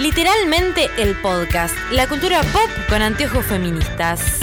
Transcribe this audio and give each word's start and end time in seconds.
Literalmente 0.00 0.88
el 0.96 1.16
podcast, 1.16 1.76
la 1.90 2.06
cultura 2.06 2.40
pop 2.52 2.70
con 2.88 3.02
anteojos 3.02 3.44
feministas. 3.44 4.38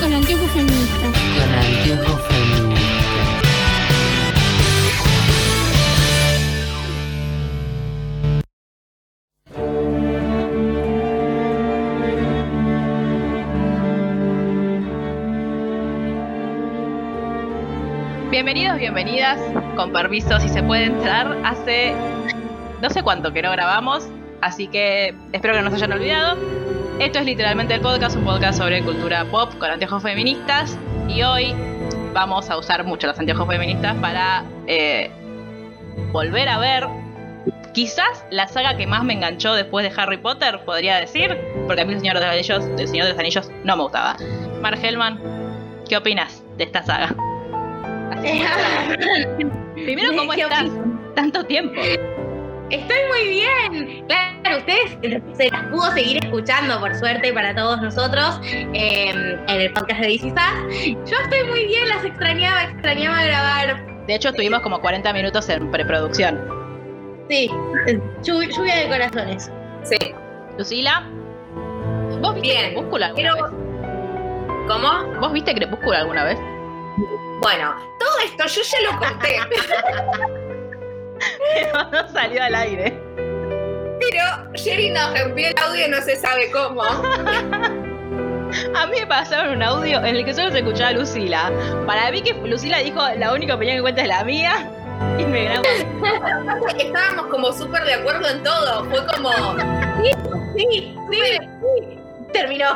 Con 0.00 0.10
anteojos 0.10 0.50
feministas. 0.52 1.12
Con 1.34 1.54
anteojos 1.54 2.22
feministas. 2.28 2.66
Bienvenidos, 18.30 18.78
bienvenidas, 18.78 19.38
con 19.76 19.92
permiso 19.92 20.40
si 20.40 20.48
se 20.48 20.62
puede 20.62 20.84
entrar. 20.84 21.36
Hace 21.44 21.94
no 22.80 22.90
sé 22.90 23.02
cuánto 23.02 23.32
que 23.32 23.42
no 23.42 23.50
grabamos, 23.50 24.08
así 24.40 24.68
que 24.68 25.14
espero 25.32 25.54
que 25.54 25.60
no 25.60 25.70
nos 25.70 25.74
hayan 25.74 25.92
olvidado. 25.92 26.36
Esto 26.98 27.18
es 27.18 27.26
literalmente 27.26 27.74
el 27.74 27.80
podcast, 27.80 28.16
un 28.16 28.24
podcast 28.24 28.58
sobre 28.58 28.82
cultura 28.82 29.24
pop 29.26 29.52
con 29.58 29.70
anteojos 29.70 30.02
feministas. 30.02 30.78
Y 31.08 31.22
hoy 31.22 31.54
vamos 32.14 32.48
a 32.48 32.56
usar 32.56 32.84
mucho 32.84 33.06
los 33.06 33.18
anteojos 33.18 33.46
feministas 33.46 33.94
para 33.96 34.44
eh, 34.66 35.10
volver 36.12 36.48
a 36.48 36.58
ver 36.58 36.86
quizás 37.76 38.24
la 38.30 38.48
saga 38.48 38.78
que 38.78 38.86
más 38.86 39.04
me 39.04 39.12
enganchó 39.12 39.52
después 39.52 39.84
de 39.86 40.00
Harry 40.00 40.16
Potter, 40.16 40.60
podría 40.64 40.96
decir, 40.96 41.36
porque 41.66 41.82
a 41.82 41.84
mí 41.84 41.92
el 41.92 42.00
Señor 42.00 42.18
de 42.18 42.24
los 42.24 42.30
Anillos, 42.30 42.64
el 42.78 42.88
Señor 42.88 43.04
de 43.04 43.10
los 43.12 43.18
Anillos 43.18 43.50
no 43.64 43.76
me 43.76 43.82
gustaba. 43.82 44.16
Mark 44.62 44.78
Hellman, 44.82 45.20
¿qué 45.86 45.98
opinas 45.98 46.42
de 46.56 46.64
esta 46.64 46.82
saga? 46.82 47.14
Primero, 49.74 50.16
¿cómo 50.16 50.32
¿Qué 50.32 50.40
estás? 50.40 50.70
Tanto 51.14 51.44
tiempo. 51.44 51.82
Estoy 52.70 52.96
muy 53.08 53.28
bien. 53.28 54.06
Claro, 54.06 54.58
ustedes 54.58 54.98
se 55.36 55.50
las 55.50 55.62
pudo 55.66 55.90
seguir 55.92 56.24
escuchando, 56.24 56.80
por 56.80 56.94
suerte, 56.94 57.32
para 57.32 57.54
todos 57.54 57.80
nosotros, 57.80 58.40
eh, 58.44 59.10
en 59.10 59.60
el 59.60 59.72
podcast 59.72 60.00
de 60.00 60.06
DC 60.08 60.32
Yo 61.06 61.16
estoy 61.22 61.44
muy 61.48 61.66
bien, 61.66 61.88
las 61.88 62.04
extrañaba, 62.04 62.64
extrañaba 62.64 63.22
grabar. 63.24 63.86
De 64.06 64.14
hecho, 64.14 64.28
estuvimos 64.30 64.60
como 64.60 64.80
40 64.80 65.12
minutos 65.12 65.48
en 65.48 65.70
preproducción. 65.70 66.40
Sí, 67.28 67.50
llu- 68.22 68.48
lluvia 68.56 68.76
de 68.76 68.88
corazones. 68.88 69.50
Sí, 69.84 69.96
Lucila, 70.58 71.04
¿vos 72.20 72.34
viste 72.34 72.48
Bien, 72.48 72.66
Crepúsculo 72.74 73.04
alguna 73.04 73.32
pero- 73.34 73.44
vez? 73.44 73.52
¿cómo? 74.68 75.20
¿Vos 75.20 75.32
viste 75.32 75.54
Crepúsculo 75.54 75.96
alguna 75.96 76.24
vez? 76.24 76.38
Bueno, 77.40 77.74
todo 77.98 78.18
esto 78.24 78.46
yo 78.46 78.62
ya 78.62 78.90
lo 78.92 78.98
conté, 78.98 79.36
Pero 81.54 81.90
no 81.90 82.08
salió 82.12 82.42
al 82.42 82.54
aire. 82.54 82.98
pero 84.00 84.24
Jerry 84.54 84.90
nos 84.90 85.18
rompió 85.18 85.48
el 85.48 85.54
audio 85.58 85.86
y 85.86 85.90
no 85.90 86.00
se 86.02 86.16
sabe 86.16 86.50
cómo. 86.50 86.82
A 88.74 88.86
mí 88.86 89.00
me 89.00 89.06
pasaron 89.06 89.56
un 89.56 89.62
audio 89.62 89.98
en 89.98 90.16
el 90.16 90.24
que 90.24 90.32
solo 90.32 90.50
se 90.52 90.58
escuchaba 90.58 90.90
a 90.90 90.92
Lucila. 90.92 91.52
Para 91.84 92.10
mí 92.10 92.22
que 92.22 92.32
Lucila 92.32 92.78
dijo 92.78 93.00
la 93.18 93.32
única 93.32 93.54
opinión 93.56 93.76
que 93.78 93.82
cuenta 93.82 94.02
es 94.02 94.08
la 94.08 94.24
mía 94.24 94.70
y 95.18 95.24
me 95.24 95.44
grabó. 95.44 95.64
Estábamos 96.78 97.26
como 97.26 97.52
súper 97.52 97.84
de 97.84 97.94
acuerdo 97.94 98.28
en 98.28 98.42
todo, 98.42 98.84
fue 98.84 99.04
como, 99.14 99.30
Sí, 100.02 100.10
sí, 100.56 100.94
sí. 101.10 101.98
Terminó. 102.32 102.74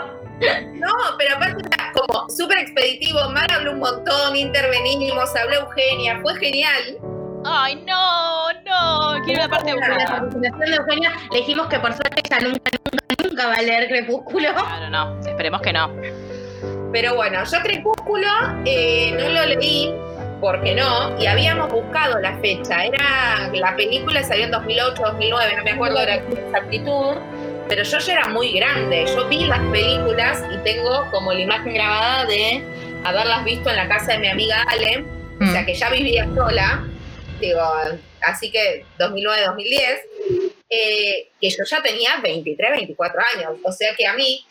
no, 0.74 0.92
pero 1.18 1.36
aparte 1.36 1.62
era 1.66 1.92
como 1.92 2.28
súper 2.28 2.58
expeditivo, 2.58 3.28
Mar 3.30 3.50
habló 3.52 3.72
un 3.72 3.78
montón, 3.80 4.36
intervenimos, 4.36 5.34
habló 5.36 5.60
Eugenia, 5.60 6.18
fue 6.22 6.34
genial. 6.36 6.98
Ay, 7.44 7.82
no, 7.86 8.52
no. 8.52 9.24
Quiero 9.24 9.42
la 9.42 9.48
parte 9.48 9.70
En 9.70 9.80
la 9.80 10.30
de 10.40 10.76
Eugenia 10.76 11.12
le 11.32 11.38
dijimos 11.38 11.66
que 11.68 11.78
por 11.78 11.92
suerte 11.92 12.20
ella 12.24 12.40
nunca, 12.40 12.70
nunca, 12.84 13.28
nunca 13.28 13.46
va 13.48 13.54
a 13.54 13.62
leer 13.62 13.88
Crepúsculo. 13.88 14.52
Claro, 14.54 14.90
no. 14.90 15.20
Esperemos 15.26 15.60
que 15.62 15.72
no. 15.72 15.90
Pero 16.92 17.14
bueno, 17.14 17.42
yo 17.44 17.60
Crepúsculo 17.60 18.26
eh, 18.64 19.12
no 19.18 19.28
lo 19.28 19.46
leí, 19.46 19.94
porque 20.40 20.74
no, 20.74 21.18
y 21.20 21.26
habíamos 21.26 21.70
buscado 21.70 22.18
la 22.18 22.36
fecha. 22.38 22.84
Era 22.84 23.48
la 23.52 23.76
película 23.76 24.22
salió 24.22 24.44
en 24.46 24.50
2008, 24.50 25.02
2009, 25.02 25.54
no 25.56 25.64
me 25.64 25.70
acuerdo 25.70 25.98
ahora 26.00 26.20
con 26.22 26.36
exactitud, 26.36 27.14
pero 27.68 27.82
yo 27.84 27.98
ya 27.98 28.12
era 28.12 28.28
muy 28.28 28.52
grande. 28.52 29.06
Yo 29.14 29.28
vi 29.28 29.44
las 29.44 29.60
películas 29.70 30.42
y 30.52 30.58
tengo 30.58 31.06
como 31.10 31.32
la 31.32 31.40
imagen 31.40 31.74
grabada 31.74 32.24
de 32.26 32.62
haberlas 33.04 33.44
visto 33.44 33.70
en 33.70 33.76
la 33.76 33.88
casa 33.88 34.12
de 34.12 34.18
mi 34.18 34.28
amiga 34.28 34.62
Ale, 34.68 35.04
o 35.40 35.44
Mm. 35.44 35.52
sea 35.52 35.64
que 35.64 35.72
ya 35.74 35.88
vivía 35.88 36.26
sola, 36.34 36.84
digo, 37.40 37.60
así 38.22 38.50
que 38.50 38.84
2009, 38.98 39.42
2010, 39.46 40.00
eh, 40.68 41.28
que 41.40 41.50
yo 41.50 41.64
ya 41.64 41.82
tenía 41.82 42.16
23, 42.22 42.70
24 42.72 43.20
años, 43.34 43.58
o 43.64 43.72
sea 43.72 43.94
que 43.94 44.06
a 44.06 44.14
mí 44.14 44.44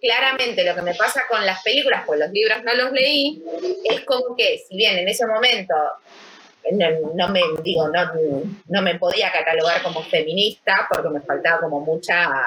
claramente 0.00 0.64
lo 0.64 0.74
que 0.74 0.82
me 0.82 0.94
pasa 0.94 1.22
con 1.28 1.44
las 1.44 1.62
películas, 1.62 2.02
pues 2.06 2.20
los 2.20 2.30
libros 2.30 2.62
no 2.64 2.74
los 2.74 2.92
leí, 2.92 3.42
es 3.84 4.02
como 4.02 4.36
que 4.36 4.62
si 4.68 4.76
bien 4.76 4.98
en 4.98 5.08
ese 5.08 5.26
momento 5.26 5.74
no, 6.72 6.86
no 7.14 7.28
me 7.28 7.40
digo 7.62 7.88
no, 7.88 8.12
no 8.68 8.82
me 8.82 8.96
podía 8.96 9.30
catalogar 9.30 9.82
como 9.82 10.02
feminista 10.02 10.88
porque 10.90 11.08
me 11.08 11.20
faltaba 11.20 11.60
como 11.60 11.80
mucha 11.80 12.46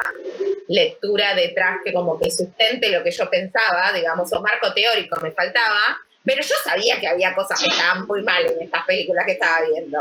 lectura 0.67 1.33
detrás 1.35 1.77
que 1.83 1.93
como 1.93 2.19
que 2.19 2.29
sustente 2.29 2.89
lo 2.89 3.03
que 3.03 3.11
yo 3.11 3.29
pensaba, 3.29 3.91
digamos, 3.93 4.31
o 4.33 4.41
marco 4.41 4.73
teórico 4.73 5.19
me 5.21 5.31
faltaba, 5.31 5.97
pero 6.29 6.43
yo 6.43 6.55
sabía 6.63 6.99
que 6.99 7.07
había 7.07 7.33
cosas 7.33 7.59
que 7.59 7.69
estaban 7.69 8.05
muy 8.05 8.21
mal 8.21 8.45
en 8.45 8.61
estas 8.61 8.85
películas 8.85 9.25
que 9.25 9.31
estaba 9.31 9.61
viendo. 9.67 9.99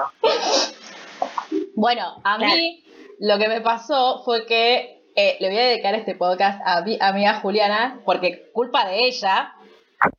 Bueno, 1.75 2.21
a 2.22 2.37
mí 2.37 2.84
lo 3.19 3.39
que 3.39 3.49
me 3.49 3.62
pasó 3.62 4.22
fue 4.27 4.44
que 4.44 5.00
eh, 5.17 5.38
le 5.41 5.49
voy 5.49 5.59
a 5.59 5.69
dedicar 5.69 5.94
este 5.94 6.15
podcast 6.15 6.61
a 6.67 6.83
mi 6.83 6.99
amiga 7.00 7.41
Juliana, 7.41 8.00
porque 8.05 8.50
culpa 8.53 8.87
de 8.87 9.06
ella, 9.06 9.55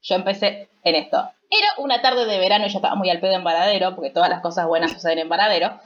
yo 0.02 0.16
empecé 0.16 0.69
en 0.84 0.96
esto. 0.96 1.30
Era 1.52 1.68
una 1.78 2.02
tarde 2.02 2.25
de 2.25 2.40
verano 2.40 2.66
y 2.66 2.69
yo 2.69 2.80
estaba 2.80 2.96
muy 2.96 3.12
al 3.12 3.19
pedo 3.19 3.34
en 3.34 3.44
Varadero, 3.44 3.94
porque 3.94 4.09
todas 4.09 4.31
las 4.31 4.42
cosas 4.42 4.66
buenas 4.66 4.92
suceden 4.92 5.19
en 5.19 5.30
Varadero. 5.30 5.80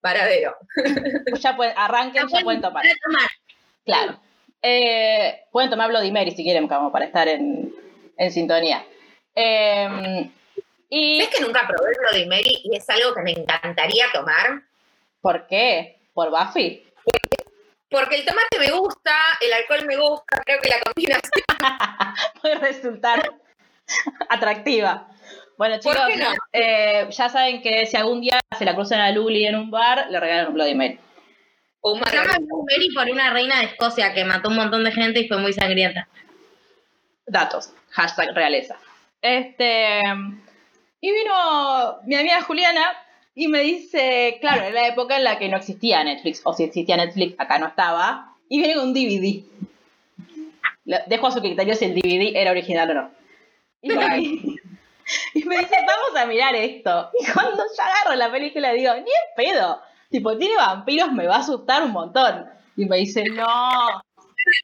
Paradero. 0.00 0.56
Ya 1.40 1.54
pueden, 1.54 1.74
arranquen, 1.76 2.26
ya 2.26 2.40
pueden 2.40 2.60
tomar. 2.60 2.82
Tomar. 3.04 3.30
Claro. 3.84 4.20
Eh, 4.60 5.44
pueden 5.52 5.70
tomar 5.70 5.88
Bloody 5.88 6.10
Mary 6.10 6.32
si 6.32 6.42
quieren, 6.42 6.66
como 6.66 6.90
para 6.90 7.04
estar 7.04 7.28
en, 7.28 7.72
en 8.16 8.32
sintonía. 8.32 8.84
Eh, 9.36 10.30
y 10.88 11.20
¿Sabes 11.20 11.36
que 11.36 11.44
nunca 11.44 11.68
probé 11.68 11.90
el 11.90 11.96
Bloody 12.00 12.26
Mary 12.26 12.60
y 12.64 12.76
es 12.76 12.88
algo 12.90 13.14
que 13.14 13.22
me 13.22 13.32
encantaría 13.32 14.06
tomar? 14.12 14.62
¿por 15.26 15.46
qué? 15.48 15.98
¿Por 16.14 16.30
Buffy? 16.30 16.84
Porque 17.90 18.16
el 18.16 18.24
tomate 18.24 18.60
me 18.60 18.70
gusta, 18.70 19.12
el 19.40 19.52
alcohol 19.52 19.84
me 19.86 19.96
gusta, 19.96 20.40
creo 20.44 20.60
que 20.60 20.68
la 20.68 20.80
combinación. 20.80 21.30
puede 22.40 22.54
resultar 22.56 23.34
atractiva. 24.28 25.08
Bueno, 25.58 25.80
¿Por 25.80 25.94
chicos, 25.94 26.16
no? 26.16 26.32
eh, 26.52 27.08
ya 27.10 27.28
saben 27.28 27.60
que 27.60 27.86
si 27.86 27.96
algún 27.96 28.20
día 28.20 28.38
se 28.56 28.64
la 28.64 28.74
cruzan 28.74 29.00
a 29.00 29.10
Luli 29.10 29.46
en 29.46 29.56
un 29.56 29.70
bar, 29.70 30.06
le 30.10 30.20
regalan 30.20 30.48
un 30.48 30.54
Bloody 30.54 30.74
Mary. 30.76 31.00
Un 31.80 32.04
Se 32.04 32.14
llama 32.16 32.34
Mary 32.38 32.88
por 32.94 33.08
una 33.10 33.32
reina 33.32 33.58
de 33.58 33.66
Escocia 33.66 34.14
que 34.14 34.24
mató 34.24 34.48
un 34.48 34.56
montón 34.56 34.84
de 34.84 34.92
gente 34.92 35.20
y 35.20 35.28
fue 35.28 35.38
muy 35.38 35.52
sangrienta. 35.52 36.08
Datos. 37.26 37.72
Hashtag 37.90 38.32
realeza. 38.32 38.76
Este. 39.20 40.00
Y 41.00 41.12
vino 41.12 41.98
mi 42.04 42.16
amiga 42.16 42.42
Juliana 42.42 42.96
y 43.34 43.48
me 43.48 43.60
dice, 43.60 44.38
claro, 44.40 44.62
era 44.62 44.70
la 44.70 44.88
época 44.88 45.16
en 45.16 45.24
la 45.24 45.38
que 45.38 45.48
no 45.48 45.58
existía 45.58 46.02
Netflix, 46.02 46.40
o 46.44 46.54
si 46.54 46.64
existía 46.64 46.96
Netflix, 46.96 47.34
acá 47.38 47.58
no 47.58 47.66
estaba, 47.66 48.34
y 48.48 48.58
viene 48.58 48.80
un 48.80 48.94
DVD. 48.94 49.44
Dejo 51.06 51.26
a 51.26 51.30
su 51.30 51.40
criterio 51.40 51.74
si 51.74 51.84
el 51.84 51.94
DVD 51.94 52.34
era 52.34 52.50
original 52.50 52.90
o 52.90 52.94
no. 52.94 53.10
Y 53.82 53.90
me, 53.90 54.18
y 55.34 55.44
me 55.44 55.58
dice, 55.58 55.76
vamos 55.86 56.16
a 56.16 56.24
mirar 56.26 56.54
esto. 56.54 57.10
Y 57.20 57.30
cuando 57.30 57.58
yo 57.58 57.82
agarro 57.82 58.16
la 58.16 58.30
película 58.30 58.72
digo, 58.72 58.94
ni 58.94 59.00
en 59.00 59.04
pedo. 59.36 59.82
Tipo, 60.10 60.38
tiene 60.38 60.56
vampiros, 60.56 61.12
me 61.12 61.26
va 61.26 61.36
a 61.36 61.40
asustar 61.40 61.82
un 61.82 61.92
montón. 61.92 62.46
Y 62.76 62.86
me 62.86 62.96
dice, 62.96 63.24
no, 63.24 64.00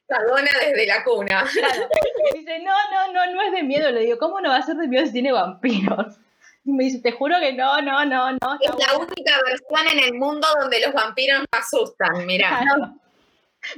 Cagona 0.06 0.50
desde 0.60 0.86
la 0.86 1.04
cuna. 1.04 1.44
Claro. 1.52 1.88
Dice, 2.34 2.58
no, 2.60 2.74
no, 2.92 3.12
no, 3.12 3.32
no 3.32 3.42
es 3.42 3.52
de 3.52 3.62
miedo. 3.62 3.90
Le 3.90 4.00
digo, 4.00 4.18
¿cómo 4.18 4.40
no 4.40 4.50
va 4.50 4.56
a 4.56 4.62
ser 4.62 4.76
de 4.76 4.88
miedo 4.88 5.06
si 5.06 5.12
tiene 5.12 5.32
vampiros? 5.32 6.18
Y 6.64 6.72
me 6.72 6.84
dice, 6.84 7.00
te 7.00 7.12
juro 7.12 7.36
que 7.40 7.52
no, 7.52 7.80
no, 7.82 8.04
no, 8.04 8.32
no. 8.32 8.58
Es 8.60 8.70
la 8.70 8.96
única 8.96 9.34
versión 9.44 9.98
en 9.98 10.04
el 10.04 10.14
mundo 10.14 10.46
donde 10.60 10.80
los 10.80 10.92
vampiros 10.92 11.40
no 11.40 11.58
asustan, 11.58 12.24
mirá. 12.26 12.62
bueno". 12.64 12.98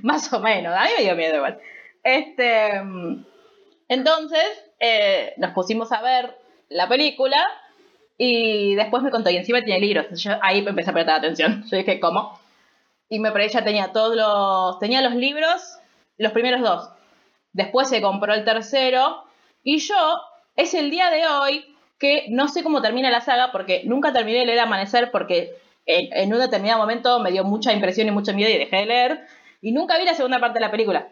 Más 0.03 0.33
o 0.33 0.41
menos, 0.41 0.75
a 0.75 0.85
mí 0.85 0.91
me 0.99 1.05
dio 1.05 1.17
miedo 1.17 1.37
igual. 1.37 1.61
Este, 2.03 2.83
entonces, 3.89 4.65
eh, 4.81 5.35
nos 5.39 5.53
pusimos 5.53 5.93
a 5.93 6.03
ver 6.03 6.37
la 6.69 6.89
película 6.89 7.43
y 8.17 8.75
después 8.75 9.03
me 9.03 9.11
contó, 9.11 9.31
y 9.31 9.37
encima 9.37 9.63
tiene 9.63 9.81
libros. 9.81 10.07
Yo 10.23 10.33
ahí 10.43 10.65
empecé 10.67 10.91
a 10.91 10.93
prestar 10.93 11.19
atención. 11.19 11.65
Yo 11.71 11.77
dije, 11.77 11.99
¿cómo? 12.01 12.39
Y 13.09 13.19
me 13.19 13.33
parece 13.33 13.59
ella 13.59 13.65
tenía 13.65 13.93
todos 13.93 14.17
los, 14.17 14.79
tenía 14.79 15.03
los 15.03 15.15
libros, 15.15 15.79
los 16.19 16.33
primeros 16.33 16.61
dos. 16.61 16.91
Después 17.53 17.89
se 17.89 18.03
compró 18.03 18.35
el 18.35 18.45
tercero. 18.45 19.25
Y 19.63 19.79
yo, 19.79 20.21
es 20.57 20.75
el 20.75 20.91
día 20.91 21.11
de 21.11 21.27
hoy 21.27 21.77
que 21.99 22.27
no 22.31 22.49
sé 22.49 22.63
cómo 22.63 22.83
termina 22.83 23.11
la 23.11 23.21
saga 23.21 23.53
porque 23.53 23.83
nunca 23.85 24.13
terminé 24.13 24.41
de 24.41 24.47
leer 24.47 24.61
Amanecer 24.61 25.11
porque 25.11 25.57
en, 25.87 26.13
en 26.13 26.33
un 26.33 26.41
determinado 26.41 26.81
momento 26.81 27.21
me 27.21 27.31
dio 27.31 27.45
mucha 27.45 27.73
impresión 27.73 28.09
y 28.09 28.11
mucho 28.11 28.35
miedo 28.35 28.51
y 28.51 28.59
dejé 28.59 28.77
de 28.77 28.87
leer. 28.87 29.27
Y 29.61 29.73
nunca 29.73 29.97
vi 29.99 30.05
la 30.05 30.15
segunda 30.15 30.41
parte 30.41 30.59
de 30.59 30.65
la 30.65 30.71
película. 30.71 31.09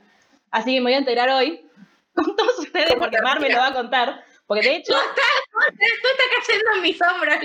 Así 0.51 0.75
que 0.75 0.81
me 0.81 0.85
voy 0.85 0.95
a 0.95 0.99
enterar 0.99 1.31
hoy 1.31 1.67
con 2.15 2.37
todos 2.37 2.59
ustedes, 2.59 2.95
porque 2.97 3.23
Mar 3.23 3.41
me 3.41 3.49
lo 3.49 3.59
va 3.59 3.69
a 3.69 3.73
contar. 3.73 4.25
Porque 4.47 4.69
de 4.69 4.77
hecho, 4.77 4.93
Tú 4.93 4.99
estás, 4.99 5.93
tú 6.03 6.09
estás 6.11 6.27
cayendo 6.47 6.71
en 6.75 6.83
mis 6.83 7.01
hombros 7.01 7.37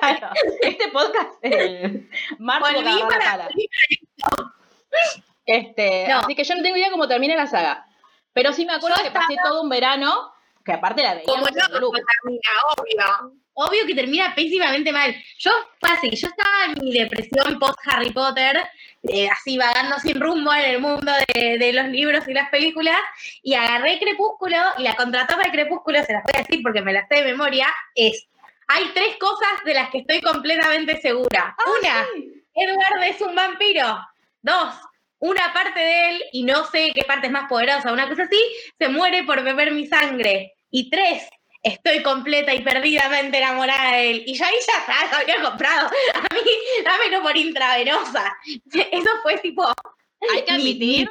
claro, 0.00 0.34
este 0.60 0.88
podcast, 0.88 1.30
eh, 1.42 2.08
Mar 2.38 2.60
Volví 2.60 3.00
para 3.08 3.24
pala. 3.24 3.48
Este, 5.46 6.08
No. 6.08 6.18
Así 6.20 6.34
que 6.34 6.44
yo 6.44 6.54
no 6.54 6.62
tengo 6.62 6.76
idea 6.76 6.90
cómo 6.90 7.08
termina 7.08 7.36
la 7.36 7.46
saga. 7.46 7.86
Pero 8.32 8.52
sí 8.52 8.66
me 8.66 8.74
acuerdo 8.74 8.96
Yo 8.98 9.04
que 9.04 9.10
pasé 9.12 9.36
todo 9.42 9.62
un 9.62 9.68
verano, 9.68 10.32
que 10.64 10.72
aparte 10.72 11.02
la 11.02 11.14
veíamos 11.14 11.34
Como 11.34 11.46
no, 11.46 11.80
como 11.80 11.98
termina, 11.98 12.50
obvio. 12.76 13.32
Obvio 13.58 13.86
que 13.86 13.94
termina 13.94 14.34
pésimamente 14.34 14.92
mal. 14.92 15.14
Yo, 15.38 15.50
así, 15.80 16.10
yo 16.10 16.28
estaba 16.28 16.66
en 16.66 16.84
mi 16.84 16.92
depresión 16.92 17.58
post 17.58 17.78
Harry 17.86 18.10
Potter, 18.10 18.68
eh, 19.04 19.28
así 19.30 19.56
vagando 19.56 19.98
sin 19.98 20.20
rumbo 20.20 20.52
en 20.52 20.64
el 20.66 20.80
mundo 20.80 21.10
de, 21.32 21.56
de 21.56 21.72
los 21.72 21.86
libros 21.86 22.28
y 22.28 22.34
las 22.34 22.50
películas, 22.50 22.98
y 23.42 23.54
agarré 23.54 23.98
Crepúsculo, 23.98 24.58
y 24.76 24.82
la 24.82 24.94
contratapa 24.94 25.44
de 25.44 25.52
Crepúsculo, 25.52 26.04
se 26.04 26.12
las 26.12 26.22
voy 26.24 26.32
a 26.34 26.42
decir 26.42 26.60
porque 26.62 26.82
me 26.82 26.92
las 26.92 27.08
sé 27.08 27.22
de 27.22 27.32
memoria, 27.32 27.66
es, 27.94 28.28
hay 28.68 28.90
tres 28.92 29.16
cosas 29.18 29.64
de 29.64 29.74
las 29.74 29.90
que 29.90 29.98
estoy 29.98 30.20
completamente 30.20 31.00
segura. 31.00 31.56
Una, 31.80 32.06
Edward 32.54 33.04
es 33.04 33.20
un 33.20 33.34
vampiro. 33.34 33.98
Dos, 34.42 34.74
una 35.18 35.52
parte 35.52 35.80
de 35.80 36.08
él, 36.10 36.22
y 36.32 36.42
no 36.44 36.64
sé 36.66 36.92
qué 36.94 37.02
parte 37.04 37.26
es 37.26 37.32
más 37.32 37.48
poderosa, 37.48 37.92
una 37.92 38.08
cosa 38.08 38.24
así, 38.24 38.38
se 38.78 38.88
muere 38.88 39.24
por 39.24 39.42
beber 39.42 39.72
mi 39.72 39.86
sangre. 39.86 40.54
Y 40.70 40.90
tres, 40.90 41.22
estoy 41.62 42.02
completa 42.02 42.52
y 42.54 42.62
perdidamente 42.62 43.38
enamorada 43.38 43.96
de 43.96 44.10
él. 44.10 44.22
Y 44.26 44.34
yo 44.34 44.44
ahí 44.44 44.54
ya 44.66 44.78
está, 44.80 45.10
lo 45.12 45.22
había 45.22 45.42
comprado. 45.50 45.88
A 46.14 46.34
mí, 46.34 46.40
dámelo 46.84 47.22
por 47.22 47.36
intravenosa. 47.36 48.36
Eso 48.72 49.10
fue 49.22 49.38
tipo. 49.38 49.64
Hay 50.32 50.44
que 50.44 50.52
mi- 50.52 50.58
admitir 50.62 51.10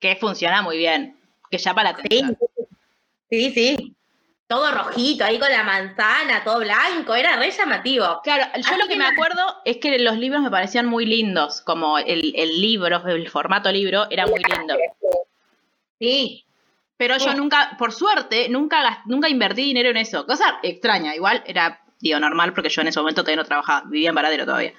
que 0.00 0.16
funciona 0.16 0.62
muy 0.62 0.78
bien. 0.78 1.16
Que 1.50 1.58
llama 1.58 1.84
la 1.84 1.96
Sí, 2.08 2.22
sí, 3.30 3.50
sí. 3.52 3.94
Todo 4.52 4.70
rojito, 4.70 5.24
ahí 5.24 5.38
con 5.38 5.50
la 5.50 5.62
manzana, 5.62 6.44
todo 6.44 6.58
blanco, 6.58 7.14
era 7.14 7.36
re 7.36 7.50
llamativo. 7.50 8.20
Claro, 8.22 8.44
yo 8.54 8.60
Así 8.60 8.78
lo 8.78 8.86
que 8.86 8.96
me 8.96 9.06
acuerdo 9.06 9.40
es 9.64 9.78
que 9.78 9.98
los 9.98 10.18
libros 10.18 10.42
me 10.42 10.50
parecían 10.50 10.84
muy 10.84 11.06
lindos, 11.06 11.62
como 11.62 11.96
el, 11.96 12.34
el 12.36 12.60
libro, 12.60 13.02
el 13.08 13.30
formato 13.30 13.72
libro 13.72 14.06
era 14.10 14.26
muy 14.26 14.40
lindo. 14.40 14.74
Sí, 15.98 16.44
Pero 16.98 17.16
yo 17.16 17.32
nunca, 17.32 17.76
por 17.78 17.92
suerte, 17.92 18.50
nunca, 18.50 19.02
nunca 19.06 19.30
invertí 19.30 19.62
dinero 19.62 19.88
en 19.88 19.96
eso. 19.96 20.26
Cosa 20.26 20.58
extraña, 20.62 21.14
igual 21.14 21.42
era, 21.46 21.80
digo, 21.98 22.20
normal 22.20 22.52
porque 22.52 22.68
yo 22.68 22.82
en 22.82 22.88
ese 22.88 23.00
momento 23.00 23.22
todavía 23.22 23.42
no 23.42 23.48
trabajaba, 23.48 23.84
vivía 23.88 24.10
en 24.10 24.14
Varadero 24.14 24.44
todavía. 24.44 24.74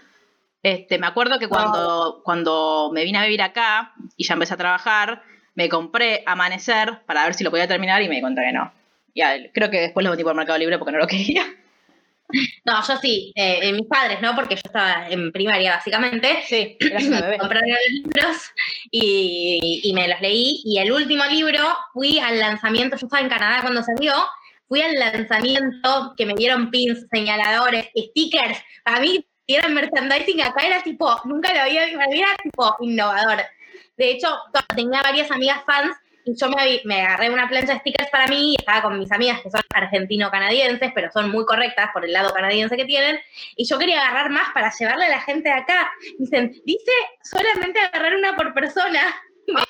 Este, 0.61 0.99
me 0.99 1.07
acuerdo 1.07 1.39
que 1.39 1.47
cuando, 1.47 2.21
cuando 2.23 2.91
me 2.93 3.03
vine 3.03 3.17
a 3.17 3.23
vivir 3.23 3.41
acá 3.41 3.95
y 4.17 4.23
ya 4.23 4.35
empecé 4.35 4.53
a 4.53 4.57
trabajar, 4.57 5.23
me 5.55 5.67
compré 5.67 6.21
Amanecer 6.27 7.01
para 7.07 7.23
ver 7.23 7.33
si 7.33 7.43
lo 7.43 7.49
podía 7.49 7.67
terminar 7.67 8.03
y 8.03 8.07
me 8.07 8.17
di 8.17 8.21
cuenta 8.21 8.43
que 8.43 8.51
no. 8.51 8.82
Ya, 9.15 9.35
creo 9.53 9.69
que 9.69 9.79
después 9.79 10.03
lo 10.03 10.11
metí 10.11 10.23
por 10.23 10.35
Mercado 10.35 10.57
Libre 10.57 10.77
porque 10.77 10.91
no 10.91 10.99
lo 10.99 11.07
quería. 11.07 11.45
no, 12.65 12.87
yo 12.87 12.97
sí, 12.97 13.31
eh, 13.35 13.71
mis 13.73 13.87
padres, 13.87 14.21
¿no? 14.21 14.35
Porque 14.35 14.55
yo 14.55 14.61
estaba 14.63 15.07
en 15.09 15.31
primaria, 15.31 15.75
básicamente. 15.75 16.43
Sí, 16.47 16.77
compraron 17.39 17.69
los 17.69 17.79
libros 17.91 18.37
y, 18.91 19.81
y 19.83 19.93
me 19.93 20.07
los 20.07 20.19
leí. 20.21 20.61
Y 20.65 20.79
el 20.79 20.91
último 20.91 21.25
libro, 21.25 21.63
fui 21.93 22.19
al 22.19 22.39
lanzamiento, 22.39 22.97
yo 22.97 23.05
estaba 23.05 23.23
en 23.23 23.29
Canadá 23.29 23.61
cuando 23.61 23.83
salió, 23.83 24.13
fui 24.67 24.81
al 24.81 24.93
lanzamiento 24.93 26.13
que 26.17 26.25
me 26.25 26.33
dieron 26.33 26.71
pins, 26.71 27.05
señaladores, 27.11 27.89
stickers. 27.95 28.59
Para 28.83 28.99
mí, 28.99 29.25
si 29.45 29.55
era 29.55 29.67
merchandising 29.67 30.41
acá, 30.41 30.65
era 30.65 30.81
tipo, 30.81 31.15
nunca 31.25 31.53
lo 31.53 31.61
había 31.61 31.85
visto, 31.85 31.99
era 32.11 32.35
tipo 32.41 32.75
innovador. 32.81 33.43
De 33.97 34.11
hecho, 34.11 34.27
tenía 34.75 35.01
varias 35.03 35.29
amigas 35.29 35.61
fans 35.65 35.95
y 36.25 36.35
yo 36.37 36.49
me, 36.49 36.81
me 36.85 37.01
agarré 37.01 37.29
una 37.29 37.47
plancha 37.47 37.73
de 37.73 37.79
stickers 37.79 38.09
para 38.09 38.27
mí 38.27 38.53
y 38.53 38.55
estaba 38.57 38.81
con 38.81 38.97
mis 38.97 39.11
amigas 39.11 39.41
que 39.41 39.49
son 39.51 39.61
argentino-canadienses, 39.73 40.91
pero 40.95 41.11
son 41.11 41.29
muy 41.31 41.45
correctas 41.45 41.89
por 41.93 42.05
el 42.05 42.13
lado 42.13 42.33
canadiense 42.33 42.77
que 42.77 42.85
tienen. 42.85 43.19
Y 43.55 43.65
yo 43.67 43.77
quería 43.77 44.01
agarrar 44.01 44.29
más 44.29 44.51
para 44.53 44.71
llevarle 44.77 45.05
a 45.05 45.09
la 45.09 45.21
gente 45.21 45.49
de 45.49 45.55
acá. 45.55 45.91
Dicen, 46.19 46.53
dice 46.65 46.91
solamente 47.23 47.79
agarrar 47.79 48.15
una 48.15 48.35
por 48.35 48.53
persona. 48.53 49.01
Claro. 49.45 49.67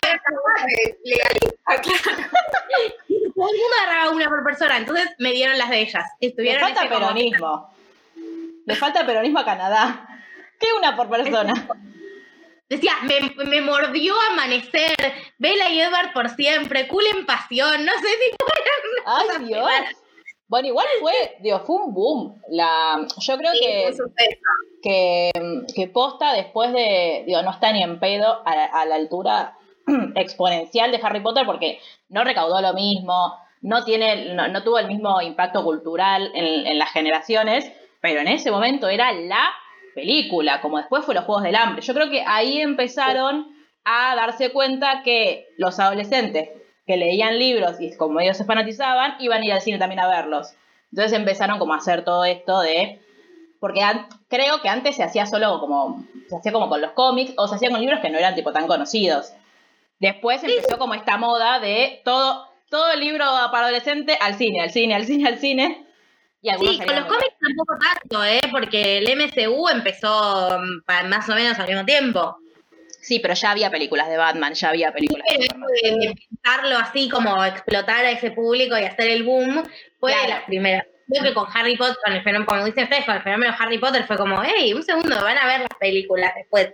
Todo 3.35 3.49
el 3.49 3.57
mundo 3.57 3.75
agarraba 3.83 4.09
una 4.11 4.29
por 4.29 4.43
persona, 4.43 4.77
entonces 4.77 5.09
me 5.17 5.31
dieron 5.31 5.57
las 5.57 5.69
de 5.69 5.81
ellas. 5.81 6.05
Le 6.21 6.27
Estuvieron 6.29 6.61
falta 6.61 6.87
como- 6.87 6.99
peronismo. 7.07 7.73
Le 8.65 8.75
falta 8.75 9.05
peronismo 9.05 9.39
a 9.39 9.45
Canadá. 9.45 10.07
¿Qué 10.59 10.67
una 10.77 10.95
por 10.95 11.09
persona? 11.09 11.53
Decía, 12.69 12.93
me, 13.03 13.45
me 13.45 13.61
mordió 13.61 14.15
amanecer, 14.31 14.95
Bella 15.37 15.69
y 15.69 15.79
Edward 15.79 16.13
por 16.13 16.29
siempre, 16.29 16.87
cool 16.87 17.03
en 17.13 17.25
pasión, 17.25 17.85
no 17.85 17.91
sé 17.93 18.07
si 18.07 18.35
Ay, 19.05 19.45
Dios. 19.45 19.69
Bueno, 20.47 20.67
igual 20.67 20.87
fue, 20.99 21.13
digo, 21.41 21.59
fue 21.61 21.75
un 21.77 21.93
boom. 21.93 22.41
La, 22.49 23.05
yo 23.19 23.37
creo 23.37 23.51
Sí, 23.53 23.59
que, 23.61 23.93
que, 24.81 25.31
que 25.75 25.87
posta 25.87 26.33
después 26.33 26.71
de, 26.73 27.23
digo, 27.25 27.41
no 27.41 27.51
está 27.51 27.71
ni 27.71 27.81
en 27.83 27.99
pedo 27.99 28.41
a 28.45 28.55
la, 28.55 28.65
a 28.65 28.85
la 28.85 28.95
altura 28.95 29.57
exponencial 30.15 30.91
de 30.91 30.99
Harry 31.01 31.21
Potter 31.21 31.45
porque 31.45 31.79
no 32.09 32.23
recaudó 32.23 32.61
lo 32.61 32.73
mismo, 32.73 33.33
no 33.61 33.83
tiene, 33.83 34.33
no, 34.35 34.47
no 34.47 34.63
tuvo 34.63 34.79
el 34.79 34.87
mismo 34.87 35.21
impacto 35.21 35.63
cultural 35.63 36.31
en, 36.35 36.67
en 36.67 36.77
las 36.77 36.91
generaciones, 36.91 37.71
pero 38.01 38.19
en 38.21 38.27
ese 38.27 38.51
momento 38.51 38.89
era 38.89 39.11
la 39.13 39.51
película, 39.93 40.61
como 40.61 40.77
después 40.77 41.05
fue 41.05 41.15
los 41.15 41.25
Juegos 41.25 41.43
del 41.43 41.55
Hambre. 41.55 41.81
Yo 41.81 41.93
creo 41.93 42.09
que 42.09 42.23
ahí 42.25 42.59
empezaron 42.59 43.47
a 43.85 44.15
darse 44.15 44.51
cuenta 44.51 45.01
que 45.03 45.47
los 45.57 45.79
adolescentes 45.79 46.49
que 46.85 46.97
leían 46.97 47.39
libros 47.39 47.79
y 47.79 47.95
como 47.95 48.19
ellos 48.19 48.37
se 48.37 48.45
fanatizaban, 48.45 49.15
iban 49.19 49.41
a 49.41 49.45
ir 49.45 49.53
al 49.53 49.61
cine 49.61 49.77
también 49.77 49.99
a 49.99 50.07
verlos. 50.07 50.53
Entonces 50.91 51.17
empezaron 51.17 51.59
como 51.59 51.73
a 51.73 51.77
hacer 51.77 52.03
todo 52.03 52.25
esto 52.25 52.61
de... 52.61 52.99
Porque 53.59 53.81
creo 54.27 54.61
que 54.61 54.67
antes 54.67 54.95
se 54.95 55.03
hacía 55.03 55.25
solo 55.25 55.59
como... 55.59 56.05
Se 56.27 56.35
hacía 56.35 56.51
como 56.51 56.69
con 56.69 56.81
los 56.81 56.91
cómics 56.91 57.33
o 57.37 57.47
se 57.47 57.55
hacía 57.55 57.69
con 57.69 57.79
libros 57.79 57.99
que 57.99 58.09
no 58.09 58.17
eran 58.17 58.35
tipo 58.35 58.51
tan 58.51 58.67
conocidos. 58.67 59.33
Después 59.99 60.43
empezó 60.43 60.77
como 60.77 60.95
esta 60.95 61.17
moda 61.17 61.59
de 61.59 62.01
todo, 62.03 62.47
todo 62.69 62.95
libro 62.95 63.25
para 63.51 63.67
adolescente 63.67 64.17
al 64.19 64.35
cine, 64.35 64.61
al 64.61 64.71
cine, 64.71 64.95
al 64.95 65.05
cine, 65.05 65.27
al 65.27 65.37
cine. 65.37 65.87
Y 66.43 66.49
Sí, 66.57 66.77
con 66.85 66.95
los 66.95 67.05
cómics 67.05 67.35
tampoco 67.39 67.77
tanto, 67.79 68.25
¿eh? 68.25 68.41
Porque 68.51 68.97
el 68.97 69.07
MCU 69.17 69.69
empezó 69.69 70.59
mm, 70.59 71.07
más 71.09 71.29
o 71.29 71.35
menos 71.35 71.57
al 71.57 71.67
mismo 71.67 71.85
tiempo. 71.85 72.37
Sí, 73.01 73.19
pero 73.19 73.33
ya 73.33 73.51
había 73.51 73.71
películas 73.71 74.09
de 74.09 74.17
Batman, 74.17 74.53
ya 74.53 74.69
había 74.69 74.91
películas 74.93 75.25
de 75.29 75.35
Pero 75.37 75.43
Superman. 75.45 75.69
eso 75.81 75.97
de, 75.99 76.07
de 76.07 76.15
pensarlo 76.29 76.77
así 76.77 77.09
como 77.09 77.43
explotar 77.45 78.05
a 78.05 78.11
ese 78.11 78.31
público 78.31 78.77
y 78.77 78.83
hacer 78.83 79.09
el 79.09 79.23
boom 79.23 79.63
fue 79.99 80.15
de 80.15 80.27
las 80.27 80.43
primeras. 80.43 80.85
Creo 81.09 81.23
que 81.23 81.33
con 81.33 81.47
Harry 81.53 81.77
Potter, 81.77 81.97
con 82.03 82.13
el 82.13 82.23
fenómeno, 82.23 82.45
como 82.45 82.65
dicen 82.65 82.85
ustedes, 82.85 83.05
con 83.05 83.15
el 83.15 83.21
fenómeno 83.23 83.55
Harry 83.57 83.77
Potter 83.77 84.05
fue 84.05 84.17
como, 84.17 84.41
hey, 84.43 84.73
un 84.73 84.83
segundo, 84.83 85.15
van 85.21 85.37
a 85.37 85.45
ver 85.47 85.59
las 85.61 85.77
películas 85.79 86.33
después. 86.35 86.73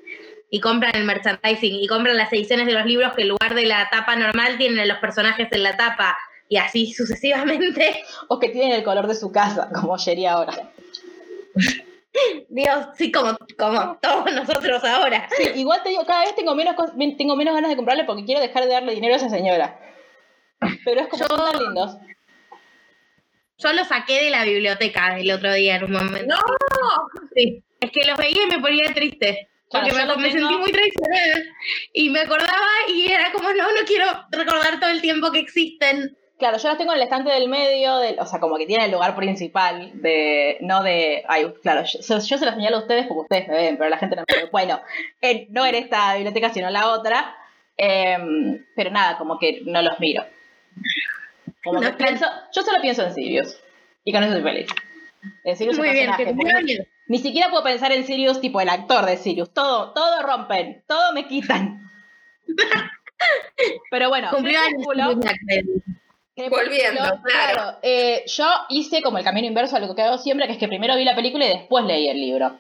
Y 0.52 0.60
compran 0.60 0.96
el 0.96 1.04
merchandising 1.04 1.76
y 1.76 1.88
compran 1.88 2.18
las 2.18 2.32
ediciones 2.34 2.66
de 2.68 2.74
los 2.74 2.86
libros 2.86 3.14
que 3.14 3.24
en 3.24 3.30
lugar 3.30 3.54
de 3.54 3.66
la 3.66 3.88
tapa 3.90 4.16
normal 4.16 4.58
tienen 4.58 4.88
los 4.88 4.98
personajes 5.00 5.48
en 5.52 5.64
la 5.64 5.78
tapa. 5.78 6.18
Y 6.50 6.58
así 6.58 6.92
sucesivamente. 6.98 8.04
O 8.28 8.40
que 8.40 8.50
tienen 8.50 8.72
el 8.74 8.84
color 8.84 9.08
de 9.08 9.16
su 9.16 9.32
casa, 9.32 9.70
como 9.74 9.98
Sherry 9.98 10.26
ahora. 10.26 10.72
Dios, 12.50 12.88
sí, 12.98 13.12
como, 13.12 13.38
como 13.58 13.98
todos 14.02 14.34
nosotros 14.34 14.84
ahora. 14.84 15.30
Sí, 15.38 15.44
igual 15.56 15.82
te 15.84 15.90
digo, 15.90 16.06
cada 16.06 16.22
vez 16.26 16.36
tengo 16.36 16.56
menos, 16.56 16.76
tengo 17.18 17.36
menos 17.36 17.54
ganas 17.54 17.70
de 17.70 17.76
comprarle 17.78 18.04
porque 18.04 18.26
quiero 18.26 18.42
dejar 18.42 18.64
de 18.66 18.72
darle 18.74 18.96
dinero 18.96 19.14
a 19.14 19.18
esa 19.18 19.30
señora. 19.30 19.80
Pero 20.84 21.02
es 21.02 21.08
como 21.08 21.22
Yo- 21.24 21.28
son 21.28 21.52
tan 21.52 21.62
lindos. 21.64 21.98
Yo 23.60 23.74
lo 23.74 23.84
saqué 23.86 24.24
de 24.24 24.30
la 24.30 24.44
biblioteca 24.46 25.20
el 25.20 25.30
otro 25.32 25.54
día 25.54 25.76
en 25.76 25.84
un 25.84 25.92
momento. 25.92 26.26
¡No! 26.36 26.40
Sí. 27.36 27.64
Es 27.82 27.92
que 27.92 28.06
los 28.06 28.18
veía 28.18 28.44
y 28.44 28.48
me 28.48 28.60
ponía 28.60 28.94
triste. 28.94 29.50
Claro, 29.70 29.88
Porque 29.88 30.02
me, 30.02 30.06
lo 30.08 30.18
me 30.18 30.30
tengo- 30.30 30.40
sentí 30.50 30.58
muy 30.58 30.72
traicionada. 30.72 31.44
Y 31.94 32.10
me 32.10 32.22
acordaba 32.22 32.68
y 32.88 33.12
era 33.12 33.32
como, 33.32 33.50
no, 33.52 33.64
no 33.72 33.86
quiero 33.86 34.06
recordar 34.32 34.80
todo 34.80 34.90
el 34.90 35.02
tiempo 35.02 35.32
que 35.32 35.40
existen. 35.40 36.18
Claro, 36.40 36.58
yo 36.58 36.70
las 36.70 36.78
tengo 36.78 36.92
en 36.94 36.98
el 37.00 37.04
estante 37.04 37.30
del 37.32 37.50
medio, 37.50 37.98
del, 37.98 38.18
o 38.20 38.26
sea, 38.26 38.40
como 38.40 38.58
que 38.58 38.66
tiene 38.66 38.86
el 38.86 38.92
lugar 38.92 39.14
principal, 39.16 39.92
de 40.02 40.58
no 40.62 40.82
de... 40.84 41.24
Ay, 41.28 41.54
claro, 41.62 41.84
yo, 41.84 42.00
yo 42.00 42.20
se 42.38 42.46
lo 42.46 42.52
señalo 42.54 42.78
a 42.78 42.80
ustedes 42.80 43.08
porque 43.08 43.22
ustedes 43.24 43.48
me 43.50 43.56
ven, 43.58 43.78
pero 43.78 43.90
la 43.90 43.98
gente 43.98 44.16
no 44.16 44.24
me 44.26 44.44
ve. 44.44 44.50
Bueno, 44.50 44.80
en- 45.20 45.48
no 45.52 45.66
en 45.66 45.76
esta 45.76 46.16
biblioteca, 46.16 46.50
sino 46.54 46.68
en 46.68 46.74
la 46.74 46.90
otra. 46.92 47.36
em, 47.76 48.66
pero 48.76 48.90
nada, 48.90 49.18
como 49.18 49.38
que 49.38 49.62
no 49.66 49.82
los 49.82 50.00
miro. 50.00 50.24
Como 51.64 51.82
que 51.82 51.92
No, 51.92 51.98
pienso, 51.98 52.26
yo 52.54 52.62
solo 52.62 52.80
pienso 52.82 53.04
en 53.04 53.14
Sirius. 53.14 53.58
Y 54.06 54.14
con 54.14 54.24
eso 54.24 54.32
soy 54.34 54.42
feliz. 54.42 54.68
En 55.44 55.58
Sirius 55.58 55.78
Muy 55.78 55.90
bien, 55.92 56.12
que 56.16 56.26
cumpleaños. 56.26 56.88
Ni 57.08 57.18
siquiera 57.18 57.50
puedo 57.50 57.64
pensar 57.64 57.92
en 57.92 58.06
Sirius 58.06 58.40
tipo 58.40 58.62
el 58.62 58.70
actor 58.70 59.06
de 59.06 59.18
Sirius. 59.18 59.54
Todo, 59.54 59.92
todo 59.92 60.22
rompen, 60.24 60.84
todo 60.88 61.12
me 61.12 61.28
quitan. 61.28 61.90
Pero 63.92 64.08
bueno, 64.10 64.30
Cumplió. 64.32 64.60
Volviendo, 66.48 67.02
claro. 67.24 67.78
eh, 67.82 68.24
yo 68.28 68.46
hice 68.70 69.02
como 69.02 69.18
el 69.18 69.24
camino 69.24 69.48
inverso 69.48 69.76
a 69.76 69.80
lo 69.80 69.94
que 69.96 70.02
hago 70.04 70.18
siempre, 70.18 70.46
que 70.48 70.54
es 70.54 70.60
que 70.60 70.68
primero 70.68 70.96
vi 70.96 71.04
la 71.04 71.16
película 71.16 71.46
y 71.46 71.50
después 71.50 71.84
leí 71.86 72.08
el 72.08 72.18
libro. 72.22 72.60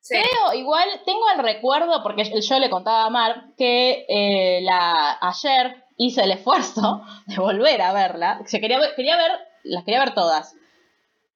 Sí. 0.00 0.16
Creo, 0.16 0.54
igual, 0.58 0.88
tengo 1.06 1.22
el 1.36 1.42
recuerdo, 1.44 2.02
porque 2.02 2.24
yo 2.40 2.58
le 2.58 2.70
contaba 2.70 3.04
a 3.04 3.10
Mar, 3.10 3.44
que 3.56 4.04
eh, 4.08 4.60
la, 4.62 5.16
ayer 5.20 5.84
hice 5.96 6.22
el 6.22 6.32
esfuerzo 6.32 7.02
de 7.26 7.36
volver 7.36 7.80
a 7.82 7.92
verla. 7.92 8.40
O 8.42 8.46
sea, 8.48 8.58
quería, 8.60 8.80
ver- 8.80 8.94
quería 8.96 9.16
ver, 9.16 9.30
las 9.62 9.84
quería 9.84 10.00
ver 10.00 10.14
todas. 10.14 10.54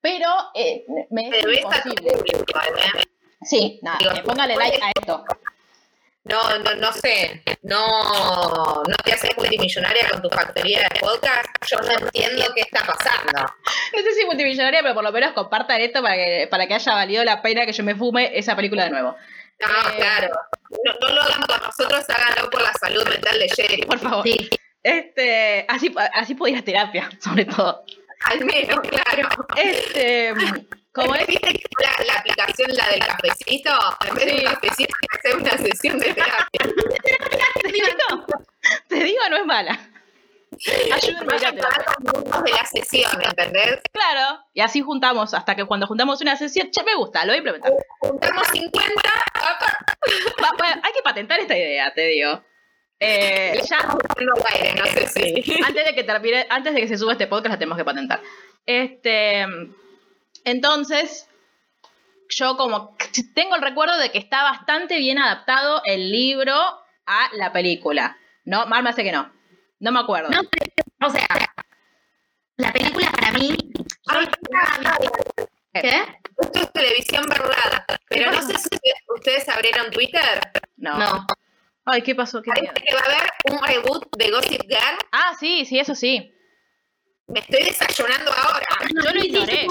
Pero 0.00 0.28
eh, 0.54 0.84
me 1.10 1.28
es 1.28 1.44
imposible. 1.44 2.12
público, 2.12 2.58
¿eh? 2.58 3.02
Sí, 3.42 3.78
nada, 3.82 3.98
póngale 4.24 4.56
like 4.56 4.80
a 4.82 4.90
esto. 4.98 5.24
No, 6.28 6.58
no, 6.58 6.74
no 6.74 6.92
sé, 6.92 7.42
no, 7.62 8.82
no 8.88 8.96
te 9.04 9.12
haces 9.12 9.30
multimillonaria 9.36 10.08
con 10.10 10.22
tu 10.22 10.28
factoría 10.28 10.80
de 10.80 10.98
podcast. 11.00 11.46
Yo 11.68 11.78
no 11.78 11.92
entiendo 12.06 12.44
qué 12.54 12.62
está 12.62 12.84
pasando. 12.84 13.42
No 13.94 14.02
sé 14.02 14.12
si 14.18 14.24
multimillonaria, 14.26 14.82
pero 14.82 14.94
por 14.94 15.04
lo 15.04 15.12
menos 15.12 15.32
compartan 15.34 15.80
esto 15.80 16.02
para 16.02 16.16
que, 16.16 16.48
para 16.50 16.66
que 16.66 16.74
haya 16.74 16.94
valido 16.94 17.22
la 17.24 17.40
pena 17.42 17.64
que 17.64 17.72
yo 17.72 17.84
me 17.84 17.94
fume 17.94 18.36
esa 18.36 18.56
película 18.56 18.84
de 18.84 18.90
nuevo. 18.90 19.16
No, 19.60 19.66
Eh. 19.90 19.96
claro. 19.96 20.28
No, 20.84 20.92
no 21.00 21.14
lo 21.14 21.22
hagan 21.22 21.42
por 21.42 21.62
nosotros, 21.62 22.04
háganlo 22.08 22.50
por 22.50 22.60
la 22.62 22.72
salud 22.74 23.06
mental 23.08 23.38
de 23.38 23.48
Jerry. 23.48 23.82
Por 23.82 23.98
favor. 24.00 24.24
Sí, 24.24 24.50
Este, 24.82 25.64
así, 25.68 25.94
así 26.12 26.34
puedo 26.34 26.52
ir 26.52 26.58
a 26.60 26.64
terapia, 26.64 27.08
sobre 27.22 27.44
todo. 27.44 27.84
Al 28.24 28.44
menos, 28.44 28.80
claro. 28.80 29.28
Este, 29.56 30.34
como 30.96 31.14
es, 31.14 31.26
¿Viste 31.26 31.52
que 31.52 31.62
la, 31.82 32.04
la 32.04 32.14
aplicación, 32.20 32.70
la 32.74 32.88
del 32.88 33.00
cafecito? 33.00 33.70
En 34.08 34.14
vez 34.14 34.26
de 34.26 34.32
un 34.34 34.42
cafecito, 34.54 34.94
hacer 35.18 35.36
una 35.36 35.50
sesión 35.58 35.98
de 35.98 36.14
terapia. 36.14 36.60
te 37.62 37.72
digo, 37.72 38.26
te 38.88 38.96
digo, 38.96 39.20
no 39.30 39.36
es 39.36 39.46
mala. 39.46 39.78
Ayúdenme 40.92 41.26
Vayan 41.26 41.54
de 41.54 41.62
la 42.50 42.66
sesión, 42.66 43.22
¿entendés? 43.22 43.78
Claro, 43.92 44.40
y 44.54 44.62
así 44.62 44.80
juntamos, 44.80 45.34
hasta 45.34 45.54
que 45.54 45.66
cuando 45.66 45.86
juntamos 45.86 46.20
una 46.22 46.34
sesión, 46.36 46.70
che, 46.70 46.82
me 46.82 46.94
gusta, 46.94 47.24
lo 47.26 47.32
voy 47.32 47.34
a 47.34 47.38
implementar. 47.38 47.72
Juntamos 48.00 48.46
50, 48.48 49.00
acá 49.34 49.78
Va- 50.42 50.54
bueno, 50.56 50.80
hay 50.82 50.92
que 50.94 51.02
patentar 51.02 51.40
esta 51.40 51.56
idea, 51.56 51.92
te 51.92 52.06
digo. 52.06 52.42
Eh, 52.98 53.60
ya, 53.68 53.86
aire, 54.54 54.74
no 54.74 54.86
sé 54.86 55.06
si. 55.08 55.62
antes 55.62 55.84
de 55.84 55.94
que 55.94 56.04
termine, 56.04 56.46
antes 56.48 56.72
de 56.72 56.80
que 56.80 56.88
se 56.88 56.96
suba 56.96 57.12
este 57.12 57.26
podcast, 57.26 57.52
la 57.52 57.58
tenemos 57.58 57.76
que 57.76 57.84
patentar. 57.84 58.22
Este, 58.64 59.44
entonces, 60.46 61.28
yo 62.30 62.56
como 62.56 62.96
tengo 63.34 63.56
el 63.56 63.62
recuerdo 63.62 63.98
de 63.98 64.10
que 64.10 64.18
está 64.18 64.42
bastante 64.44 64.98
bien 64.98 65.18
adaptado 65.18 65.82
el 65.84 66.10
libro 66.10 66.54
a 67.06 67.28
la 67.34 67.52
película. 67.52 68.16
No, 68.44 68.66
Mar 68.66 68.82
me 68.82 68.90
hace 68.90 69.04
que 69.04 69.12
no. 69.12 69.30
No 69.80 69.92
me 69.92 70.00
acuerdo. 70.00 70.30
no, 70.30 70.40
o 71.06 71.10
sea, 71.10 71.26
la 72.56 72.72
película 72.72 73.10
para 73.12 73.32
mí. 73.32 73.48
vi- 73.52 73.80
¿Qué? 75.74 76.02
Esto 76.38 76.60
es 76.60 76.72
televisión 76.72 77.26
verdad. 77.28 77.84
Pero 78.08 78.30
no 78.30 78.40
sé 78.42 78.54
si 78.58 78.68
ustedes 79.14 79.48
abrieron 79.48 79.90
Twitter. 79.90 80.40
No. 80.76 80.96
No. 80.98 81.26
Ay, 81.84 82.02
¿qué 82.02 82.14
pasó? 82.14 82.40
¿Qué. 82.42 82.50
Parece 82.50 82.72
que 82.72 82.94
va 82.94 83.00
a 83.00 83.04
haber 83.04 83.30
un 83.52 83.62
reboot 83.62 84.16
de 84.16 84.30
Gossip 84.30 84.62
Girl. 84.62 84.98
Ah, 85.12 85.36
sí, 85.38 85.64
sí, 85.66 85.78
eso 85.78 85.94
sí. 85.94 86.32
Me 87.28 87.40
estoy 87.40 87.64
desayunando 87.64 88.32
ahora. 88.32 88.66
Yo 89.04 89.12
lo 89.12 89.22
ignoré. 89.24 89.66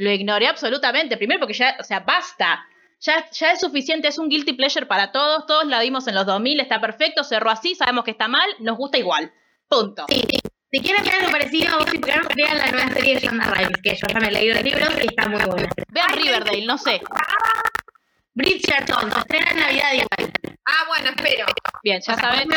Lo 0.00 0.10
ignoré 0.10 0.46
absolutamente. 0.46 1.18
Primero 1.18 1.40
porque 1.40 1.52
ya, 1.52 1.76
o 1.78 1.84
sea, 1.84 2.00
basta. 2.00 2.66
Ya, 3.00 3.30
ya 3.30 3.52
es 3.52 3.60
suficiente, 3.60 4.08
es 4.08 4.18
un 4.18 4.30
guilty 4.30 4.54
pleasure 4.54 4.86
para 4.86 5.12
todos. 5.12 5.44
Todos 5.46 5.66
la 5.66 5.80
vimos 5.80 6.08
en 6.08 6.14
los 6.14 6.24
2000, 6.24 6.60
está 6.60 6.80
perfecto, 6.80 7.22
cerró 7.22 7.50
así, 7.50 7.74
sabemos 7.74 8.04
que 8.04 8.12
está 8.12 8.26
mal, 8.26 8.48
nos 8.60 8.78
gusta 8.78 8.96
igual. 8.96 9.30
Punto. 9.68 10.06
Sí, 10.08 10.22
sí. 10.26 10.40
Si 10.72 10.80
quieren 10.80 11.04
ver 11.04 11.14
algo 11.16 11.30
parecido 11.30 11.76
a 11.76 11.84
Girl, 11.84 12.28
vean 12.34 12.58
la 12.58 12.70
nueva 12.70 12.88
serie 12.94 13.14
de 13.16 13.20
Shonda 13.20 13.44
Rhimes, 13.44 13.76
que 13.82 13.94
yo 13.94 14.06
ya 14.06 14.20
me 14.20 14.30
leí 14.30 14.52
los 14.52 14.62
libros 14.62 14.88
y 15.02 15.06
está 15.06 15.28
muy 15.28 15.42
buena. 15.42 15.68
Vean 15.88 16.12
Riverdale, 16.14 16.64
no 16.64 16.78
sé. 16.78 17.02
Bridgerton, 18.34 19.12
se 19.12 19.18
estrena 19.18 19.50
en 19.50 19.60
Navidad 19.60 19.92
igual. 19.92 20.32
Ah, 20.64 20.84
bueno, 20.88 21.10
espero. 21.14 21.46
Bien, 21.82 22.00
ya 22.00 22.14
saben. 22.14 22.48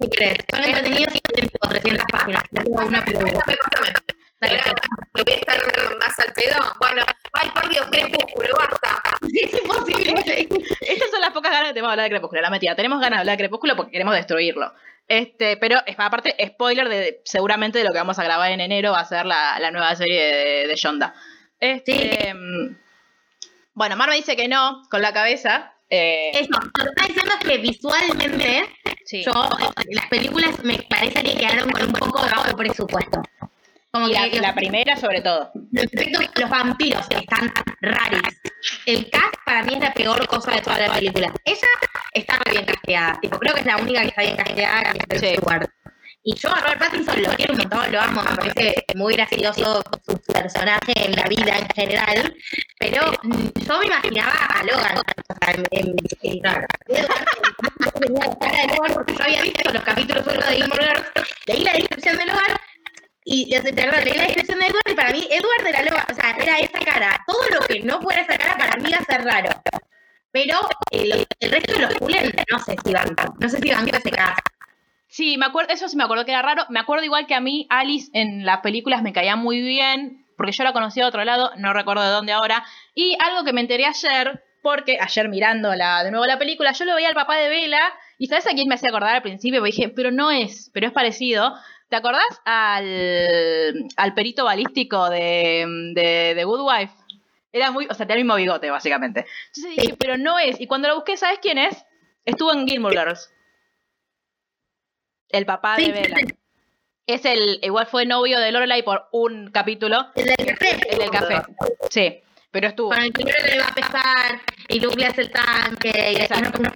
Si 0.00 0.10
querés. 0.10 0.38
Son 0.50 0.64
entretenidos 0.64 1.14
y 1.14 1.20
tienen 1.20 1.50
como 1.60 1.70
300 1.70 2.04
páginas. 2.10 2.42
Una 2.66 3.04
película. 3.04 3.44
Dale. 4.40 4.60
¿Lo 5.14 5.24
voy 5.24 5.32
a 5.32 5.36
estar 5.36 5.58
más 5.98 6.18
al 6.20 6.32
pedo? 6.32 6.56
Bueno, 6.80 7.02
ay, 7.32 7.50
por 7.50 7.68
Dios, 7.68 7.86
crepúsculo, 7.90 8.48
basta. 8.56 9.02
Es 9.32 9.52
imposible. 9.52 10.14
Estas 10.80 11.10
son 11.10 11.20
las 11.20 11.30
pocas 11.30 11.50
ganas 11.50 11.68
que 11.68 11.74
tenemos 11.74 11.88
de 11.90 11.92
hablar 11.92 12.04
de 12.04 12.10
Crepúsculo. 12.10 12.40
La 12.42 12.50
mentira, 12.50 12.76
tenemos 12.76 13.00
ganas 13.00 13.18
de 13.18 13.20
hablar 13.20 13.36
de 13.36 13.42
Crepúsculo 13.42 13.76
porque 13.76 13.92
queremos 13.92 14.14
destruirlo. 14.14 14.72
Este, 15.08 15.56
pero 15.56 15.78
es- 15.86 15.96
aparte, 15.98 16.34
spoiler 16.46 16.88
de 16.88 17.20
seguramente 17.24 17.78
de 17.78 17.84
lo 17.84 17.92
que 17.92 17.98
vamos 17.98 18.18
a 18.18 18.24
grabar 18.24 18.50
en 18.52 18.60
enero 18.60 18.92
va 18.92 19.00
a 19.00 19.04
ser 19.04 19.26
la, 19.26 19.58
la 19.58 19.70
nueva 19.70 19.94
serie 19.96 20.22
de, 20.22 20.66
de 20.68 20.76
Shonda. 20.76 21.14
Este, 21.58 22.32
mm, 22.34 22.76
Bueno, 23.74 23.96
Mar 23.96 24.08
me 24.10 24.16
dice 24.16 24.36
que 24.36 24.48
no, 24.48 24.82
con 24.90 25.02
la 25.02 25.12
cabeza. 25.12 25.74
Eh, 25.90 26.30
Eso, 26.34 26.50
lo 26.52 26.84
que 26.84 26.90
está 26.90 27.06
diciendo 27.06 27.32
es 27.40 27.46
que 27.48 27.58
visualmente, 27.58 28.74
sí. 29.04 29.24
yo, 29.24 29.32
las 29.90 30.06
películas 30.08 30.62
me 30.62 30.78
parece 30.88 31.22
que 31.22 31.34
quedaron 31.36 31.70
con 31.70 31.82
un 31.86 31.92
poco 31.92 32.22
de 32.24 32.30
bajo 32.30 32.56
presupuesto. 32.56 33.22
Como 33.98 34.08
Y 34.10 34.12
la, 34.14 34.30
que 34.30 34.40
la 34.40 34.54
primera, 34.54 34.96
sobre 34.96 35.20
todo. 35.20 35.50
respecto 35.72 36.20
a 36.20 36.40
los 36.40 36.50
vampiros 36.50 37.06
que 37.08 37.16
están 37.16 37.52
raros. 37.80 38.22
El 38.86 39.10
cast 39.10 39.34
para 39.44 39.62
mí 39.64 39.74
es 39.74 39.80
la 39.80 39.92
peor 39.92 40.26
cosa 40.28 40.52
de 40.52 40.60
toda 40.62 40.78
la 40.78 40.92
película. 40.94 41.32
Ella 41.44 41.66
está 42.12 42.38
re 42.44 42.52
bien 42.52 42.64
casteada. 42.64 43.18
Tipo, 43.20 43.38
creo 43.38 43.54
que 43.54 43.60
es 43.60 43.66
la 43.66 43.76
única 43.76 44.00
que 44.02 44.08
está 44.08 44.22
bien 44.22 44.36
casteada 44.36 44.92
que 44.92 45.16
es 45.16 45.20
Sí. 45.20 45.36
Y 46.24 46.34
yo 46.34 46.52
a 46.54 46.60
Robert 46.60 46.78
Pattinson 46.80 47.22
lo 47.22 47.30
quiero 47.30 47.52
un 47.54 47.58
montón, 47.60 47.90
lo 47.92 48.00
amo, 48.00 48.22
me 48.22 48.36
parece 48.36 48.84
muy 48.96 49.14
gracioso 49.14 49.82
su 50.06 50.16
personaje 50.32 50.92
en 50.96 51.12
la 51.12 51.24
vida 51.24 51.56
en 51.58 51.68
general. 51.74 52.34
Pero 52.78 53.12
mm, 53.22 53.46
yo 53.66 53.78
me 53.78 53.86
imaginaba 53.86 54.32
a 54.32 54.62
Logan. 54.64 54.98
O 54.98 55.02
sea, 55.44 55.54
en, 55.54 55.64
en- 55.70 55.96
yo 59.06 59.24
había 59.24 59.42
visto 59.42 59.72
los 59.72 59.82
capítulos 59.82 60.24
solo 60.24 60.40
de 60.40 60.56
Gilmore 60.56 60.84
Girls, 60.86 61.06
leí 61.46 61.64
la 61.64 61.72
descripción 61.72 62.16
de 62.18 62.26
Logan 62.26 62.56
y 63.30 63.50
ya 63.50 63.60
sé, 63.62 63.72
perdón, 63.72 64.04
leí 64.04 64.14
la 64.16 64.22
descripción 64.24 64.58
de 64.58 64.66
Edward 64.66 64.90
y 64.90 64.94
para 64.94 65.10
mí 65.12 65.28
Edward 65.30 65.66
era 65.66 65.82
Logan, 65.82 66.04
o 66.10 66.14
sea, 66.14 66.30
era 66.38 66.58
esa 66.58 66.78
cara. 66.80 67.24
Todo 67.26 67.38
lo 67.60 67.66
que 67.66 67.80
no 67.80 68.00
fuera 68.00 68.22
esa 68.22 68.38
cara 68.38 68.56
para 68.56 68.76
mí 68.76 68.88
iba 68.88 68.98
a 68.98 69.04
ser 69.04 69.24
raro. 69.24 69.50
Pero 70.30 70.58
eh, 70.90 71.06
lo- 71.06 71.24
el 71.40 71.50
resto 71.50 71.72
de 71.74 71.78
los 71.80 71.94
Cullen 71.94 72.32
no 72.50 72.58
sé 72.58 72.76
si 72.84 72.92
van, 72.92 73.16
no 73.38 73.48
sé 73.48 73.58
si 73.58 73.70
van 73.70 73.88
ese 73.88 74.10
caso. 74.10 74.40
Sí, 75.08 75.36
me 75.38 75.46
acuerdo, 75.46 75.72
eso 75.72 75.88
sí 75.88 75.96
me 75.96 76.04
acuerdo 76.04 76.24
que 76.24 76.32
era 76.32 76.42
raro. 76.42 76.66
Me 76.68 76.80
acuerdo 76.80 77.04
igual 77.04 77.26
que 77.26 77.34
a 77.34 77.40
mí, 77.40 77.66
Alice 77.70 78.10
en 78.12 78.44
las 78.44 78.60
películas 78.60 79.02
me 79.02 79.12
caía 79.12 79.36
muy 79.36 79.62
bien, 79.62 80.26
porque 80.36 80.52
yo 80.52 80.64
la 80.64 80.72
conocía 80.72 81.04
de 81.04 81.08
otro 81.08 81.24
lado, 81.24 81.50
no 81.56 81.72
recuerdo 81.72 82.02
de 82.02 82.10
dónde 82.10 82.32
ahora. 82.32 82.64
Y 82.94 83.16
algo 83.20 83.44
que 83.44 83.52
me 83.54 83.62
enteré 83.62 83.86
ayer, 83.86 84.42
porque 84.62 84.98
ayer 85.00 85.28
mirando 85.28 85.74
la, 85.74 86.04
de 86.04 86.10
nuevo 86.10 86.26
la 86.26 86.38
película, 86.38 86.72
yo 86.72 86.84
lo 86.84 86.94
veía 86.94 87.08
al 87.08 87.14
papá 87.14 87.36
de 87.36 87.48
Vela, 87.48 87.80
y 88.18 88.26
¿sabes 88.26 88.46
a 88.46 88.50
quién 88.50 88.68
me 88.68 88.74
hacía 88.74 88.90
acordar 88.90 89.14
al 89.16 89.22
principio? 89.22 89.60
Porque 89.60 89.72
dije, 89.76 89.88
pero 89.88 90.10
no 90.10 90.30
es, 90.30 90.70
pero 90.74 90.86
es 90.86 90.92
parecido. 90.92 91.54
¿Te 91.88 91.96
acordás 91.96 92.40
al, 92.44 93.88
al 93.96 94.14
perito 94.14 94.44
balístico 94.44 95.08
de, 95.08 95.64
de, 95.94 96.34
de 96.34 96.44
Good 96.44 96.60
Wife? 96.60 96.92
Era 97.50 97.70
muy, 97.70 97.86
o 97.86 97.94
sea, 97.94 98.06
tenía 98.06 98.16
el 98.20 98.24
mismo 98.24 98.36
bigote, 98.36 98.70
básicamente. 98.70 99.24
Entonces 99.54 99.76
dije, 99.76 99.96
pero 99.98 100.18
no 100.18 100.38
es. 100.38 100.60
Y 100.60 100.66
cuando 100.66 100.88
lo 100.88 100.96
busqué, 100.96 101.16
¿sabes 101.16 101.38
quién 101.40 101.56
es? 101.56 101.84
Estuvo 102.26 102.52
en 102.52 102.68
Gilmore 102.68 102.96
Girls. 102.96 103.32
El 105.30 105.46
papá 105.46 105.76
de 105.76 105.92
Bella. 105.92 106.16
Es 107.06 107.24
el, 107.24 107.58
igual 107.62 107.86
fue 107.86 108.04
novio 108.04 108.38
de 108.38 108.52
Lorelai 108.52 108.82
por 108.82 109.08
un 109.12 109.50
capítulo, 109.50 110.08
el 110.14 110.26
del 110.26 110.46
café. 110.46 110.78
el 110.90 110.98
del 110.98 111.10
café. 111.10 111.42
Sí, 111.88 112.20
pero 112.50 112.68
estuvo. 112.68 112.90
Con 112.90 112.98
el 113.02 113.12
primero 113.12 113.38
le 113.46 113.58
va 113.58 113.68
a 113.68 113.74
pesar 113.74 114.40
y 114.68 114.78
Luke 114.78 114.96
le 114.96 115.06
hace 115.06 115.22
el 115.22 115.30
tanque 115.30 116.12
y 116.12 116.16
Exacto. 116.16 116.62
no. 116.62 116.70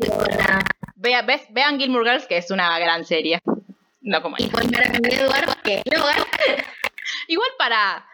Vea, 0.94 1.20
ves, 1.20 1.42
vean 1.50 1.78
Gilmore 1.78 2.08
Girls, 2.10 2.26
que 2.26 2.38
es 2.38 2.50
una 2.50 2.78
gran 2.78 3.04
serie. 3.04 3.40
No 4.02 4.20
como 4.22 4.36
Y 4.38 4.44
esta. 4.44 4.52
pueden 4.52 4.70
ver 4.70 4.84
a 4.84 4.90
mi 4.90 5.14
Edward 5.14 5.62
que 5.62 5.82
Logan 5.90 6.16
Igual 7.28 7.50
para. 7.58 8.06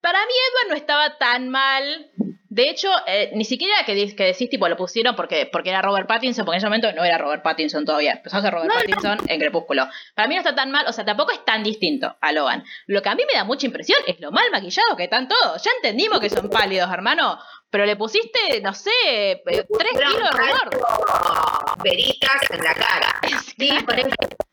Para 0.00 0.18
mí, 0.26 0.32
Edward 0.50 0.70
no 0.70 0.76
estaba 0.76 1.18
tan 1.18 1.48
mal. 1.48 2.10
De 2.48 2.68
hecho, 2.68 2.90
eh, 3.06 3.30
ni 3.34 3.44
siquiera 3.46 3.74
que, 3.86 4.14
que 4.14 4.24
decís, 4.24 4.50
tipo, 4.50 4.68
lo 4.68 4.76
pusieron 4.76 5.16
porque, 5.16 5.48
porque 5.50 5.70
era 5.70 5.80
Robert 5.80 6.06
Pattinson, 6.06 6.44
porque 6.44 6.56
en 6.56 6.58
ese 6.58 6.66
momento 6.66 6.92
no 6.92 7.02
era 7.02 7.16
Robert 7.16 7.42
Pattinson 7.42 7.86
todavía. 7.86 8.12
Empezó 8.12 8.36
a 8.36 8.42
ser 8.42 8.52
Robert 8.52 8.70
Pattinson 8.74 9.18
en 9.26 9.40
Crepúsculo. 9.40 9.88
Para 10.14 10.28
mí 10.28 10.34
no 10.34 10.40
está 10.40 10.54
tan 10.54 10.70
mal, 10.70 10.84
o 10.86 10.92
sea, 10.92 11.04
tampoco 11.04 11.32
es 11.32 11.42
tan 11.46 11.62
distinto 11.62 12.14
a 12.20 12.32
Logan. 12.32 12.62
Lo 12.86 13.00
que 13.00 13.08
a 13.08 13.14
mí 13.14 13.22
me 13.26 13.38
da 13.38 13.44
mucha 13.44 13.64
impresión 13.64 13.98
es 14.06 14.20
lo 14.20 14.32
mal 14.32 14.50
maquillado 14.50 14.96
que 14.96 15.04
están 15.04 15.28
todos. 15.28 15.62
Ya 15.62 15.70
entendimos 15.76 16.20
que 16.20 16.28
son 16.28 16.50
pálidos, 16.50 16.90
hermano. 16.92 17.38
Pero 17.70 17.86
le 17.86 17.96
pusiste, 17.96 18.60
no 18.60 18.74
sé, 18.74 18.90
eh, 19.06 19.42
tres 19.46 19.92
kilos 19.92 20.30
de 20.30 20.36
rubor. 20.36 21.76
Veritas 21.82 22.50
en 22.50 22.64
la 22.64 22.74
cara. 22.74 23.20
Sí, 23.56 23.70
por. 23.86 24.51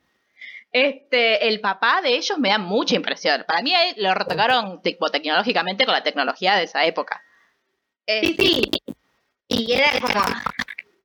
Este, 0.71 1.47
el 1.47 1.61
papá 1.61 2.01
de 2.01 2.15
ellos 2.15 2.37
me 2.37 2.49
da 2.49 2.57
mucha 2.59 2.95
impresión. 2.95 3.43
Para 3.47 3.61
mí 3.61 3.73
lo 3.97 4.13
retocaron 4.13 4.81
tipo, 4.81 5.09
tecnológicamente 5.09 5.85
con 5.85 5.93
la 5.93 6.03
tecnología 6.03 6.55
de 6.55 6.63
esa 6.63 6.85
época. 6.85 7.23
Eh, 8.05 8.21
Sí, 8.21 8.35
sí. 8.39 8.71
Y 9.47 9.73
era 9.73 9.91
como. 9.99 10.23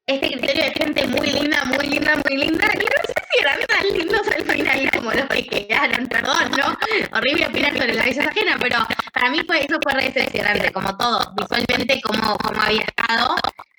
este 0.06 0.26
criterio 0.33 0.64
de 0.64 0.71
gente 0.73 1.06
muy 1.06 1.28
linda, 1.30 1.64
muy 1.64 1.87
linda, 1.87 2.14
muy 2.28 2.37
linda, 2.37 2.66
y 2.75 2.78
no 2.78 3.00
sé 3.06 3.14
si 3.33 3.40
eran 3.40 3.61
tan 3.66 3.88
lindos 3.99 4.28
al 4.28 4.44
final 4.44 4.90
como 4.90 5.11
los 5.12 5.26
que 5.28 5.47
quedaron, 5.47 6.06
perdón, 6.09 6.50
¿no? 6.59 6.78
Horrible 7.16 7.47
opinar 7.47 7.73
sobre 7.73 7.94
la 7.94 8.02
belleza 8.04 8.28
ajena, 8.28 8.56
pero 8.61 8.87
para 9.14 9.30
mí 9.30 9.40
fue, 9.47 9.64
eso 9.64 9.78
fue 9.83 9.94
re 9.94 10.11
decepcionante, 10.11 10.71
como 10.73 10.94
todo, 10.97 11.33
visualmente 11.37 12.00
como, 12.02 12.37
como 12.37 12.61
había 12.61 12.83
estado. 12.83 13.35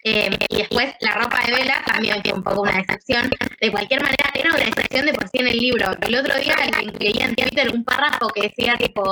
Eh, 0.07 0.29
y 0.49 0.57
después 0.57 0.93
la 0.99 1.15
ropa 1.15 1.41
de 1.43 1.51
Vela 1.51 1.81
también 1.83 2.21
fue 2.21 2.33
un 2.33 2.43
poco 2.43 2.61
una 2.61 2.77
decepción. 2.77 3.27
De 3.59 3.71
cualquier 3.71 4.03
manera, 4.03 4.29
era 4.35 4.51
una 4.51 4.65
decepción 4.65 5.07
de 5.07 5.13
por 5.15 5.27
sí 5.27 5.39
en 5.39 5.47
el 5.47 5.57
libro. 5.57 5.87
El 5.99 6.15
otro 6.15 6.37
día 6.37 6.55
leía 6.99 7.25
en 7.25 7.35
Twitter 7.35 7.71
un 7.73 7.83
párrafo 7.83 8.27
que 8.27 8.41
decía 8.41 8.75
tipo, 8.77 9.03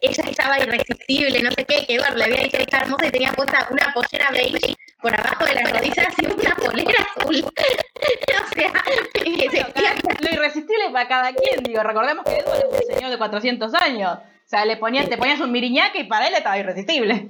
ella 0.00 0.24
estaba 0.30 0.60
irresistible, 0.60 1.42
no 1.42 1.50
sé 1.50 1.64
qué, 1.64 1.84
que 1.84 1.96
Edward 1.96 2.16
le 2.16 2.24
había 2.24 2.36
dicho 2.44 2.56
que 2.56 2.62
estaba 2.62 2.84
hermosa 2.84 3.06
y 3.08 3.10
tenía 3.10 3.32
puesta 3.32 3.66
una 3.68 3.92
pollera 3.92 4.30
beige 4.30 4.76
por 5.02 5.12
abajo 5.12 5.44
de 5.44 5.54
las 5.54 5.72
rodillas 5.72 6.14
y 6.22 6.26
una 6.26 6.54
polera 6.54 7.06
azul. 7.16 7.44
o 7.44 8.54
sea, 8.54 8.72
que 9.12 9.50
se 9.50 10.24
Lo 10.24 10.32
irresistible 10.32 10.90
para 10.92 11.08
cada 11.08 11.32
quien, 11.32 11.64
digo, 11.64 11.82
recordemos 11.82 12.24
que 12.24 12.36
Edward 12.36 12.58
es 12.58 12.86
un 12.86 12.94
señor 12.94 13.10
de 13.10 13.18
400 13.18 13.74
años. 13.74 14.12
O 14.12 14.48
sea, 14.48 14.64
le 14.64 14.76
ponían, 14.76 15.08
te 15.08 15.18
ponías 15.18 15.40
un 15.40 15.50
miriñaque 15.50 15.98
y 15.98 16.04
para 16.04 16.28
él 16.28 16.34
estaba 16.34 16.56
irresistible. 16.58 17.28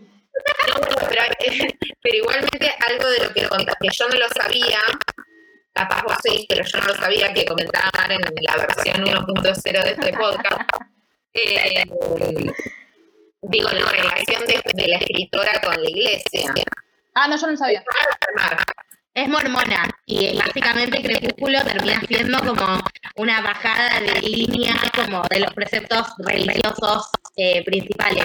Pero, 1.08 1.72
pero 2.02 2.16
igualmente 2.16 2.74
algo 2.88 3.08
de 3.10 3.18
lo 3.24 3.32
que 3.32 3.42
que 3.42 3.88
yo 3.90 4.08
no 4.08 4.18
lo 4.18 4.28
sabía, 4.28 4.78
capaz 5.72 6.02
vos 6.02 6.16
sí, 6.22 6.46
pero 6.48 6.64
yo 6.64 6.80
no 6.80 6.86
lo 6.88 6.94
sabía, 6.94 7.32
que 7.32 7.44
comentaban 7.44 8.10
en 8.10 8.20
la 8.40 8.56
versión 8.56 9.04
1.0 9.04 9.84
de 9.84 9.90
este 9.90 10.12
podcast. 10.12 10.70
Eh, 11.34 11.84
digo, 13.42 13.68
la 13.70 13.90
relación 13.90 14.46
de, 14.46 14.60
de 14.74 14.88
la 14.88 14.96
escritora 14.98 15.60
con 15.60 15.82
la 15.82 15.88
iglesia. 15.88 16.52
Ah, 17.14 17.28
no, 17.28 17.36
yo 17.36 17.46
no 17.46 17.52
lo 17.52 17.58
sabía. 17.58 17.82
es 19.14 19.28
mormona 19.28 19.90
y 20.06 20.36
básicamente 20.38 21.02
Crepúsculo 21.02 21.62
termina 21.64 22.00
siendo 22.06 22.38
como 22.38 22.80
una 23.16 23.40
bajada 23.40 24.00
de 24.00 24.20
línea 24.20 24.76
como 24.94 25.22
de 25.28 25.40
los 25.40 25.52
preceptos 25.54 26.06
religiosos 26.18 27.10
eh, 27.36 27.64
principales. 27.64 28.24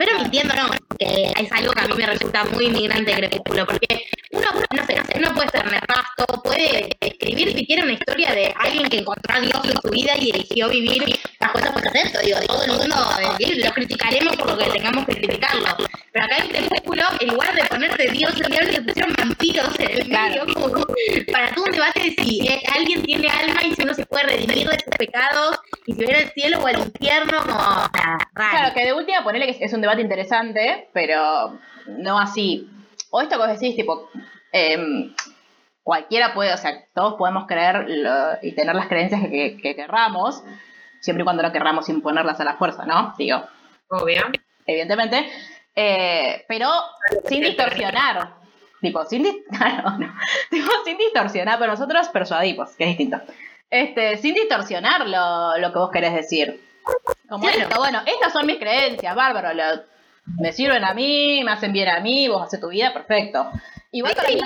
Pero 0.00 0.18
mintiendo 0.18 0.54
no, 0.54 0.70
que 0.98 1.30
es 1.38 1.52
algo 1.52 1.72
que 1.72 1.80
a 1.80 1.86
mí 1.86 1.94
me 1.94 2.06
resulta 2.06 2.42
muy 2.44 2.64
inmigrante 2.68 3.12
Crepúsculo, 3.12 3.66
porque 3.66 4.06
uno, 4.30 4.46
no 4.74 4.86
sé, 4.86 4.94
no 4.94 5.04
sé, 5.04 5.18
uno 5.18 5.34
puede 5.34 5.50
ser 5.50 5.66
nefasto, 5.66 6.42
puede 6.42 6.96
escribir 7.00 7.52
si 7.54 7.66
quiere 7.66 7.82
una 7.82 7.92
historia 7.92 8.32
de 8.32 8.54
alguien 8.58 8.88
que 8.88 9.00
encontró 9.00 9.36
a 9.36 9.40
Dios 9.40 9.60
en 9.62 9.76
su 9.82 9.90
vida 9.90 10.12
y 10.16 10.30
eligió 10.30 10.70
vivir 10.70 11.18
bajo 11.38 11.58
esos 11.58 11.72
preceptos. 11.82 12.22
Digo, 12.22 12.38
todo 12.46 12.64
el 12.64 12.72
mundo 12.72 12.96
eh, 13.40 13.62
lo 13.62 13.70
criticaremos 13.72 14.36
por 14.36 14.46
lo 14.52 14.56
que 14.56 14.70
tengamos 14.70 15.04
que 15.04 15.16
criticarlo. 15.16 15.66
Pero 16.12 16.24
acá 16.24 16.38
en 16.38 16.48
Crepúsculo, 16.48 17.04
en 17.20 17.28
lugar 17.28 17.54
de 17.54 17.64
ponerte 17.64 18.10
Dios 18.10 18.32
el 18.40 18.50
diablo, 18.50 18.72
le 18.72 18.80
pusieron 18.80 19.12
vampiros 19.18 19.80
en 19.80 19.90
el 19.90 20.08
medio, 20.08 20.46
como 20.54 20.70
para 21.30 21.54
todo 21.54 21.64
un 21.66 21.72
debate 21.72 22.00
de 22.00 22.24
si 22.24 22.48
eh, 22.48 22.62
alguien 22.74 23.02
tiene 23.02 23.28
alma 23.28 23.60
y 23.64 23.74
si 23.74 23.82
uno 23.82 23.94
se 23.94 24.06
puede 24.06 24.24
redimir 24.24 24.66
de 24.66 24.78
sus 24.78 24.96
pecados 24.96 25.58
y 25.86 25.92
si 25.92 25.98
viene 25.98 26.22
el 26.22 26.30
cielo 26.30 26.58
o 26.60 26.68
el 26.68 26.78
infierno, 26.78 27.42
como 27.42 27.58
raro. 27.58 28.20
Claro, 28.34 28.74
que 28.74 28.84
de 28.84 28.92
última 28.92 29.22
ponerle 29.22 29.56
que 29.56 29.64
es 29.64 29.72
un 29.72 29.80
debate 29.80 29.89
interesante, 29.98 30.88
pero 30.92 31.58
no 31.86 32.18
así. 32.18 32.68
O 33.10 33.20
esto 33.22 33.36
que 33.36 33.46
vos 33.46 33.48
decís, 33.60 33.74
tipo, 33.74 34.08
em, 34.52 35.12
cualquiera 35.82 36.32
puede, 36.34 36.52
o 36.54 36.56
sea, 36.58 36.84
todos 36.94 37.14
podemos 37.14 37.46
creer 37.46 37.86
lo- 37.88 38.38
y 38.42 38.52
tener 38.52 38.74
las 38.76 38.86
creencias 38.86 39.22
que, 39.22 39.28
que- 39.30 39.56
que 39.62 39.74
querramos, 39.74 40.42
siempre 41.00 41.22
y 41.22 41.24
cuando 41.24 41.42
no 41.42 41.50
querramos 41.52 41.88
imponerlas 41.88 42.38
a 42.40 42.44
la 42.44 42.54
fuerza, 42.54 42.84
¿no? 42.84 43.14
Digo, 43.18 43.42
Obvio. 43.88 44.22
evidentemente, 44.66 45.28
eh, 45.74 46.44
pero 46.46 46.68
sin 47.26 47.42
distorsionar. 47.42 48.34
Tipo, 48.80 49.04
sin, 49.06 49.22
no. 49.50 50.14
Tipo, 50.50 50.70
sin 50.84 50.96
distorsionar, 50.98 51.58
pero 51.58 51.72
nosotros 51.72 52.08
persuadimos, 52.08 52.70
que 52.76 52.84
es 52.84 52.88
distinto. 52.90 53.20
Este, 53.68 54.16
sin 54.18 54.34
distorsionar 54.34 55.06
lo, 55.08 55.58
lo 55.58 55.72
que 55.72 55.78
vos 55.78 55.90
querés 55.90 56.14
decir. 56.14 56.60
Como 57.30 57.44
Claro. 57.46 57.62
esto, 57.62 57.78
bueno, 57.78 58.02
estas 58.04 58.32
son 58.32 58.46
mis 58.46 58.58
creencias, 58.58 59.14
bárbaro, 59.14 59.48
me 60.38 60.52
sirven 60.52 60.84
a 60.84 60.92
mí, 60.94 61.42
me 61.44 61.52
hacen 61.52 61.72
bien 61.72 61.88
a 61.88 62.00
mí, 62.00 62.28
vos 62.28 62.42
haces 62.42 62.60
tu 62.60 62.68
vida, 62.68 62.92
perfecto. 62.92 63.50
Igual 63.92 64.14
para 64.14 64.28
mí, 64.28 64.40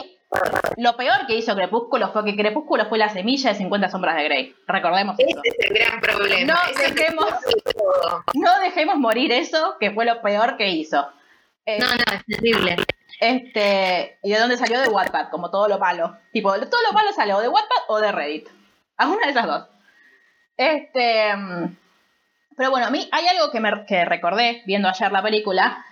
lo 0.76 0.96
peor 0.96 1.26
que 1.26 1.34
hizo 1.36 1.54
Crepúsculo 1.54 2.12
fue 2.12 2.24
que 2.24 2.36
Crepúsculo 2.36 2.86
fue 2.86 2.98
la 2.98 3.08
semilla 3.08 3.50
de 3.50 3.56
50 3.56 3.88
sombras 3.90 4.16
de 4.16 4.24
Grey. 4.24 4.54
Recordemos 4.66 5.16
eso. 5.18 5.40
Ese 5.42 5.56
es 5.58 5.70
el 5.70 5.74
gran 5.76 6.00
problema. 6.00 6.54
No 6.54 6.60
dejemos-. 6.78 7.34
No 8.34 8.58
dejemos 8.60 8.96
morir 8.96 9.32
eso, 9.32 9.76
que 9.80 9.90
fue 9.90 10.04
lo 10.04 10.20
peor 10.22 10.56
que 10.56 10.68
hizo. 10.68 11.08
Eh, 11.66 11.78
No, 11.78 11.86
no, 11.86 11.94
es 12.14 12.24
terrible. 12.26 12.76
Este, 13.20 14.18
¿y 14.22 14.32
de 14.32 14.38
dónde 14.38 14.56
salió? 14.56 14.80
De 14.80 14.88
Wattpad, 14.88 15.28
como 15.30 15.50
todo 15.50 15.68
lo 15.68 15.78
malo. 15.78 16.16
Tipo, 16.32 16.52
todo 16.52 16.82
lo 16.86 16.92
malo 16.92 17.12
sale 17.12 17.32
o 17.34 17.40
de 17.40 17.48
Wattpad 17.48 17.82
o 17.88 18.00
de 18.00 18.12
Reddit. 18.12 18.48
Alguna 18.96 19.26
de 19.26 19.30
esas 19.30 19.46
dos. 19.46 19.66
Este, 20.56 21.34
mm, 21.36 21.76
pero 22.56 22.70
bueno, 22.70 22.86
a 22.86 22.90
mí 22.90 23.08
hay 23.12 23.26
algo 23.26 23.50
que, 23.50 23.60
me, 23.60 23.84
que 23.86 24.04
recordé 24.04 24.62
viendo 24.66 24.88
ayer 24.88 25.10
la 25.12 25.22
película, 25.22 25.84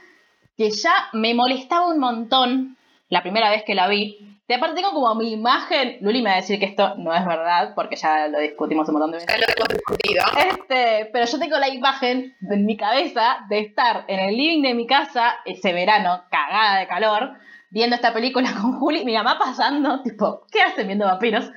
que 0.57 0.71
ya 0.71 1.09
me 1.13 1.35
molestaba 1.35 1.87
un 1.89 1.99
montón 1.99 2.77
la 3.09 3.23
primera 3.23 3.51
vez 3.51 3.63
que 3.65 3.75
la 3.75 3.89
vi. 3.89 4.29
De 4.49 4.57
aparte 4.57 4.75
tengo 4.75 4.93
como 4.93 5.15
mi 5.15 5.33
imagen, 5.33 5.99
Luli 6.01 6.21
me 6.21 6.29
va 6.31 6.37
a 6.37 6.41
decir 6.41 6.59
que 6.59 6.67
esto 6.67 6.95
no 6.97 7.15
es 7.15 7.25
verdad, 7.25 7.73
porque 7.75 7.97
ya 7.97 8.27
lo 8.29 8.39
discutimos 8.39 8.87
un 8.89 8.95
montón 8.95 9.13
de 9.13 9.19
veces. 9.19 9.31
Ya 9.31 9.39
lo 9.39 9.45
hemos 9.57 9.69
discutido. 9.69 10.25
Este, 10.37 11.09
pero 11.13 11.25
yo 11.27 11.39
tengo 11.39 11.59
la 11.59 11.69
imagen 11.69 12.35
en 12.51 12.67
mi 12.67 12.77
cabeza 12.77 13.39
de 13.49 13.61
estar 13.61 14.05
en 14.09 14.19
el 14.21 14.37
living 14.37 14.63
de 14.63 14.75
mi 14.75 14.87
casa 14.87 15.37
ese 15.47 15.73
verano, 15.73 16.25
cagada 16.31 16.81
de 16.81 16.87
calor, 16.87 17.33
viendo 17.71 17.97
esta 17.97 18.13
película 18.13 18.53
con 18.61 18.79
Juli, 18.79 19.05
mi 19.05 19.15
mamá 19.15 19.39
pasando, 19.39 20.03
tipo, 20.03 20.45
¿qué 20.51 20.61
hacen 20.61 20.87
viendo 20.87 21.07
vampiros? 21.07 21.51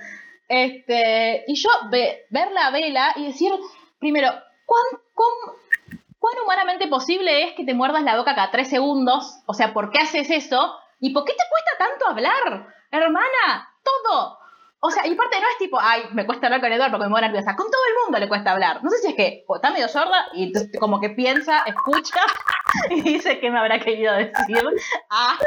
Este, 0.48 1.44
y 1.48 1.56
yo 1.56 1.70
ve- 1.90 2.26
ver 2.30 2.52
la 2.52 2.70
vela 2.70 3.14
y 3.18 3.26
decir, 3.26 3.52
primero, 4.00 4.30
¿cuán, 4.66 6.44
humanamente 6.44 6.88
posible 6.88 7.44
es 7.44 7.54
que 7.54 7.66
te 7.66 7.74
muerdas 7.74 8.04
la 8.04 8.18
boca 8.18 8.36
cada 8.36 8.52
tres 8.52 8.70
segundos? 8.70 9.40
O 9.46 9.54
sea, 9.54 9.74
¿por 9.74 9.92
qué 9.92 10.00
haces 10.00 10.30
eso? 10.30 10.76
¿Y 11.00 11.14
por 11.14 11.26
qué 11.26 11.34
te 11.34 11.44
cuesta 11.50 11.90
tanto 11.90 12.08
hablar? 12.08 12.74
Hermana, 12.92 13.70
todo. 13.84 14.40
O 14.80 14.92
sea, 14.92 15.08
y 15.08 15.14
aparte 15.14 15.40
no 15.40 15.48
es 15.48 15.58
tipo, 15.58 15.80
ay, 15.80 16.04
me 16.12 16.26
cuesta 16.26 16.48
hablar 16.48 16.62
con 16.62 16.72
Eduardo 16.72 16.98
porque 16.98 17.08
me 17.08 17.14
voy 17.14 17.22
nerviosa. 17.22 17.56
Con 17.56 17.66
todo 17.66 17.82
el 17.90 18.04
mundo 18.04 18.20
le 18.20 18.28
cuesta 18.28 18.52
hablar. 18.52 18.84
No 18.84 18.90
sé 18.92 18.98
si 19.00 19.08
es 19.08 19.16
que 19.16 19.46
está 19.48 19.72
medio 19.72 19.88
sorda 19.88 20.28
y 20.34 20.54
como 20.78 21.00
que 21.00 21.10
piensa, 21.10 21.64
escucha 21.64 22.22
y 22.92 23.02
dice 23.02 23.40
qué 23.40 23.50
me 23.50 23.60
habrá 23.60 23.80
querido 23.80 24.14
decir. 24.14 24.64
Ah, 25.10 25.38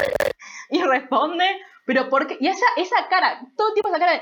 y 0.71 0.83
responde. 0.83 1.45
Pero 1.87 2.11
porque, 2.11 2.37
y 2.41 2.49
esa, 2.49 2.67
esa 2.77 3.09
cara, 3.09 3.41
todo 3.57 3.73
tipo 3.73 3.89
esa 3.89 3.99
cara 3.99 4.21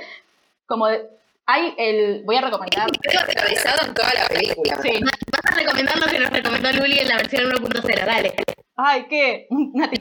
como 0.66 0.86
de, 0.86 1.08
hay 1.46 1.74
el, 1.78 2.22
voy 2.24 2.36
a 2.36 2.42
recomendar. 2.42 2.90
Quedó 3.00 3.20
atravesado 3.20 3.86
en 3.86 3.94
toda 3.94 4.12
la 4.14 4.26
película. 4.26 4.78
Sí. 4.82 4.90
Vas 5.00 5.44
a 5.44 5.50
recomendar 5.56 5.98
lo 5.98 6.06
que 6.06 6.18
nos 6.18 6.30
recomendó 6.30 6.72
Luli 6.72 6.98
en 6.98 7.08
la 7.08 7.16
versión 7.16 7.44
1.0, 7.44 8.04
dale. 8.04 8.34
Ay, 8.76 9.06
¿qué? 9.08 9.46
¿Una? 9.50 9.88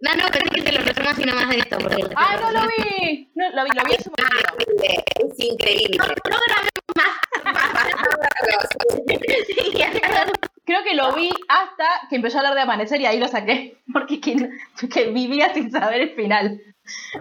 No, 0.00 0.12
no, 0.16 0.26
pensé 0.28 0.50
que 0.50 0.60
te 0.60 0.72
lo 0.72 0.80
resumo 0.84 1.08
así 1.08 1.24
nomás 1.24 1.48
de 1.48 1.56
esto. 1.56 1.78
Porque 1.78 2.04
Ay, 2.14 2.36
no 2.38 2.50
lo 2.50 2.66
vi. 2.66 3.30
No, 3.34 3.48
lo 3.52 3.64
vi, 3.64 3.70
lo 3.74 3.84
vi 3.84 3.94
en 3.94 4.02
su 4.02 4.10
momento. 4.10 4.54
Es 4.84 5.38
increíble. 5.38 5.96
No 5.96 6.04
grabemos 6.04 6.70
más. 6.94 7.08
Creo 10.66 10.82
que 10.82 10.94
lo 10.94 11.14
vi 11.14 11.30
hasta 11.48 11.86
que 12.10 12.16
empezó 12.16 12.36
a 12.36 12.40
hablar 12.40 12.54
de 12.54 12.60
amanecer 12.60 13.00
y 13.00 13.06
ahí 13.06 13.18
lo 13.18 13.28
saqué. 13.28 13.78
Porque 13.90 14.20
que, 14.20 14.50
que 14.92 15.06
vivía 15.10 15.54
sin 15.54 15.70
saber 15.70 16.02
el 16.02 16.10
final. 16.14 16.60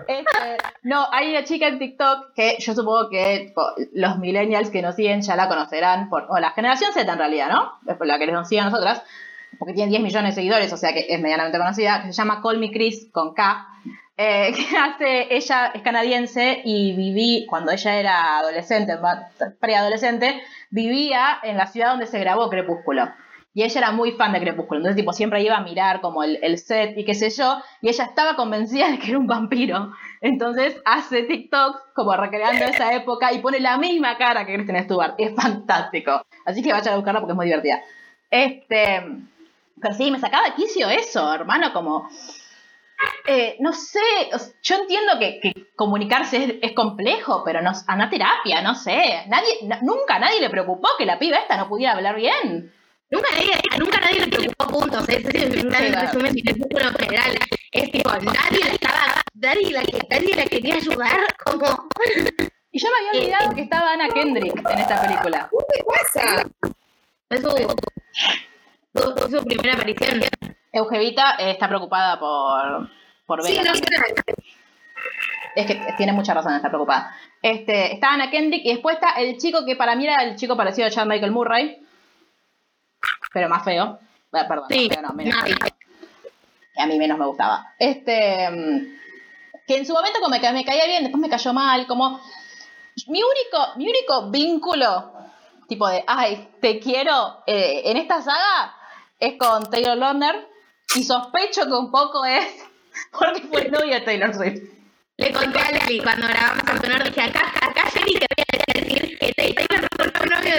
Este, 0.08 0.58
no, 0.84 1.08
hay 1.12 1.30
una 1.30 1.44
chica 1.44 1.68
en 1.68 1.80
TikTok 1.80 2.34
que 2.36 2.58
yo 2.60 2.74
supongo 2.74 3.10
que 3.10 3.54
los 3.94 4.18
millennials 4.18 4.70
que 4.70 4.82
nos 4.82 4.96
siguen 4.96 5.22
ya 5.22 5.36
la 5.36 5.48
conocerán, 5.48 6.10
por, 6.10 6.26
o 6.30 6.40
la 6.40 6.52
generación 6.52 6.92
Z 6.94 7.12
en 7.12 7.18
realidad, 7.18 7.50
¿no? 7.50 7.74
Es 7.88 7.98
por 7.98 8.08
la 8.08 8.20
que 8.20 8.28
nos 8.28 8.48
sigue 8.48 8.62
a 8.62 8.66
nosotras, 8.66 9.04
porque 9.58 9.74
tiene 9.74 9.90
10 9.90 10.02
millones 10.02 10.36
de 10.36 10.42
seguidores, 10.42 10.74
o 10.74 10.78
sea 10.78 10.94
que 10.94 11.06
es 11.08 11.22
medianamente 11.22 11.58
conocida, 11.58 12.02
que 12.02 12.08
se 12.08 12.14
llama 12.14 12.42
Call 12.42 12.60
Me 12.60 12.72
Chris 12.72 13.10
con 13.12 13.34
K, 13.34 13.68
eh, 14.18 14.54
que 14.56 14.78
hace, 14.78 15.36
ella 15.36 15.68
es 15.74 15.82
canadiense 15.82 16.62
y 16.64 16.96
viví, 16.96 17.46
cuando 17.50 17.72
ella 17.72 17.96
era 17.96 18.40
adolescente, 18.40 18.98
preadolescente, 19.60 20.42
vivía 20.70 21.40
en 21.44 21.58
la 21.58 21.68
ciudad 21.68 21.92
donde 21.92 22.08
se 22.08 22.20
grabó 22.20 22.50
Crepúsculo. 22.50 23.10
Y 23.56 23.62
ella 23.64 23.80
era 23.82 23.92
muy 23.92 24.14
fan 24.14 24.34
de 24.34 24.40
Crepúsculo, 24.40 24.80
entonces 24.80 24.96
tipo 25.00 25.14
siempre 25.14 25.42
iba 25.44 25.56
a 25.58 25.62
mirar 25.62 26.02
como 26.02 26.24
el, 26.24 26.40
el 26.42 26.58
set 26.58 26.98
y 26.98 27.06
qué 27.06 27.14
sé 27.14 27.30
yo, 27.30 27.62
y 27.82 27.90
ella 27.90 28.06
estaba 28.06 28.36
convencida 28.36 28.88
de 28.92 28.98
que 29.00 29.10
era 29.10 29.20
un 29.20 29.28
vampiro. 29.28 29.92
Entonces 30.22 30.76
hace 30.86 31.24
TikTok 31.24 31.94
como 31.94 32.16
recreando 32.16 32.66
esa 32.66 32.94
época 32.94 33.32
y 33.32 33.40
pone 33.40 33.60
la 33.60 33.78
misma 33.78 34.18
cara 34.18 34.46
que 34.46 34.56
Kristen 34.56 34.84
Stewart. 34.86 35.14
Es 35.18 35.36
fantástico. 35.36 36.26
Así 36.46 36.64
que 36.64 36.72
vayan 36.74 36.94
a 36.94 36.98
buscarla 36.98 37.20
porque 37.20 37.34
es 37.34 37.38
muy 37.38 37.46
divertida. 37.46 37.82
Este, 38.32 39.04
pero 39.82 39.94
sí, 39.94 40.10
me 40.10 40.20
sacaba 40.20 40.46
de 40.48 40.56
quicio 40.56 40.90
eso, 40.90 41.34
hermano, 41.34 41.72
como... 41.74 42.10
eh, 43.28 43.58
no 43.60 43.74
sé, 43.74 44.00
yo 44.62 44.76
entiendo 44.76 45.14
que, 45.20 45.68
comunicarse 45.76 46.60
es, 46.62 46.72
complejo, 46.74 47.44
pero 47.44 47.62
no, 47.62 47.72
a 47.88 48.10
terapia, 48.10 48.62
no 48.62 48.76
sé. 48.76 49.24
Nadie, 49.28 49.60
na- 49.64 49.80
nunca 49.82 50.20
nadie 50.20 50.40
le 50.40 50.50
preocupó 50.50 50.90
que 50.98 51.06
la 51.06 51.20
piba 51.20 51.38
esta 51.38 51.58
no 51.58 51.68
pudiera 51.68 51.94
hablar 51.94 52.16
bien. 52.16 52.72
Nunca 53.14 53.30
nadie, 53.32 53.54
nunca 53.78 54.00
nadie 54.00 54.20
le 54.22 54.28
preocupó 54.28 54.68
puntos. 54.80 55.08
Ese 55.08 55.46
es 55.46 55.66
va. 55.66 56.02
resumen 56.02 56.34
del 56.34 56.56
título 56.56 56.90
general. 57.00 57.38
Es 57.72 57.92
tipo, 57.92 58.10
nadie 58.10 58.64
le 58.64 58.72
estaba, 58.72 59.22
nadie 59.36 59.72
la, 59.72 59.84
nadie 60.10 60.36
la 60.36 60.46
quería 60.46 60.76
ayudar, 60.76 61.20
como... 61.46 61.90
Y 62.72 62.80
yo 62.80 62.88
me 62.90 63.08
había 63.10 63.22
olvidado 63.22 63.56
que 63.56 63.62
estaba 63.62 63.92
Anna 63.92 64.10
Kendrick 64.10 64.56
en 64.68 64.80
esta 64.80 65.00
película. 65.02 65.48
¿Qué 65.52 65.84
pasa? 65.84 66.50
Es 67.30 67.42
su, 67.42 67.50
su, 68.96 69.38
su 69.38 69.46
primera 69.46 69.76
aparición. 69.76 70.22
Eugevita 70.72 71.36
eh, 71.38 71.52
está 71.52 71.68
preocupada 71.68 72.20
por, 72.20 72.90
por 73.28 73.44
Sí, 73.44 73.58
Bella. 73.60 73.70
no 73.70 73.76
sé. 73.76 73.84
Es 75.56 75.68
que 75.68 75.80
tiene 75.98 76.14
mucha 76.14 76.34
razón 76.34 76.54
de 76.54 76.56
estar 76.58 76.72
preocupada. 76.72 77.16
Este, 77.44 77.94
está 77.94 78.14
Anna 78.14 78.32
Kendrick 78.32 78.66
y 78.66 78.72
después 78.74 78.96
está 78.96 79.12
el 79.22 79.38
chico 79.38 79.66
que 79.68 79.76
para 79.76 79.96
mí 79.96 80.06
era 80.08 80.24
el 80.24 80.36
chico 80.36 80.58
parecido 80.58 80.88
a 80.88 80.90
Chad 80.90 81.06
Michael 81.06 81.32
Murray. 81.32 81.78
Pero 83.34 83.50
más 83.50 83.64
feo. 83.64 84.00
Eh, 84.34 84.46
Perdón, 84.48 84.66
Sí, 84.70 84.88
más 84.88 84.98
feo, 84.98 85.08
no, 85.08 85.14
menos 85.14 85.36
nadie. 85.36 85.56
que 85.56 86.82
a 86.82 86.86
mí 86.88 86.98
menos 86.98 87.18
me 87.18 87.26
gustaba. 87.26 87.74
Este, 87.80 88.50
mm, 88.50 88.98
que 89.68 89.78
en 89.78 89.86
su 89.86 89.94
momento 89.94 90.20
como 90.22 90.40
que 90.40 90.52
me 90.52 90.66
caía 90.66 90.86
bien, 90.88 91.04
después 91.04 91.22
me 91.22 91.30
cayó 91.30 91.54
mal, 91.54 91.86
como 91.88 92.20
mi 93.08 93.20
único, 93.24 93.78
mi 93.78 93.88
único 93.88 94.30
vínculo, 94.30 95.14
tipo 95.68 95.88
de, 95.88 96.04
ay, 96.08 96.50
te 96.62 96.80
quiero, 96.80 97.44
eh, 97.48 97.82
en 97.86 97.98
esta 97.98 98.22
saga 98.22 98.76
es 99.20 99.38
con 99.38 99.70
Taylor 99.70 99.98
Lautner 99.98 100.48
y 100.96 101.04
sospecho 101.04 101.66
que 101.66 101.74
un 101.74 101.92
poco 101.92 102.26
es 102.26 102.46
porque 103.12 103.42
fue 103.42 103.62
el 103.66 103.72
novio 103.72 103.94
de 103.94 104.02
Taylor 104.02 104.34
Swift. 104.34 104.62
Le 105.18 105.32
conté 105.32 105.60
a 105.60 105.72
Lali 105.72 106.00
cuando 106.00 106.28
grabamos 106.28 106.64
en 106.70 106.82
Sonor, 106.82 107.04
dije, 107.04 107.22
acá, 107.22 107.52
acá 107.62 107.90
Jenny 107.92 108.14
te 108.16 108.43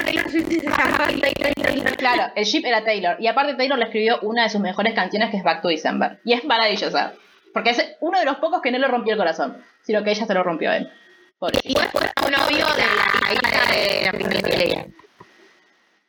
Taylor 0.02 0.30
Swift 0.30 0.50
y 0.50 0.60
Taylor. 0.60 1.96
Claro, 1.96 2.32
el 2.34 2.44
ship 2.44 2.64
era 2.64 2.84
Taylor. 2.84 3.16
Y 3.20 3.26
aparte 3.26 3.54
Taylor 3.54 3.78
le 3.78 3.84
escribió 3.84 4.18
una 4.22 4.44
de 4.44 4.50
sus 4.50 4.60
mejores 4.60 4.94
canciones 4.94 5.30
que 5.30 5.36
es 5.36 5.44
Back 5.44 5.62
to 5.62 5.68
December. 5.68 6.20
Y 6.24 6.32
es 6.32 6.44
maravillosa. 6.44 7.14
Porque 7.52 7.70
es 7.70 7.96
uno 8.00 8.18
de 8.18 8.24
los 8.24 8.36
pocos 8.36 8.60
que 8.60 8.72
no 8.72 8.78
le 8.78 8.88
rompió 8.88 9.12
el 9.12 9.18
corazón, 9.18 9.62
sino 9.82 10.02
que 10.02 10.10
ella 10.10 10.26
se 10.26 10.34
lo 10.34 10.42
rompió 10.42 10.70
a 10.70 10.76
él. 10.78 10.90
Pobre. 11.38 11.60
Y 11.62 11.74
después 11.74 12.10
fue 12.20 12.30
novio 12.30 12.66
de 12.66 12.82
la 13.22 13.32
hija 13.32 13.72
de 13.72 14.04
la 14.04 14.12
princesa 14.12 14.48
Leia. 14.48 14.86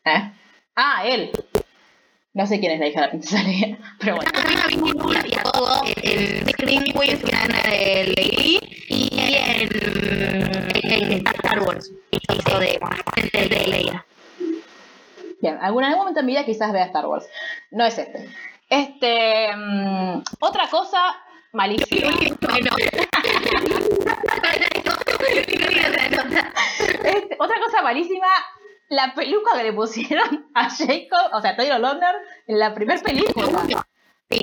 ¿Eh? 0.05 0.31
Ah, 0.75 1.03
él. 1.05 1.31
No 2.33 2.47
sé 2.47 2.59
quién 2.59 2.73
es 2.73 2.79
la 2.79 2.87
hija 2.87 3.01
de 3.01 3.05
la 3.05 3.11
princesa 3.11 3.43
Leia, 3.43 3.77
pero 3.99 4.15
bueno. 4.15 4.31
También 4.31 4.59
a 4.59 4.67
Vinny 4.67 4.93
Moore 4.93 5.29
y 5.29 5.35
a 5.35 5.43
todo 5.43 5.83
en 5.85 6.49
Scream 6.49 6.83
Queens, 6.83 7.23
que 7.23 7.29
era 7.29 7.47
de 7.47 8.13
Lady, 8.17 8.59
y 9.25 11.13
en, 11.13 11.27
Star 11.27 11.59
Wars, 11.61 11.91
hizo 12.11 12.59
de, 12.59 12.79
Leia. 13.67 14.05
Bien, 15.41 15.57
algún, 15.61 15.83
algún 15.83 15.99
momento 15.99 16.19
en 16.19 16.25
mi 16.25 16.33
vida 16.33 16.45
quizás 16.45 16.71
vea 16.71 16.85
Star 16.85 17.05
Wars. 17.07 17.27
No 17.71 17.85
es 17.85 17.97
este. 17.97 18.29
Este. 18.69 19.55
mm, 19.55 20.23
otra 20.39 20.67
cosa 20.69 20.99
malísima. 21.53 22.11
Bueno. 22.41 22.71
Este, 27.03 27.37
otra 27.39 27.59
cosa 27.59 27.81
malísima. 27.83 28.27
La 28.89 29.13
peluca 29.15 29.57
que 29.57 29.63
le 29.63 29.73
pusieron 29.73 30.47
a 30.53 30.69
Jacob, 30.69 31.31
o 31.33 31.41
sea, 31.41 31.51
a 31.51 31.55
Taylor 31.55 31.79
Lautner, 31.79 32.15
en 32.47 32.59
la 32.59 32.73
primera 32.73 33.01
película. 33.01 33.47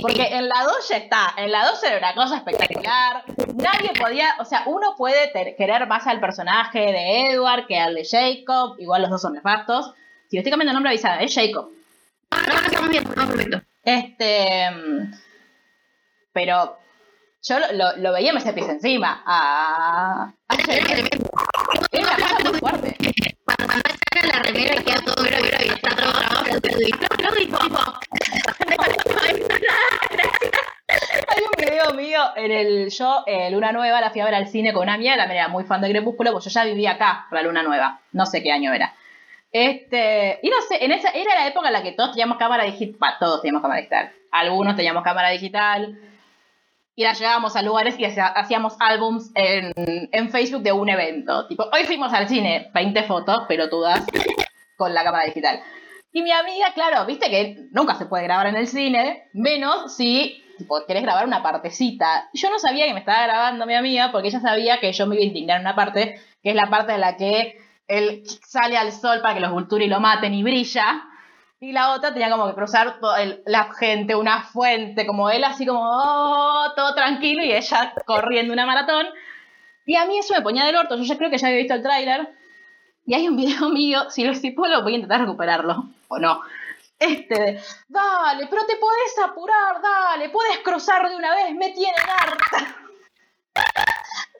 Porque 0.00 0.22
en 0.36 0.48
la 0.48 0.62
2 0.62 0.88
ya 0.88 0.96
está, 0.96 1.34
en 1.36 1.50
la 1.50 1.66
2 1.66 1.82
era 1.84 1.98
una 1.98 2.14
cosa 2.14 2.36
espectacular. 2.36 3.24
Nadie 3.54 3.90
podía, 3.98 4.36
o 4.38 4.44
sea, 4.44 4.62
uno 4.66 4.94
puede 4.96 5.28
ter- 5.28 5.56
querer 5.56 5.86
más 5.88 6.06
al 6.06 6.20
personaje 6.20 6.78
de 6.78 7.32
Edward 7.32 7.66
que 7.66 7.78
al 7.78 7.94
de 7.94 8.04
Jacob, 8.08 8.76
igual 8.78 9.02
los 9.02 9.10
dos 9.10 9.22
son 9.22 9.32
nefastos. 9.34 9.92
Si 10.30 10.36
le 10.36 10.40
estoy 10.40 10.50
cambiando 10.50 10.70
el 10.70 10.74
nombre 10.74 10.90
avisada, 10.90 11.20
es 11.20 11.34
Jacob. 11.34 11.70
No, 12.30 12.38
no, 12.54 12.60
estamos 12.60 12.88
bien, 12.90 13.02
estamos 13.06 13.34
perfecto. 13.34 13.60
Este. 13.84 14.70
mm, 14.70 15.12
Pero 16.32 16.78
yo 17.42 17.58
lo, 17.58 17.72
lo, 17.72 17.96
lo 17.96 18.12
veía 18.12 18.30
y 18.30 18.32
me 18.34 18.38
hacía 18.38 18.54
pies 18.54 18.68
encima. 18.68 19.22
A, 19.26 20.32
a 20.48 20.54
Jacob. 20.56 21.08
Era 21.90 22.06
una 22.16 22.16
cosa 22.16 22.50
muy 22.50 22.58
fuerte. 22.60 22.96
Cuando, 23.44 23.74
sacan 23.74 24.28
la 24.28 24.38
remera 24.42 24.76
y 24.80 24.84
queda 24.84 25.00
todo 25.02 25.22
negro 25.24 25.38
Hay 31.28 31.42
un 31.44 31.50
video 31.64 31.94
mío 31.94 32.20
en 32.36 32.52
el. 32.52 32.90
Yo, 32.90 33.24
eh, 33.26 33.50
Luna 33.50 33.72
Nueva, 33.72 34.00
la 34.00 34.10
fui 34.10 34.20
a 34.20 34.24
ver 34.26 34.34
al 34.34 34.48
cine 34.48 34.72
con 34.72 34.82
una 34.82 34.94
amiga, 34.94 35.16
también 35.16 35.38
era 35.40 35.48
muy 35.48 35.64
fan 35.64 35.80
de 35.80 35.90
Crepúsculo, 35.90 36.32
pues 36.32 36.44
yo 36.44 36.50
ya 36.50 36.64
vivía 36.64 36.92
acá, 36.92 37.26
la 37.30 37.42
Luna 37.42 37.62
Nueva. 37.62 38.00
No 38.12 38.26
sé 38.26 38.42
qué 38.42 38.52
año 38.52 38.72
era. 38.72 38.94
Este. 39.50 40.38
Y 40.42 40.48
no 40.50 40.56
sé, 40.68 40.84
en 40.84 40.92
esa 40.92 41.10
era 41.10 41.34
la 41.34 41.46
época 41.46 41.68
en 41.68 41.72
la 41.74 41.82
que 41.82 41.92
todos 41.92 42.12
teníamos 42.12 42.38
cámara 42.38 42.64
digital. 42.64 43.14
Todos 43.20 43.40
teníamos 43.42 43.62
cámara 43.62 43.80
digital. 43.80 44.12
Algunos 44.30 44.76
teníamos 44.76 45.02
cámara 45.04 45.30
digital. 45.30 45.98
Y 46.94 47.04
la 47.04 47.14
llevábamos 47.14 47.56
a 47.56 47.62
lugares 47.62 47.98
y 47.98 48.04
hacía- 48.04 48.26
hacíamos 48.26 48.74
álbums 48.78 49.30
en, 49.34 49.72
en 50.12 50.30
Facebook 50.30 50.62
de 50.62 50.72
un 50.72 50.88
evento. 50.90 51.46
Tipo, 51.46 51.64
hoy 51.72 51.84
fuimos 51.84 52.12
al 52.12 52.28
cine, 52.28 52.70
20 52.74 53.02
fotos, 53.04 53.44
pelotudas, 53.48 54.02
con 54.76 54.92
la 54.92 55.02
cámara 55.02 55.24
digital. 55.24 55.60
Y 56.12 56.22
mi 56.22 56.30
amiga, 56.30 56.72
claro, 56.74 57.06
viste 57.06 57.30
que 57.30 57.68
nunca 57.72 57.94
se 57.94 58.06
puede 58.06 58.24
grabar 58.24 58.46
en 58.46 58.56
el 58.56 58.66
cine, 58.66 59.30
menos 59.32 59.96
si 59.96 60.42
tipo, 60.58 60.84
querés 60.86 61.02
grabar 61.02 61.26
una 61.26 61.42
partecita. 61.42 62.28
Yo 62.34 62.50
no 62.50 62.58
sabía 62.58 62.86
que 62.86 62.94
me 62.94 63.00
estaba 63.00 63.22
grabando 63.24 63.66
mi 63.66 63.74
amiga 63.74 64.12
porque 64.12 64.28
ella 64.28 64.40
sabía 64.40 64.78
que 64.80 64.92
yo 64.92 65.06
me 65.06 65.16
iba 65.16 65.24
a 65.24 65.26
indignar 65.26 65.56
en 65.56 65.66
una 65.66 65.74
parte, 65.74 66.20
que 66.42 66.50
es 66.50 66.54
la 66.54 66.70
parte 66.70 66.94
en 66.94 67.00
la 67.00 67.16
que 67.16 67.56
él 67.88 68.22
sale 68.46 68.76
al 68.76 68.92
sol 68.92 69.20
para 69.22 69.34
que 69.34 69.40
los 69.40 69.52
Vulturi 69.52 69.86
lo 69.88 70.00
maten 70.00 70.34
y 70.34 70.42
brilla. 70.42 71.02
Y 71.60 71.72
la 71.72 71.92
otra 71.92 72.12
tenía 72.12 72.30
como 72.30 72.48
que 72.48 72.54
cruzar 72.54 72.98
todo 73.00 73.14
la 73.46 73.72
gente, 73.78 74.16
una 74.16 74.42
fuente, 74.42 75.06
como 75.06 75.30
él 75.30 75.44
así 75.44 75.64
como 75.64 75.80
oh, 75.80 76.72
todo 76.74 76.94
tranquilo 76.94 77.42
y 77.42 77.52
ella 77.52 77.94
corriendo 78.04 78.52
una 78.52 78.66
maratón. 78.66 79.06
Y 79.86 79.96
a 79.96 80.04
mí 80.06 80.18
eso 80.18 80.34
me 80.34 80.42
ponía 80.42 80.64
del 80.64 80.76
orto, 80.76 80.96
yo 80.96 81.16
creo 81.16 81.30
que 81.30 81.38
ya 81.38 81.46
había 81.46 81.58
visto 81.58 81.74
el 81.74 81.82
tráiler. 81.82 82.28
Y 83.04 83.14
hay 83.14 83.28
un 83.28 83.36
video 83.36 83.68
mío, 83.70 84.10
si 84.10 84.24
lo 84.24 84.82
voy 84.82 84.92
a 84.92 84.96
intentar 84.96 85.20
recuperarlo, 85.20 85.86
o 86.08 86.18
no. 86.18 86.40
Este, 86.98 87.60
dale, 87.88 88.46
pero 88.48 88.64
te 88.64 88.76
podés 88.76 89.18
apurar, 89.24 89.82
dale, 89.82 90.30
puedes 90.30 90.58
cruzar 90.60 91.08
de 91.08 91.16
una 91.16 91.34
vez, 91.34 91.52
me 91.54 91.70
tienen 91.70 92.00
harta. 92.00 92.76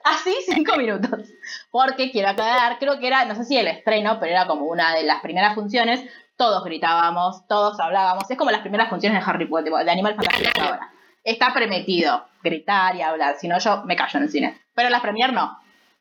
Así 0.05 0.35
cinco 0.45 0.77
minutos. 0.77 1.29
Porque 1.71 2.11
quiero 2.11 2.29
aclarar, 2.29 2.77
creo 2.79 2.99
que 2.99 3.07
era, 3.07 3.25
no 3.25 3.35
sé 3.35 3.45
si 3.45 3.57
el 3.57 3.67
estreno, 3.67 4.17
pero 4.19 4.31
era 4.31 4.47
como 4.47 4.65
una 4.65 4.93
de 4.95 5.03
las 5.03 5.21
primeras 5.21 5.55
funciones. 5.55 6.01
Todos 6.35 6.63
gritábamos, 6.63 7.47
todos 7.47 7.79
hablábamos. 7.79 8.29
Es 8.29 8.37
como 8.37 8.51
las 8.51 8.61
primeras 8.61 8.89
funciones 8.89 9.23
de 9.23 9.29
Harry 9.29 9.45
Potter, 9.45 9.71
de 9.71 9.91
Animal 9.91 10.15
Fantástico 10.15 10.61
ahora. 10.61 10.91
Está 11.23 11.53
permitido 11.53 12.25
gritar 12.41 12.95
y 12.95 13.01
hablar, 13.01 13.35
si 13.39 13.47
no 13.47 13.59
yo 13.59 13.83
me 13.83 13.95
callo 13.95 14.17
en 14.17 14.23
el 14.23 14.29
cine. 14.29 14.61
Pero 14.73 14.89
las 14.89 15.01
premier 15.01 15.31
no. 15.31 15.57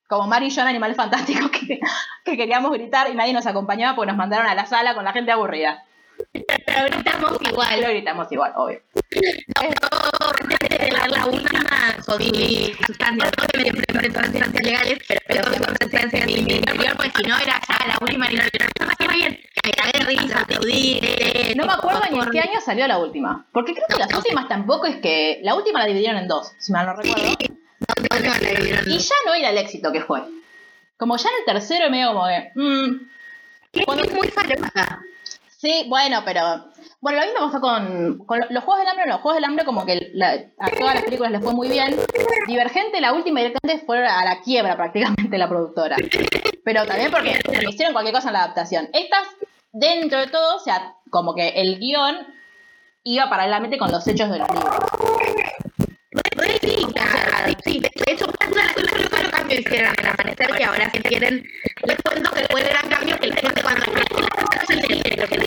Como 0.09 0.27
Mari 0.27 0.47
y 0.47 0.51
yo 0.51 0.63
en 0.63 0.69
Animales 0.69 0.97
Fantásticos 0.97 1.51
que, 1.53 1.81
que 2.25 2.37
queríamos 2.37 2.71
gritar 2.73 3.09
y 3.11 3.15
nadie 3.15 3.33
nos 3.33 3.47
acompañaba 3.47 3.97
porque 3.97 4.09
nos 4.09 4.17
mandaron 4.17 4.47
a 4.47 4.55
la 4.55 4.67
sala 4.67 4.95
con 4.95 5.05
la 5.05 5.13
gente 5.13 5.33
aburrida. 5.33 5.85
pero 6.33 6.87
gritamos 6.91 7.33
Lo 7.41 7.49
igual. 7.49 7.81
gritamos 7.81 8.33
igual, 8.33 8.53
obvio. 8.57 8.81
Antes 9.57 10.69
de 10.69 10.79
ver 10.79 10.93
la 10.93 11.27
última 11.27 12.03
sustancia, 12.87 13.31
no 13.39 13.61
me 13.63 14.11
sustancias 14.11 14.65
legales, 14.65 14.99
pero, 15.09 15.21
pero 15.27 15.43
con 15.45 15.77
sustancias 15.81 16.27
mi 16.27 16.33
interior, 16.35 16.97
pues 16.97 17.13
si 17.17 17.23
no 17.23 17.37
era 17.39 17.61
ya 17.69 17.87
la 17.87 17.99
última 18.01 18.29
no 18.31 18.43
aplaudí, 20.39 21.01
grité, 21.01 21.55
No 21.57 21.67
me 21.67 21.73
acuerdo 21.73 22.01
ni 22.11 22.19
en 22.19 22.31
qué 22.31 22.41
año 22.41 22.61
salió 22.65 22.87
la 22.87 22.99
última. 22.99 23.47
Porque 23.53 23.75
creo 23.75 23.87
que 23.89 23.99
las 23.99 24.13
últimas 24.13 24.49
tampoco 24.49 24.87
es 24.87 24.97
que. 24.97 25.41
La 25.43 25.55
última 25.55 25.79
la 25.81 25.87
dividieron 25.87 26.19
en 26.19 26.29
dos, 26.29 26.53
si 26.59 26.73
mal 26.73 26.87
no 26.87 26.95
recuerdo. 26.95 27.37
Y 28.87 28.99
ya 28.99 29.15
no 29.27 29.35
era 29.35 29.51
el 29.51 29.59
éxito 29.59 29.93
que 29.93 30.01
fue. 30.03 30.23
Como 30.97 31.17
ya 31.17 31.29
en 31.31 31.35
el 31.41 31.45
tercero, 31.55 31.91
medio 31.91 32.09
como 32.13 32.27
que. 32.27 32.51
mm, 32.55 33.85
Cuando 33.85 34.05
es 34.05 34.13
muy. 34.13 34.33
Sí, 35.59 35.87
bueno, 35.89 36.23
pero. 36.25 36.67
Bueno, 37.01 37.19
lo 37.21 37.27
mismo 37.27 37.47
pasó 37.47 37.61
con, 37.61 38.19
con 38.27 38.39
lo- 38.41 38.47
los 38.51 38.63
Juegos 38.65 38.81
del 38.81 38.89
Hambre. 38.89 39.07
Los 39.07 39.21
Juegos 39.21 39.37
del 39.37 39.45
Hambre, 39.45 39.65
como 39.65 39.85
que 39.87 40.11
la- 40.15 40.39
a 40.59 40.71
todas 40.71 40.95
las 40.95 41.03
películas 41.05 41.33
les 41.33 41.43
fue 41.43 41.53
muy 41.53 41.69
bien. 41.69 41.97
Divergente, 42.47 43.01
la 43.01 43.13
última 43.13 43.41
directamente 43.41 43.85
fue 43.85 44.07
a 44.07 44.25
la 44.25 44.41
quiebra 44.43 44.77
prácticamente 44.77 45.37
la 45.39 45.49
productora. 45.49 45.97
Pero 46.65 46.87
también 46.87 47.11
porque 47.11 47.41
hicieron 47.69 47.93
cualquier 47.93 48.15
cosa 48.15 48.29
en 48.29 48.35
la 48.35 48.45
adaptación. 48.45 48.89
Estas, 48.93 49.27
dentro 49.73 50.21
de 50.21 50.29
todo, 50.29 50.57
o 50.57 50.61
sea, 50.61 50.95
como 51.11 51.35
que 51.35 51.49
el 51.49 51.79
guion 51.81 52.19
iba 53.05 53.29
paralelamente 53.29 53.79
con 53.79 53.91
los 53.91 54.07
hechos 54.07 54.31
de 54.31 54.39
los 54.39 54.49
libros. 54.49 54.77
Re 54.77 55.22
sí, 55.22 55.22
cagada. 57.43 57.59
Sí, 57.65 57.81
de 57.81 58.13
hecho, 58.13 58.27
una 58.27 58.51
de 58.51 58.57
las 58.57 58.75
que 58.75 59.23
los 59.23 59.31
cambios 59.31 59.61
hicieron 59.61 59.95
al 59.99 60.07
amanecer 60.07 60.51
que 60.57 60.65
ahora 60.65 60.91
se 60.91 61.03
quieren. 61.03 61.45
Les 61.87 62.03
cuento 62.03 62.31
que 62.31 62.45
fue 62.51 62.61
el 62.61 62.69
gran 62.69 62.89
cambio 62.89 63.19
que 63.19 63.27
la 63.27 63.37
gente 63.37 63.63
cuando 63.63 63.81
la 63.81 63.87
gente 63.87 64.03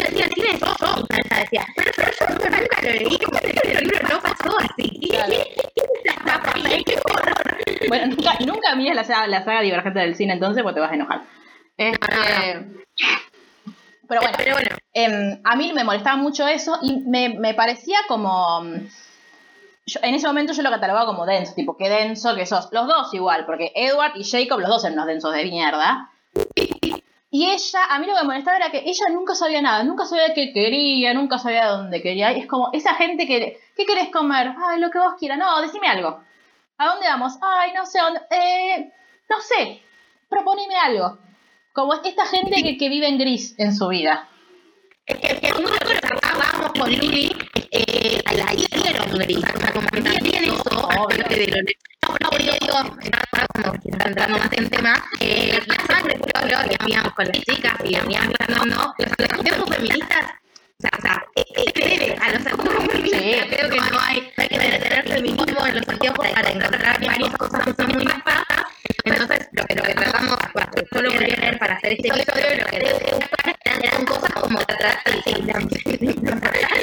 decía, 0.03 0.25
el 0.25 0.34
cine 0.34 0.47
es. 0.53 0.62
Y 0.62 1.08
Vanessa 1.10 1.39
decía, 1.39 1.67
pero 1.95 2.12
yo 2.19 2.29
nunca 2.29 2.81
lo 2.81 2.89
leí, 2.91 3.19
como 3.19 3.39
que 3.39 3.71
el 3.71 3.84
libro 3.84 4.10
no 4.10 4.21
pasó 4.21 4.58
así. 4.60 4.99
Bueno, 7.88 8.08
nunca, 8.08 8.38
nunca 8.45 8.75
mires 8.75 8.95
la 8.95 9.03
saga, 9.03 9.27
la 9.27 9.43
saga 9.43 9.62
Divergente 9.62 9.99
del 9.99 10.15
cine 10.15 10.34
entonces 10.34 10.63
porque 10.63 10.75
te 10.75 10.81
vas 10.81 10.91
a 10.91 10.95
enojar. 10.95 11.21
Este, 11.77 12.65
pero 14.08 14.21
bueno, 14.21 14.38
Pero 14.38 14.53
bueno, 14.53 14.69
Em, 14.97 15.41
a 15.43 15.58
mí 15.58 15.73
me 15.73 15.84
molestaba 15.84 16.15
mucho 16.15 16.47
eso 16.47 16.79
y 16.81 17.01
me, 17.01 17.38
me 17.38 17.53
parecía 17.53 17.97
como. 18.08 18.63
Yo- 19.86 20.00
en 20.04 20.15
ese 20.15 20.28
momento 20.28 20.54
yo 20.54 20.62
lo 20.63 20.69
catalogaba 20.69 21.06
como 21.06 21.26
denso, 21.26 21.54
tipo, 21.56 21.78
qué 21.78 21.89
denso 21.89 22.36
que 22.36 22.45
sos. 22.45 22.69
Los 22.71 22.88
dos 22.88 23.13
igual, 23.13 23.45
porque 23.45 23.71
Edward 23.76 24.13
y 24.15 24.24
Jacob, 24.24 24.60
los 24.60 24.69
dos 24.69 24.84
eran 24.84 24.93
unos 24.95 25.08
densos 25.08 25.34
de 25.34 25.45
mierda. 25.45 26.12
Y 27.32 27.48
ella, 27.52 27.80
a 27.89 28.00
mí 28.00 28.08
lo 28.08 28.13
que 28.13 28.21
me 28.21 28.28
molestaba 28.28 28.56
era 28.58 28.69
que 28.71 28.84
ella 28.86 29.08
nunca 29.12 29.36
sabía 29.36 29.62
nada, 29.62 29.84
nunca 29.84 30.06
sabía 30.06 30.34
qué 30.34 30.54
quería, 30.54 31.13
nunca 31.13 31.38
sabía 31.38 31.67
dónde 31.67 32.02
quería. 32.02 32.32
Y 32.32 32.39
es 32.41 32.48
como 32.48 32.69
esa 32.71 32.93
gente 32.95 33.28
que, 33.28 33.60
¿qué 33.76 33.86
querés 33.86 34.10
comer? 34.10 34.54
Ay, 34.69 34.80
lo 34.80 34.89
que 34.89 35.00
vos 35.00 35.15
quieras. 35.19 35.38
No, 35.38 35.62
decime 35.62 35.88
algo. 35.88 36.21
¿A 36.78 36.88
dónde 36.88 37.08
vamos? 37.08 37.34
Ay, 37.41 37.71
no 37.74 37.86
sé, 37.86 38.00
¿a 38.00 38.04
dónde? 38.04 38.21
Eh, 38.32 38.91
no 39.30 39.41
sé, 39.41 39.82
proponeme 40.30 40.76
algo. 40.78 41.17
Como 41.74 41.93
esta 41.93 42.26
gente 42.26 42.63
que, 42.63 42.78
que 42.78 42.88
vive 42.88 43.08
en 43.08 43.17
gris 43.17 43.54
en 43.58 43.76
su 43.76 43.89
vida. 43.89 44.30
Es 45.06 45.17
que, 45.17 45.39
que 45.41 45.52
uno 45.58 45.69
con 46.78 46.92
Luli, 46.92 47.36
eh, 47.72 48.22
la 48.36 48.54
hicieron 48.54 49.18
gris, 49.18 49.38
o 49.38 49.60
sea, 49.60 49.72
como 49.72 49.88
que 49.90 50.02
también 50.02 50.44
eso, 50.44 50.92
aparte 50.92 51.36
de 51.36 51.48
lo 51.48 51.58
no, 52.08 52.16
no, 52.22 52.38
yo 52.38 52.54
digo, 52.62 52.76
como 52.84 53.72
que 53.74 53.90
está 53.90 54.08
entrando 54.08 54.38
más 54.38 54.50
en 54.54 54.70
tema, 54.70 55.04
eh, 55.20 55.60
la 55.66 55.96
sangre 55.96 56.20
puro 56.20 56.70
que 56.70 56.76
hacíamos 56.80 57.14
con 57.14 57.26
las 57.26 57.42
chicas 57.42 57.74
y 57.84 57.96
veníamos 57.96 58.36
hablando, 58.40 58.94
los, 58.98 59.30
los 59.30 59.44
tiempos 59.44 59.76
feministas, 59.76 60.26
o 60.78 60.82
sea, 60.82 60.92
o 60.98 61.02
sea, 61.02 61.26
excede 61.36 62.16
a 62.22 62.32
los 62.32 62.46
acuerdos 62.46 62.86
feministas, 62.92 63.48
creo 63.50 63.70
que 63.70 63.78
no 63.78 64.00
hay, 64.00 64.32
hay 64.38 64.48
que 64.48 64.58
tener 64.58 65.08
feminismo 65.08 65.68
en 65.68 65.76
los 65.76 65.90
anteojos 65.90 66.28
para 66.30 66.50
encontrar 66.50 67.06
varias 67.06 67.38
cosas 67.38 67.64
que 67.66 67.74
son 67.74 67.94
muy 67.94 68.06
más 68.06 68.24
bajas, 68.24 68.66
entonces 69.04 69.48
lo 69.52 69.64
que, 69.66 69.76
lo 69.76 69.84
que 69.84 69.94
tratamos, 69.94 70.38
bueno, 70.54 70.72
yo 70.92 71.02
lo 71.02 71.12
quería 71.12 71.36
leer 71.38 71.60
para 71.60 71.76
hacer 71.76 71.94
este 71.94 72.08
episodio, 72.10 72.64
lo 72.64 72.66
que 72.68 72.80
debe 72.80 72.94
buscar 72.94 73.56
eran, 73.66 73.84
eran 73.84 74.06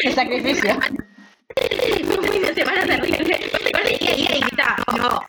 El 0.03 0.15
sacrificio. 0.15 0.75
un 0.75 2.25
fin 2.25 2.43
de 2.43 2.55
semana 2.55 2.85
terrible. 2.87 3.41
No. 4.97 4.97
No. 4.97 5.25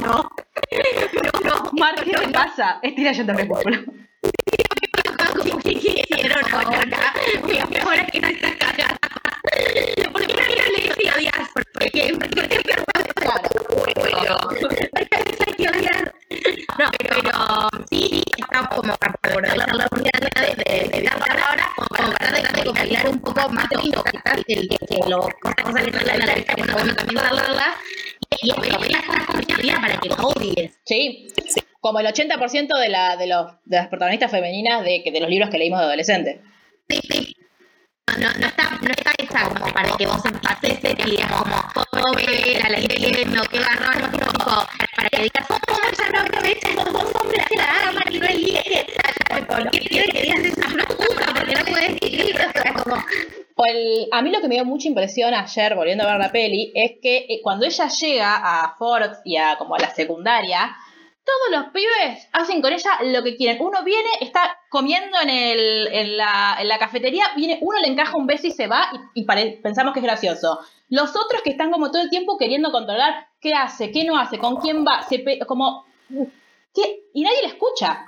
No, 0.00 1.70
no. 1.72 1.94
¿qué 2.04 2.10
te 2.12 2.28
pasa? 2.28 2.78
Estira 2.82 3.12
yo 3.12 3.26
también, 3.26 3.48
por 3.48 3.62
favor. 3.62 3.84
¿Qué 5.62 5.72
hicieron 5.72 6.54
ahora? 6.54 7.12
Ahora 7.82 8.06
que 8.06 8.20
no 8.20 8.28
estás 8.28 8.52
cagada. 8.56 8.98
No, 16.78 16.90
pero 16.98 17.68
sí, 17.90 18.22
está 18.36 18.68
como 18.68 18.94
para 18.96 19.12
aprovechar 19.12 19.56
la 19.74 19.86
oportunidad 19.86 20.20
de, 20.20 20.88
de, 20.88 21.00
de 21.00 21.08
hablar 21.08 21.38
ahora, 21.48 21.68
como 21.76 21.88
para 22.12 22.30
de 22.40 22.64
compilar 22.64 23.08
un 23.08 23.20
poco 23.20 23.48
más 23.50 23.68
de 23.68 23.76
quizás 23.76 24.44
el 24.46 24.68
que 24.68 24.98
lo 25.08 25.20
cosas 25.40 25.82
que 25.84 25.92
salen 25.92 26.22
a 26.22 26.26
la 26.26 26.34
vista, 26.34 26.54
que 26.54 26.62
no 26.62 26.72
bueno 26.74 26.94
también 26.94 27.18
hablarla, 27.18 27.74
y 28.42 28.50
aprovechar 28.50 29.00
esta 29.00 29.22
oportunidad 29.32 29.80
para 29.80 29.96
que 29.98 30.08
lo 30.08 30.14
odies. 30.16 30.78
Sí. 30.84 31.28
Como 31.80 32.00
el 32.00 32.06
80% 32.06 32.78
de, 32.78 32.88
la, 32.88 33.16
de, 33.16 33.26
los, 33.26 33.52
de 33.64 33.76
las 33.76 33.88
protagonistas 33.88 34.30
femeninas 34.30 34.84
de, 34.84 35.02
que- 35.02 35.10
de 35.12 35.20
los 35.20 35.30
libros 35.30 35.50
que 35.50 35.58
leímos 35.58 35.80
de 35.80 35.86
adolescente. 35.86 36.40
Sí, 36.88 37.00
sí. 37.08 37.36
No, 38.18 38.28
no, 38.40 38.46
está, 38.46 38.70
no 38.80 38.90
está 38.90 39.12
hecha 39.18 39.48
como 39.48 39.72
para 39.72 39.90
que 39.96 40.06
vos 40.06 40.24
empates 40.24 40.78
y 40.82 41.10
digas 41.10 41.30
como, 41.32 41.56
oh, 41.76 42.14
ver 42.16 42.64
a 42.64 42.68
la 42.70 42.78
no 42.78 43.42
qué 43.42 43.58
tipo, 43.58 44.66
para 44.96 45.08
que 45.10 45.22
digas, 45.22 45.46
oh, 45.50 45.56
ya 45.96 46.10
no 46.10 46.20
aprovecha, 46.20 46.68
los 46.74 46.92
dos 46.92 47.12
hombres 47.20 47.44
que 47.48 47.56
la 47.56 47.88
aman 47.88 48.02
y 48.10 48.18
no 48.18 48.26
elige. 48.26 48.86
Tipo, 49.34 49.54
Lo 49.58 49.70
que 49.70 49.80
digas 49.80 50.38
es 50.40 50.56
una 50.74 50.84
puta 50.86 51.34
porque 51.34 51.54
no 51.54 51.64
puedes 51.66 51.90
escribir, 51.90 52.36
o 52.36 52.52
sea, 52.62 52.72
como, 52.74 53.04
el- 53.66 54.08
a 54.12 54.22
mí 54.22 54.30
lo 54.30 54.40
que 54.40 54.48
me 54.48 54.54
dio 54.54 54.64
mucha 54.64 54.88
impresión 54.88 55.34
ayer, 55.34 55.74
volviendo 55.74 56.04
a 56.04 56.12
ver 56.12 56.18
la 56.18 56.32
peli, 56.32 56.72
es 56.74 56.92
que 57.02 57.26
eh, 57.28 57.40
cuando 57.42 57.66
ella 57.66 57.88
llega 57.88 58.36
a 58.36 58.74
Ford 58.78 59.10
y 59.24 59.36
a 59.36 59.56
como 59.58 59.74
a 59.74 59.78
la 59.78 59.90
secundaria, 59.94 60.76
todos 61.28 61.62
los 61.62 61.72
pibes 61.72 62.28
hacen 62.32 62.62
con 62.62 62.72
ella 62.72 62.90
lo 63.02 63.22
que 63.22 63.36
quieren. 63.36 63.62
Uno 63.62 63.82
viene, 63.84 64.08
está 64.20 64.58
comiendo 64.70 65.20
en, 65.22 65.28
el, 65.30 65.88
en, 65.92 66.16
la, 66.16 66.56
en 66.58 66.68
la 66.68 66.78
cafetería, 66.78 67.24
viene, 67.36 67.58
uno 67.60 67.78
le 67.80 67.88
encaja 67.88 68.16
un 68.16 68.26
beso 68.26 68.46
y 68.46 68.50
se 68.50 68.66
va 68.66 68.88
y, 69.14 69.24
pensamos 69.62 69.92
que 69.92 70.00
es 70.00 70.04
gracioso. 70.04 70.60
Los 70.88 71.10
otros 71.10 71.42
que 71.42 71.50
están 71.50 71.70
como 71.70 71.90
todo 71.90 72.02
el 72.02 72.10
tiempo 72.10 72.38
queriendo 72.38 72.72
controlar 72.72 73.28
qué 73.40 73.52
hace, 73.54 73.92
qué 73.92 74.04
no 74.04 74.18
hace, 74.18 74.38
con 74.38 74.56
quién 74.56 74.84
va, 74.84 75.02
se 75.02 75.18
pe- 75.18 75.38
como... 75.46 75.84
¿qué? 76.74 77.00
Y 77.12 77.22
nadie 77.22 77.42
le 77.42 77.48
escucha. 77.48 78.06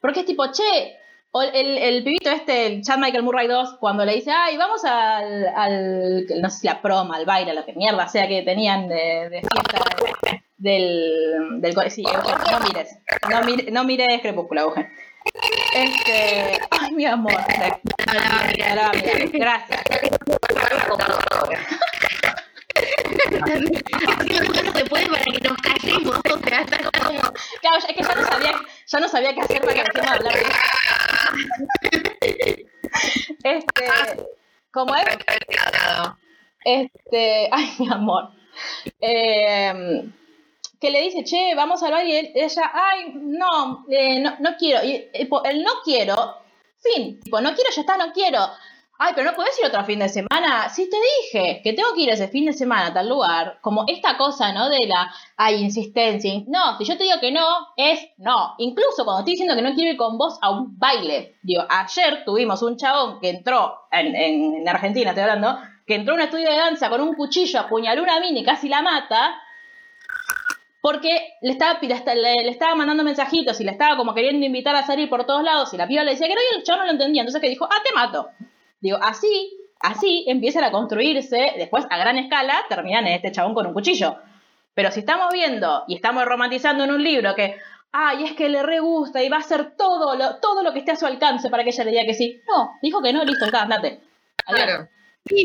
Porque 0.00 0.20
es 0.20 0.26
tipo, 0.26 0.50
che, 0.50 0.96
o 1.32 1.42
el, 1.42 1.78
el 1.78 2.02
pibito 2.02 2.30
este, 2.30 2.66
el 2.66 2.82
Chad 2.82 2.98
Michael 2.98 3.22
Murray 3.22 3.46
2, 3.48 3.76
cuando 3.78 4.04
le 4.04 4.14
dice, 4.14 4.32
ay, 4.32 4.56
vamos 4.56 4.82
al, 4.84 5.46
al 5.54 6.26
no 6.40 6.48
sé 6.50 6.60
si 6.60 6.66
la 6.66 6.80
proma, 6.80 7.16
al 7.16 7.26
baile, 7.26 7.52
lo 7.54 7.64
que 7.64 7.74
mierda 7.74 8.08
sea 8.08 8.26
que 8.26 8.42
tenían 8.42 8.88
de, 8.88 9.28
de 9.28 9.42
del, 10.60 11.60
del 11.60 11.90
sí, 11.90 12.04
Eugen, 12.06 12.34
no 12.50 12.60
mires, 12.60 12.98
no, 13.30 13.42
mire- 13.42 13.70
no 13.70 13.84
mires 13.84 14.20
Crepúsculo, 14.20 14.60
Eugen. 14.62 14.90
Este, 15.74 16.58
ay, 16.70 16.92
mi 16.92 17.04
amor, 17.06 17.32
no 17.32 18.12
la 18.12 18.20
va 18.20 18.40
a 18.40 18.44
mirar. 18.48 18.78
Ahora 18.78 18.82
va 18.82 18.90
a 18.90 18.92
mirar. 18.92 19.28
gracias. 19.32 19.80
No 24.64 24.72
se 24.72 24.84
puede 24.86 25.06
para 25.06 25.22
que 25.24 25.40
nos 25.48 25.56
callemos, 25.58 26.16
o 26.16 26.38
sea, 26.48 26.60
está 26.62 26.78
como, 26.78 27.20
Claro, 27.60 27.78
es 27.78 27.84
que 27.86 27.94
ya 28.02 28.14
no 28.14 28.22
sabía, 28.26 28.52
ya 28.86 29.00
no 29.00 29.08
sabía 29.08 29.34
qué 29.34 29.40
hacer 29.40 29.60
para 29.60 29.74
que 29.74 29.82
dejemos 29.82 30.02
de 30.02 30.08
hablar 30.08 30.34
de. 30.34 30.40
Este, 33.42 33.84
como 34.72 34.94
es, 34.96 35.04
Este, 36.64 37.48
ay, 37.52 37.72
mi 37.78 37.92
amor. 37.92 38.30
Eh, 39.00 40.04
que 40.80 40.90
le 40.90 41.02
dice, 41.02 41.24
che, 41.24 41.54
vamos 41.54 41.82
al 41.82 41.92
baile. 41.92 42.32
Y 42.34 42.40
ella, 42.40 42.70
ay, 42.72 43.12
no, 43.14 43.84
eh, 43.90 44.20
no, 44.20 44.36
no 44.40 44.56
quiero. 44.58 44.82
Y 44.84 44.92
eh, 44.92 45.28
el 45.44 45.62
no 45.62 45.70
quiero, 45.84 46.36
fin, 46.78 47.20
tipo, 47.20 47.40
no 47.40 47.54
quiero, 47.54 47.70
ya 47.74 47.80
está, 47.82 47.96
no 47.96 48.12
quiero. 48.12 48.40
Ay, 49.02 49.12
pero 49.14 49.30
no 49.30 49.34
puedes 49.34 49.58
ir 49.58 49.64
otro 49.64 49.82
fin 49.84 49.98
de 49.98 50.10
semana. 50.10 50.68
Sí, 50.68 50.88
te 50.90 50.96
dije 51.22 51.62
que 51.64 51.72
tengo 51.72 51.94
que 51.94 52.02
ir 52.02 52.10
ese 52.10 52.28
fin 52.28 52.44
de 52.44 52.52
semana 52.52 52.88
a 52.88 52.92
tal 52.92 53.08
lugar. 53.08 53.58
Como 53.62 53.84
esta 53.86 54.18
cosa, 54.18 54.52
¿no? 54.52 54.68
De 54.68 54.86
la, 54.86 55.10
ay, 55.38 55.62
insistencia. 55.62 56.30
No, 56.46 56.76
si 56.76 56.84
yo 56.84 56.98
te 56.98 57.04
digo 57.04 57.18
que 57.18 57.32
no, 57.32 57.46
es 57.78 57.98
no. 58.18 58.54
Incluso 58.58 59.04
cuando 59.04 59.20
estoy 59.20 59.32
diciendo 59.32 59.56
que 59.56 59.62
no 59.62 59.74
quiero 59.74 59.92
ir 59.92 59.96
con 59.96 60.18
vos 60.18 60.38
a 60.42 60.50
un 60.50 60.78
baile. 60.78 61.36
Digo, 61.42 61.64
ayer 61.66 62.24
tuvimos 62.26 62.62
un 62.62 62.76
chabón 62.76 63.20
que 63.20 63.30
entró, 63.30 63.86
en, 63.90 64.14
en, 64.14 64.54
en 64.56 64.68
Argentina 64.68 65.10
estoy 65.10 65.22
hablando, 65.22 65.58
que 65.86 65.94
entró 65.94 66.12
a 66.12 66.16
un 66.16 66.22
estudio 66.22 66.50
de 66.50 66.56
danza 66.56 66.90
con 66.90 67.00
un 67.00 67.14
cuchillo, 67.14 67.60
apuñaló 67.60 68.02
una 68.02 68.20
mina 68.20 68.40
y 68.40 68.44
casi 68.44 68.68
la 68.68 68.82
mata. 68.82 69.40
Porque 70.82 71.34
le 71.42 71.52
estaba, 71.52 71.78
le, 71.80 72.14
le- 72.14 72.48
estaba 72.50 72.74
mandando 72.74 73.04
mensajitos 73.04 73.60
y 73.60 73.64
le 73.64 73.72
estaba 73.72 73.96
como 73.96 74.14
queriendo 74.14 74.46
invitar 74.46 74.74
a 74.76 74.86
salir 74.86 75.08
por 75.10 75.24
todos 75.26 75.42
lados 75.42 75.72
y 75.74 75.76
la 75.76 75.86
piba 75.86 76.04
le 76.04 76.12
decía 76.12 76.26
que 76.26 76.34
no 76.34 76.40
y 76.40 76.56
el 76.56 76.62
chabón 76.62 76.80
no 76.80 76.86
lo 76.86 76.92
entendía. 76.92 77.22
Entonces 77.22 77.40
que 77.42 77.48
dijo, 77.50 77.66
ah, 77.66 77.82
te 77.86 77.94
mato. 77.94 78.30
Digo, 78.80 78.98
así, 79.02 79.52
así 79.80 80.24
empiezan 80.26 80.64
a 80.64 80.70
construirse, 80.70 81.52
después 81.58 81.84
a 81.90 81.98
gran 81.98 82.16
escala 82.18 82.54
terminan 82.68 83.06
en 83.06 83.12
este 83.14 83.30
chabón 83.30 83.52
con 83.54 83.66
un 83.66 83.74
cuchillo. 83.74 84.16
Pero 84.72 84.90
si 84.90 85.00
estamos 85.00 85.30
viendo 85.32 85.84
y 85.86 85.96
estamos 85.96 86.24
romantizando 86.24 86.84
en 86.84 86.92
un 86.92 87.02
libro 87.04 87.34
que, 87.34 87.56
ay, 87.92 88.24
es 88.24 88.32
que 88.32 88.48
le 88.48 88.62
re 88.62 88.80
gusta 88.80 89.22
y 89.22 89.28
va 89.28 89.36
a 89.36 89.40
hacer 89.40 89.76
todo 89.76 90.14
lo, 90.16 90.36
todo 90.36 90.62
lo 90.62 90.72
que 90.72 90.78
esté 90.78 90.92
a 90.92 90.96
su 90.96 91.04
alcance 91.04 91.50
para 91.50 91.62
que 91.62 91.70
ella 91.70 91.84
le 91.84 91.90
diga 91.90 92.04
que 92.06 92.14
sí. 92.14 92.40
No, 92.48 92.70
dijo 92.80 93.02
que 93.02 93.12
no, 93.12 93.22
listo, 93.24 93.44
está, 93.44 93.62
andate. 93.62 94.00
Adiós. 94.46 94.64
Claro. 94.64 94.88
Sí, 95.26 95.44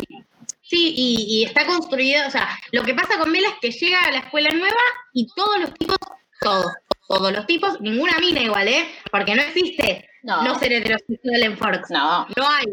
y, 0.72 1.26
y 1.30 1.44
está 1.46 1.66
construida, 1.66 2.28
o 2.28 2.32
sea, 2.32 2.50
lo 2.72 2.84
que 2.84 2.94
pasa 2.94 3.18
con 3.20 3.32
Bella 3.32 3.50
es 3.50 3.56
que 3.62 3.72
llega 3.86 4.00
a 4.02 4.12
la 4.12 4.20
escuela 4.20 4.50
nueva 4.52 4.76
y 5.14 5.28
todos 5.36 5.60
los 5.60 5.74
tipos, 5.76 5.98
todos, 6.42 6.72
todos 7.08 7.32
los 7.32 7.46
tipos, 7.46 7.80
ninguna 7.82 8.18
mina 8.20 8.42
igual, 8.42 8.68
¿eh? 8.68 8.88
Porque 9.12 9.36
no 9.36 9.42
existe 9.44 10.10
No. 10.24 10.42
no, 10.44 10.58
ser 10.60 10.74
heterosexual 10.74 11.44
en 11.44 11.58
Forks. 11.58 11.90
No, 11.92 12.26
No 12.36 12.50
hay. 12.50 12.66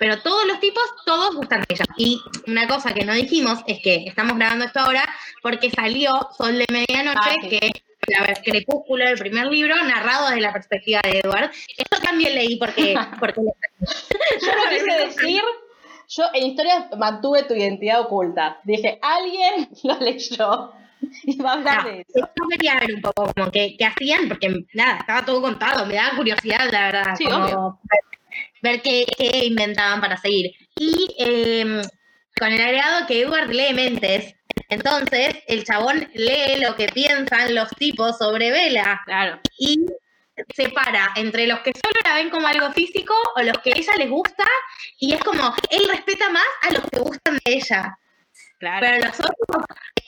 Pero 0.00 0.20
todos 0.22 0.46
los 0.46 0.60
tipos, 0.60 0.82
todos 1.04 1.34
gustan 1.34 1.62
de 1.62 1.74
ella. 1.74 1.84
Y 1.96 2.20
una 2.46 2.68
cosa 2.68 2.94
que 2.94 3.04
no 3.04 3.12
dijimos 3.14 3.58
es 3.66 3.80
que 3.82 4.04
estamos 4.06 4.36
grabando 4.38 4.64
esto 4.66 4.78
ahora 4.78 5.04
porque 5.42 5.70
salió 5.72 6.12
Sol 6.36 6.56
de 6.56 6.66
Medianoche, 6.70 7.18
Ah, 7.30 7.34
sí. 7.42 7.48
que 7.48 7.56
es 7.66 7.82
la 8.16 8.24
ver- 8.24 8.40
Crepúsculo, 8.44 9.08
el 9.08 9.18
primer 9.18 9.46
libro, 9.48 9.74
narrado 9.84 10.28
desde 10.28 10.42
la 10.42 10.52
perspectiva 10.52 11.00
de 11.02 11.18
Edward. 11.18 11.50
Esto 11.76 11.98
también 12.00 12.32
leí 12.36 12.56
porque... 12.58 12.94
porque 13.18 13.40
yo 13.40 14.54
no 14.54 14.70
quise 14.70 14.98
decir, 15.06 15.42
yo 16.08 16.24
en 16.34 16.46
historia 16.46 16.88
mantuve 16.96 17.42
tu 17.44 17.54
identidad 17.54 18.00
oculta. 18.00 18.60
Dije, 18.64 18.98
alguien 19.02 19.68
lo 19.84 19.98
leyó 20.00 20.72
y 21.24 21.36
va 21.40 21.50
a 21.50 21.54
hablar 21.54 21.84
No, 21.84 21.90
de 21.90 22.00
eso. 22.00 22.28
yo 22.34 22.48
quería 22.50 22.80
ver 22.80 22.94
un 22.94 23.02
poco 23.02 23.32
como 23.34 23.50
que, 23.50 23.76
qué 23.78 23.84
hacían, 23.84 24.28
porque 24.28 24.64
nada, 24.74 24.98
estaba 24.98 25.24
todo 25.24 25.40
contado, 25.40 25.86
me 25.86 25.94
daba 25.94 26.16
curiosidad, 26.16 26.68
la 26.72 26.86
verdad, 26.86 27.14
Sí, 27.16 27.24
como 27.24 27.44
obvio. 27.44 27.78
ver, 27.84 28.00
ver 28.62 28.82
qué, 28.82 29.06
qué 29.16 29.46
inventaban 29.46 30.00
para 30.00 30.16
seguir. 30.16 30.52
Y 30.76 31.14
eh, 31.18 31.82
con 32.38 32.52
el 32.52 32.60
agregado 32.60 33.06
que 33.06 33.20
Edward 33.22 33.48
lee 33.50 33.74
mentes, 33.74 34.34
entonces 34.68 35.36
el 35.46 35.64
chabón 35.64 36.08
lee 36.14 36.60
lo 36.60 36.74
que 36.74 36.88
piensan 36.88 37.54
los 37.54 37.68
tipos 37.70 38.18
sobre 38.18 38.50
Vela. 38.50 39.00
Claro. 39.06 39.40
Y 39.58 39.86
separa 40.54 41.12
entre 41.16 41.46
los 41.46 41.60
que 41.60 41.72
solo 41.72 41.98
la 42.04 42.14
ven 42.14 42.30
como 42.30 42.46
algo 42.46 42.70
físico 42.72 43.14
o 43.36 43.42
los 43.42 43.58
que 43.58 43.72
a 43.72 43.76
ella 43.76 43.92
les 43.96 44.10
gusta 44.10 44.44
y 44.98 45.14
es 45.14 45.20
como, 45.22 45.54
él 45.70 45.88
respeta 45.88 46.28
más 46.30 46.46
a 46.62 46.70
los 46.72 46.82
que 46.90 46.98
gustan 47.00 47.38
de 47.44 47.52
ella. 47.54 47.98
Claro. 48.58 48.84
Pero 48.90 49.06
los 49.06 49.20
otros 49.20 49.64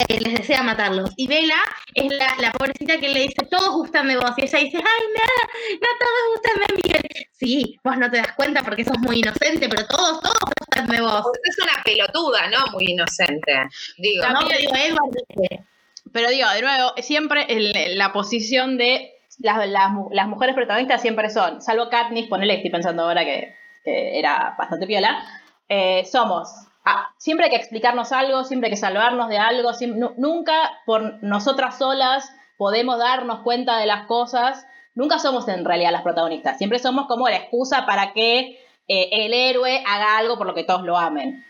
eh, 0.09 0.21
les 0.21 0.35
desea 0.35 0.63
matarlos. 0.65 1.11
Y 1.17 1.29
Bella 1.29 1.61
es 1.95 2.13
la, 2.13 2.35
la 2.41 2.51
pobrecita 2.51 2.99
que 2.99 3.09
le 3.09 3.21
dice, 3.21 3.47
todos 3.49 3.71
gustan 3.75 4.09
de 4.09 4.17
vos. 4.17 4.33
Y 4.39 4.43
ella 4.43 4.59
dice, 4.59 4.77
ay, 4.79 5.07
no, 5.15 5.79
no 5.81 5.89
todos 6.01 6.35
gustan 6.35 6.61
de 6.67 6.75
Miguel. 6.83 7.03
Sí, 7.33 7.79
vos 7.85 7.97
no 7.97 8.11
te 8.11 8.17
das 8.17 8.33
cuenta 8.33 8.65
porque 8.65 8.85
sos 8.85 8.99
muy 8.99 9.21
inocente, 9.21 9.69
pero 9.69 9.87
todos, 9.87 10.21
todos 10.21 10.39
gustan 10.59 10.89
de 10.89 11.01
vos. 11.01 11.25
Es 11.45 11.59
una 11.63 11.81
pelotuda, 11.85 12.49
¿no? 12.49 12.73
Muy 12.73 12.87
inocente. 12.91 13.69
Digo, 13.99 14.27
No, 14.29 14.41
yo 14.49 14.57
digo, 14.59 14.75
Edward 14.75 15.65
Pero 16.13 16.29
digo, 16.31 16.51
de 16.51 16.63
nuevo, 16.63 16.93
siempre 17.01 17.47
el- 17.49 17.97
la 17.97 18.13
posición 18.13 18.79
de 18.79 19.13
las, 19.41 19.69
las 19.69 19.91
mu- 19.91 20.09
las 20.13 20.29
mujeres 20.29 20.55
protagonistas 20.55 21.01
siempre 21.03 21.31
son, 21.31 21.61
salvo 21.63 21.89
Katniss, 21.91 22.29
ponele, 22.29 22.55
estoy 22.55 22.71
pensando 22.71 23.03
ahora 23.05 23.25
que, 23.25 23.55
que 23.85 24.19
era 24.19 24.55
bastante 24.59 24.87
piola, 24.87 25.23
eh, 25.69 26.05
somos, 26.05 26.49
ah, 26.85 27.09
siempre 27.19 27.47
hay 27.47 27.51
que 27.51 27.57
explicarnos 27.57 28.13
algo, 28.13 28.45
siempre 28.45 28.69
hay 28.69 28.73
que 28.73 28.77
salvarnos 28.77 29.29
de 29.29 29.39
algo, 29.39 29.71
nunca 30.17 30.55
por 30.87 31.23
nosotras 31.23 31.79
solas 31.79 32.31
podemos 32.59 32.99
darnos 32.99 33.41
cuenta 33.41 33.79
de 33.79 33.87
las 33.87 34.07
cosas, 34.07 34.67
nunca 34.95 35.19
somos 35.19 35.49
en 35.49 35.65
realidad 35.65 35.93
las 35.93 36.03
protagonistas, 36.03 36.59
siempre 36.59 36.79
somos 36.79 37.07
como 37.07 37.29
la 37.29 37.37
excusa 37.37 37.87
para 37.87 38.13
que 38.13 38.61
eh, 38.89 39.09
el 39.13 39.33
héroe 39.33 39.83
haga 39.87 40.19
algo 40.19 40.37
por 40.37 40.47
lo 40.47 40.55
que 40.55 40.65
todos 40.65 40.83
lo 40.83 40.99
amen. 40.99 41.45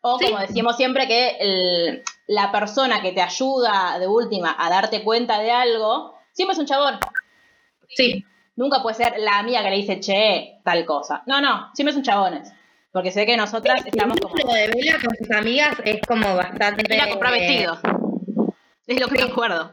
O 0.00 0.18
Sí. 0.18 0.26
como 0.26 0.38
decimos 0.40 0.76
siempre 0.76 1.06
que 1.06 1.36
el- 1.40 2.02
la 2.26 2.50
persona 2.52 3.00
que 3.02 3.12
te 3.12 3.22
ayuda 3.22 3.98
de 3.98 4.06
última 4.06 4.54
a 4.58 4.68
darte 4.70 5.02
cuenta 5.02 5.38
de 5.38 5.50
algo, 5.50 6.17
siempre 6.38 6.52
es 6.52 6.58
un 6.60 6.66
chabón. 6.66 7.00
sí, 7.88 8.24
Nunca 8.54 8.80
puede 8.82 8.94
ser 8.96 9.14
la 9.18 9.38
amiga 9.38 9.62
que 9.62 9.70
le 9.70 9.76
dice, 9.76 9.98
che, 10.00 10.60
tal 10.64 10.84
cosa. 10.84 11.22
No, 11.26 11.40
no, 11.40 11.70
siempre 11.74 11.92
son 11.92 12.02
chabones. 12.02 12.52
Porque 12.92 13.10
sé 13.12 13.24
que 13.26 13.36
nosotras 13.36 13.84
estamos 13.86 14.18
como... 14.20 14.34
Lo 14.36 14.52
de 14.52 14.68
Bella 14.68 14.98
con 15.04 15.14
sus 15.16 15.30
amigas 15.30 15.76
es 15.84 16.00
como 16.06 16.34
bastante... 16.36 16.92
Ir 16.94 17.00
a 17.00 17.08
comprar 17.08 17.32
vestidos. 17.32 17.78
Es 18.86 19.00
lo 19.00 19.06
que 19.08 19.18
me 19.24 19.30
acuerdo. 19.30 19.72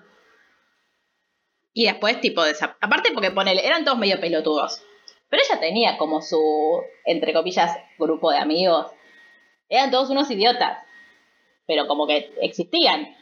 Y 1.73 1.85
después, 1.85 2.19
tipo, 2.21 2.43
desa- 2.43 2.77
aparte 2.81 3.11
porque 3.13 3.31
ponele, 3.31 3.65
eran 3.65 3.83
todos 3.85 3.97
medio 3.97 4.19
pelotudos. 4.19 4.81
Pero 5.29 5.41
ella 5.43 5.59
tenía 5.59 5.97
como 5.97 6.21
su, 6.21 6.39
entre 7.05 7.33
comillas, 7.33 7.75
grupo 7.97 8.31
de 8.31 8.37
amigos. 8.37 8.87
Eran 9.67 9.89
todos 9.91 10.09
unos 10.11 10.29
idiotas. 10.29 10.77
Pero 11.65 11.87
como 11.87 12.05
que 12.05 12.33
existían. 12.41 13.15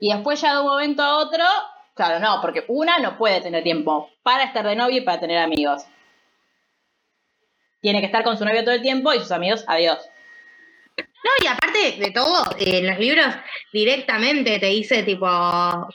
Y 0.00 0.12
después 0.12 0.40
ya 0.40 0.52
de 0.54 0.60
un 0.60 0.66
momento 0.66 1.02
a 1.02 1.18
otro, 1.18 1.44
claro, 1.98 2.18
no, 2.20 2.40
porque 2.40 2.64
una 2.68 2.98
no 2.98 3.18
puede 3.18 3.42
tener 3.42 3.62
tiempo 3.62 4.10
para 4.22 4.44
estar 4.44 4.66
de 4.66 4.74
novio 4.74 4.96
y 4.98 5.00
para 5.02 5.20
tener 5.20 5.36
amigos. 5.38 5.84
Tiene 7.80 8.00
que 8.00 8.06
estar 8.06 8.24
con 8.24 8.38
su 8.38 8.44
novio 8.44 8.64
todo 8.64 8.74
el 8.74 8.82
tiempo 8.82 9.12
y 9.12 9.18
sus 9.20 9.30
amigos, 9.32 9.64
adiós. 9.68 9.98
No, 10.96 11.30
y 11.42 11.46
aparte 11.46 11.96
de 11.98 12.10
todo, 12.12 12.44
eh, 12.58 12.78
en 12.78 12.86
los 12.86 12.98
libros 12.98 13.26
directamente 13.72 14.58
te 14.58 14.66
dice 14.66 15.02
tipo 15.02 15.26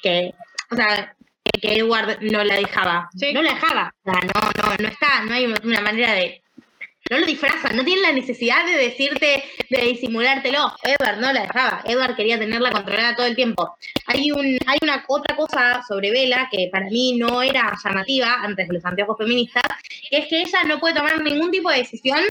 que, 0.01 0.33
o 0.71 0.75
sea, 0.75 1.15
que- 1.43 1.59
que 1.61 1.77
Edward 1.79 2.19
no 2.21 2.43
la 2.43 2.55
dejaba. 2.55 3.09
Sí. 3.17 3.33
No 3.33 3.41
la 3.41 3.53
dejaba. 3.53 3.93
O 4.05 4.11
sea, 4.11 4.19
no, 4.21 4.41
no, 4.69 4.75
no 4.79 4.87
está, 4.87 5.23
no 5.23 5.33
hay 5.33 5.45
una 5.63 5.81
manera 5.81 6.13
de. 6.13 6.42
No 7.09 7.19
lo 7.19 7.25
disfrazan, 7.25 7.75
no 7.75 7.83
tienen 7.83 8.01
la 8.03 8.11
necesidad 8.13 8.65
de 8.65 8.77
decirte, 8.77 9.43
de 9.69 9.81
disimulártelo. 9.81 10.73
Edward 10.83 11.17
no 11.19 11.33
la 11.33 11.41
dejaba, 11.41 11.81
Edward 11.85 12.15
quería 12.15 12.39
tenerla 12.39 12.71
controlada 12.71 13.15
todo 13.15 13.25
el 13.25 13.35
tiempo. 13.35 13.75
Hay 14.07 14.31
un, 14.31 14.57
hay 14.65 14.77
una 14.81 15.03
otra 15.07 15.35
cosa 15.35 15.83
sobre 15.87 16.11
Vela 16.11 16.47
que 16.49 16.69
para 16.71 16.85
mí 16.89 17.17
no 17.17 17.41
era 17.41 17.73
llamativa 17.83 18.35
antes 18.41 18.67
de 18.67 18.73
los 18.73 18.85
anteojos 18.85 19.17
feministas, 19.17 19.63
que 20.09 20.17
es 20.19 20.27
que 20.27 20.41
ella 20.41 20.63
no 20.63 20.79
puede 20.79 20.95
tomar 20.95 21.21
ningún 21.21 21.51
tipo 21.51 21.69
de 21.69 21.77
decisión 21.79 22.21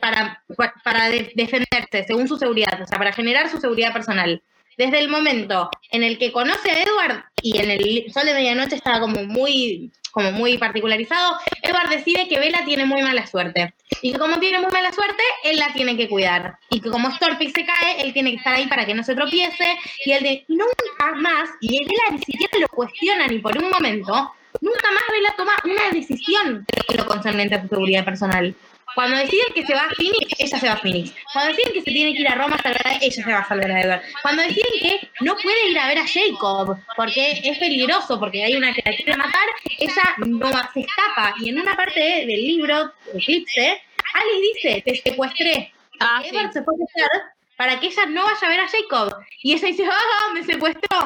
para, 0.00 0.42
para 0.82 1.08
de- 1.10 1.30
defenderse 1.34 2.04
según 2.06 2.26
su 2.26 2.36
seguridad, 2.38 2.80
o 2.82 2.86
sea, 2.86 2.98
para 2.98 3.12
generar 3.12 3.50
su 3.50 3.60
seguridad 3.60 3.92
personal. 3.92 4.42
Desde 4.76 5.00
el 5.00 5.08
momento 5.08 5.70
en 5.90 6.02
el 6.04 6.18
que 6.18 6.32
conoce 6.32 6.70
a 6.70 6.82
Edward 6.82 7.24
y 7.42 7.58
en 7.58 7.70
el 7.70 8.12
Sol 8.12 8.24
de 8.26 8.34
Medianoche 8.34 8.76
estaba 8.76 9.00
como 9.00 9.24
muy, 9.24 9.92
como 10.10 10.32
muy 10.32 10.58
particularizado, 10.58 11.38
Edward 11.62 11.90
decide 11.90 12.28
que 12.28 12.38
Bella 12.38 12.64
tiene 12.64 12.84
muy 12.84 13.02
mala 13.02 13.26
suerte. 13.26 13.74
Y 14.02 14.12
que 14.12 14.18
como 14.18 14.38
tiene 14.38 14.58
muy 14.58 14.70
mala 14.70 14.92
suerte, 14.92 15.22
él 15.44 15.58
la 15.58 15.72
tiene 15.72 15.96
que 15.96 16.08
cuidar. 16.08 16.58
Y 16.70 16.80
que 16.80 16.90
como 16.90 17.10
Storpix 17.10 17.52
se 17.52 17.64
cae, 17.64 18.02
él 18.02 18.12
tiene 18.12 18.30
que 18.30 18.36
estar 18.36 18.54
ahí 18.54 18.66
para 18.66 18.86
que 18.86 18.94
no 18.94 19.02
se 19.02 19.14
tropiece. 19.14 19.76
Y 20.04 20.12
él 20.12 20.22
de, 20.22 20.44
nunca 20.48 21.14
más, 21.16 21.50
y 21.60 21.78
Bella 21.78 22.12
ni 22.12 22.18
siquiera 22.18 22.58
lo 22.60 22.68
cuestiona 22.68 23.26
ni 23.26 23.38
por 23.38 23.56
un 23.56 23.70
momento, 23.70 24.32
nunca 24.60 24.90
más 24.90 25.02
Bella 25.10 25.34
toma 25.36 25.52
una 25.64 25.90
decisión 25.92 26.66
lo 26.96 27.06
concerniente 27.06 27.54
a 27.54 27.62
su 27.62 27.68
seguridad 27.68 28.04
personal. 28.04 28.54
Cuando 28.98 29.16
deciden 29.16 29.46
que 29.54 29.64
se 29.64 29.74
va 29.74 29.82
a 29.82 29.90
Phoenix, 29.90 30.34
ella 30.40 30.58
se 30.58 30.66
va 30.66 30.72
a 30.72 30.76
Phoenix. 30.78 31.12
Cuando 31.32 31.52
deciden 31.52 31.72
que 31.72 31.82
se 31.82 31.90
tiene 31.92 32.12
que 32.14 32.20
ir 32.22 32.28
a 32.28 32.34
Roma 32.34 32.56
a 32.56 32.62
salvar 32.62 32.84
a 32.88 32.94
ella 32.96 33.10
se 33.24 33.30
va 33.32 33.38
a 33.38 33.46
salvar 33.48 33.70
a 33.70 33.80
Edward. 33.80 34.02
Cuando 34.22 34.42
deciden 34.42 34.72
que 34.80 35.08
no 35.20 35.36
puede 35.36 35.68
ir 35.70 35.78
a 35.78 35.86
ver 35.86 35.98
a 35.98 36.04
Jacob 36.06 36.76
porque 36.96 37.40
es 37.44 37.58
peligroso, 37.58 38.18
porque 38.18 38.42
hay 38.42 38.56
una 38.56 38.72
que 38.74 38.82
la 38.84 38.96
quiere 38.96 39.16
matar, 39.16 39.46
ella 39.78 40.02
no 40.18 40.50
va- 40.50 40.68
se 40.74 40.80
escapa. 40.80 41.32
Y 41.38 41.50
en 41.50 41.60
una 41.60 41.76
parte 41.76 42.00
de- 42.00 42.26
del 42.26 42.40
libro, 42.44 42.92
Eclipse, 43.14 43.80
Alice 44.14 44.40
dice, 44.54 44.82
te 44.84 44.96
secuestré. 44.96 45.72
Ah, 46.00 46.20
sí. 46.24 46.30
Edward 46.30 46.52
se 46.52 46.62
fue 46.64 46.74
a 46.74 46.78
casar 46.86 47.22
para 47.56 47.78
que 47.78 47.86
ella 47.86 48.06
no 48.06 48.24
vaya 48.24 48.46
a 48.46 48.48
ver 48.48 48.60
a 48.60 48.68
Jacob. 48.68 49.14
Y 49.44 49.52
ella 49.52 49.68
dice, 49.68 49.84
ah, 49.88 50.32
me 50.34 50.42
secuestró. 50.42 50.98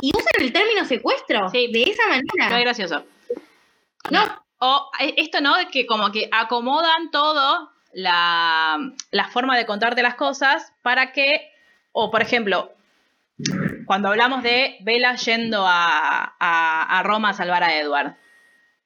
Y 0.00 0.12
usan 0.16 0.32
el 0.40 0.50
término 0.52 0.84
secuestro 0.86 1.50
Sí. 1.50 1.68
de 1.70 1.82
esa 1.82 2.02
Muy 2.08 2.22
manera. 2.38 2.58
gracioso. 2.60 3.04
No, 4.10 4.43
O 4.66 4.90
eh, 4.98 5.12
esto, 5.18 5.42
¿no? 5.42 5.58
De 5.58 5.66
que 5.66 5.84
como 5.84 6.10
que 6.10 6.26
acomodan 6.32 7.10
todo 7.10 7.70
la, 7.92 8.78
la 9.10 9.28
forma 9.28 9.58
de 9.58 9.66
contarte 9.66 10.02
las 10.02 10.14
cosas 10.14 10.72
para 10.80 11.12
que, 11.12 11.52
o 11.92 12.10
por 12.10 12.22
ejemplo, 12.22 12.72
cuando 13.84 14.08
hablamos 14.08 14.42
de 14.42 14.78
Bella 14.80 15.16
yendo 15.16 15.66
a, 15.66 16.34
a, 16.40 17.02
Roma 17.02 17.30
a 17.30 17.34
salvar 17.34 17.62
a 17.62 17.78
Edward, 17.78 18.16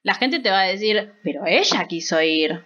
la 0.02 0.14
gente 0.14 0.40
te 0.40 0.50
va 0.50 0.62
a 0.62 0.66
decir, 0.66 1.12
pero 1.22 1.46
ella 1.46 1.86
quiso 1.86 2.20
ir 2.20 2.64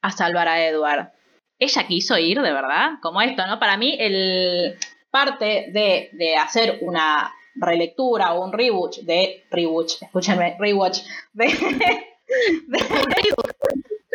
a 0.00 0.10
salvar 0.10 0.48
a 0.48 0.64
Edward. 0.64 1.12
Ella 1.58 1.86
quiso 1.86 2.16
ir, 2.16 2.40
de 2.40 2.52
verdad, 2.52 2.92
como 3.02 3.20
esto, 3.20 3.46
¿no? 3.46 3.58
Para 3.58 3.76
mí, 3.76 3.96
el 3.98 4.78
parte 5.10 5.66
de, 5.72 6.08
de 6.12 6.36
hacer 6.36 6.78
una 6.80 7.34
relectura 7.54 8.32
o 8.32 8.44
un 8.46 8.52
rewatch 8.52 9.00
de 9.00 9.44
rewatch, 9.50 10.02
escúchenme, 10.02 10.56
rewatch 10.58 11.00
de, 11.34 11.48
de 12.66 12.78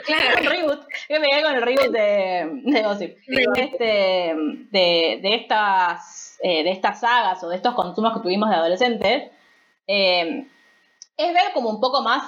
claro. 0.06 0.50
reboot, 0.50 0.86
que 1.08 1.20
me 1.20 1.28
quedé 1.28 1.44
con 1.44 1.56
el 1.56 1.62
reboot 1.62 1.92
de, 1.92 2.62
de 2.64 2.84
Gossip. 2.84 3.18
Este, 3.28 4.36
de, 4.72 5.20
de 5.22 5.36
estas 5.36 6.38
eh, 6.44 6.64
de 6.64 6.72
estas 6.72 7.00
sagas 7.00 7.44
o 7.44 7.50
de 7.50 7.56
estos 7.56 7.76
consumos 7.76 8.14
que 8.14 8.22
tuvimos 8.22 8.50
de 8.50 8.56
adolescentes, 8.56 9.32
eh, 9.86 10.48
es 11.16 11.34
ver 11.34 11.54
como 11.54 11.70
un 11.70 11.80
poco 11.80 12.02
más 12.02 12.24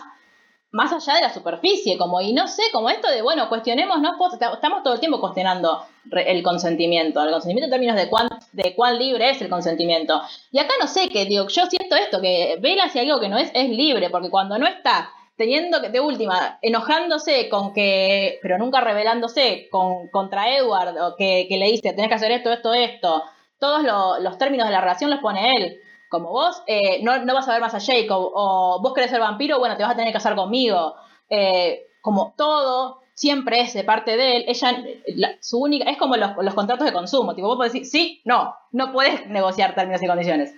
más 0.69 0.91
allá 0.91 1.15
de 1.15 1.21
la 1.21 1.31
superficie, 1.31 1.99
como, 1.99 2.19
y 2.19 2.33
no 2.33 2.47
sé, 2.47 2.63
como 2.71 2.89
esto 2.89 3.07
de, 3.11 3.21
bueno, 3.21 3.47
cuestionemos, 3.47 4.01
no 4.01 4.15
estamos 4.53 4.81
todo 4.81 4.95
el 4.95 4.99
tiempo 4.99 5.21
cuestionando 5.21 5.85
el 6.11 6.41
consentimiento, 6.41 7.23
el 7.23 7.31
consentimiento 7.31 7.65
en 7.65 7.71
términos 7.71 7.95
de 7.95 8.09
cuán, 8.09 8.27
de 8.53 8.73
cuán 8.75 8.97
libre 8.97 9.29
es 9.29 9.39
el 9.43 9.49
consentimiento. 9.49 10.23
Y 10.51 10.57
acá 10.57 10.73
no 10.81 10.87
sé, 10.87 11.09
que 11.09 11.25
digo, 11.25 11.47
yo 11.47 11.67
siento 11.67 11.95
esto, 11.95 12.19
que 12.21 12.57
Vela 12.59 12.89
si 12.89 12.97
algo 12.97 13.19
que 13.19 13.29
no 13.29 13.37
es, 13.37 13.51
es 13.53 13.69
libre, 13.69 14.09
porque 14.09 14.31
cuando 14.31 14.57
no 14.57 14.65
está 14.65 15.11
teniendo 15.35 15.81
que, 15.81 15.89
de 15.89 15.99
última, 15.99 16.59
enojándose 16.61 17.49
con 17.49 17.73
que, 17.73 18.39
pero 18.41 18.57
nunca 18.57 18.81
rebelándose 18.81 19.67
con, 19.71 20.07
contra 20.09 20.55
Edward, 20.55 20.95
o 21.01 21.15
que, 21.15 21.47
le 21.49 21.65
dice, 21.67 21.93
tenés 21.93 22.07
que 22.09 22.15
hacer 22.15 22.31
esto, 22.31 22.51
esto, 22.51 22.73
esto, 22.73 23.23
todos 23.59 23.83
lo- 23.83 24.19
los 24.19 24.37
términos 24.37 24.67
de 24.67 24.73
la 24.73 24.81
relación 24.81 25.09
los 25.09 25.19
pone 25.19 25.51
él. 25.57 25.79
Como 26.09 26.29
vos 26.31 26.61
eh, 26.67 27.01
no, 27.03 27.25
no 27.25 27.33
vas 27.33 27.47
a 27.47 27.53
ver 27.53 27.61
más 27.61 27.73
a 27.73 27.79
Jacob, 27.79 28.31
o 28.35 28.79
vos 28.81 28.93
querés 28.93 29.09
ser 29.09 29.19
vampiro, 29.19 29.57
bueno, 29.59 29.75
te 29.77 29.83
vas 29.83 29.93
a 29.93 29.95
tener 29.95 30.09
que 30.09 30.17
casar 30.17 30.35
conmigo. 30.35 30.95
Eh, 31.29 31.87
como 32.01 32.33
todo 32.37 33.01
siempre 33.15 33.61
es 33.61 33.73
de 33.73 33.83
parte 33.83 34.15
de 34.17 34.37
él, 34.37 34.45
ella, 34.47 34.83
la- 35.15 35.35
su 35.41 35.59
única, 35.59 35.89
es 35.89 35.97
como 35.97 36.15
los, 36.17 36.31
los 36.37 36.53
contratos 36.53 36.85
de 36.85 36.93
consumo, 36.93 37.33
tipo, 37.35 37.47
vos 37.47 37.57
podés 37.57 37.73
decir, 37.73 37.87
sí, 37.87 38.21
no, 38.25 38.55
no 38.71 38.91
puedes 38.91 39.25
negociar 39.27 39.73
términos 39.75 40.03
y 40.03 40.07
condiciones. 40.07 40.53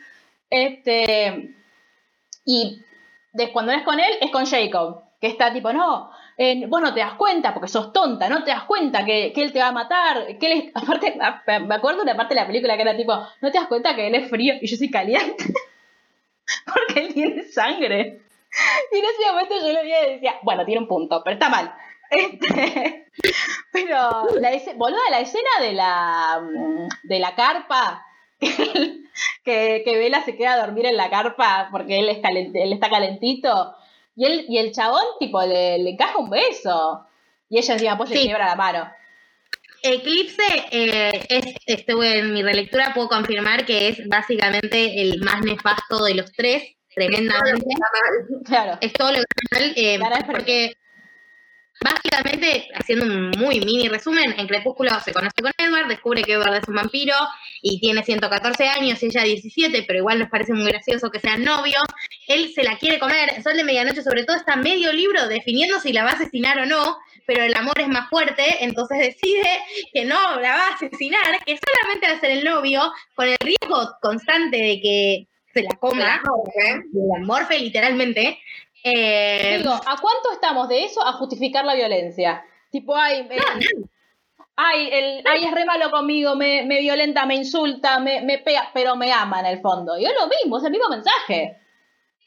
Este, 0.49 1.55
y 2.45 2.79
de 3.35 3.51
cuando 3.51 3.73
es 3.73 3.83
con 3.83 3.99
él, 3.99 4.13
es 4.21 4.31
con 4.31 4.45
Jacob, 4.45 5.03
que 5.19 5.27
está 5.27 5.51
tipo, 5.51 5.71
no, 5.73 6.09
eh, 6.37 6.65
vos 6.67 6.81
no 6.81 6.93
te 6.93 7.01
das 7.01 7.13
cuenta 7.15 7.53
porque 7.53 7.67
sos 7.67 7.91
tonta, 7.91 8.29
no 8.29 8.43
te 8.43 8.51
das 8.51 8.63
cuenta 8.63 9.03
que, 9.03 9.33
que 9.33 9.43
él 9.43 9.51
te 9.51 9.59
va 9.59 9.67
a 9.67 9.71
matar, 9.73 10.37
que 10.37 10.51
él 10.51 10.59
es, 10.59 10.71
aparte, 10.73 11.17
me 11.61 11.75
acuerdo 11.75 12.01
una 12.01 12.15
parte 12.15 12.33
de 12.33 12.41
la 12.41 12.47
película 12.47 12.75
que 12.75 12.81
era 12.81 12.95
tipo, 12.95 13.13
no 13.13 13.51
te 13.51 13.57
das 13.57 13.67
cuenta 13.67 13.95
que 13.95 14.07
él 14.07 14.15
es 14.15 14.29
frío 14.29 14.55
y 14.61 14.67
yo 14.67 14.77
soy 14.77 14.89
caliente, 14.89 15.53
porque 16.65 17.01
él 17.01 17.13
tiene 17.13 17.43
sangre. 17.43 18.21
Y 18.91 18.97
en 18.97 19.03
ese 19.03 19.31
momento 19.31 19.55
yo 19.59 19.73
lo 19.73 19.81
veía 19.81 20.07
y 20.07 20.13
decía, 20.13 20.35
bueno, 20.43 20.63
tiene 20.63 20.81
un 20.81 20.87
punto, 20.87 21.21
pero 21.23 21.33
está 21.33 21.49
mal. 21.49 21.73
Este, 22.07 23.07
pero, 23.71 24.27
la 24.39 24.51
boluda, 24.75 24.99
la 25.09 25.21
escena 25.21 25.49
de 25.59 25.73
la, 25.73 26.39
mm, 26.39 26.87
de 27.01 27.19
la 27.19 27.33
carpa, 27.33 28.04
que, 29.43 29.81
que 29.85 29.97
Vela 29.97 30.23
se 30.23 30.35
queda 30.35 30.53
a 30.53 30.65
dormir 30.65 30.85
en 30.85 30.97
la 30.97 31.09
carpa 31.09 31.69
porque 31.71 31.99
él, 31.99 32.09
es 32.09 32.17
calent- 32.19 32.51
él 32.55 32.73
está 32.73 32.89
calentito. 32.89 33.75
Y, 34.15 34.25
él, 34.25 34.45
y 34.47 34.57
el 34.57 34.71
chabón, 34.71 35.03
tipo, 35.19 35.41
le, 35.41 35.77
le 35.79 35.89
encaja 35.91 36.17
un 36.17 36.29
beso. 36.29 37.05
Y 37.49 37.57
ella 37.59 37.73
encima 37.73 37.97
pues 37.97 38.09
le 38.09 38.17
Sí. 38.17 38.23
quiebra 38.23 38.45
la 38.47 38.55
mano. 38.55 38.89
Eclipse, 39.83 40.43
eh, 40.71 41.11
es, 41.29 41.45
estuve 41.67 42.19
en 42.19 42.33
mi 42.33 42.41
relectura, 42.41 42.91
puedo 42.95 43.07
confirmar 43.07 43.65
que 43.65 43.89
es 43.89 44.07
básicamente 44.07 44.99
el 45.01 45.19
más 45.21 45.41
nefasto 45.41 46.03
de 46.03 46.15
los 46.15 46.31
tres, 46.31 46.63
tremendamente. 46.95 47.65
Claro. 48.45 48.77
Es 48.81 48.93
todo 48.93 49.11
lo 49.11 49.17
que 49.17 49.25
está 49.25 49.59
mal, 49.59 49.73
eh, 49.75 49.99
porque 50.31 50.75
básicamente, 51.81 52.67
haciendo 52.73 53.05
un 53.05 53.31
muy 53.31 53.59
mini 53.59 53.87
resumen, 53.87 54.33
en 54.37 54.47
Crepúsculo 54.47 54.91
se 55.03 55.13
conoce 55.13 55.41
con 55.41 55.51
Edward, 55.57 55.87
descubre 55.87 56.23
que 56.23 56.33
Edward 56.33 56.55
es 56.55 56.67
un 56.67 56.75
vampiro 56.75 57.15
y 57.61 57.79
tiene 57.79 58.03
114 58.03 58.67
años 58.67 59.01
y 59.01 59.07
ella 59.07 59.23
17, 59.23 59.83
pero 59.87 59.99
igual 59.99 60.19
nos 60.19 60.29
parece 60.29 60.53
muy 60.53 60.71
gracioso 60.71 61.09
que 61.09 61.19
sean 61.19 61.43
novios. 61.43 61.83
Él 62.27 62.51
se 62.53 62.63
la 62.63 62.77
quiere 62.77 62.99
comer, 62.99 63.41
Sol 63.43 63.57
de 63.57 63.63
Medianoche 63.63 64.03
sobre 64.03 64.23
todo 64.23 64.37
está 64.37 64.55
medio 64.55 64.91
libro 64.93 65.27
definiendo 65.27 65.79
si 65.79 65.93
la 65.93 66.03
va 66.03 66.11
a 66.11 66.13
asesinar 66.13 66.59
o 66.59 66.65
no, 66.65 66.97
pero 67.25 67.43
el 67.43 67.55
amor 67.55 67.79
es 67.79 67.87
más 67.87 68.09
fuerte, 68.09 68.63
entonces 68.63 68.99
decide 68.99 69.59
que 69.93 70.05
no 70.05 70.39
la 70.39 70.55
va 70.55 70.67
a 70.67 70.73
asesinar, 70.75 71.43
que 71.45 71.57
solamente 71.57 72.07
va 72.07 72.13
a 72.13 72.19
ser 72.19 72.31
el 72.31 72.43
novio, 72.43 72.91
con 73.15 73.27
el 73.27 73.37
riesgo 73.39 73.95
constante 74.01 74.57
de 74.57 74.79
que 74.81 75.27
se 75.53 75.63
la 75.63 75.75
coma, 75.79 76.21
¿eh? 76.65 76.81
de 76.91 77.01
la 77.13 77.25
morfe 77.25 77.57
literalmente. 77.57 78.39
Eh, 78.87 79.57
Digo, 79.57 79.73
¿a 79.73 79.97
cuánto 79.99 80.31
estamos 80.31 80.69
de 80.69 80.83
eso 80.83 81.03
a 81.03 81.13
justificar 81.13 81.65
la 81.65 81.73
violencia? 81.73 82.45
Tipo, 82.69 82.95
ay, 82.95 83.27
eh, 83.31 83.37
ay, 84.55 84.89
el, 84.91 85.23
ay, 85.25 85.43
es 85.43 85.51
re 85.51 85.65
malo 85.65 85.89
conmigo, 85.89 86.35
me, 86.35 86.63
me 86.63 86.81
violenta, 86.81 87.25
me 87.25 87.33
insulta, 87.33 87.99
me, 87.99 88.21
me 88.21 88.37
pega, 88.37 88.69
pero 88.75 88.95
me 88.95 89.11
ama 89.11 89.39
en 89.39 89.47
el 89.47 89.59
fondo. 89.59 89.97
Y 89.97 90.05
es 90.05 90.13
lo 90.13 90.27
mismo, 90.27 90.59
es 90.59 90.63
el 90.65 90.71
mismo 90.71 90.89
mensaje. 90.89 91.57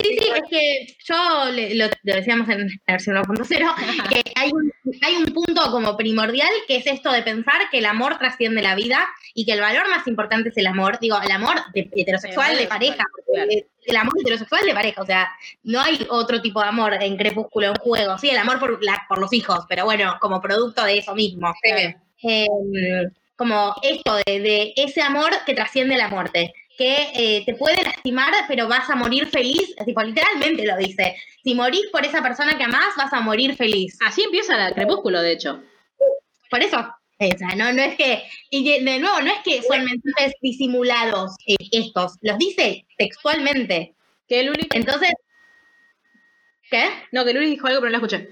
Sí, 0.00 0.16
sí, 0.16 0.28
es 0.32 0.42
que 0.48 0.96
yo 1.04 1.50
le- 1.50 1.74
lo, 1.74 1.86
lo 2.04 2.14
decíamos 2.14 2.48
en 2.50 2.68
la 2.86 2.94
versión 2.94 3.16
2.0, 3.16 3.74
que 4.08 4.22
hay 4.36 4.50
un, 4.52 4.72
hay 5.02 5.16
un 5.16 5.24
punto 5.26 5.70
como 5.72 5.96
primordial 5.96 6.48
que 6.68 6.76
es 6.76 6.86
esto 6.86 7.10
de 7.10 7.22
pensar 7.22 7.68
que 7.70 7.78
el 7.78 7.84
amor 7.86 8.16
trasciende 8.16 8.62
la 8.62 8.76
vida 8.76 9.04
y 9.34 9.44
que 9.44 9.52
el 9.54 9.60
valor 9.60 9.88
más 9.88 10.06
importante 10.06 10.50
es 10.50 10.56
el 10.56 10.68
amor, 10.68 11.00
digo, 11.00 11.18
el 11.20 11.30
amor 11.32 11.56
de- 11.74 11.90
heterosexual 11.96 12.56
de 12.56 12.66
pareja, 12.68 13.04
claro. 13.32 13.50
el, 13.86 13.96
amor 13.96 14.14
heterosexual 14.20 14.64
de 14.64 14.74
pareja, 14.74 15.02
o 15.02 15.06
sea, 15.06 15.28
no 15.64 15.80
hay 15.80 16.06
otro 16.10 16.40
tipo 16.40 16.60
de 16.62 16.68
amor 16.68 16.94
en 17.00 17.16
Crepúsculo 17.16 17.66
en 17.68 17.74
juego, 17.74 18.18
sí, 18.18 18.30
el 18.30 18.38
amor 18.38 18.60
por, 18.60 18.82
la, 18.84 19.04
por 19.08 19.18
los 19.18 19.32
hijos, 19.32 19.64
pero 19.68 19.84
bueno, 19.84 20.16
como 20.20 20.40
producto 20.40 20.84
de 20.84 20.98
eso 20.98 21.14
mismo. 21.16 21.52
Eh, 22.22 23.08
como 23.36 23.74
esto 23.82 24.14
de, 24.26 24.40
de 24.40 24.72
ese 24.76 25.00
amor 25.02 25.30
que 25.46 25.54
trasciende 25.54 25.96
la 25.96 26.08
muerte, 26.08 26.52
que 26.78 27.10
eh, 27.12 27.42
te 27.44 27.54
puede 27.56 27.82
lastimar, 27.82 28.32
pero 28.46 28.68
vas 28.68 28.88
a 28.88 28.94
morir 28.94 29.26
feliz, 29.26 29.74
tipo, 29.84 30.00
literalmente 30.00 30.64
lo 30.64 30.76
dice. 30.76 31.16
Si 31.42 31.54
morís 31.54 31.86
por 31.90 32.06
esa 32.06 32.22
persona 32.22 32.56
que 32.56 32.64
amás, 32.64 32.94
vas 32.96 33.12
a 33.12 33.20
morir 33.20 33.56
feliz. 33.56 33.98
Así 34.00 34.22
empieza 34.22 34.68
el 34.68 34.74
crepúsculo, 34.74 35.20
de 35.20 35.32
hecho. 35.32 35.60
Por 36.48 36.62
eso, 36.62 36.76
no, 37.56 37.72
no 37.72 37.82
es 37.82 37.96
que, 37.96 38.22
y 38.50 38.64
de, 38.64 38.84
de 38.84 39.00
nuevo, 39.00 39.20
no 39.20 39.32
es 39.32 39.40
que 39.44 39.60
son 39.62 39.84
mensajes 39.84 40.34
disimulados 40.40 41.34
eh, 41.46 41.56
estos, 41.72 42.14
los 42.22 42.38
dice 42.38 42.86
textualmente. 42.96 43.94
Que 44.28 44.44
Luli, 44.44 44.68
Entonces, 44.72 45.10
¿qué? 46.70 46.90
no, 47.12 47.24
que 47.24 47.32
Luli 47.32 47.50
dijo 47.50 47.66
algo, 47.66 47.80
pero 47.80 47.90
no 47.90 47.98
la 47.98 48.06
escuché. 48.06 48.30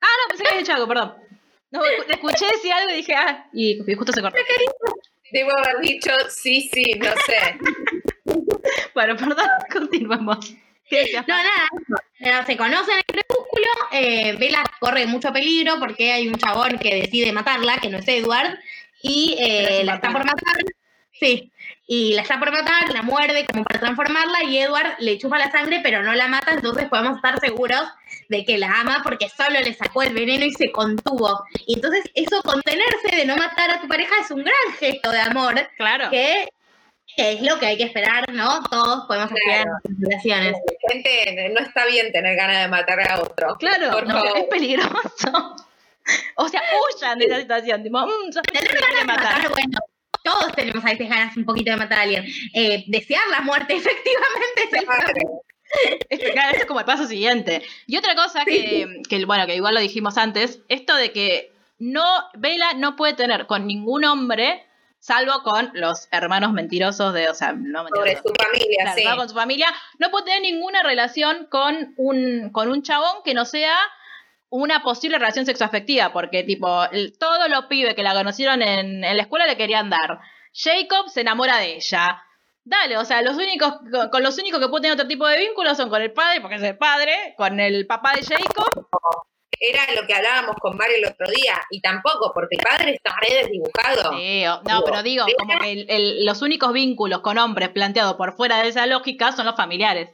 Ah, 0.00 0.06
no, 0.06 0.28
pensé 0.28 0.44
que 0.44 0.48
había 0.48 0.60
dicho 0.60 0.72
algo, 0.72 0.88
perdón. 0.88 1.14
No, 1.70 1.84
escuché 1.84 2.46
decir 2.46 2.72
algo 2.72 2.90
y 2.90 2.96
dije, 2.96 3.14
ah, 3.14 3.46
y 3.52 3.78
justo 3.94 4.12
se 4.12 4.22
cortó. 4.22 4.38
Debo 5.30 5.50
haber 5.58 5.78
dicho 5.80 6.10
sí, 6.30 6.68
sí, 6.72 6.94
no 6.98 7.10
sé. 7.26 7.58
Bueno, 8.94 9.16
perdón, 9.16 9.46
continuamos. 9.72 10.54
No, 10.90 11.22
nada, 11.26 11.68
eso. 12.18 12.46
Se 12.46 12.56
conocen 12.56 12.94
en 12.94 12.98
el 12.98 13.04
crepúsculo, 13.04 13.68
eh, 13.92 14.36
Bella 14.38 14.64
corre 14.80 15.06
mucho 15.06 15.32
peligro 15.32 15.78
porque 15.78 16.12
hay 16.12 16.28
un 16.28 16.34
chabón 16.36 16.78
que 16.78 16.94
decide 16.94 17.32
matarla, 17.32 17.78
que 17.78 17.90
no 17.90 17.98
es 17.98 18.08
Edward, 18.08 18.58
y 19.02 19.36
eh, 19.38 19.82
la 19.84 19.94
está 19.96 20.10
por 20.10 20.24
matar, 20.24 20.56
sí, 21.12 21.52
y 21.90 22.12
la 22.14 22.20
está 22.22 22.38
por 22.38 22.52
matar, 22.52 22.92
la 22.92 23.02
muerde 23.02 23.46
como 23.50 23.64
para 23.64 23.80
transformarla, 23.80 24.44
y 24.44 24.58
Edward 24.58 24.96
le 25.00 25.16
chupa 25.18 25.38
la 25.38 25.50
sangre, 25.50 25.80
pero 25.82 26.02
no 26.02 26.12
la 26.14 26.28
mata, 26.28 26.52
entonces 26.52 26.86
podemos 26.88 27.16
estar 27.16 27.40
seguros 27.40 27.82
de 28.28 28.44
que 28.44 28.58
la 28.58 28.80
ama 28.80 29.00
porque 29.02 29.28
solo 29.30 29.58
le 29.58 29.72
sacó 29.72 30.02
el 30.02 30.12
veneno 30.12 30.44
y 30.44 30.52
se 30.52 30.70
contuvo. 30.70 31.42
Y 31.66 31.76
entonces 31.76 32.04
eso, 32.14 32.42
contenerse 32.42 33.16
de 33.16 33.24
no 33.24 33.36
matar 33.36 33.70
a 33.70 33.80
tu 33.80 33.88
pareja, 33.88 34.14
es 34.20 34.30
un 34.30 34.44
gran 34.44 34.74
gesto 34.78 35.10
de 35.10 35.18
amor, 35.20 35.54
Claro. 35.76 36.10
que 36.10 36.48
que 37.16 37.32
es 37.32 37.42
lo 37.42 37.58
que 37.58 37.66
hay 37.66 37.76
que 37.76 37.82
esperar, 37.84 38.32
¿no? 38.32 38.62
Todos 38.70 39.06
podemos 39.08 39.28
esperar 39.32 39.66
en 39.66 39.96
nuestras 39.98 40.22
relaciones. 40.22 40.56
Gente, 40.88 41.48
no 41.48 41.60
está 41.66 41.84
bien 41.86 42.12
tener 42.12 42.36
ganas 42.36 42.60
de 42.62 42.68
matar 42.68 43.00
a 43.10 43.20
otro. 43.20 43.56
Claro, 43.58 43.90
Por 43.90 44.06
no, 44.06 44.14
favor. 44.22 44.38
es 44.38 44.44
peligroso. 44.44 44.92
O 46.36 46.48
sea, 46.48 46.62
huyan 46.96 47.18
de 47.18 47.26
esa 47.26 47.40
situación. 47.40 47.82
Tipo, 47.82 47.98
mmm, 48.06 48.10
me 48.54 48.60
quiere 48.60 49.04
matar. 49.04 49.32
matar, 49.32 49.50
bueno, 49.50 49.78
todos 50.28 50.52
tenemos 50.52 50.84
a 50.84 50.88
veces 50.90 51.08
ganas 51.08 51.36
un 51.36 51.44
poquito 51.44 51.70
de 51.70 51.76
matar 51.76 51.98
a 51.98 52.02
alguien. 52.02 52.24
Eh, 52.54 52.84
desear 52.86 53.22
la 53.30 53.40
muerte, 53.40 53.74
efectivamente, 53.76 54.62
es 54.64 54.72
el. 54.72 54.86
Este, 56.08 56.32
claro, 56.32 56.48
esto 56.50 56.62
es 56.62 56.66
como 56.66 56.80
el 56.80 56.86
paso 56.86 57.06
siguiente. 57.06 57.62
Y 57.86 57.96
otra 57.98 58.14
cosa 58.14 58.44
que, 58.44 59.02
que, 59.08 59.24
bueno, 59.26 59.46
que 59.46 59.54
igual 59.54 59.74
lo 59.74 59.80
dijimos 59.80 60.16
antes, 60.16 60.60
esto 60.68 60.94
de 60.96 61.12
que 61.12 61.52
no, 61.78 62.04
Vela 62.34 62.72
no 62.74 62.96
puede 62.96 63.12
tener 63.14 63.46
con 63.46 63.66
ningún 63.66 64.04
hombre, 64.04 64.64
salvo 64.98 65.42
con 65.42 65.70
los 65.74 66.08
hermanos 66.10 66.52
mentirosos 66.52 67.12
de, 67.12 67.28
o 67.28 67.34
sea, 67.34 67.52
no 67.52 67.86
Sobre 67.88 68.16
su 68.16 68.32
familia, 68.34 68.92
Claro, 68.94 68.96
sí. 68.96 69.16
con 69.18 69.28
su 69.28 69.34
familia, 69.34 69.68
no 69.98 70.10
puede 70.10 70.24
tener 70.26 70.40
ninguna 70.42 70.82
relación 70.82 71.46
con 71.50 71.94
un, 71.98 72.50
con 72.50 72.70
un 72.70 72.82
chabón 72.82 73.22
que 73.24 73.34
no 73.34 73.44
sea 73.44 73.76
una 74.50 74.82
posible 74.82 75.18
relación 75.18 75.44
sexoafectiva, 75.46 76.12
porque 76.12 76.42
tipo, 76.44 76.84
el- 76.90 77.18
todos 77.18 77.48
los 77.50 77.66
pibes 77.66 77.94
que 77.94 78.02
la 78.02 78.14
conocieron 78.14 78.62
en, 78.62 79.04
en 79.04 79.16
la 79.16 79.22
escuela 79.22 79.46
le 79.46 79.56
querían 79.56 79.90
dar. 79.90 80.20
Jacob 80.54 81.08
se 81.08 81.20
enamora 81.20 81.58
de 81.58 81.76
ella. 81.76 82.22
Dale, 82.64 82.98
o 82.98 83.04
sea, 83.04 83.22
los 83.22 83.36
únicos, 83.36 83.74
con, 84.10 84.22
los 84.22 84.38
únicos 84.38 84.60
que 84.60 84.68
puede 84.68 84.82
tener 84.82 84.94
otro 84.94 85.08
tipo 85.08 85.26
de 85.26 85.38
vínculos 85.38 85.76
son 85.76 85.88
con 85.88 86.02
el 86.02 86.12
padre, 86.12 86.40
porque 86.40 86.56
es 86.56 86.62
el 86.62 86.76
padre, 86.76 87.34
con 87.36 87.60
el 87.60 87.86
papá 87.86 88.12
de 88.14 88.22
Jacob. 88.24 88.86
Era 89.60 89.82
lo 90.00 90.06
que 90.06 90.14
hablábamos 90.14 90.54
con 90.60 90.76
Mario 90.76 90.98
el 90.98 91.06
otro 91.06 91.26
día, 91.34 91.54
y 91.70 91.80
tampoco, 91.80 92.30
porque 92.32 92.56
el 92.56 92.64
padre 92.64 92.92
está 92.94 93.12
re 93.20 93.34
desdibujado. 93.42 94.12
Sí, 94.16 94.44
no, 94.44 94.82
pero 94.84 95.02
digo, 95.02 95.24
como 95.38 95.58
que 95.60 95.72
el- 95.72 95.86
el- 95.90 96.24
los 96.26 96.42
únicos 96.42 96.72
vínculos 96.72 97.20
con 97.20 97.38
hombres 97.38 97.70
planteados 97.70 98.14
por 98.14 98.36
fuera 98.36 98.62
de 98.62 98.68
esa 98.68 98.86
lógica 98.86 99.32
son 99.32 99.46
los 99.46 99.56
familiares. 99.56 100.10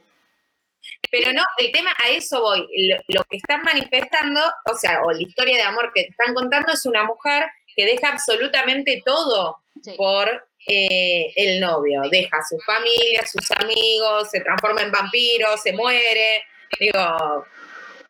Pero 1.11 1.31
no, 1.33 1.43
el 1.57 1.71
tema, 1.71 1.91
a 2.03 2.09
eso 2.09 2.41
voy. 2.41 2.67
Lo, 2.89 2.97
lo 3.07 3.23
que 3.25 3.37
están 3.37 3.61
manifestando, 3.63 4.41
o 4.71 4.75
sea, 4.75 5.01
o 5.03 5.11
la 5.11 5.21
historia 5.21 5.55
de 5.55 5.63
amor 5.63 5.91
que 5.93 6.03
te 6.03 6.09
están 6.09 6.33
contando 6.33 6.73
es 6.73 6.85
una 6.85 7.03
mujer 7.03 7.45
que 7.75 7.85
deja 7.85 8.09
absolutamente 8.09 9.01
todo 9.05 9.57
Sí. 9.83 9.91
por 9.97 10.47
eh, 10.67 11.31
el 11.35 11.59
novio. 11.59 12.01
Deja 12.09 12.37
a 12.37 12.43
su 12.43 12.57
familia, 12.65 13.25
sus 13.27 13.51
amigos, 13.51 14.29
se 14.31 14.39
transforma 14.39 14.81
en 14.81 14.91
vampiro, 14.91 15.55
se 15.57 15.73
muere. 15.73 16.43
Digo, 16.79 17.45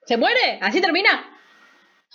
¿Se 0.05 0.15
muere? 0.17 0.59
¿Así 0.61 0.79
termina? 0.79 1.31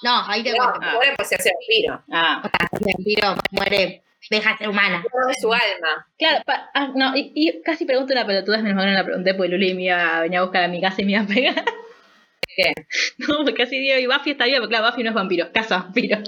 No, 0.02 0.24
ahí 0.28 0.42
te 0.42 0.52
no. 0.52 0.62
Ah. 0.62 0.92
muere 0.94 1.14
pues 1.16 1.28
se 1.28 1.34
hace 1.34 1.50
vampiro. 1.52 2.02
Ah. 2.12 2.42
El 2.72 2.94
vampiro 2.94 3.34
muere, 3.50 4.02
deja 4.30 4.52
de 4.52 4.58
ser 4.58 4.68
humana. 4.68 5.02
Todo 5.02 5.32
su 5.40 5.52
alma. 5.52 6.06
Claro, 6.18 6.42
pa- 6.46 6.70
ah, 6.74 6.90
no, 6.94 7.16
y, 7.16 7.32
y 7.34 7.62
casi 7.62 7.84
pregunto 7.84 8.12
una 8.14 8.26
pelotudez, 8.26 8.62
menos 8.62 8.76
mal 8.76 8.86
no 8.86 8.92
la 8.92 9.04
pregunté 9.04 9.34
porque 9.34 9.50
Luli 9.50 9.74
me 9.74 9.82
iba 9.84 10.18
a 10.18 10.20
venir 10.22 10.38
a 10.38 10.42
buscar 10.42 10.64
a 10.64 10.68
mi 10.68 10.80
casa 10.80 11.02
y 11.02 11.04
me 11.04 11.12
iba 11.12 11.22
a 11.22 11.26
pegar. 11.26 11.64
¿Qué? 12.56 12.74
No, 13.18 13.38
porque 13.38 13.54
casi 13.54 13.78
digo, 13.78 13.98
y 13.98 14.06
Buffy 14.06 14.32
está 14.32 14.46
bien, 14.46 14.60
porque 14.60 14.74
claro, 14.76 14.90
Buffy 14.90 15.02
no 15.04 15.10
es 15.10 15.14
vampiro, 15.14 15.50
casa 15.54 15.78
vampiro. 15.78 16.18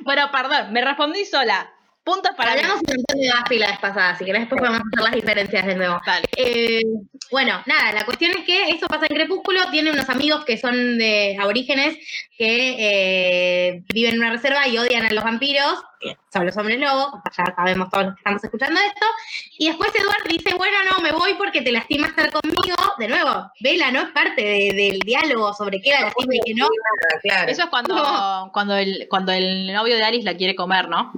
Bueno, 0.00 0.30
perdón, 0.32 0.72
me 0.72 0.80
respondí 0.82 1.24
sola. 1.24 1.70
Puntos 2.06 2.30
para. 2.36 2.52
Hablamos 2.52 2.76
un 2.76 2.94
montón 2.94 3.18
de 3.20 3.30
Buffy 3.36 3.58
la 3.58 3.66
vez 3.66 3.78
pasada, 3.80 4.10
así 4.10 4.24
que 4.24 4.32
después 4.32 4.60
podemos 4.60 4.80
hacer 4.80 5.02
las 5.04 5.12
diferencias 5.12 5.66
de 5.66 5.74
nuevo. 5.74 6.00
Eh, 6.36 6.80
bueno, 7.32 7.60
nada, 7.66 7.90
la 7.90 8.04
cuestión 8.04 8.30
es 8.30 8.44
que 8.44 8.68
eso 8.70 8.86
pasa 8.86 9.06
en 9.10 9.16
Crepúsculo, 9.16 9.60
tiene 9.72 9.90
unos 9.90 10.08
amigos 10.08 10.44
que 10.44 10.56
son 10.56 10.98
de 10.98 11.36
aborígenes 11.40 11.96
que 12.38 12.76
eh, 12.78 13.82
viven 13.92 14.12
en 14.14 14.18
una 14.20 14.30
reserva 14.30 14.68
y 14.68 14.78
odian 14.78 15.04
a 15.04 15.10
los 15.10 15.24
vampiros, 15.24 15.82
son 16.32 16.46
los 16.46 16.56
hombres 16.56 16.78
lobos, 16.78 17.08
ya 17.36 17.52
sabemos 17.56 17.90
todos 17.90 18.04
los 18.04 18.14
que 18.14 18.20
estamos 18.20 18.44
escuchando 18.44 18.80
esto, 18.80 19.06
y 19.58 19.66
después 19.66 19.90
Edward 19.92 20.28
dice, 20.28 20.54
bueno, 20.54 20.76
no, 20.88 21.02
me 21.02 21.10
voy 21.10 21.34
porque 21.34 21.62
te 21.62 21.72
lastima 21.72 22.06
estar 22.06 22.30
conmigo, 22.30 22.76
de 23.00 23.08
nuevo, 23.08 23.50
Vela 23.58 23.90
no 23.90 24.02
es 24.02 24.10
parte 24.10 24.42
de- 24.44 24.72
del 24.74 25.00
diálogo 25.00 25.52
sobre 25.54 25.80
qué 25.80 25.90
era 25.90 26.02
lastima 26.02 26.34
y 26.36 26.40
qué 26.44 26.54
no, 26.54 26.68
claro. 27.22 27.50
Eso 27.50 27.62
es 27.64 27.68
cuando, 27.68 28.50
cuando, 28.52 28.76
el, 28.76 29.08
cuando 29.10 29.32
el 29.32 29.72
novio 29.72 29.96
de 29.96 30.04
Alice 30.04 30.24
la 30.24 30.36
quiere 30.36 30.54
comer, 30.54 30.88
¿no? 30.88 31.12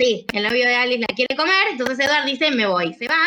Sí, 0.00 0.24
el 0.32 0.44
novio 0.44 0.64
de 0.64 0.74
Alice 0.74 1.04
la 1.06 1.14
quiere 1.14 1.36
comer, 1.36 1.68
entonces 1.72 1.98
Edward 2.00 2.24
dice, 2.24 2.50
me 2.52 2.64
voy, 2.64 2.94
se 2.94 3.06
va, 3.06 3.20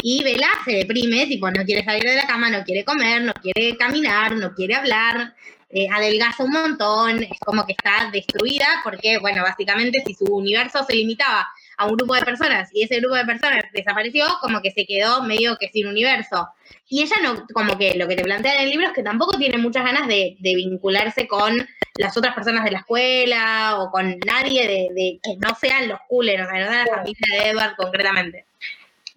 y 0.00 0.22
Bella 0.22 0.50
se 0.64 0.70
deprime, 0.70 1.26
tipo, 1.26 1.50
no 1.50 1.64
quiere 1.64 1.84
salir 1.84 2.04
de 2.04 2.14
la 2.14 2.28
cama, 2.28 2.48
no 2.48 2.62
quiere 2.62 2.84
comer, 2.84 3.22
no 3.22 3.32
quiere 3.34 3.76
caminar, 3.76 4.36
no 4.36 4.54
quiere 4.54 4.76
hablar, 4.76 5.34
eh, 5.70 5.88
adelgaza 5.90 6.44
un 6.44 6.52
montón, 6.52 7.24
es 7.24 7.40
como 7.44 7.66
que 7.66 7.72
está 7.72 8.08
destruida, 8.12 8.68
porque, 8.84 9.18
bueno, 9.18 9.42
básicamente 9.42 10.00
si 10.06 10.14
su 10.14 10.26
universo 10.26 10.84
se 10.84 10.94
limitaba 10.94 11.48
a 11.76 11.86
un 11.86 11.96
grupo 11.96 12.14
de 12.14 12.22
personas 12.22 12.68
y 12.72 12.84
ese 12.84 13.00
grupo 13.00 13.16
de 13.16 13.24
personas 13.24 13.64
desapareció, 13.72 14.24
como 14.40 14.62
que 14.62 14.70
se 14.70 14.86
quedó 14.86 15.24
medio 15.24 15.56
que 15.58 15.70
sin 15.72 15.88
universo. 15.88 16.50
Y 16.88 17.02
ella 17.02 17.16
no, 17.24 17.46
como 17.52 17.76
que 17.76 17.96
lo 17.96 18.06
que 18.06 18.14
te 18.14 18.22
plantea 18.22 18.58
en 18.58 18.62
el 18.62 18.70
libro 18.70 18.86
es 18.86 18.92
que 18.92 19.02
tampoco 19.02 19.36
tiene 19.38 19.58
muchas 19.58 19.84
ganas 19.84 20.06
de, 20.06 20.36
de 20.38 20.54
vincularse 20.54 21.26
con 21.26 21.66
las 21.98 22.16
otras 22.16 22.34
personas 22.34 22.64
de 22.64 22.70
la 22.72 22.78
escuela 22.78 23.76
o 23.78 23.90
con 23.90 24.18
nadie 24.26 24.62
de, 24.66 24.88
de 24.94 25.20
que 25.22 25.36
no 25.36 25.54
sean 25.54 25.88
los 25.88 25.98
coolers, 26.08 26.46
o 26.46 26.50
sea, 26.50 26.60
no 26.64 26.70
sean 26.70 26.86
la 26.86 26.96
familia 26.96 27.26
de 27.42 27.48
Edward 27.50 27.76
concretamente. 27.76 28.46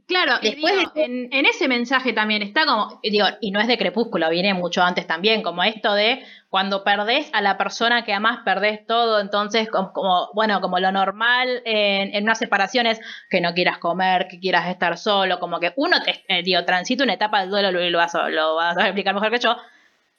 Claro, 0.07 0.33
y 0.39 0.51
Después 0.51 0.75
digo, 0.77 0.91
de- 0.93 1.03
en, 1.03 1.29
en 1.33 1.45
ese 1.47 1.67
mensaje 1.67 2.13
también 2.13 2.43
está 2.43 2.67
como, 2.67 2.99
digo, 3.01 3.25
y 3.41 3.49
no 3.49 3.59
es 3.59 3.67
de 3.67 3.75
Crepúsculo, 3.79 4.29
viene 4.29 4.53
mucho 4.53 4.83
antes 4.83 5.07
también, 5.07 5.41
como 5.41 5.63
esto 5.63 5.95
de 5.95 6.23
cuando 6.51 6.83
perdés 6.83 7.27
a 7.33 7.41
la 7.41 7.57
persona 7.57 8.05
que 8.05 8.13
amás, 8.13 8.41
perdés 8.45 8.85
todo, 8.85 9.19
entonces 9.19 9.67
como, 9.67 9.91
como, 9.93 10.29
bueno, 10.35 10.61
como 10.61 10.77
lo 10.79 10.91
normal 10.91 11.63
en, 11.65 12.13
en 12.13 12.23
una 12.23 12.35
separación 12.35 12.85
es 12.85 12.99
que 13.31 13.41
no 13.41 13.55
quieras 13.55 13.79
comer, 13.79 14.27
que 14.27 14.39
quieras 14.39 14.67
estar 14.69 14.99
solo, 14.99 15.39
como 15.39 15.59
que 15.59 15.73
uno, 15.75 15.99
te, 16.03 16.23
eh, 16.27 16.43
digo, 16.43 16.63
transita 16.65 17.03
una 17.03 17.13
etapa 17.15 17.41
del 17.41 17.49
duelo, 17.49 17.71
lo, 17.71 17.89
lo 17.89 17.97
vas, 17.97 18.13
a, 18.13 18.29
lo 18.29 18.53
vas 18.55 18.77
a 18.77 18.83
explicar 18.85 19.15
mejor 19.15 19.31
que 19.31 19.39
yo, 19.39 19.57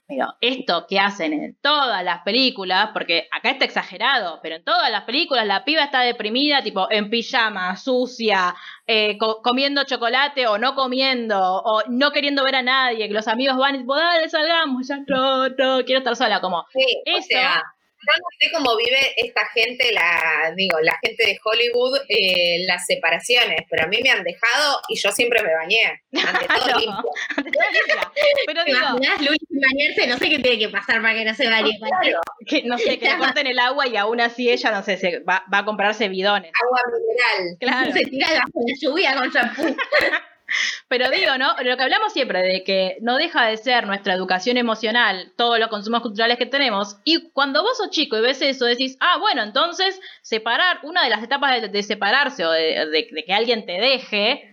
Digo, 0.08 0.26
esto 0.40 0.86
que 0.88 1.00
hacen 1.00 1.32
en 1.32 1.56
todas 1.60 2.04
las 2.04 2.22
películas, 2.22 2.90
porque 2.92 3.26
acá 3.32 3.50
está 3.50 3.64
exagerado, 3.64 4.38
pero 4.40 4.54
en 4.54 4.62
todas 4.64 4.88
las 4.88 5.02
películas 5.02 5.44
la 5.46 5.64
piba 5.64 5.82
está 5.82 6.00
deprimida, 6.02 6.62
tipo 6.62 6.86
en 6.92 7.10
pijama, 7.10 7.74
sucia, 7.76 8.54
eh, 8.86 9.18
co- 9.18 9.42
comiendo 9.42 9.82
chocolate 9.82 10.46
o 10.46 10.58
no 10.58 10.76
comiendo, 10.76 11.36
o 11.40 11.82
no 11.88 12.12
queriendo 12.12 12.44
ver 12.44 12.54
a 12.54 12.62
nadie, 12.62 13.08
que 13.08 13.14
los 13.14 13.26
amigos 13.26 13.56
van 13.56 13.74
y 13.74 13.78
tipo, 13.78 13.96
dale, 13.96 14.28
salgamos, 14.28 14.86
ya 14.86 14.98
no, 15.08 15.48
no, 15.48 15.84
quiero 15.84 15.98
estar 15.98 16.14
sola, 16.14 16.40
como, 16.40 16.64
Sí, 16.72 16.84
o 17.12 17.18
Eso. 17.18 17.26
sea, 17.28 17.62
yo 18.06 18.18
no 18.18 18.26
sé 18.38 18.50
cómo 18.52 18.76
vive 18.76 18.98
esta 19.16 19.46
gente, 19.54 19.92
la 19.92 20.52
digo, 20.56 20.80
la 20.80 20.96
gente 21.02 21.24
de 21.26 21.38
Hollywood, 21.44 21.98
eh, 22.08 22.64
las 22.66 22.86
separaciones, 22.86 23.60
pero 23.70 23.84
a 23.84 23.86
mí 23.88 23.98
me 24.02 24.10
han 24.10 24.22
dejado 24.22 24.80
y 24.88 24.96
yo 24.98 25.10
siempre 25.12 25.42
me 25.42 25.54
bañé. 25.54 26.02
Ante 26.26 26.46
todo 26.54 26.68
No. 26.68 26.78
limpio. 26.78 27.10
pero 28.46 28.64
¿Te 28.64 28.70
digo, 28.72 28.78
imaginas 28.96 29.20
Luli 29.22 29.38
sin 29.48 29.60
bañarse? 29.60 30.06
No 30.06 30.18
sé 30.18 30.28
qué 30.30 30.38
tiene 30.38 30.58
que 30.58 30.68
pasar 30.68 31.02
para 31.02 31.14
que 31.14 31.24
no 31.24 31.34
se 31.34 31.48
bañe. 31.48 31.78
Claro, 31.78 32.20
que, 32.46 32.62
no 32.64 32.78
sé, 32.78 32.98
que 32.98 33.08
le 33.10 33.18
corten 33.18 33.46
el 33.46 33.58
agua 33.58 33.86
y 33.86 33.96
aún 33.96 34.20
así 34.20 34.50
ella, 34.50 34.70
no 34.70 34.82
sé, 34.82 34.96
se 34.96 35.20
va, 35.20 35.44
va 35.52 35.58
a 35.58 35.64
comprarse 35.64 36.08
bidones. 36.08 36.52
agua 36.64 36.80
mineral. 36.92 37.56
Claro. 37.60 37.92
Se 37.92 38.04
tira 38.10 38.28
bajo 38.28 38.50
la 38.66 38.74
lluvia 38.80 39.14
con 39.16 39.30
shampoo. 39.30 39.76
Pero 40.88 41.10
digo, 41.10 41.38
¿no? 41.38 41.54
Lo 41.62 41.76
que 41.76 41.82
hablamos 41.82 42.12
siempre 42.12 42.42
de 42.42 42.64
que 42.64 42.96
no 43.00 43.16
deja 43.16 43.46
de 43.46 43.56
ser 43.56 43.86
nuestra 43.86 44.14
educación 44.14 44.56
emocional, 44.56 45.32
todos 45.36 45.58
los 45.58 45.68
consumos 45.68 46.02
culturales 46.02 46.38
que 46.38 46.46
tenemos, 46.46 46.98
y 47.04 47.30
cuando 47.30 47.62
vos 47.62 47.76
sos 47.76 47.90
chico 47.90 48.16
y 48.16 48.20
ves 48.20 48.42
eso, 48.42 48.64
decís, 48.64 48.96
ah, 49.00 49.18
bueno, 49.18 49.42
entonces 49.42 50.00
separar, 50.22 50.80
una 50.82 51.04
de 51.04 51.10
las 51.10 51.22
etapas 51.22 51.70
de, 51.70 51.82
separarse 51.82 52.44
o 52.44 52.50
de, 52.50 53.24
que 53.26 53.34
alguien 53.34 53.66
te 53.66 53.72
deje, 53.72 54.52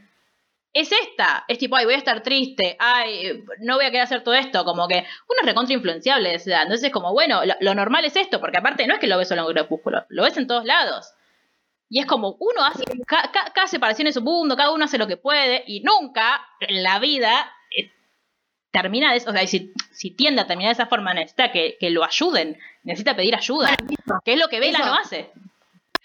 es 0.74 0.92
esta. 0.92 1.46
Es 1.48 1.60
tipo, 1.60 1.76
ay, 1.76 1.86
voy 1.86 1.94
a 1.94 1.98
estar 1.98 2.24
triste, 2.24 2.76
ay, 2.80 3.44
no 3.60 3.76
voy 3.76 3.86
a 3.86 3.92
querer 3.92 4.04
hacer 4.04 4.24
todo 4.24 4.34
esto, 4.34 4.66
como 4.66 4.88
que 4.88 4.96
uno 4.96 5.40
es 5.42 5.46
recontra 5.46 5.76
influenciable 5.76 6.30
de 6.30 6.36
esa 6.36 6.50
edad. 6.50 6.64
Entonces, 6.64 6.92
como, 6.92 7.14
bueno, 7.14 7.46
lo, 7.46 7.54
lo 7.60 7.76
normal 7.76 8.06
es 8.06 8.16
esto, 8.16 8.40
porque 8.40 8.58
aparte 8.58 8.88
no 8.88 8.96
es 8.96 9.00
que 9.00 9.08
lo 9.08 9.18
ves 9.18 9.28
solo 9.28 9.48
en 9.48 9.54
Crepúsculo, 9.54 10.06
lo 10.10 10.24
ves 10.24 10.38
en 10.38 10.48
todos 10.48 10.66
lados. 10.66 11.14
Y 11.96 12.00
es 12.00 12.08
como, 12.08 12.36
uno 12.40 12.66
hace, 12.66 12.84
ca- 13.06 13.30
ca- 13.32 13.52
cada 13.54 13.68
separación 13.68 14.08
es 14.08 14.18
un 14.18 14.24
mundo, 14.24 14.56
cada 14.58 14.72
uno 14.72 14.86
hace 14.86 14.98
lo 14.98 15.06
que 15.06 15.18
puede, 15.18 15.64
y 15.68 15.82
nunca 15.82 16.42
en 16.60 16.82
la 16.82 16.98
vida 16.98 17.52
eh, 17.78 17.92
termina 18.72 19.12
de 19.12 19.18
eso, 19.18 19.30
o 19.30 19.34
sea, 19.34 19.46
si, 19.46 19.72
si 19.92 20.10
tiende 20.10 20.42
a 20.42 20.48
terminar 20.48 20.70
de 20.76 20.82
esa 20.82 20.88
forma, 20.90 21.14
necesita 21.14 21.52
que, 21.52 21.78
que 21.80 21.92
lo 21.92 22.04
ayuden, 22.04 22.58
necesita 22.82 23.16
pedir 23.16 23.36
ayuda, 23.36 23.76
que 24.26 24.34
es 24.34 24.40
lo 24.40 24.48
que 24.48 24.58
eso. 24.58 24.80
no 24.80 24.96
hace. 24.96 25.30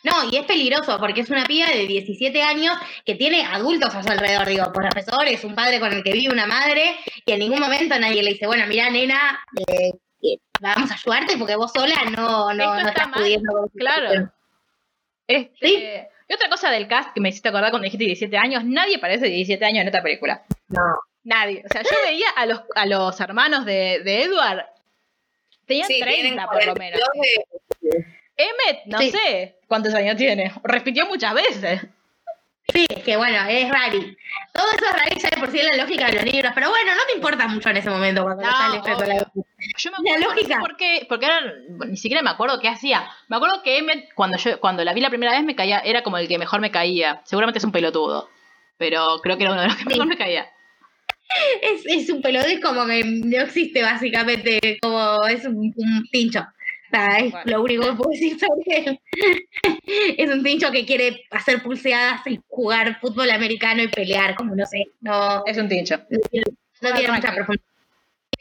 No, 0.05 0.13
y 0.31 0.37
es 0.37 0.45
peligroso 0.45 0.99
porque 1.01 1.23
es 1.23 1.31
una 1.31 1.45
piba 1.47 1.69
de 1.69 1.87
17 1.87 2.43
años 2.43 2.77
que 3.07 3.15
tiene 3.15 3.45
adultos 3.47 3.95
a 3.95 4.03
su 4.03 4.11
alrededor, 4.11 4.47
digo, 4.47 4.71
profesores, 4.73 5.43
un 5.43 5.55
padre 5.55 5.81
con 5.81 5.91
el 5.93 6.05
que 6.05 6.13
vive 6.13 6.33
una 6.33 6.47
madre, 6.47 6.97
y 7.25 7.33
en 7.33 7.39
ningún 7.39 7.61
momento 7.61 7.99
nadie 7.99 8.23
le 8.23 8.33
dice, 8.35 8.47
bueno, 8.47 8.65
mira, 8.69 8.91
nena, 8.91 9.41
eh, 9.67 9.91
eh, 10.23 10.39
vamos 10.61 10.91
a 10.91 10.95
ayudarte 10.95 11.39
porque 11.39 11.57
vos 11.57 11.73
sola 11.73 11.97
no, 12.15 12.53
no, 12.53 12.75
no 12.75 12.77
está 12.79 12.89
estás 12.91 13.09
mal, 13.09 13.21
pudiendo. 13.21 13.71
claro. 13.75 14.31
Situación". 15.29 15.53
Este, 15.53 15.67
Sí. 15.67 16.15
Y 16.31 16.35
otra 16.35 16.51
cosa 16.51 16.71
del 16.71 16.89
cast 16.89 17.15
que 17.15 17.21
me 17.23 17.31
hiciste 17.31 17.49
acordar 17.49 17.71
cuando 17.71 17.85
dijiste 17.85 18.05
17 18.05 18.37
años, 18.37 18.63
nadie 18.65 18.99
parece 18.99 19.25
de 19.25 19.31
17 19.31 19.65
años 19.65 19.81
en 19.83 19.87
esta 19.89 20.03
película. 20.03 20.43
No. 20.69 20.83
Nadie. 21.25 21.63
O 21.65 21.73
sea, 21.73 21.83
yo 21.83 21.89
veía 22.07 22.29
a 22.37 22.45
los, 22.47 22.61
a 22.75 22.85
los 22.87 23.19
hermanos 23.21 23.65
de, 23.65 24.01
de 24.05 24.25
Edward, 24.25 24.67
tenían 25.67 25.87
Sí, 25.89 25.95
tienen 25.95 26.35
30 26.37 26.47
por 26.47 26.67
lo 26.67 26.75
menos. 26.75 27.01
42 27.15 27.81
de- 27.81 28.07
Emmet, 28.37 28.85
no 28.87 28.99
Sí. 28.99 29.11
sé 29.11 29.57
cuántos 29.67 29.93
años 29.95 30.17
tiene, 30.17 30.53
repitió 30.63 31.07
muchas 31.07 31.35
veces. 31.35 31.81
Sí, 32.73 32.87
es 32.89 33.03
que 33.03 33.17
bueno, 33.17 33.39
es 33.49 33.69
rari. 33.71 34.17
Todo 34.53 34.67
eso 34.73 34.85
es 34.87 34.93
rari 34.93 35.19
ya 35.21 35.31
de 35.31 35.37
por 35.39 35.51
sí 35.51 35.59
en 35.61 35.67
la 35.69 35.83
lógica 35.85 36.07
de 36.07 36.13
los 36.15 36.25
libros, 36.25 36.53
pero 36.55 36.69
bueno, 36.69 36.95
no 36.95 37.01
te 37.07 37.15
importa 37.15 37.49
mucho 37.49 37.71
en 37.71 37.77
ese 37.79 37.89
momento 37.91 38.23
cuando 38.23 38.43
No, 38.43 38.49
estás 38.51 38.73
leyendo 38.99 39.07
la-. 39.07 39.33
Yo 39.79 39.91
me 39.91 40.11
La 40.11 40.17
acuerdo, 40.17 40.31
sé 40.35 40.43
lógica. 40.43 40.61
por 40.61 40.77
qué, 40.77 41.07
porque 41.09 41.27
ahora 41.27 41.41
ni 41.89 41.97
siquiera 41.97 42.23
me 42.23 42.31
acuerdo 42.31 42.61
qué 42.61 42.69
hacía. 42.69 43.09
Me 43.29 43.37
acuerdo 43.37 43.63
que 43.63 44.09
cuando 44.15 44.37
yo, 44.37 44.61
cuando 44.61 44.85
la 44.85 44.93
vi 44.93 45.01
la 45.01 45.09
primera 45.09 45.33
vez, 45.33 45.43
me 45.45 45.57
caía, 45.57 45.79
era 45.81 46.03
como 46.03 46.19
el 46.19 46.29
que 46.29 46.39
mejor 46.39 46.61
me 46.61 46.71
caía. 46.71 47.23
Seguramente 47.25 47.59
es 47.59 47.65
un 47.65 47.73
pelotudo. 47.73 48.29
Pero 48.77 49.21
creo 49.23 49.37
que 49.39 49.45
era 49.45 49.53
uno 49.53 49.63
de 49.63 49.69
los 49.69 49.77
que 49.77 49.85
mejor 49.87 50.07
me 50.07 50.17
caía. 50.19 50.47
Es, 51.63 51.85
es 51.87 52.11
un 52.11 52.23
pelotón 52.23 52.61
como 52.63 52.87
que 52.87 53.05
no 53.05 53.39
existe 53.43 53.83
básicamente, 53.83 54.79
como 54.81 55.27
es 55.27 55.45
un, 55.45 55.75
un 55.77 56.09
tincho. 56.11 56.47
Sea, 56.91 57.19
es 57.19 57.33
Bueno. 57.33 57.51
lo 57.51 57.63
único 57.63 57.85
que 57.85 57.93
puedo 57.93 58.11
decir 58.11 58.39
sobre 58.39 58.79
él. 58.87 59.01
es 60.19 60.31
un 60.31 60.43
tincho 60.43 60.71
que 60.71 60.87
quiere 60.87 61.25
hacer 61.31 61.63
pulseadas 61.63 62.27
y 62.27 62.41
jugar 62.49 62.99
fútbol 63.01 63.31
americano 63.31 63.83
y 63.83 63.89
pelear, 63.89 64.35
como 64.35 64.55
no 64.55 64.65
sé, 64.67 64.85
no, 65.01 65.45
Es 65.47 65.59
un 65.59 65.69
tincho. 65.69 65.97
no 66.81 66.93
tiene 66.95 67.13
mucha 67.13 67.35
profundidad. 67.35 67.65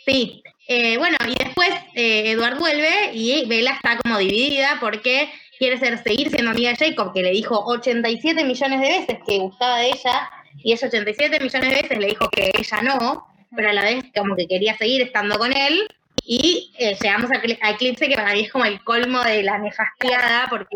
Sí, 0.05 0.41
eh, 0.69 0.97
bueno, 0.97 1.17
y 1.27 1.35
después 1.43 1.69
eh, 1.95 2.31
Edward 2.31 2.57
vuelve 2.57 3.11
y 3.13 3.45
Bella 3.47 3.71
está 3.71 3.97
como 3.97 4.17
dividida 4.19 4.77
porque 4.79 5.29
quiere 5.57 5.77
ser, 5.77 6.01
seguir 6.01 6.29
siendo 6.29 6.51
amiga 6.51 6.69
de 6.71 6.77
Jacob, 6.77 7.13
que 7.13 7.23
le 7.23 7.31
dijo 7.31 7.57
87 7.65 8.45
millones 8.45 8.79
de 8.81 8.87
veces 8.87 9.17
que 9.27 9.39
gustaba 9.39 9.79
de 9.79 9.87
ella, 9.87 10.29
y 10.63 10.71
ella 10.71 10.87
87 10.87 11.39
millones 11.39 11.69
de 11.69 11.81
veces 11.81 11.97
le 11.97 12.07
dijo 12.07 12.29
que 12.29 12.51
ella 12.57 12.81
no, 12.81 13.27
pero 13.55 13.69
a 13.69 13.73
la 13.73 13.83
vez 13.83 14.05
como 14.15 14.35
que 14.35 14.47
quería 14.47 14.77
seguir 14.77 15.01
estando 15.01 15.37
con 15.37 15.51
él. 15.55 15.87
Y 16.29 16.73
eh, 16.77 16.97
llegamos 17.01 17.31
a, 17.31 17.35
a 17.65 17.71
Eclipse, 17.71 18.09
que 18.09 18.15
para 18.15 18.33
mí 18.33 18.41
es 18.41 18.51
como 18.51 18.65
el 18.65 18.83
colmo 18.83 19.23
de 19.23 19.43
la 19.43 19.59
nefastiada, 19.59 20.47
porque 20.49 20.75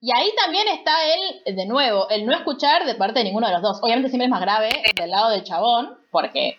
Y 0.00 0.10
ahí 0.16 0.32
también 0.34 0.66
está 0.68 0.92
él, 1.04 1.54
de 1.54 1.66
nuevo, 1.66 2.08
el 2.08 2.24
no 2.24 2.32
escuchar 2.32 2.86
de 2.86 2.94
parte 2.94 3.18
de 3.18 3.26
ninguno 3.26 3.46
de 3.46 3.52
los 3.52 3.60
dos. 3.60 3.78
Obviamente 3.82 4.08
siempre 4.08 4.24
es 4.24 4.30
más 4.30 4.40
grave 4.40 4.70
del 4.96 5.10
lado 5.10 5.30
del 5.32 5.44
chabón, 5.44 5.98
porque 6.10 6.58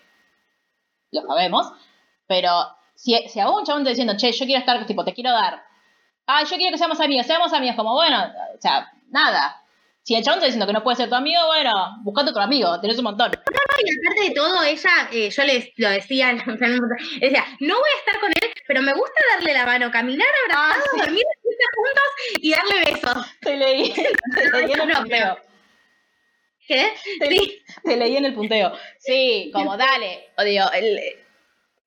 lo 1.11 1.21
sabemos. 1.23 1.71
Pero 2.27 2.51
si, 2.93 3.17
si 3.27 3.39
a 3.39 3.49
un 3.49 3.65
chabón 3.65 3.83
te 3.83 3.89
diciendo, 3.89 4.15
che, 4.15 4.31
yo 4.31 4.45
quiero 4.45 4.59
estar, 4.59 4.85
tipo, 4.85 5.03
te 5.03 5.15
quiero 5.15 5.31
dar. 5.31 5.63
Ah, 6.27 6.43
yo 6.43 6.57
quiero 6.57 6.71
que 6.71 6.77
seamos 6.77 6.99
amigos, 6.99 7.25
seamos 7.25 7.51
amigos, 7.53 7.75
como 7.75 7.95
bueno, 7.95 8.23
o 8.55 8.61
sea, 8.61 8.91
nada. 9.09 9.63
Si 10.07 10.15
el 10.15 10.23
chabón 10.23 10.39
te 10.39 10.45
diciendo 10.45 10.65
que 10.65 10.71
no 10.71 10.83
puede 10.83 10.95
ser 10.95 11.09
tu 11.09 11.15
amigo, 11.15 11.45
bueno, 11.47 11.71
buscate 12.01 12.29
otro 12.29 12.41
amigo, 12.41 12.79
tenés 12.79 12.97
un 12.97 13.03
montón. 13.03 13.29
Y 13.29 13.91
aparte 14.07 14.29
de 14.29 14.33
todo, 14.33 14.63
ella, 14.63 14.89
eh, 15.11 15.29
yo 15.29 15.43
les 15.43 15.69
lo 15.75 15.89
decía, 15.89 16.27
decía, 17.19 17.45
no 17.59 17.75
voy 17.75 17.89
a 17.93 17.99
estar 17.99 18.19
con 18.21 18.31
él, 18.31 18.53
pero 18.65 18.81
me 18.83 18.93
gusta 18.93 19.19
darle 19.35 19.51
la 19.53 19.65
mano, 19.65 19.91
caminar 19.91 20.25
abrazados, 20.45 20.77
Ah, 20.87 20.89
sí. 20.93 20.99
dormir 21.01 21.23
juntos 21.75 22.39
y 22.41 22.51
darle 22.51 22.85
besos. 22.93 23.25
Te 23.41 23.57
leí, 23.57 23.93
te 24.35 24.49
leí 24.61 24.71
en 24.71 24.79
el 24.81 24.87
No, 24.87 24.99
punteo. 25.01 25.37
¿Qué? 26.65 26.93
Te, 27.19 27.27
Sí. 27.27 27.61
te 27.83 27.97
leí 27.97 28.15
en 28.15 28.25
el 28.25 28.33
punteo. 28.33 28.71
Sí, 28.99 29.51
como 29.53 29.75
dale. 29.75 30.29
O 30.37 30.43
digo, 30.43 30.71
el- 30.73 31.01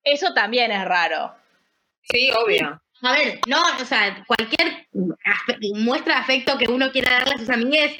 eso 0.05 0.35
también 0.35 0.73
es 0.73 0.85
raro. 0.85 1.35
Sí, 2.03 2.31
obvio. 2.33 2.83
A 3.03 3.13
ver, 3.13 3.41
no, 3.47 3.63
o 3.81 3.85
sea, 3.87 4.23
cualquier 4.27 4.87
muestra 5.75 6.17
de 6.17 6.21
afecto 6.21 6.59
que 6.59 6.71
uno 6.71 6.93
quiera 6.93 7.13
darle 7.13 7.35
a 7.35 7.39
sus 7.39 7.49
amigues 7.49 7.97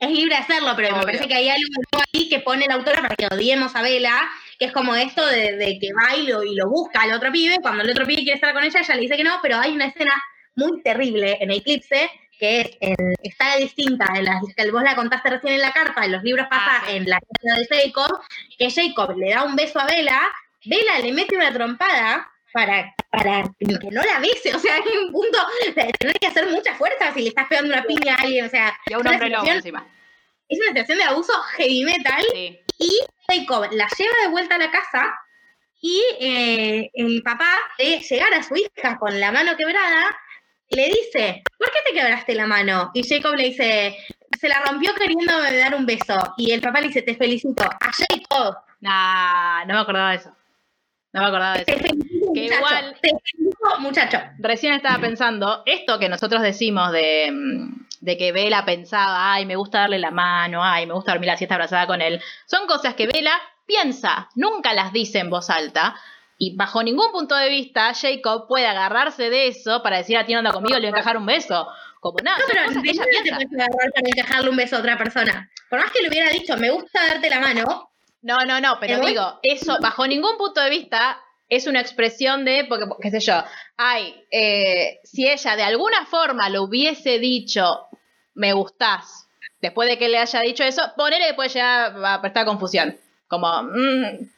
es 0.00 0.10
libre 0.10 0.34
de 0.36 0.40
hacerlo, 0.42 0.72
pero 0.76 0.88
me 0.90 0.94
Obvio. 0.96 1.06
parece 1.06 1.28
que 1.28 1.34
hay 1.34 1.48
algo 1.48 1.64
ahí 2.12 2.28
que 2.28 2.40
pone 2.40 2.66
la 2.66 2.74
autora 2.74 3.02
para 3.02 3.16
que 3.16 3.26
odiemos 3.26 3.74
a 3.74 3.82
Vela, 3.82 4.28
que 4.58 4.66
es 4.66 4.72
como 4.72 4.94
esto 4.94 5.24
de, 5.26 5.56
de 5.56 5.78
que 5.80 5.88
va 5.92 6.16
y 6.16 6.26
lo, 6.26 6.42
y 6.44 6.54
lo 6.54 6.68
busca 6.68 7.02
al 7.02 7.12
otro 7.12 7.30
pibe, 7.32 7.56
cuando 7.62 7.82
el 7.84 7.90
otro 7.90 8.06
pibe 8.06 8.22
quiere 8.22 8.34
estar 8.36 8.52
con 8.54 8.62
ella, 8.64 8.80
ella 8.80 8.94
le 8.94 9.00
dice 9.02 9.16
que 9.16 9.24
no, 9.24 9.38
pero 9.42 9.58
hay 9.58 9.72
una 9.72 9.86
escena 9.86 10.12
muy 10.56 10.82
terrible 10.82 11.38
en 11.40 11.50
Eclipse, 11.50 12.10
que 12.38 12.60
es 12.60 12.70
en- 12.80 13.14
está 13.22 13.56
distinta, 13.56 14.06
en 14.16 14.24
la, 14.24 14.40
que 14.56 14.70
vos 14.70 14.82
la 14.82 14.94
contaste 14.94 15.30
recién 15.30 15.54
en 15.54 15.60
la 15.60 15.72
carta, 15.72 16.04
en 16.04 16.12
los 16.12 16.22
libros 16.22 16.46
pasa 16.48 16.78
Ah, 16.78 16.82
sí. 16.88 16.96
en 16.96 17.08
la 17.08 17.18
carta 17.20 17.60
de 17.60 17.82
Jacob, 17.82 18.20
que 18.56 18.70
Jacob 18.70 19.16
le 19.16 19.30
da 19.30 19.42
un 19.44 19.56
beso 19.56 19.80
a 19.80 19.86
Vela, 19.86 20.20
Vela 20.64 20.98
le 21.00 21.12
mete 21.12 21.36
una 21.36 21.52
trompada 21.52 22.28
para, 22.52 22.94
para 23.10 23.42
que 23.58 23.66
no 23.90 24.02
la 24.02 24.18
bese, 24.20 24.54
o 24.54 24.58
sea, 24.58 24.74
hay 24.76 24.82
un 25.04 25.12
punto 25.12 25.38
de 25.66 25.92
tener 25.98 26.18
que 26.18 26.26
hacer 26.26 26.46
mucha 26.48 26.74
fuerza 26.74 27.12
si 27.14 27.22
le 27.22 27.28
estás 27.28 27.46
pegando 27.48 27.72
una 27.72 27.82
piña 27.84 28.14
a 28.14 28.22
alguien, 28.22 28.46
o 28.46 28.48
sea, 28.48 28.76
Y 28.86 28.92
a 28.94 28.98
un 28.98 29.06
es 29.06 29.10
una 29.12 29.16
hombre 29.16 29.30
lobo 29.30 29.46
encima. 29.50 29.86
es 30.48 30.58
una 30.58 30.68
situación 30.68 30.98
de 30.98 31.04
abuso 31.04 31.32
heavy 31.56 31.84
metal 31.84 32.24
Sí. 32.32 32.58
y 32.78 32.98
Jacob 33.28 33.68
la 33.72 33.88
lleva 33.98 34.14
de 34.22 34.28
vuelta 34.28 34.54
a 34.54 34.58
la 34.58 34.70
casa 34.70 35.14
y 35.80 36.02
eh, 36.20 36.90
el 36.94 37.22
papá 37.22 37.50
de 37.78 37.98
llegar 38.00 38.32
a 38.34 38.42
su 38.42 38.54
hija 38.56 38.96
con 38.98 39.18
la 39.20 39.30
mano 39.30 39.56
quebrada 39.56 40.16
le 40.70 40.86
dice, 40.88 41.42
¿por 41.58 41.70
qué 41.70 41.78
te 41.86 41.92
quebraste 41.94 42.34
la 42.34 42.46
mano? 42.46 42.90
Y 42.94 43.02
Jacob 43.08 43.34
le 43.36 43.44
dice, 43.44 43.96
se 44.38 44.48
la 44.48 44.60
rompió 44.60 44.94
queriéndome 44.94 45.56
dar 45.56 45.74
un 45.74 45.86
beso. 45.86 46.34
Y 46.36 46.50
el 46.52 46.60
papá 46.60 46.80
le 46.82 46.88
dice, 46.88 47.00
te 47.00 47.14
felicito. 47.14 47.62
A 47.64 47.90
Jacob. 47.90 48.54
Nah, 48.80 49.64
no 49.64 49.72
me 49.74 49.80
acordaba 49.80 50.10
de 50.10 50.16
eso. 50.16 50.36
No 51.14 51.22
me 51.22 51.26
acordaba 51.28 51.56
de 51.56 51.64
Te 51.64 51.72
eso. 51.72 51.80
felicito, 51.84 52.17
Que 52.34 52.42
muchacho. 52.42 52.58
igual- 52.58 52.96
Te 53.02 53.10
muchacho. 53.80 54.18
Recién 54.38 54.74
estaba 54.74 54.98
pensando, 54.98 55.62
esto 55.66 55.98
que 55.98 56.08
nosotros 56.08 56.42
decimos 56.42 56.92
de, 56.92 57.30
de 58.00 58.16
que 58.16 58.32
Vela 58.32 58.64
pensaba, 58.64 59.32
ay, 59.34 59.46
me 59.46 59.56
gusta 59.56 59.80
darle 59.80 59.98
la 59.98 60.10
mano, 60.10 60.62
ay, 60.64 60.86
me 60.86 60.94
gusta 60.94 61.12
dormir 61.12 61.28
la 61.28 61.36
siesta 61.36 61.54
abrazada 61.56 61.86
con 61.86 62.00
él, 62.00 62.20
son 62.46 62.66
cosas 62.66 62.94
que 62.94 63.06
Vela 63.06 63.32
piensa, 63.66 64.28
nunca 64.34 64.72
las 64.72 64.92
dice 64.92 65.18
en 65.18 65.30
voz 65.30 65.50
alta. 65.50 65.96
Y 66.40 66.54
bajo 66.56 66.82
ningún 66.84 67.10
punto 67.10 67.34
de 67.34 67.48
vista, 67.48 67.92
Jacob 67.94 68.46
puede 68.46 68.66
agarrarse 68.66 69.28
de 69.28 69.48
eso 69.48 69.82
para 69.82 69.96
decir 69.98 70.16
a 70.16 70.24
ti 70.24 70.32
no 70.32 70.38
anda 70.38 70.52
conmigo, 70.52 70.76
le 70.76 70.82
voy 70.82 70.86
a 70.86 70.90
encajar 71.00 71.16
un 71.16 71.26
beso. 71.26 71.66
Como 72.00 72.18
nada, 72.22 72.38
No, 72.38 72.44
pero 72.46 72.60
de 72.80 72.88
ella 72.90 73.02
nada 73.04 73.06
te 73.06 73.22
piensa. 73.22 73.36
puedes 73.48 73.52
agarrar 73.68 73.90
para 73.92 74.08
encajarle 74.08 74.50
un 74.50 74.56
beso 74.56 74.76
a 74.76 74.78
otra 74.78 74.96
persona. 74.96 75.50
Por 75.68 75.80
más 75.80 75.90
que 75.90 76.00
le 76.00 76.08
hubiera 76.08 76.30
dicho, 76.30 76.56
me 76.56 76.70
gusta 76.70 77.04
darte 77.08 77.28
la 77.28 77.40
mano, 77.40 77.90
No, 78.22 78.36
no, 78.46 78.60
no, 78.60 78.78
pero 78.80 79.00
digo, 79.04 79.40
eso 79.42 79.78
bajo 79.80 80.06
ningún 80.06 80.36
punto 80.38 80.60
de 80.60 80.70
vista 80.70 81.20
es 81.48 81.66
una 81.66 81.80
expresión 81.80 82.44
de, 82.44 82.64
porque, 82.68 82.84
qué 83.00 83.10
sé 83.10 83.20
yo, 83.20 83.42
ay, 83.76 84.24
eh, 84.30 85.00
si 85.04 85.26
ella 85.28 85.56
de 85.56 85.62
alguna 85.62 86.04
forma 86.06 86.48
lo 86.48 86.62
hubiese 86.64 87.18
dicho, 87.18 87.86
me 88.34 88.52
gustás, 88.52 89.28
después 89.60 89.88
de 89.88 89.98
que 89.98 90.08
le 90.08 90.18
haya 90.18 90.40
dicho 90.40 90.62
eso, 90.64 90.82
ponele 90.96 91.26
que 91.28 91.34
puede 91.34 91.48
llegar 91.48 91.94
a 92.04 92.20
prestar 92.20 92.44
confusión. 92.46 92.96
Como, 93.28 93.46
mm, 93.62 94.30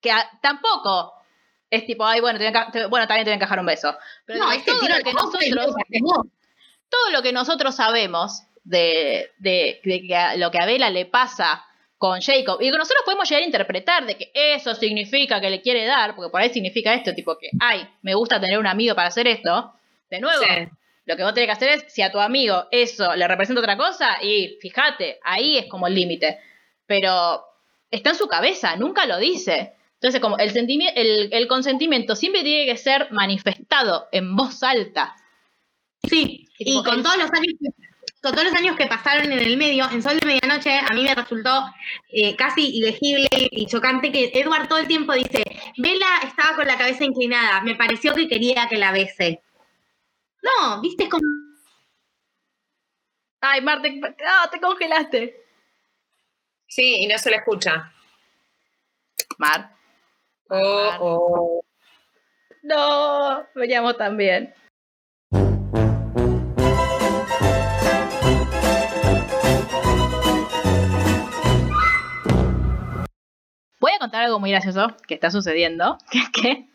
que 0.00 0.10
a- 0.10 0.30
tampoco 0.42 1.12
es 1.70 1.86
tipo, 1.86 2.04
ay, 2.06 2.20
bueno, 2.20 2.38
te 2.38 2.44
voy 2.48 2.54
a 2.54 2.58
enca- 2.66 2.70
te- 2.72 2.86
bueno, 2.86 3.06
también 3.06 3.24
te 3.24 3.30
voy 3.30 3.34
a 3.34 3.36
encajar 3.36 3.58
un 3.58 3.66
beso. 3.66 3.96
Pero 4.26 4.40
no, 4.40 4.52
este 4.52 4.70
todo 4.70 4.80
tiro 4.80 4.96
lo 4.98 5.04
que 5.04 5.12
nosotros 5.12 5.74
todo 6.90 7.10
lo 7.10 7.22
que 7.22 7.32
nosotros 7.32 7.74
sabemos 7.74 8.42
de, 8.64 9.30
de- 9.38 9.80
que 9.82 10.34
lo 10.38 10.50
que 10.50 10.58
a 10.58 10.66
Bella 10.66 10.90
le 10.90 11.06
pasa 11.06 11.64
con 12.04 12.20
Jacob 12.20 12.60
y 12.60 12.68
nosotros 12.70 13.00
podemos 13.06 13.26
llegar 13.30 13.42
a 13.42 13.46
interpretar 13.46 14.04
de 14.04 14.16
que 14.18 14.30
eso 14.34 14.74
significa 14.74 15.40
que 15.40 15.48
le 15.48 15.62
quiere 15.62 15.86
dar, 15.86 16.14
porque 16.14 16.30
por 16.30 16.42
ahí 16.42 16.50
significa 16.50 16.92
esto, 16.92 17.14
tipo 17.14 17.38
que, 17.38 17.48
ay, 17.60 17.88
me 18.02 18.12
gusta 18.14 18.38
tener 18.38 18.58
un 18.58 18.66
amigo 18.66 18.94
para 18.94 19.08
hacer 19.08 19.26
esto. 19.26 19.72
De 20.10 20.20
nuevo, 20.20 20.42
Sí. 20.42 20.68
lo 21.06 21.16
que 21.16 21.22
vos 21.22 21.32
tenés 21.32 21.46
que 21.48 21.52
hacer 21.52 21.68
es, 21.70 21.84
si 21.90 22.02
a 22.02 22.12
tu 22.12 22.20
amigo 22.20 22.66
eso 22.70 23.14
le 23.16 23.26
representa 23.26 23.60
otra 23.62 23.78
cosa, 23.78 24.18
y 24.22 24.58
fíjate, 24.60 25.18
ahí 25.24 25.56
es 25.56 25.64
como 25.66 25.86
el 25.86 25.94
límite. 25.94 26.40
Pero 26.84 27.42
está 27.90 28.10
en 28.10 28.16
su 28.16 28.28
cabeza, 28.28 28.76
nunca 28.76 29.06
lo 29.06 29.16
dice. 29.16 29.72
Entonces, 29.94 30.20
como 30.20 30.36
el, 30.36 30.50
el, 30.94 31.28
el 31.32 31.48
consentimiento 31.48 32.16
siempre 32.16 32.42
tiene 32.42 32.66
que 32.70 32.76
ser 32.76 33.10
manifestado 33.12 34.08
en 34.12 34.36
voz 34.36 34.62
alta. 34.62 35.16
Sí, 36.06 36.46
Y 36.58 36.82
con 36.84 36.96
el- 36.98 37.02
todos 37.02 37.16
los 37.16 37.30
años 37.32 37.54
todos 38.32 38.44
los 38.44 38.54
años 38.54 38.76
que 38.76 38.86
pasaron 38.86 39.30
en 39.30 39.38
el 39.38 39.56
medio, 39.56 39.88
en 39.90 40.02
Sol 40.02 40.18
de 40.18 40.26
Medianoche, 40.26 40.78
a 40.78 40.92
mí 40.94 41.02
me 41.02 41.14
resultó 41.14 41.66
eh, 42.10 42.34
casi 42.36 42.76
ilegible 42.76 43.28
y 43.32 43.66
chocante 43.66 44.10
que 44.10 44.30
Edward 44.34 44.68
todo 44.68 44.78
el 44.78 44.86
tiempo 44.86 45.12
dice, 45.12 45.42
Vela 45.76 46.20
estaba 46.24 46.56
con 46.56 46.66
la 46.66 46.78
cabeza 46.78 47.04
inclinada, 47.04 47.60
me 47.60 47.74
pareció 47.74 48.14
que 48.14 48.28
quería 48.28 48.68
que 48.68 48.76
la 48.76 48.92
bese. 48.92 49.42
No, 50.42 50.80
viste 50.80 51.04
es 51.04 51.10
como 51.10 51.24
Ay, 53.40 53.60
Marte, 53.60 54.00
ah, 54.26 54.48
te 54.50 54.58
congelaste. 54.58 55.44
Sí, 56.66 57.02
y 57.02 57.06
no 57.06 57.18
se 57.18 57.30
le 57.30 57.36
escucha. 57.36 57.92
Mar. 59.36 59.70
Oh, 60.48 60.90
oh. 61.00 61.64
No, 62.62 63.46
veníamos 63.54 63.98
también. 63.98 64.54
Contar 74.04 74.24
algo 74.24 74.40
muy 74.40 74.50
gracioso 74.50 74.94
que 75.06 75.14
está 75.14 75.30
sucediendo, 75.30 75.98
que 76.10 76.18
es 76.18 76.28
que 76.30 76.66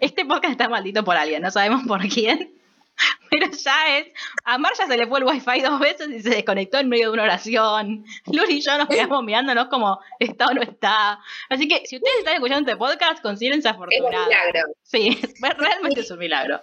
este 0.00 0.24
podcast 0.24 0.52
está 0.52 0.68
maldito 0.68 1.04
por 1.04 1.16
alguien, 1.16 1.42
no 1.42 1.50
sabemos 1.50 1.82
por 1.86 2.00
quién, 2.08 2.52
pero 3.30 3.46
ya 3.50 3.98
es, 3.98 4.06
a 4.44 4.56
Mar 4.58 4.72
ya 4.78 4.86
se 4.86 4.96
le 4.96 5.06
fue 5.06 5.18
el 5.18 5.24
wifi 5.26 5.60
dos 5.60 5.78
veces 5.80 6.08
y 6.08 6.20
se 6.22 6.30
desconectó 6.30 6.78
en 6.78 6.88
medio 6.88 7.08
de 7.08 7.12
una 7.14 7.24
oración, 7.24 8.04
Luli 8.32 8.54
y 8.54 8.60
yo 8.62 8.78
nos 8.78 8.88
quedamos 8.88 9.22
mirándonos 9.22 9.66
como 9.68 10.00
está 10.18 10.46
o 10.46 10.54
no 10.54 10.62
está, 10.62 11.20
así 11.50 11.68
que 11.68 11.82
si 11.86 11.96
ustedes 11.96 12.18
están 12.20 12.34
escuchando 12.34 12.70
este 12.70 12.78
podcast, 12.78 13.20
considérense 13.22 13.68
Es 13.68 13.74
un 13.76 13.82
afortunados. 13.82 14.28
milagro. 14.28 14.60
Sí, 14.82 15.20
es- 15.22 15.34
realmente 15.58 16.00
es 16.00 16.10
un 16.10 16.18
milagro. 16.18 16.62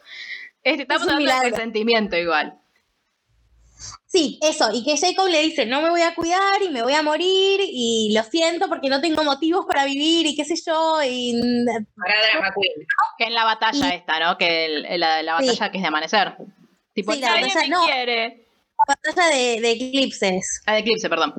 Este, 0.63 0.83
estamos 0.83 1.07
un 1.07 1.13
hablando 1.13 1.43
de 1.43 1.51
consentimiento 1.51 2.15
igual. 2.17 2.57
Sí, 4.05 4.39
eso, 4.43 4.69
y 4.73 4.83
que 4.83 4.95
Jacob 4.97 5.27
le 5.27 5.41
dice, 5.41 5.65
no 5.65 5.81
me 5.81 5.89
voy 5.89 6.01
a 6.01 6.13
cuidar 6.13 6.61
y 6.61 6.69
me 6.69 6.83
voy 6.83 6.93
a 6.93 7.01
morir 7.01 7.59
y 7.63 8.13
lo 8.15 8.23
siento 8.23 8.67
porque 8.69 8.87
no 8.89 9.01
tengo 9.01 9.23
motivos 9.23 9.65
para 9.65 9.85
vivir 9.85 10.25
y 10.27 10.35
qué 10.35 10.45
sé 10.45 10.55
yo, 10.65 10.99
y 11.03 11.33
Para 11.65 12.15
Drama 12.31 12.53
Queen. 12.53 12.87
Que 13.17 13.23
en 13.25 13.33
la 13.33 13.43
batalla 13.45 13.89
esta, 13.89 14.19
¿no? 14.19 14.37
Que 14.37 14.65
el- 14.65 14.99
la, 14.99 15.23
la 15.23 15.39
Sí. 15.39 15.47
batalla 15.47 15.71
que 15.71 15.77
es 15.77 15.81
de 15.81 15.87
amanecer. 15.87 16.35
Tipo, 16.93 17.13
Sí, 17.13 17.19
la 17.21 17.29
batalla- 17.31 17.55
me 17.61 17.67
no. 17.69 17.85
quiere. 17.85 18.47
la 18.87 18.95
batalla 18.95 19.35
de, 19.35 19.61
de 19.61 19.71
eclipses. 19.71 20.61
Ah, 20.65 20.73
de 20.73 20.79
Eclipse, 20.79 21.09
perdón. 21.09 21.33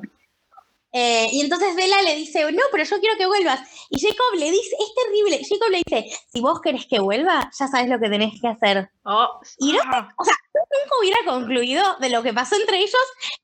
Eh, 0.96 1.28
y 1.32 1.40
entonces 1.40 1.74
Vela 1.74 2.00
le 2.02 2.14
dice, 2.14 2.50
no, 2.52 2.62
pero 2.70 2.84
yo 2.84 3.00
quiero 3.00 3.16
que 3.18 3.26
vuelvas. 3.26 3.60
Y 3.90 4.00
Jacob 4.00 4.34
le 4.38 4.48
dice, 4.50 4.76
es 4.78 4.94
terrible, 5.04 5.40
Jacob 5.44 5.68
le 5.70 5.82
dice, 5.84 6.18
si 6.32 6.40
vos 6.40 6.60
querés 6.60 6.86
que 6.86 7.00
vuelva, 7.00 7.50
ya 7.58 7.66
sabes 7.66 7.88
lo 7.88 7.98
que 7.98 8.08
tenés 8.08 8.40
que 8.40 8.46
hacer. 8.46 8.88
Oh, 9.04 9.40
Y 9.58 9.72
no- 9.72 9.80
ah, 9.86 10.08
O 10.16 10.24
sea, 10.24 10.34
yo 10.54 10.60
nunca 10.60 10.96
hubiera 11.00 11.18
concluido 11.26 11.96
de 11.98 12.10
lo 12.10 12.22
que 12.22 12.32
pasó 12.32 12.54
entre 12.54 12.78
ellos 12.78 12.94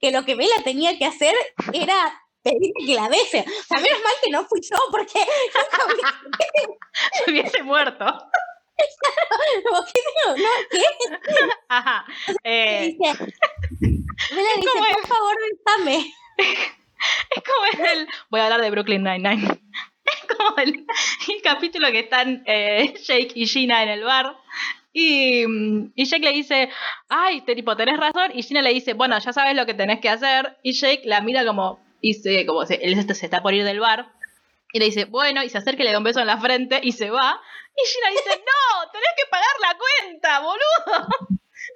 que 0.01 0.13
lo 0.13 0.25
que 0.25 0.37
Vela 0.37 0.55
tenía 0.63 0.97
que 0.97 1.07
hacer 1.07 1.35
era 1.73 2.23
pedir 2.43 2.73
que 2.87 2.95
la 2.95 3.09
bese. 3.09 3.41
O 3.47 3.65
sea, 3.67 3.81
menos 3.81 4.01
mal 4.03 4.15
que 4.23 4.31
no 4.31 4.45
fui 4.47 4.61
yo, 4.63 4.77
porque 4.93 5.19
se 7.25 7.31
hubiese 7.33 7.63
muerto. 7.65 8.05
que 8.77 10.01
no, 10.27 10.37
no, 10.37 10.49
¿qué? 10.71 10.85
Ajá. 11.69 12.05
Eh, 12.45 12.97
dice, 12.97 13.25
Vela 14.31 14.51
le 14.55 14.61
dice, 14.61 14.93
por 14.93 15.07
favor, 15.09 15.35
besame. 15.51 16.15
es 17.31 17.43
como 17.43 17.87
el. 17.87 18.09
Voy 18.31 18.41
a 18.41 18.45
hablar 18.45 18.61
de 18.61 18.71
Brooklyn 18.71 19.03
Nine-Nine. 19.03 19.61
Es 20.11 20.37
como 20.37 20.57
el, 20.57 20.87
el 21.29 21.43
capítulo 21.43 21.93
que 21.93 22.01
están 22.01 22.43
eh, 22.47 22.95
Jake 23.07 23.33
y 23.35 23.47
Gina 23.47 23.83
en 23.85 23.91
el 23.91 24.03
bar. 24.03 24.35
Y, 24.93 25.47
mm, 25.47 25.93
y 25.95 26.05
Jake 26.05 26.25
le 26.25 26.33
dice, 26.33 26.69
ay, 27.09 27.43
te, 27.43 27.55
tipo, 27.55 27.77
tenés 27.77 27.97
razón. 27.97 28.33
Y 28.35 28.43
Gina 28.43 28.61
le 28.61 28.73
dice, 28.73 28.95
bueno, 28.95 29.17
ya 29.19 29.33
sabes 29.33 29.55
lo 29.55 29.67
que 29.67 29.75
tenés 29.75 30.01
que 30.01 30.09
hacer. 30.09 30.57
Y 30.63 30.73
Jake 30.73 31.03
la 31.05 31.21
mira 31.21 31.45
como, 31.45 31.79
y 32.01 32.15
se, 32.15 32.45
como 32.45 32.67
se, 32.67 32.77
él 32.77 32.97
se, 32.97 33.15
se 33.15 33.27
está 33.27 33.41
por 33.43 33.55
ir 33.55 33.63
del 33.63 33.79
bar. 33.79 34.11
Y 34.73 34.81
le 34.81 34.87
dice, 34.87 35.05
bueno, 35.05 35.45
y 35.45 35.49
se 35.49 35.59
acerca 35.59 35.83
y 35.83 35.87
le 35.87 35.93
da 35.93 35.99
un 35.99 36.05
beso 36.05 36.21
en 36.21 36.27
la 36.27 36.39
frente 36.39 36.81
y 36.83 36.91
se 36.91 37.11
va. 37.11 37.41
Y 37.77 37.89
Gina 37.89 38.11
dice, 38.11 38.41
no, 38.41 38.91
tenés 38.91 39.11
que 39.17 39.31
pagar 39.31 39.57
la 39.61 39.79
cuenta, 39.79 40.41
boludo. 40.41 41.09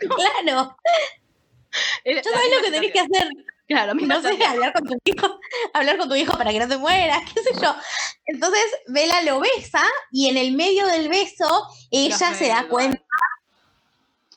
Claro, 0.00 0.76
la 2.04 2.22
sabes 2.22 2.50
lo 2.56 2.62
que 2.62 2.70
tenés 2.70 2.92
que 2.92 3.00
hacer. 3.00 3.28
Claro, 3.66 3.94
misma 3.94 4.16
no 4.16 4.22
sé, 4.22 4.44
hablar 4.44 4.72
con 4.74 4.84
tu 4.84 4.94
hijo, 5.04 5.40
hablar 5.72 5.96
con 5.96 6.08
tu 6.08 6.14
hijo 6.14 6.36
para 6.36 6.52
que 6.52 6.58
no 6.58 6.68
te 6.68 6.76
mueras, 6.76 7.22
qué 7.32 7.42
sé 7.42 7.50
yo. 7.60 7.74
Entonces 8.26 8.64
Vela 8.88 9.22
lo 9.22 9.40
besa 9.40 9.82
y 10.10 10.28
en 10.28 10.36
el 10.36 10.52
medio 10.52 10.86
del 10.86 11.08
beso 11.08 11.66
ella 11.90 12.16
Los 12.18 12.36
se 12.38 12.48
da 12.48 12.58
Edward. 12.58 12.68
cuenta. 12.68 13.00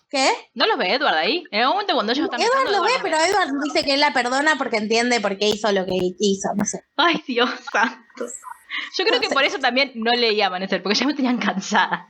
¿Qué? 0.09 0.29
¿No 0.53 0.65
los 0.65 0.77
ve 0.77 0.93
Edward 0.93 1.15
ahí? 1.15 1.43
En 1.51 1.59
algún 1.59 1.75
momento 1.75 1.93
cuando 1.93 2.13
ellos 2.13 2.23
están 2.25 2.39
Edward 2.39 2.65
besando, 2.65 2.77
lo 2.77 2.83
ve, 2.83 2.91
Edward 2.91 3.03
pero 3.03 3.17
Edward 3.17 3.63
dice 3.65 3.83
que 3.83 3.93
él 3.95 3.99
la 3.99 4.13
perdona 4.13 4.57
porque 4.57 4.77
entiende 4.77 5.19
por 5.19 5.37
qué 5.37 5.49
hizo 5.49 5.69
lo 5.73 5.85
que 5.85 5.99
hizo, 6.19 6.49
no 6.55 6.63
sé. 6.63 6.85
Ay, 6.95 7.21
Dios 7.27 7.49
santo. 7.71 8.25
Yo 8.97 9.05
creo 9.05 9.19
que 9.19 9.29
por 9.29 9.43
eso 9.43 9.59
también 9.59 9.91
no 9.95 10.11
leía 10.11 10.47
Amanecer, 10.47 10.81
porque 10.81 10.97
ya 10.97 11.05
me 11.05 11.13
tenían 11.13 11.37
cansada. 11.37 12.07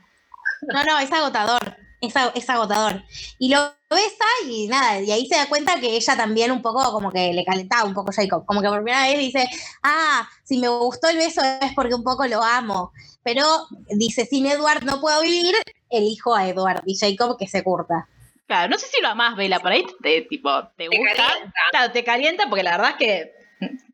No, 0.72 0.84
no, 0.84 0.98
es 0.98 1.10
agotador. 1.12 1.76
Es, 2.00 2.14
es 2.34 2.48
agotador. 2.50 3.02
Y 3.38 3.48
lo 3.48 3.58
besa 3.90 4.24
y 4.46 4.68
nada, 4.68 5.00
y 5.00 5.10
ahí 5.10 5.26
se 5.26 5.36
da 5.36 5.48
cuenta 5.48 5.80
que 5.80 5.96
ella 5.96 6.16
también 6.16 6.52
un 6.52 6.62
poco 6.62 6.92
como 6.92 7.10
que 7.10 7.32
le 7.32 7.44
calentaba 7.44 7.84
un 7.84 7.94
poco 7.94 8.10
a 8.10 8.14
Jacob. 8.14 8.44
Como 8.46 8.60
que 8.62 8.68
por 8.68 8.78
primera 8.82 9.02
vez 9.06 9.18
dice, 9.18 9.48
ah, 9.82 10.28
si 10.44 10.58
me 10.58 10.68
gustó 10.68 11.08
el 11.08 11.16
beso 11.16 11.40
es 11.42 11.72
porque 11.74 11.94
un 11.94 12.04
poco 12.04 12.26
lo 12.26 12.42
amo. 12.42 12.92
Pero 13.24 13.44
dice, 13.90 14.26
sin 14.26 14.46
Edward 14.46 14.84
no 14.84 15.00
puedo 15.00 15.20
vivir, 15.22 15.54
elijo 15.90 16.34
a 16.34 16.48
Edward 16.48 16.82
y 16.86 16.96
Jacob 16.96 17.36
que 17.38 17.48
se 17.48 17.62
curta. 17.64 18.08
Claro, 18.46 18.70
no 18.70 18.78
sé 18.78 18.86
si 18.86 19.02
lo 19.02 19.08
amás, 19.08 19.36
Vela, 19.36 19.60
por 19.60 19.72
ahí 19.72 19.84
te, 20.02 20.22
tipo, 20.22 20.50
te 20.76 20.88
Te 20.88 20.96
gusta. 20.98 21.16
calienta. 21.16 21.52
Claro, 21.70 21.92
te 21.92 22.04
calienta 22.04 22.48
porque 22.48 22.62
la 22.62 22.70
verdad 22.78 22.90
es 22.92 22.96
que 22.96 23.32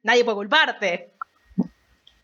nadie 0.02 0.24
puede 0.24 0.36
culparte. 0.36 1.13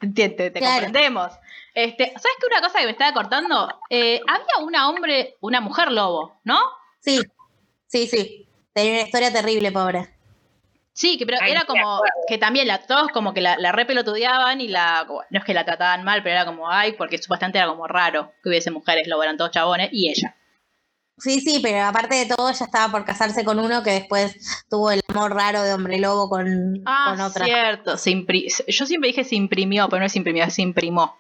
Te, 0.00 0.28
te- 0.30 0.50
te 0.50 0.58
Claro. 0.60 0.74
comprendemos. 0.86 1.32
Este, 1.74 2.06
¿Sabes 2.06 2.36
qué 2.40 2.46
una 2.50 2.60
cosa 2.62 2.78
que 2.80 2.86
me 2.86 2.92
estaba 2.92 3.12
cortando? 3.12 3.80
Eh, 3.90 4.20
había 4.26 4.66
una 4.66 4.88
hombre, 4.88 5.36
una 5.40 5.60
mujer 5.60 5.92
lobo, 5.92 6.40
¿no? 6.44 6.58
Sí, 7.00 7.20
sí, 7.86 8.06
sí. 8.06 8.48
Tenía 8.72 8.92
una 8.92 9.02
historia 9.02 9.32
terrible, 9.32 9.70
pobre. 9.72 10.14
Sí, 10.92 11.16
que 11.16 11.24
pero 11.26 11.38
Ay, 11.40 11.52
era 11.52 11.64
como 11.64 11.96
acuerdo. 11.96 12.14
que 12.28 12.36
también 12.38 12.66
la, 12.66 12.78
todos 12.82 13.08
como 13.12 13.32
que 13.32 13.40
la, 13.40 13.56
la 13.58 13.72
repelotudeaban 13.72 14.60
y 14.60 14.68
la, 14.68 15.04
como- 15.06 15.22
no 15.30 15.38
es 15.38 15.44
que 15.44 15.54
la 15.54 15.64
trataban 15.64 16.02
mal, 16.04 16.22
pero 16.22 16.34
era 16.34 16.44
como, 16.44 16.68
ay, 16.68 16.92
porque 16.94 17.18
supuestamente 17.18 17.58
era 17.58 17.68
como 17.68 17.86
raro 17.86 18.32
que 18.42 18.48
hubiese 18.48 18.70
mujeres 18.70 19.06
lobo, 19.06 19.22
eran 19.22 19.36
todos 19.36 19.50
chabones, 19.52 19.88
y 19.92 20.10
ella. 20.10 20.34
Sí, 21.20 21.40
sí, 21.40 21.60
pero 21.62 21.82
aparte 21.84 22.14
de 22.16 22.26
todo, 22.26 22.48
ella 22.48 22.64
estaba 22.64 22.90
por 22.90 23.04
casarse 23.04 23.44
con 23.44 23.58
uno 23.58 23.82
que 23.82 23.90
después 23.90 24.64
tuvo 24.70 24.90
el 24.90 25.02
amor 25.08 25.34
raro 25.34 25.62
de 25.62 25.72
hombre 25.74 25.98
lobo 25.98 26.28
con, 26.28 26.82
Ah, 26.86 27.10
con 27.14 27.20
otra. 27.20 27.44
cierto. 27.44 27.96
Se 27.98 28.10
impri- 28.10 28.46
Yo 28.66 28.86
siempre 28.86 29.08
dije 29.08 29.24
se 29.24 29.34
imprimió, 29.36 29.88
pero 29.88 30.00
no 30.00 30.06
es 30.06 30.16
imprimió, 30.16 30.48
se 30.50 30.62
imprimó. 30.62 31.18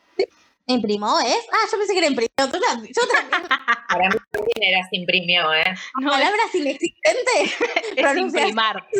¿Imprimó, 0.66 1.18
es? 1.20 1.36
Ah, 1.52 1.66
yo 1.70 1.78
pensé 1.78 1.92
que 1.94 1.98
era 1.98 2.06
imprimió. 2.08 2.30
Yo 2.38 2.48
también. 2.48 2.92
Para 3.88 4.08
mí 4.08 4.16
también 4.30 4.62
era 4.74 4.88
se 4.88 4.96
imprimió, 4.96 5.52
¿eh? 5.52 5.64
No, 6.00 6.12
es, 6.12 6.18
Palabras 6.18 6.54
inexistentes. 6.54 7.56
es 7.96 8.16
imprimar. 8.16 8.86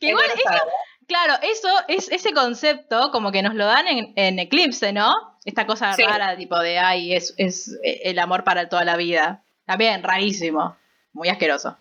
que 0.00 0.06
Es 0.06 0.10
igual 0.10 0.24
eso. 0.26 0.50
Claro, 1.08 1.34
eso 1.42 1.68
es 1.88 2.08
ese 2.12 2.32
concepto 2.32 3.10
como 3.10 3.32
que 3.32 3.42
nos 3.42 3.54
lo 3.54 3.66
dan 3.66 3.88
en, 3.88 4.12
en 4.14 4.38
Eclipse, 4.38 4.92
¿no? 4.92 5.12
Esta 5.44 5.66
cosa 5.66 5.92
Sí. 5.94 6.02
rara, 6.04 6.36
tipo 6.36 6.58
de 6.60 6.78
ay, 6.78 7.14
es, 7.14 7.34
es 7.38 7.76
el 7.82 8.18
amor 8.20 8.44
para 8.44 8.68
toda 8.68 8.84
la 8.84 8.96
vida. 8.96 9.42
También, 9.66 10.02
rarísimo. 10.02 10.76
Muy 11.12 11.28
asqueroso. 11.28 11.76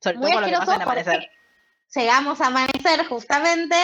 Sobre 0.00 0.16
Muy 0.18 0.30
todo 0.32 0.40
por 0.40 0.42
lo 0.42 0.46
que 0.48 0.52
pasa 0.66 0.74
en 0.76 0.82
asqueroso 0.82 1.10
amanecer. 1.10 1.30
llegamos 1.94 2.40
a 2.40 2.46
amanecer 2.48 3.06
justamente 3.06 3.76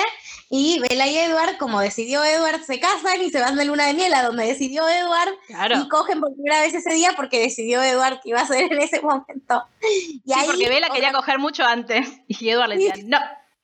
y 0.51 0.79
Bella 0.81 1.07
y 1.07 1.17
Edward, 1.19 1.57
como 1.59 1.81
decidió 1.81 2.23
Edward, 2.25 2.63
se 2.65 2.79
casan 2.81 3.23
y 3.23 3.31
se 3.31 3.41
van 3.41 3.57
de 3.57 3.65
luna 3.65 3.87
de 3.87 3.95
miel 3.95 4.13
a 4.13 4.23
donde 4.23 4.45
decidió 4.47 4.87
Edward 4.89 5.31
Claro. 5.47 5.79
y 5.81 5.89
cogen 5.89 6.21
por 6.21 6.33
primera 6.35 6.61
vez 6.61 6.75
ese 6.75 6.93
día 6.95 7.13
porque 7.17 7.41
decidió 7.41 7.83
Edward 7.83 8.21
que 8.23 8.31
iba 8.31 8.41
a 8.41 8.47
ser 8.47 8.71
en 8.73 8.81
ese 8.81 9.01
momento. 9.01 9.65
Y 9.83 10.21
Sí, 10.27 10.33
ahí, 10.35 10.47
porque 10.47 10.69
Bella 10.69 10.89
quería 10.91 11.13
coger 11.13 11.39
mucho 11.39 11.65
antes 11.65 12.07
y 12.29 12.49
Edward 12.51 12.69
le 12.71 12.77
decía, 12.77 12.95
no, 13.07 13.19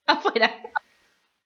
afuera. 0.06 0.54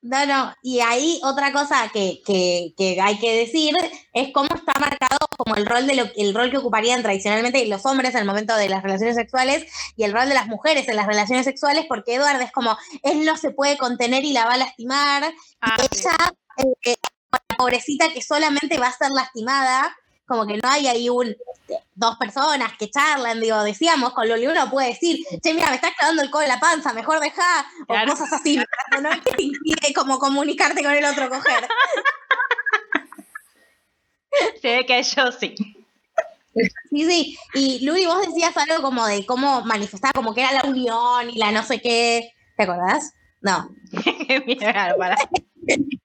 No, 0.03 0.27
no, 0.27 0.53
y 0.63 0.81
ahí 0.81 1.21
otra 1.23 1.53
cosa 1.53 1.89
que, 1.93 2.21
que, 2.27 2.75
que 2.77 3.01
hay 3.01 3.19
que 3.21 3.37
decir 3.39 3.73
es 4.13 4.33
cómo 4.33 4.49
está 4.53 4.73
marcado 4.81 5.19
como 5.39 5.55
el 5.55 5.65
rol 5.65 5.87
de 5.87 5.95
lo, 5.95 6.05
el 6.17 6.35
rol 6.35 6.51
que 6.51 6.59
ocuparían 6.59 7.03
tradicionalmente 7.03 7.65
los 7.67 7.87
hombres 7.87 8.13
en 8.15 8.23
el 8.23 8.27
momento 8.27 8.57
de 8.57 8.69
las 8.69 8.83
relaciones 8.83 9.15
sexuales 9.15 9.65
y 9.97 10.03
el 10.03 10.13
rol 10.13 10.29
de 10.29 10.35
las 10.35 10.49
mujeres 10.49 10.89
en 10.89 10.97
las 10.97 11.07
relaciones 11.07 11.45
sexuales, 11.45 11.87
porque 11.89 12.17
Edward 12.17 12.43
es 12.43 12.51
como, 12.51 12.77
él 13.05 13.25
no 13.25 13.37
se 13.37 13.53
puede 13.53 13.79
contener 13.79 14.25
y 14.25 14.33
la 14.33 14.45
va 14.45 14.55
a 14.55 14.57
lastimar, 14.57 15.33
Ah, 15.61 15.77
y 15.79 15.97
sí. 15.97 16.01
ella, 16.05 16.33
eh, 16.85 16.97
la 17.31 17.57
pobrecita 17.57 18.13
que 18.13 18.23
solamente 18.23 18.79
va 18.79 18.89
a 18.89 18.97
ser 18.99 19.11
lastimada, 19.13 19.95
como 20.33 20.47
que 20.47 20.57
no 20.57 20.67
hay 20.67 20.87
ahí 20.87 21.11
un 21.11 21.37
dos 21.95 22.17
personas 22.17 22.73
que 22.79 22.91
charlan, 22.91 23.39
digo, 23.39 23.63
decíamos, 23.63 24.15
con 24.15 24.27
Loli 24.27 24.47
uno 24.47 24.71
puede 24.71 24.89
decir, 24.89 25.19
che, 25.43 25.53
mira, 25.53 25.69
me 25.69 25.77
estás 25.77 25.93
clavando 25.99 26.23
el 26.23 26.31
codo 26.31 26.43
en 26.43 26.49
la 26.49 26.59
panza, 26.59 26.95
mejor 26.95 27.21
deja, 27.21 27.67
Claro. 27.87 28.13
o 28.13 28.17
cosas 28.17 28.33
así, 28.33 28.57
no 29.03 29.11
es 29.11 29.21
que 29.21 29.33
te 29.33 29.43
impide 29.43 29.93
como 29.95 30.19
comunicarte 30.19 30.83
con 30.83 30.93
el 30.93 31.05
otro 31.05 31.29
coger. 31.29 31.69
Se 34.63 34.77
ve 34.77 34.87
que 34.87 35.03
yo 35.03 35.33
sí. 35.33 35.55
Sí, 36.91 37.07
sí, 37.11 37.39
y 37.53 37.85
Luli, 37.85 38.07
vos 38.07 38.27
decías 38.27 38.57
algo 38.57 38.83
como 38.83 39.07
de 39.07 39.27
cómo 39.27 39.61
manifestar, 39.63 40.13
como 40.15 40.33
que 40.35 40.41
era 40.41 40.53
la 40.53 40.63
unión 40.69 41.29
y 41.29 41.37
la 41.37 41.53
no 41.53 41.63
sé 41.63 41.81
qué, 41.83 42.33
¿te 42.57 42.63
acordás? 42.63 43.13
No. 43.43 43.69
Mierda, 44.47 44.95
para. 44.97 45.17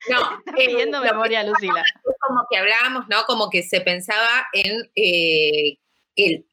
No, 0.10 0.43
pidiendo 0.55 1.01
memoria, 1.01 1.43
Lucila. 1.43 1.82
es 1.82 2.16
como 2.20 2.41
que 2.49 2.58
hablábamos, 2.58 3.05
¿no? 3.10 3.24
Como 3.26 3.49
que 3.49 3.64
se 3.64 3.82
pensaba 3.82 4.47
en 4.53 4.89
eh, 4.95 5.78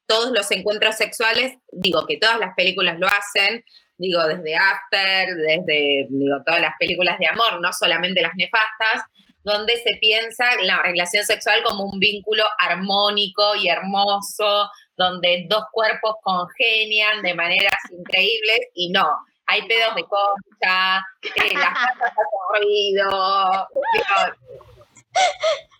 todos 0.05 0.31
los 0.31 0.49
encuentros 0.51 0.95
sexuales, 0.95 1.57
digo, 1.71 2.05
que 2.05 2.17
todas 2.17 2.39
las 2.39 2.53
películas 2.55 2.99
lo 2.99 3.07
hacen, 3.07 3.63
digo, 3.97 4.23
desde 4.27 4.55
After, 4.55 5.35
desde, 5.35 6.07
digo, 6.09 6.37
todas 6.45 6.61
las 6.61 6.73
películas 6.79 7.17
de 7.19 7.27
amor, 7.27 7.61
no 7.61 7.71
solamente 7.73 8.21
las 8.21 8.35
nefastas, 8.35 9.03
donde 9.43 9.77
se 9.77 9.97
piensa 10.01 10.45
la 10.63 10.81
relación 10.81 11.23
sexual 11.23 11.61
como 11.63 11.85
un 11.85 11.99
vínculo 11.99 12.43
armónico 12.57 13.55
y 13.55 13.69
hermoso, 13.69 14.69
donde 14.97 15.45
dos 15.47 15.65
cuerpos 15.71 16.15
congenian 16.23 17.21
de 17.21 17.33
maneras 17.35 17.75
increíbles 17.91 18.59
y 18.73 18.89
no. 18.91 19.07
Hay 19.47 19.67
pedos 19.67 19.95
de 19.95 20.03
concha, 20.03 20.97
eh, 21.21 21.53
las 21.53 21.73
casas 21.73 22.01
hacen 22.01 22.61
ruido, 22.61 23.67
digo, 23.93 24.05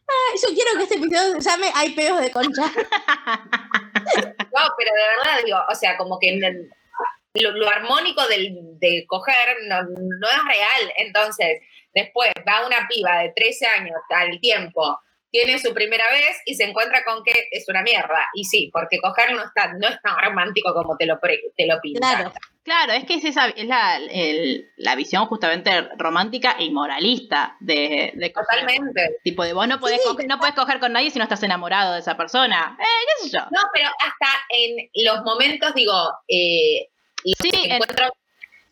Ay, 0.07 0.39
Yo 0.41 0.53
quiero 0.53 0.71
que 0.77 0.83
este 0.83 0.95
episodio 0.95 1.41
se 1.41 1.49
llame 1.49 1.71
Hay 1.75 1.89
pedos 1.95 2.21
de 2.21 2.31
concha. 2.31 2.61
No, 2.67 4.61
pero 4.77 4.91
de 4.93 5.07
verdad 5.17 5.43
digo, 5.43 5.57
o 5.69 5.75
sea, 5.75 5.97
como 5.97 6.19
que 6.19 6.29
el- 6.29 6.69
lo, 7.33 7.51
lo 7.51 7.67
armónico 7.69 8.25
del, 8.27 8.55
de 8.79 9.05
coger 9.07 9.57
no, 9.67 9.81
no 9.83 10.27
es 10.29 10.43
real. 10.47 10.93
Entonces, 10.97 11.59
después 11.93 12.31
va 12.47 12.65
una 12.65 12.87
piba 12.87 13.17
de 13.19 13.33
13 13.35 13.65
años 13.67 13.97
al 14.09 14.39
tiempo, 14.39 14.99
tiene 15.43 15.59
su 15.59 15.73
primera 15.73 16.05
vez 16.11 16.37
y 16.45 16.55
se 16.55 16.63
encuentra 16.63 17.03
con 17.03 17.23
que 17.25 17.47
es 17.51 17.67
una 17.67 17.81
mierda. 17.81 18.25
Y 18.33 18.45
sí, 18.45 18.69
porque 18.71 18.99
coger 18.99 19.33
no, 19.33 19.43
está, 19.43 19.73
no 19.73 19.87
es 19.87 20.01
tan 20.01 20.15
romántico 20.23 20.73
como 20.73 20.95
te 20.95 21.05
lo, 21.05 21.19
te 21.19 21.65
lo 21.67 21.79
pintan. 21.81 22.15
Claro. 22.15 22.33
Claro, 22.63 22.93
es 22.93 23.03
que 23.03 23.15
es, 23.15 23.25
esa, 23.25 23.49
es 23.49 23.65
la, 23.67 23.97
el- 23.97 24.71
la 24.77 24.95
visión 24.95 25.25
justamente 25.27 25.87
romántica 25.97 26.55
y 26.57 26.71
moralista 26.71 27.57
de, 27.59 28.11
de 28.15 28.31
coger. 28.33 28.61
Totalmente. 28.61 29.17
Tipo 29.23 29.43
de 29.43 29.53
vos 29.53 29.67
no 29.67 29.79
podés, 29.79 30.01
Sí, 30.01 30.07
coger, 30.07 30.25
no 30.27 30.39
podés 30.39 30.55
coger 30.55 30.79
con 30.79 30.93
nadie 30.93 31.11
si 31.11 31.19
no 31.19 31.23
estás 31.25 31.43
enamorado 31.43 31.93
de 31.93 31.99
esa 31.99 32.17
persona. 32.17 32.75
Eh, 32.79 32.83
qué 33.21 33.29
sé 33.29 33.37
yo. 33.37 33.43
No, 33.51 33.61
pero 33.73 33.89
hasta 33.99 34.27
en 34.49 34.89
los 35.05 35.21
momentos, 35.23 35.75
digo, 35.75 35.93
eh, 36.27 36.87
los 37.23 37.35
Sí, 37.39 37.49
en- 37.53 37.71
encuentros 37.73 38.09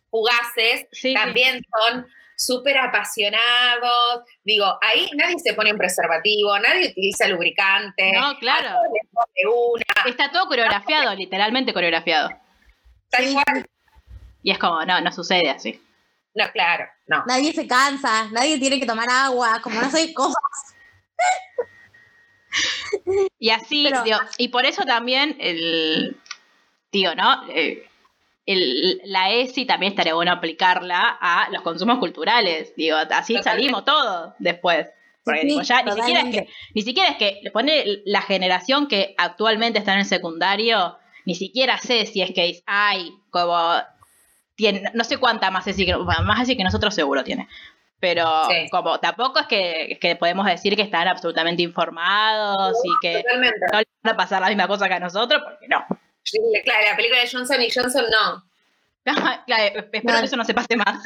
fugaces 0.09 0.87
Sí, 0.91 1.09
sí. 1.09 1.13
también 1.13 1.63
son 1.71 2.07
súper 2.45 2.77
apasionados. 2.77 4.23
Digo, 4.43 4.65
ahí 4.81 5.09
nadie 5.15 5.35
se 5.43 5.53
pone 5.53 5.71
un 5.71 5.77
preservativo, 5.77 6.57
nadie 6.59 6.89
utiliza 6.91 7.27
lubricante. 7.27 8.11
No, 8.13 8.37
claro. 8.39 8.77
una, 9.45 9.83
Está 10.09 10.31
todo 10.31 10.47
coreografiado, 10.47 11.13
literalmente 11.15 11.73
coreografiado. 11.73 12.29
tal 13.09 13.25
Sí. 13.25 13.33
cual. 13.33 13.65
Y 14.41 14.51
es 14.51 14.57
como, 14.59 14.83
no, 14.85 14.99
no 15.01 15.11
sucede 15.11 15.49
así. 15.49 15.81
No, 16.35 16.51
claro, 16.51 16.85
no. 17.07 17.23
Nadie 17.27 17.53
se 17.53 17.67
cansa, 17.67 18.27
nadie 18.31 18.57
tiene 18.59 18.79
que 18.79 18.85
tomar 18.87 19.07
agua, 19.09 19.59
como 19.61 19.79
no 19.79 19.89
sé, 19.89 20.13
cosas. 20.13 20.35
Y 23.39 23.49
así, 23.49 23.87
Pero- 23.89 24.03
digo, 24.03 24.17
y 24.37 24.47
por 24.49 24.65
eso 24.65 24.83
también 24.83 25.35
el, 25.39 26.17
digo, 26.91 27.15
¿no? 27.15 27.47
Eh, 27.49 27.87
el- 28.45 29.01
la 29.05 29.31
ESI 29.31 29.65
también 29.65 29.91
estaría 29.93 30.13
bueno 30.13 30.31
aplicarla 30.31 31.17
a 31.21 31.49
los 31.51 31.61
consumos 31.61 31.99
culturales. 31.99 32.73
Digo, 32.75 32.97
así 32.97 33.35
Totalmente. 33.35 33.43
salimos 33.43 33.85
todos 33.85 34.33
después. 34.39 34.87
Porque 35.23 35.41
Sí, 35.41 35.47
digo, 35.47 35.61
ya 35.61 35.83
ni 35.83 35.91
siquiera, 35.93 36.19
es 36.21 36.35
que, 36.35 36.49
ni 36.75 36.81
siquiera 36.81 37.09
es 37.11 37.17
que 37.17 37.41
pone 37.53 38.01
la 38.05 38.21
generación 38.21 38.87
que 38.87 39.15
actualmente 39.17 39.79
está 39.79 39.93
en 39.93 39.99
el 39.99 40.05
secundario, 40.05 40.97
ni 41.25 41.35
siquiera 41.35 41.77
sé 41.77 42.05
si 42.05 42.21
es 42.21 42.31
que 42.31 42.61
hay 42.65 43.13
como 43.29 43.57
tiene, 44.55 44.83
no 44.93 45.03
sé 45.05 45.17
cuánta 45.17 45.49
más 45.49 45.65
ESI 45.65 45.87
más 46.25 46.41
ESI 46.41 46.57
que 46.57 46.63
nosotros 46.65 46.93
seguro 46.93 47.23
tiene. 47.23 47.47
Pero 48.01 48.25
Sí. 48.49 48.69
como 48.69 48.99
tampoco 48.99 49.39
es 49.39 49.47
que, 49.47 49.93
es 49.93 49.99
que 49.99 50.17
podemos 50.17 50.45
decir 50.45 50.75
que 50.75 50.81
están 50.81 51.07
absolutamente 51.07 51.63
informados 51.63 52.75
y 52.83 52.89
que 53.01 53.21
Totalmente. 53.23 53.59
no 53.71 53.79
le 53.79 53.85
van 54.03 54.13
a 54.13 54.17
pasar 54.17 54.41
la 54.41 54.49
misma 54.49 54.67
cosa 54.67 54.89
que 54.89 54.93
a 54.95 54.99
nosotros, 54.99 55.41
porque 55.41 55.67
no. 55.69 55.85
Claro, 56.63 56.85
la 56.89 56.95
película 56.95 57.21
de 57.21 57.29
Johnson 57.29 57.61
y 57.61 57.69
Johnson 57.69 58.05
no. 58.09 58.43
Claro, 59.45 59.79
espero 59.79 60.01
Claro. 60.03 60.19
que 60.19 60.25
eso 60.25 60.37
no 60.37 60.45
se 60.45 60.53
pase 60.53 60.75
más. 60.77 61.03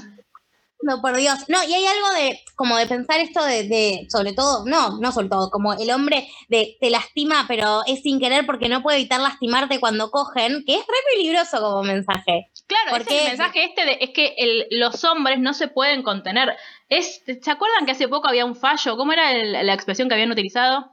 No, 0.83 1.01
por 1.01 1.17
Dios. 1.17 1.39
No, 1.47 1.63
y 1.63 1.73
hay 1.73 1.85
algo 1.87 2.09
de, 2.11 2.39
como 2.55 2.77
de 2.77 2.85
pensar 2.85 3.19
esto 3.19 3.43
de, 3.43 3.63
de, 3.67 4.05
sobre 4.11 4.33
todo, 4.33 4.63
no, 4.67 4.99
no 4.99 5.11
sobre 5.11 5.27
todo, 5.27 5.49
como 5.49 5.73
el 5.73 5.89
hombre 5.89 6.29
de 6.49 6.77
te 6.79 6.91
lastima, 6.91 7.45
pero 7.47 7.81
es 7.87 8.03
sin 8.03 8.19
querer 8.19 8.45
porque 8.45 8.69
no 8.69 8.83
puede 8.83 8.97
evitar 8.99 9.19
lastimarte 9.19 9.79
cuando 9.79 10.11
cogen, 10.11 10.63
que 10.67 10.75
es 10.75 10.81
re 10.81 10.93
peligroso 11.15 11.59
como 11.59 11.81
mensaje. 11.81 12.51
Claro, 12.67 12.91
¿Por 12.91 13.01
es 13.01 13.07
qué? 13.07 13.21
el 13.23 13.27
mensaje 13.29 13.63
este 13.63 13.85
de, 13.85 13.97
es 14.01 14.11
que 14.11 14.35
el- 14.37 14.67
los 14.69 15.03
hombres 15.03 15.39
no 15.39 15.55
se 15.55 15.67
pueden 15.67 16.03
contener. 16.03 16.55
Es, 16.89 17.23
¿Se 17.25 17.51
acuerdan 17.51 17.87
que 17.87 17.93
hace 17.93 18.07
poco 18.07 18.27
había 18.27 18.45
un 18.45 18.55
fallo? 18.55 18.95
¿Cómo 18.97 19.13
era 19.13 19.31
el- 19.31 19.53
la 19.65 19.73
expresión 19.73 20.07
que 20.07 20.13
habían 20.13 20.31
utilizado? 20.31 20.91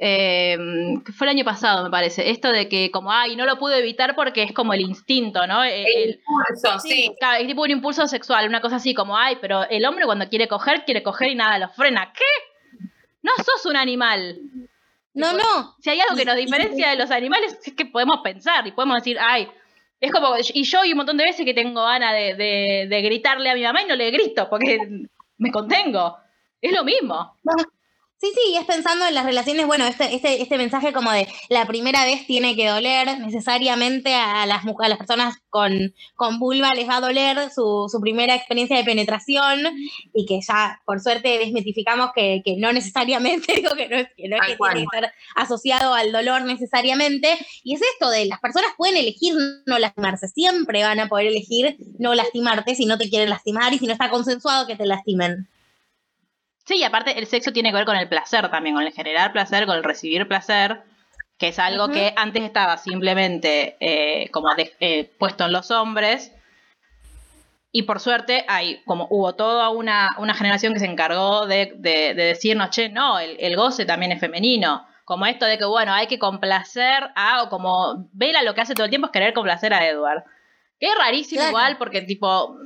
Eh, 0.00 0.56
fue 1.16 1.26
el 1.26 1.30
año 1.30 1.44
pasado, 1.44 1.82
me 1.84 1.90
parece. 1.90 2.30
Esto 2.30 2.50
de 2.52 2.68
que 2.68 2.90
como, 2.90 3.10
ay, 3.12 3.34
no 3.34 3.44
lo 3.46 3.58
pude 3.58 3.78
evitar 3.78 4.14
porque 4.14 4.44
es 4.44 4.52
como 4.52 4.72
el 4.72 4.80
instinto, 4.80 5.46
¿no? 5.46 5.64
El- 5.64 5.86
impulso, 6.20 6.78
sí. 6.80 7.12
Claro, 7.18 7.40
es 7.40 7.46
tipo 7.48 7.62
un 7.62 7.70
impulso 7.70 8.06
sexual, 8.06 8.46
una 8.48 8.60
cosa 8.60 8.76
así 8.76 8.94
como, 8.94 9.16
ay, 9.16 9.38
pero 9.40 9.64
el 9.68 9.84
hombre 9.84 10.04
cuando 10.04 10.28
quiere 10.28 10.46
coger, 10.46 10.84
quiere 10.84 11.02
coger 11.02 11.30
y 11.30 11.34
nada 11.34 11.58
lo 11.58 11.68
frena. 11.70 12.12
¿Qué? 12.12 12.78
No 13.22 13.32
sos 13.44 13.66
un 13.66 13.76
animal. 13.76 14.38
No, 15.14 15.32
no. 15.32 15.74
Si 15.80 15.90
hay 15.90 15.98
algo 16.00 16.14
que 16.16 16.24
nos 16.24 16.36
diferencia 16.36 16.90
de 16.90 16.96
los 16.96 17.10
animales 17.10 17.58
es 17.64 17.72
que 17.74 17.86
podemos 17.86 18.20
pensar 18.22 18.64
y 18.66 18.72
podemos 18.72 18.98
decir, 18.98 19.16
ay, 19.20 19.48
es 20.00 20.12
como, 20.12 20.28
y 20.38 20.62
yo 20.62 20.84
y 20.84 20.92
un 20.92 20.98
montón 20.98 21.16
de 21.16 21.24
veces 21.24 21.44
que 21.44 21.54
tengo 21.54 21.82
ganas 21.84 22.12
de, 22.12 22.34
de- 22.36 22.86
de 22.88 23.02
gritarle 23.02 23.50
a 23.50 23.54
mi 23.56 23.64
mamá 23.64 23.82
y 23.82 23.86
no 23.86 23.96
le 23.96 24.12
grito 24.12 24.48
porque 24.48 24.78
me 25.38 25.50
contengo. 25.50 26.16
Es 26.60 26.72
lo 26.72 26.84
mismo. 26.84 27.34
Sí, 28.20 28.32
sí, 28.34 28.52
y 28.52 28.56
es 28.56 28.64
pensando 28.64 29.06
en 29.06 29.14
las 29.14 29.24
relaciones, 29.24 29.64
bueno, 29.68 29.86
este, 29.86 30.12
este, 30.12 30.42
este 30.42 30.58
mensaje 30.58 30.92
como 30.92 31.12
de 31.12 31.28
la 31.50 31.66
primera 31.66 32.04
vez 32.04 32.26
tiene 32.26 32.56
que 32.56 32.66
doler 32.66 33.20
necesariamente 33.20 34.12
a 34.12 34.44
las, 34.44 34.64
a 34.66 34.88
las 34.88 34.98
personas 34.98 35.36
con, 35.50 35.94
con 36.16 36.40
vulva 36.40 36.74
les 36.74 36.88
va 36.88 36.96
a 36.96 37.00
doler 37.00 37.48
su, 37.52 37.86
su 37.88 38.00
primera 38.00 38.34
experiencia 38.34 38.76
de 38.76 38.82
penetración 38.82 39.60
y 40.12 40.26
que 40.26 40.40
ya 40.40 40.82
por 40.84 41.00
suerte 41.00 41.38
desmitificamos 41.38 42.10
que, 42.12 42.42
que 42.44 42.56
no 42.56 42.72
necesariamente, 42.72 43.52
digo 43.56 43.76
que 43.76 43.88
no 43.88 43.96
es 43.98 44.08
que, 44.16 44.28
no 44.28 44.34
es 44.34 44.42
que 44.42 44.56
tiene 44.56 44.74
que 44.74 44.96
estar 44.96 45.12
asociado 45.36 45.94
al 45.94 46.10
dolor 46.10 46.42
necesariamente. 46.42 47.28
Y 47.62 47.76
es 47.76 47.82
esto 47.94 48.10
de 48.10 48.26
las 48.26 48.40
personas 48.40 48.72
pueden 48.76 48.96
elegir 48.96 49.34
no 49.64 49.78
lastimarse, 49.78 50.26
siempre 50.26 50.82
van 50.82 50.98
a 50.98 51.08
poder 51.08 51.28
elegir 51.28 51.76
no 52.00 52.14
lastimarte 52.14 52.74
si 52.74 52.84
no 52.84 52.98
te 52.98 53.08
quieren 53.08 53.30
lastimar 53.30 53.72
y 53.74 53.78
si 53.78 53.86
no 53.86 53.92
está 53.92 54.10
consensuado 54.10 54.66
que 54.66 54.74
te 54.74 54.86
lastimen. 54.86 55.48
Sí, 56.68 56.76
y 56.76 56.84
aparte 56.84 57.18
el 57.18 57.26
sexo 57.26 57.50
tiene 57.50 57.70
que 57.70 57.76
ver 57.76 57.86
con 57.86 57.96
el 57.96 58.10
placer 58.10 58.50
también, 58.50 58.74
con 58.74 58.84
el 58.84 58.92
generar 58.92 59.32
placer, 59.32 59.64
con 59.64 59.76
el 59.76 59.82
recibir 59.84 60.28
placer, 60.28 60.82
que 61.38 61.48
es 61.48 61.58
algo 61.58 61.88
que 61.88 62.12
antes 62.14 62.42
estaba 62.42 62.76
simplemente 62.76 63.78
eh, 63.80 64.28
como 64.32 64.54
de- 64.54 64.74
eh, 64.78 65.10
puesto 65.18 65.46
en 65.46 65.52
los 65.52 65.70
hombres. 65.70 66.30
Y 67.72 67.84
por 67.84 68.00
suerte 68.00 68.44
hay, 68.48 68.82
como 68.84 69.06
hubo 69.10 69.34
toda 69.34 69.70
una, 69.70 70.10
una 70.18 70.34
generación 70.34 70.74
que 70.74 70.80
se 70.80 70.84
encargó 70.86 71.46
de, 71.46 71.72
de- 71.76 72.12
de 72.12 72.22
decirnos, 72.24 72.68
che, 72.68 72.90
no, 72.90 73.18
el, 73.18 73.36
el 73.40 73.56
goce 73.56 73.86
también 73.86 74.12
es 74.12 74.20
femenino. 74.20 74.86
Como 75.06 75.24
esto 75.24 75.46
de 75.46 75.56
que, 75.56 75.64
bueno, 75.64 75.94
hay 75.94 76.06
que 76.06 76.18
complacer 76.18 77.10
a, 77.14 77.42
o 77.44 77.48
como 77.48 78.08
Vela 78.12 78.42
lo 78.42 78.54
que 78.54 78.60
hace 78.60 78.74
todo 78.74 78.84
el 78.84 78.90
tiempo 78.90 79.06
es 79.06 79.12
querer 79.12 79.32
complacer 79.32 79.72
a 79.72 79.86
Edward. 79.88 80.22
Que 80.78 80.86
es 80.88 80.94
rarísimo 80.98 81.40
Claro. 81.40 81.48
igual, 81.50 81.78
porque 81.78 82.02
tipo, 82.02 82.58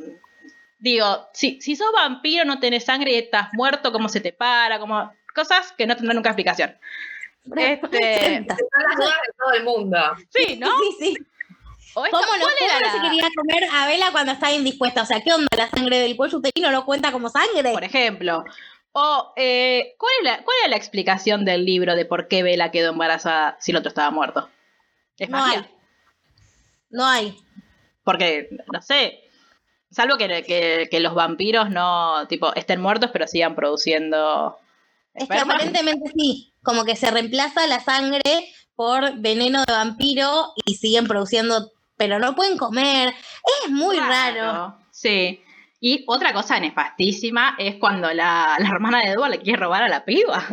digo, 0.82 1.28
si, 1.32 1.60
si 1.60 1.76
sos 1.76 1.92
vampiro, 1.92 2.44
no 2.44 2.58
tenés 2.58 2.84
sangre 2.84 3.12
y 3.12 3.14
estás 3.18 3.48
muerto, 3.52 3.92
¿cómo 3.92 4.08
se 4.08 4.20
te 4.20 4.32
para? 4.32 4.78
Como 4.80 5.12
cosas 5.34 5.72
que 5.78 5.86
no 5.86 5.94
tendrán 5.96 6.16
nunca 6.16 6.30
explicación. 6.30 6.76
Este, 7.56 8.44
Son 8.46 8.46
las 8.46 8.96
dudas 8.96 9.14
de 9.26 9.32
todo 9.38 9.52
el 9.54 9.64
mundo. 9.64 9.98
sí, 10.30 10.56
¿no? 10.56 10.68
Sí, 10.78 10.96
sí. 11.00 11.16
O 11.94 12.04
esto- 12.04 12.18
¿Cómo 12.18 12.32
no, 12.36 12.42
¿cuál 12.42 12.54
era 12.60 12.78
cómo 12.78 12.86
no 12.86 12.92
se 12.92 13.08
quería 13.10 13.28
comer 13.36 13.64
a 13.72 13.86
Vela 13.86 14.10
cuando 14.12 14.32
estaba 14.32 14.52
indispuesta? 14.52 15.02
O 15.02 15.06
sea, 15.06 15.20
¿qué 15.20 15.32
onda? 15.32 15.46
¿La 15.56 15.68
sangre 15.70 15.98
del 15.98 16.16
cuello 16.16 16.38
uterino 16.38 16.70
no 16.70 16.84
cuenta 16.86 17.12
como 17.12 17.28
sangre? 17.28 17.72
por 17.72 17.84
ejemplo. 17.84 18.44
O, 18.92 19.32
eh, 19.36 19.94
¿cuál, 19.98 20.12
es 20.20 20.24
la, 20.24 20.42
¿cuál 20.44 20.56
era 20.62 20.68
la 20.70 20.76
explicación 20.76 21.44
del 21.44 21.64
libro 21.64 21.94
de 21.94 22.04
por 22.06 22.28
qué 22.28 22.42
Bella 22.42 22.70
quedó 22.70 22.90
embarazada 22.90 23.56
si 23.60 23.70
el 23.70 23.76
otro 23.78 23.88
estaba 23.88 24.10
muerto? 24.10 24.48
¿Es 25.18 25.28
No 25.30 25.38
magia? 25.38 25.60
hay. 25.60 25.70
No 26.90 27.06
hay. 27.06 27.36
Porque, 28.04 28.48
no 28.72 28.82
sé, 28.82 29.20
salvo 29.93 30.16
que, 30.16 30.43
que, 30.43 30.88
que 30.90 31.01
los 31.01 31.14
vampiros 31.14 31.70
no, 31.70 32.26
tipo, 32.28 32.55
estén 32.55 32.80
muertos 32.80 33.11
pero 33.12 33.26
sigan 33.26 33.55
produciendo 33.55 34.59
Es 35.14 35.28
que 35.28 35.38
aparentemente 35.38 36.11
sí. 36.14 36.53
Como 36.62 36.84
que 36.84 36.97
se 36.97 37.11
reemplaza 37.11 37.66
la 37.66 37.80
sangre 37.80 38.22
por 38.74 39.18
veneno 39.18 39.64
de 39.64 39.72
vampiro 39.72 40.53
y 40.64 40.74
siguen 40.74 41.07
produciendo, 41.07 41.72
pero 41.97 42.18
no 42.18 42.34
pueden 42.34 42.57
comer. 42.57 43.14
Es 43.64 43.70
muy 43.70 43.99
raro. 43.99 44.76
Sí. 44.90 45.43
Y 45.80 46.05
otra 46.07 46.32
cosa 46.32 46.61
nefastísima 46.61 47.57
es 47.59 47.76
cuando 47.76 48.12
la, 48.12 48.57
la 48.59 48.68
hermana 48.68 49.01
de 49.01 49.11
Edward 49.11 49.32
le 49.32 49.40
quiere 49.40 49.59
robar 49.59 49.82
a 49.82 49.88
la 49.88 50.05
piba. 50.05 50.45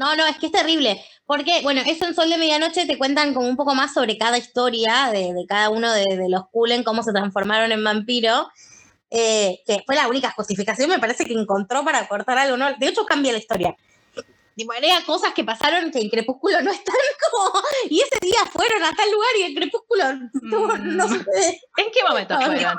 No, 0.00 0.16
no, 0.16 0.26
es 0.26 0.36
que 0.38 0.46
es 0.46 0.52
terrible. 0.52 1.04
Porque, 1.26 1.60
bueno, 1.62 1.82
eso 1.86 2.06
en 2.06 2.14
Sol 2.14 2.28
de 2.30 2.38
Medianoche 2.38 2.86
te 2.86 2.96
cuentan 2.98 3.34
como 3.34 3.46
un 3.48 3.56
poco 3.56 3.74
más 3.74 3.92
sobre 3.92 4.16
cada 4.18 4.38
historia 4.38 5.10
de, 5.12 5.34
de 5.34 5.44
cada 5.46 5.68
uno 5.68 5.92
de, 5.92 6.04
de 6.16 6.28
los 6.28 6.48
Cullen, 6.50 6.82
cómo 6.82 7.02
se 7.02 7.12
transformaron 7.12 7.70
en 7.70 7.84
vampiro. 7.84 8.48
eh, 9.10 9.60
que 9.66 9.82
fue 9.86 9.94
la 9.96 10.08
única 10.08 10.30
justificación, 10.30 10.88
me 10.88 10.98
parece 10.98 11.24
que 11.26 11.34
encontró 11.34 11.84
para 11.84 12.08
cortar 12.08 12.38
algo, 12.38 12.56
¿no? 12.56 12.72
De 12.78 12.86
hecho, 12.88 13.04
cambia 13.04 13.32
la 13.32 13.38
historia. 13.38 13.76
Tipo, 14.56 14.72
había 14.72 15.04
cosas 15.04 15.32
que 15.34 15.44
pasaron 15.44 15.90
que 15.90 16.00
en 16.00 16.08
Crepúsculo 16.10 16.60
no 16.62 16.70
están 16.72 16.94
como. 17.30 17.60
Y 17.90 18.00
ese 18.00 18.18
día 18.22 18.38
fueron 18.52 18.82
a 18.84 18.92
tal 18.92 19.10
lugar 19.10 19.30
y 19.38 19.42
en 19.42 19.54
Crepúsculo 19.54 20.04
Mm. 20.32 20.96
no 20.96 21.08
sé. 21.08 21.14
¿En 21.76 21.90
qué 21.92 22.00
momento 22.08 22.34
fueron? 22.40 22.78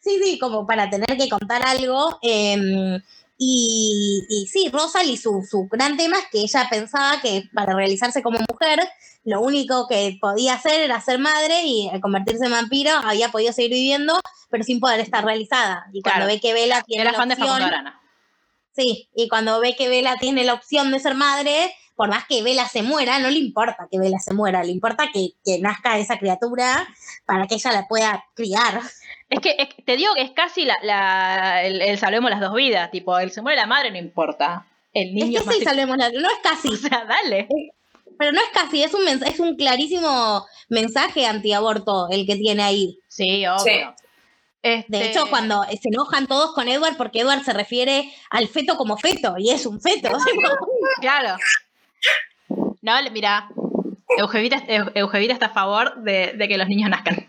Sí, 0.00 0.18
sí, 0.22 0.38
como 0.38 0.66
para 0.66 0.88
tener 0.90 1.16
que 1.16 1.28
contar 1.28 1.62
algo. 1.66 2.18
eh, 2.22 2.98
y, 3.42 4.26
y 4.28 4.46
sí, 4.48 4.68
Rosalie, 4.70 5.16
su, 5.16 5.42
su 5.50 5.66
gran 5.70 5.96
tema 5.96 6.18
es 6.18 6.26
que 6.30 6.40
ella 6.40 6.68
pensaba 6.68 7.22
que 7.22 7.44
para 7.54 7.74
realizarse 7.74 8.22
como 8.22 8.38
mujer, 8.46 8.86
lo 9.24 9.40
único 9.40 9.88
que 9.88 10.18
podía 10.20 10.52
hacer 10.54 10.82
era 10.82 11.00
ser 11.00 11.18
madre 11.18 11.62
y 11.64 11.88
al 11.88 12.02
convertirse 12.02 12.44
en 12.44 12.50
vampiro 12.50 12.90
había 13.02 13.30
podido 13.30 13.54
seguir 13.54 13.70
viviendo, 13.70 14.20
pero 14.50 14.62
sin 14.62 14.78
poder 14.78 15.00
estar 15.00 15.24
realizada. 15.24 15.86
Y 15.90 16.02
cuando 16.02 16.26
ve 16.26 16.38
que 16.38 16.52
Vela 16.52 16.82
tiene 16.82 17.00
Era 17.00 17.12
la 17.12 17.16
fan 17.16 17.30
de 17.30 17.34
opción, 17.36 17.62
Arana. 17.62 17.98
sí, 18.76 19.08
y 19.14 19.26
cuando 19.30 19.58
ve 19.58 19.74
que 19.74 19.88
Vela 19.88 20.16
tiene 20.20 20.44
la 20.44 20.52
opción 20.52 20.90
de 20.90 21.00
ser 21.00 21.14
madre, 21.14 21.74
por 21.96 22.10
más 22.10 22.26
que 22.26 22.42
Vela 22.42 22.68
se 22.68 22.82
muera, 22.82 23.20
no 23.20 23.30
le 23.30 23.38
importa 23.38 23.88
que 23.90 23.98
Vela 23.98 24.18
se 24.18 24.34
muera, 24.34 24.62
le 24.62 24.72
importa 24.72 25.08
que, 25.14 25.30
que 25.42 25.60
nazca 25.60 25.98
esa 25.98 26.18
criatura 26.18 26.86
para 27.24 27.46
que 27.46 27.54
ella 27.54 27.72
la 27.72 27.88
pueda 27.88 28.22
criar. 28.34 28.82
Es 29.30 29.40
que 29.40 29.54
es 29.58 29.68
que 29.74 29.82
te 29.82 29.96
digo 29.96 30.12
que 30.14 30.22
es 30.22 30.32
casi 30.32 30.64
la, 30.64 30.76
la- 30.82 31.62
el, 31.64 31.80
el 31.80 31.98
salvemos 31.98 32.30
las 32.30 32.40
dos 32.40 32.52
vidas. 32.54 32.90
Tipo, 32.90 33.18
el 33.18 33.30
se 33.30 33.40
muere 33.42 33.56
la 33.56 33.66
madre, 33.66 33.90
no 33.90 33.96
importa. 33.98 34.66
El 34.92 35.08
Es 35.08 35.14
niño 35.14 35.30
que 35.32 35.38
es 35.38 35.46
más 35.46 35.54
sí, 35.56 35.64
salvemos 35.64 35.96
la- 35.96 36.10
no 36.10 36.28
es 36.28 36.38
casi, 36.42 36.68
O 36.72 36.76
sea, 36.76 37.04
dale. 37.04 37.48
pero 38.18 38.32
no 38.32 38.40
es 38.40 38.48
casi, 38.52 38.82
es 38.82 38.92
un, 38.92 39.02
mens- 39.06 39.26
es 39.26 39.38
un 39.40 39.56
clarísimo 39.56 40.44
mensaje 40.68 41.24
antiaborto 41.26 42.08
el 42.10 42.26
que 42.26 42.36
tiene 42.36 42.62
ahí. 42.62 42.98
Sí, 43.08 43.46
obvio. 43.46 43.62
Sí. 43.64 43.80
Este, 44.62 44.94
De 44.98 45.06
hecho, 45.10 45.26
cuando 45.30 45.62
se 45.64 45.88
enojan 45.88 46.26
todos 46.26 46.52
con 46.52 46.68
Edward, 46.68 46.96
porque 46.98 47.20
Edward 47.20 47.44
se 47.44 47.54
refiere 47.54 48.12
al 48.28 48.46
feto 48.48 48.76
como 48.76 48.98
feto, 48.98 49.36
y 49.38 49.50
es 49.50 49.64
un 49.64 49.80
feto. 49.80 50.10
Claro. 51.00 51.36
No, 52.82 53.00
le- 53.00 53.10
mira. 53.10 53.48
Eugevita, 54.18 54.56
Eu- 54.66 54.90
Eugevita 54.94 55.32
está 55.32 55.46
a 55.46 55.50
favor 55.54 56.02
de, 56.02 56.32
de 56.36 56.48
que 56.48 56.58
los 56.58 56.66
niños 56.68 56.90
nazcan. 56.90 57.26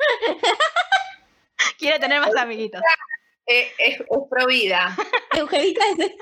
Quiere 1.78 1.98
tener 1.98 2.20
más 2.20 2.34
amiguitos. 2.36 2.80
Es, 3.46 3.72
es 3.78 4.02
pro 4.28 4.46
vida. 4.46 4.96
Eugevita 5.36 5.84
es, 5.98 6.12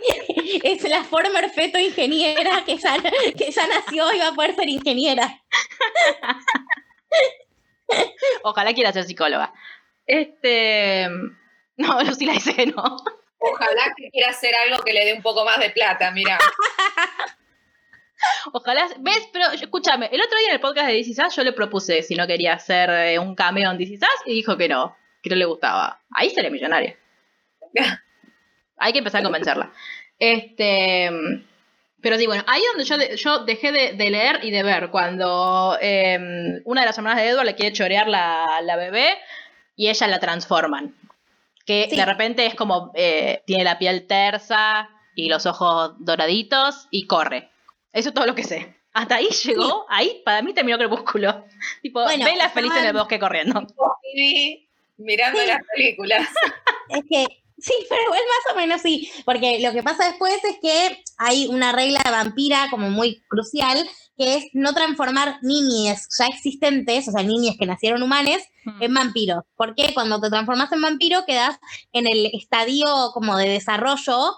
es 0.62 0.82
la 0.88 1.04
former 1.04 1.50
feto 1.50 1.78
ingeniera 1.78 2.64
que 2.64 2.78
ya, 2.78 2.96
que 3.36 3.50
ya 3.50 3.66
nació 3.66 4.12
y 4.14 4.18
va 4.18 4.28
a 4.28 4.32
poder 4.32 4.54
ser 4.54 4.68
ingeniera. 4.68 5.42
Ojalá 8.42 8.72
quiera 8.72 8.92
ser 8.92 9.04
psicóloga. 9.04 9.52
Este. 10.06 11.08
No, 11.76 12.02
Lucila 12.02 12.32
dice 12.32 12.54
que 12.54 12.66
no. 12.66 12.96
Ojalá 13.38 13.94
que 13.96 14.10
quiera 14.10 14.30
hacer 14.30 14.54
algo 14.54 14.82
que 14.82 14.92
le 14.92 15.04
dé 15.04 15.12
un 15.12 15.22
poco 15.22 15.44
más 15.44 15.58
de 15.58 15.70
plata, 15.70 16.10
mira. 16.10 16.38
Ojalá. 18.52 18.86
¿Ves? 18.98 19.28
Pero 19.32 19.46
escúchame, 19.52 20.08
el 20.12 20.20
otro 20.20 20.38
día 20.38 20.48
en 20.48 20.54
el 20.54 20.60
podcast 20.60 20.88
de 20.88 20.94
DC 20.94 21.14
Sass 21.14 21.36
yo 21.36 21.44
le 21.44 21.52
propuse 21.52 22.02
si 22.02 22.14
no 22.14 22.26
quería 22.26 22.54
hacer 22.54 22.90
eh, 22.90 23.18
un 23.18 23.34
cameo 23.34 23.70
en 23.70 23.78
DC 23.78 23.98
Sass 23.98 24.08
y 24.26 24.34
dijo 24.34 24.56
que 24.56 24.68
no, 24.68 24.96
que 25.22 25.30
no 25.30 25.36
le 25.36 25.44
gustaba. 25.44 26.00
Ahí 26.14 26.30
sería 26.30 26.50
millonaria. 26.50 26.96
Hay 28.78 28.92
que 28.92 28.98
empezar 28.98 29.20
a 29.20 29.24
convencerla. 29.24 29.72
Este. 30.18 31.10
Pero 32.00 32.16
sí, 32.16 32.26
bueno, 32.26 32.44
ahí 32.46 32.60
es 32.60 32.68
donde 32.68 32.84
yo, 32.84 32.96
de- 32.96 33.16
yo 33.16 33.38
dejé 33.44 33.72
de, 33.72 33.92
de 33.94 34.10
leer 34.10 34.38
y 34.44 34.52
de 34.52 34.62
ver 34.62 34.90
cuando 34.90 35.76
eh, 35.80 36.60
una 36.64 36.82
de 36.82 36.86
las 36.86 36.96
hermanas 36.96 37.18
de 37.20 37.28
Edward 37.30 37.46
le 37.46 37.54
quiere 37.56 37.74
chorear 37.74 38.06
la, 38.06 38.46
la 38.62 38.76
bebé 38.76 39.16
y 39.74 39.88
ella 39.88 40.06
la 40.06 40.20
transforman. 40.20 40.94
Que 41.66 41.88
Sí. 41.90 41.96
de 41.96 42.04
repente 42.06 42.46
es 42.46 42.54
como, 42.54 42.92
eh, 42.94 43.42
tiene 43.46 43.64
la 43.64 43.78
piel 43.80 44.06
tersa 44.06 44.88
y 45.16 45.28
los 45.28 45.44
ojos 45.46 45.94
doraditos 45.98 46.86
y 46.92 47.06
corre. 47.08 47.50
Eso 47.92 48.08
es 48.10 48.14
todo 48.14 48.26
lo 48.26 48.34
que 48.34 48.44
sé. 48.44 48.74
Hasta 48.92 49.16
ahí 49.16 49.28
llegó, 49.44 49.86
ahí 49.88 50.22
para 50.24 50.42
mí 50.42 50.52
terminó 50.54 50.78
Crepúsculo. 50.78 51.44
Tipo, 51.82 52.02
Bueno, 52.02 52.24
vela 52.24 52.48
feliz 52.50 52.72
en 52.76 52.84
el 52.86 52.92
bosque 52.92 53.18
corriendo. 53.18 53.66
Y 54.14 54.68
mirando 54.96 55.38
Sí. 55.40 55.46
las 55.46 55.60
películas. 55.74 56.28
Es 56.88 57.02
que 57.08 57.26
sí, 57.58 57.74
pero 57.88 58.00
igual 58.02 58.20
más 58.20 58.54
o 58.54 58.56
menos 58.56 58.80
sí, 58.80 59.10
porque 59.26 59.58
lo 59.60 59.72
que 59.72 59.82
pasa 59.82 60.06
después 60.06 60.42
es 60.42 60.56
que 60.62 61.02
hay 61.18 61.46
una 61.48 61.72
regla 61.72 62.00
vampira 62.10 62.68
como 62.70 62.88
muy 62.88 63.20
crucial, 63.28 63.86
que 64.16 64.36
es 64.36 64.44
no 64.54 64.72
transformar 64.72 65.38
niñes 65.42 66.08
ya 66.18 66.26
existentes, 66.28 67.06
o 67.08 67.12
sea, 67.12 67.22
niñas 67.22 67.56
que 67.58 67.66
nacieron 67.66 68.02
humanes, 68.02 68.42
en 68.80 68.94
vampiros. 68.94 69.44
Porque 69.56 69.92
cuando 69.92 70.18
te 70.20 70.30
transformas 70.30 70.72
en 70.72 70.80
vampiro 70.80 71.24
quedas 71.26 71.58
en 71.92 72.06
el 72.10 72.30
estadio 72.32 72.86
como 73.12 73.36
de 73.36 73.48
desarrollo 73.50 74.32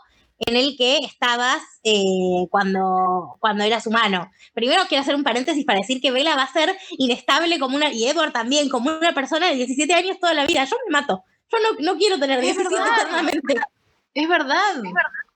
en 0.47 0.57
el 0.57 0.77
que 0.77 0.99
estabas 0.99 1.63
eh, 1.85 2.47
cuando, 2.51 3.37
cuando 3.41 3.63
eras 3.65 3.87
humano. 3.87 4.31
Primero 4.55 4.83
quiero 4.89 5.03
hacer 5.03 5.15
un 5.15 5.23
paréntesis 5.23 5.65
para 5.65 5.79
decir 5.79 6.01
que 6.01 6.11
Bella 6.11 6.35
va 6.35 6.45
a 6.45 6.53
ser 6.53 6.75
inestable 6.99 7.59
como 7.59 7.77
una, 7.77 7.93
y 7.93 8.07
Edward 8.07 8.33
también, 8.33 8.69
como 8.69 8.91
una 8.91 9.13
persona 9.13 9.49
de 9.49 9.57
17 9.57 9.93
años 9.93 10.19
toda 10.19 10.35
la 10.35 10.47
vida. 10.47 10.65
Yo 10.65 10.77
me 10.87 10.93
mato. 10.93 11.25
Yo 11.51 11.59
no, 11.59 11.93
no 11.93 11.99
quiero 11.99 12.19
tener 12.19 12.39
Es 12.39 12.57
17 12.57 12.75
verdad. 12.75 12.99
eternamente. 12.99 13.55
Es 14.15 14.29
verdad. 14.29 14.83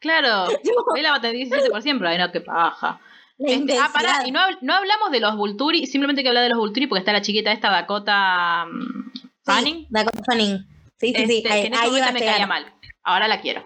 Claro. 0.00 0.46
Vela 0.94 1.10
va 1.10 1.16
a 1.16 1.20
tener 1.20 1.36
17 1.36 1.70
por 1.70 1.82
siempre. 1.82 2.08
Ay, 2.08 2.18
no, 2.18 2.32
qué 2.32 2.40
paja. 2.40 3.00
Este, 3.38 3.78
ah, 3.78 3.90
pará, 3.92 4.22
y 4.26 4.30
no, 4.30 4.40
no 4.60 4.74
hablamos 4.74 5.10
de 5.10 5.18
los 5.18 5.36
Vulturi, 5.36 5.86
simplemente 5.86 6.22
que 6.22 6.28
hablar 6.28 6.44
de 6.44 6.50
los 6.50 6.58
Vulturi 6.58 6.86
porque 6.86 7.00
está 7.00 7.12
la 7.12 7.20
chiquita 7.20 7.50
esta 7.50 7.68
Dakota 7.68 8.64
mm, 8.66 9.10
Fanning. 9.44 9.74
Sí, 9.74 9.86
Dakota 9.90 10.22
Fanning. 10.24 10.66
Sí, 10.98 11.12
sí, 11.14 11.26
sí. 11.26 11.36
este, 11.38 11.52
Ahí, 11.52 11.60
que 11.62 11.66
en 11.66 11.74
ese 11.74 11.82
ahí 11.82 11.90
momento 11.90 12.12
me 12.12 12.20
caía 12.20 12.46
mal. 12.46 12.72
Ahora 13.02 13.26
la 13.26 13.40
quiero. 13.40 13.62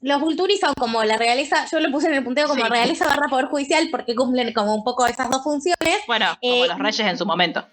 Los 0.00 0.20
Vulturi 0.20 0.56
son 0.58 0.74
como 0.74 1.02
la 1.04 1.16
realeza, 1.16 1.66
yo 1.70 1.80
lo 1.80 1.90
puse 1.90 2.06
en 2.08 2.14
el 2.14 2.24
punteo 2.24 2.46
como 2.48 2.64
Sí. 2.64 2.70
realeza 2.70 3.06
barra 3.06 3.28
poder 3.28 3.46
judicial 3.46 3.88
porque 3.90 4.14
cumplen 4.14 4.52
como 4.52 4.74
un 4.74 4.84
poco 4.84 5.06
esas 5.06 5.28
dos 5.30 5.42
funciones. 5.42 5.98
Bueno, 6.06 6.26
como 6.40 6.64
Eh, 6.64 6.68
los 6.68 6.78
reyes 6.78 7.00
en 7.06 7.18
su 7.18 7.26
momento. 7.26 7.66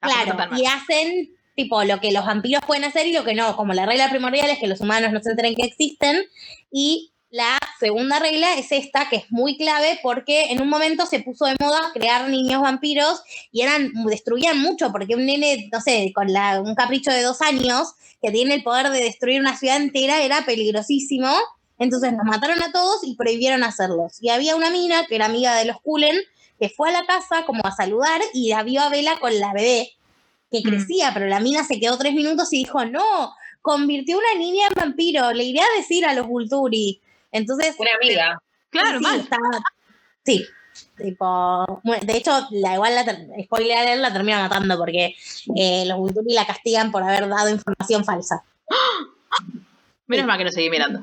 Claro, 0.00 0.36
y 0.56 0.66
hacen 0.66 1.30
tipo 1.54 1.84
lo 1.84 2.00
que 2.00 2.12
los 2.12 2.24
vampiros 2.26 2.62
pueden 2.66 2.84
hacer 2.84 3.06
y 3.06 3.12
lo 3.12 3.24
que 3.24 3.34
no. 3.34 3.56
Como 3.56 3.72
la 3.72 3.86
regla 3.86 4.08
primordial 4.10 4.48
es 4.50 4.58
que 4.58 4.66
los 4.66 4.80
humanos 4.80 5.12
no 5.12 5.20
se 5.20 5.30
enteren 5.30 5.54
que 5.54 5.62
existen. 5.66 6.22
Y 6.70 7.12
la 7.30 7.58
segunda 7.78 8.18
regla 8.18 8.54
es 8.56 8.72
esta, 8.72 9.08
que 9.08 9.16
es 9.16 9.24
muy 9.30 9.56
clave 9.56 9.98
porque 10.02 10.50
en 10.52 10.60
un 10.60 10.68
momento 10.68 11.06
se 11.06 11.20
puso 11.20 11.46
de 11.46 11.56
moda 11.60 11.90
crear 11.94 12.28
niños 12.28 12.62
vampiros 12.62 13.22
y 13.52 13.62
eran 13.62 13.90
destruían 14.06 14.58
mucho 14.60 14.90
porque 14.92 15.14
un 15.14 15.24
nene, 15.26 15.68
no 15.72 15.80
sé, 15.80 16.12
con 16.14 16.32
la- 16.32 16.60
un 16.60 16.74
capricho 16.74 17.10
de 17.10 17.22
dos 17.22 17.40
años 17.42 17.92
que 18.20 18.30
tiene 18.30 18.54
el 18.54 18.62
poder 18.62 18.90
de 18.90 19.00
destruir 19.02 19.40
una 19.40 19.56
ciudad 19.56 19.76
entera 19.76 20.20
era 20.22 20.44
peligrosísimo. 20.44 21.32
Entonces 21.82 22.12
nos 22.12 22.24
mataron 22.24 22.62
a 22.62 22.70
todos 22.72 23.00
y 23.04 23.16
prohibieron 23.16 23.64
hacerlos. 23.64 24.22
Y 24.22 24.30
había 24.30 24.54
una 24.56 24.70
mina 24.70 25.04
que 25.06 25.16
era 25.16 25.26
amiga 25.26 25.54
de 25.56 25.64
los 25.64 25.80
Cullen 25.82 26.16
que 26.58 26.68
fue 26.68 26.90
a 26.90 26.92
la 26.92 27.04
casa 27.06 27.44
como 27.44 27.66
a 27.66 27.72
saludar 27.72 28.20
y 28.34 28.50
la 28.50 28.62
vio 28.62 28.82
a 28.82 28.88
Vela 28.88 29.18
con 29.18 29.36
la 29.40 29.52
bebé 29.52 29.90
que 30.50 30.60
Mm. 30.60 30.62
crecía, 30.62 31.10
pero 31.12 31.26
la 31.26 31.40
mina 31.40 31.64
se 31.64 31.80
quedó 31.80 31.98
tres 31.98 32.12
minutos 32.14 32.52
y 32.52 32.58
dijo, 32.58 32.84
no, 32.84 33.34
convirtió 33.62 34.16
una 34.18 34.38
niña 34.38 34.66
en 34.68 34.74
vampiro, 34.80 35.32
le 35.32 35.42
iré 35.44 35.60
a 35.60 35.76
decir 35.76 36.04
a 36.06 36.14
los 36.14 36.26
Vulturi. 36.28 37.00
Entonces, 37.32 37.74
Una 37.78 37.90
amiga. 38.00 38.42
Claro, 38.70 38.98
sí, 38.98 39.04
mal. 39.04 39.20
estaba- 39.20 39.62
sí, 40.24 40.44
tipo, 40.96 41.80
bueno, 41.82 42.06
de 42.06 42.16
hecho, 42.16 42.46
la 42.50 42.74
igual 42.74 42.94
la, 42.94 43.04
spoiler, 43.44 43.98
la 43.98 44.12
termina 44.12 44.40
matando 44.42 44.78
porque 44.78 45.16
eh, 45.56 45.84
los 45.86 45.98
Vulturi 45.98 46.32
la 46.32 46.46
castigan 46.46 46.92
por 46.92 47.02
haber 47.02 47.28
dado 47.28 47.48
información 47.48 48.04
falsa. 48.04 48.44
Menos 50.06 50.26
mal 50.26 50.38
que 50.38 50.44
no 50.44 50.52
seguí 50.52 50.70
mirando. 50.70 51.02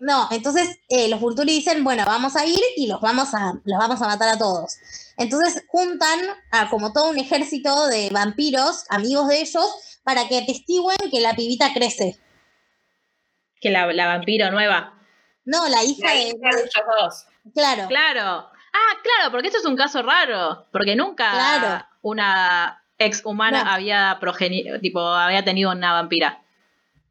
No, 0.00 0.28
entonces 0.30 0.78
eh, 0.88 1.08
los 1.08 1.20
Vulturi 1.20 1.52
dicen, 1.52 1.82
bueno, 1.84 2.04
vamos 2.06 2.36
a 2.36 2.44
ir 2.44 2.60
y 2.76 2.86
los 2.86 3.00
vamos 3.00 3.32
a, 3.34 3.54
los 3.64 3.78
vamos 3.78 4.02
a 4.02 4.06
matar 4.08 4.28
a 4.28 4.38
todos. 4.38 4.76
Entonces 5.16 5.64
juntan 5.68 6.20
a 6.50 6.68
como 6.68 6.92
todo 6.92 7.10
un 7.10 7.18
ejército 7.18 7.86
de 7.86 8.10
vampiros, 8.10 8.84
amigos 8.90 9.28
de 9.28 9.40
ellos, 9.40 9.98
para 10.02 10.26
que 10.28 10.38
atestiguen 10.38 10.96
que 11.10 11.20
la 11.20 11.34
pibita 11.34 11.72
crece. 11.72 12.18
Que 13.60 13.70
la, 13.70 13.90
la 13.92 14.06
vampiro 14.06 14.50
nueva. 14.50 14.94
No, 15.44 15.68
la 15.68 15.82
hija 15.84 16.06
La 16.08 16.14
de... 16.14 16.20
hija 16.22 16.56
de 16.56 16.60
ellos 16.62 16.84
dos. 17.00 17.26
Claro, 17.54 17.88
Claro. 17.88 18.50
Ah, 18.76 18.96
claro, 19.02 19.30
porque 19.30 19.46
esto 19.48 19.60
es 19.60 19.66
un 19.66 19.76
caso 19.76 20.02
raro. 20.02 20.66
Porque 20.72 20.96
nunca 20.96 21.30
Claro. 21.30 21.86
una 22.02 22.82
ex 22.98 23.24
humana 23.24 23.62
No. 23.64 23.70
había 23.70 24.18
tipo, 24.80 25.00
había 25.00 25.44
tenido 25.44 25.70
una 25.70 25.92
vampira. 25.92 26.42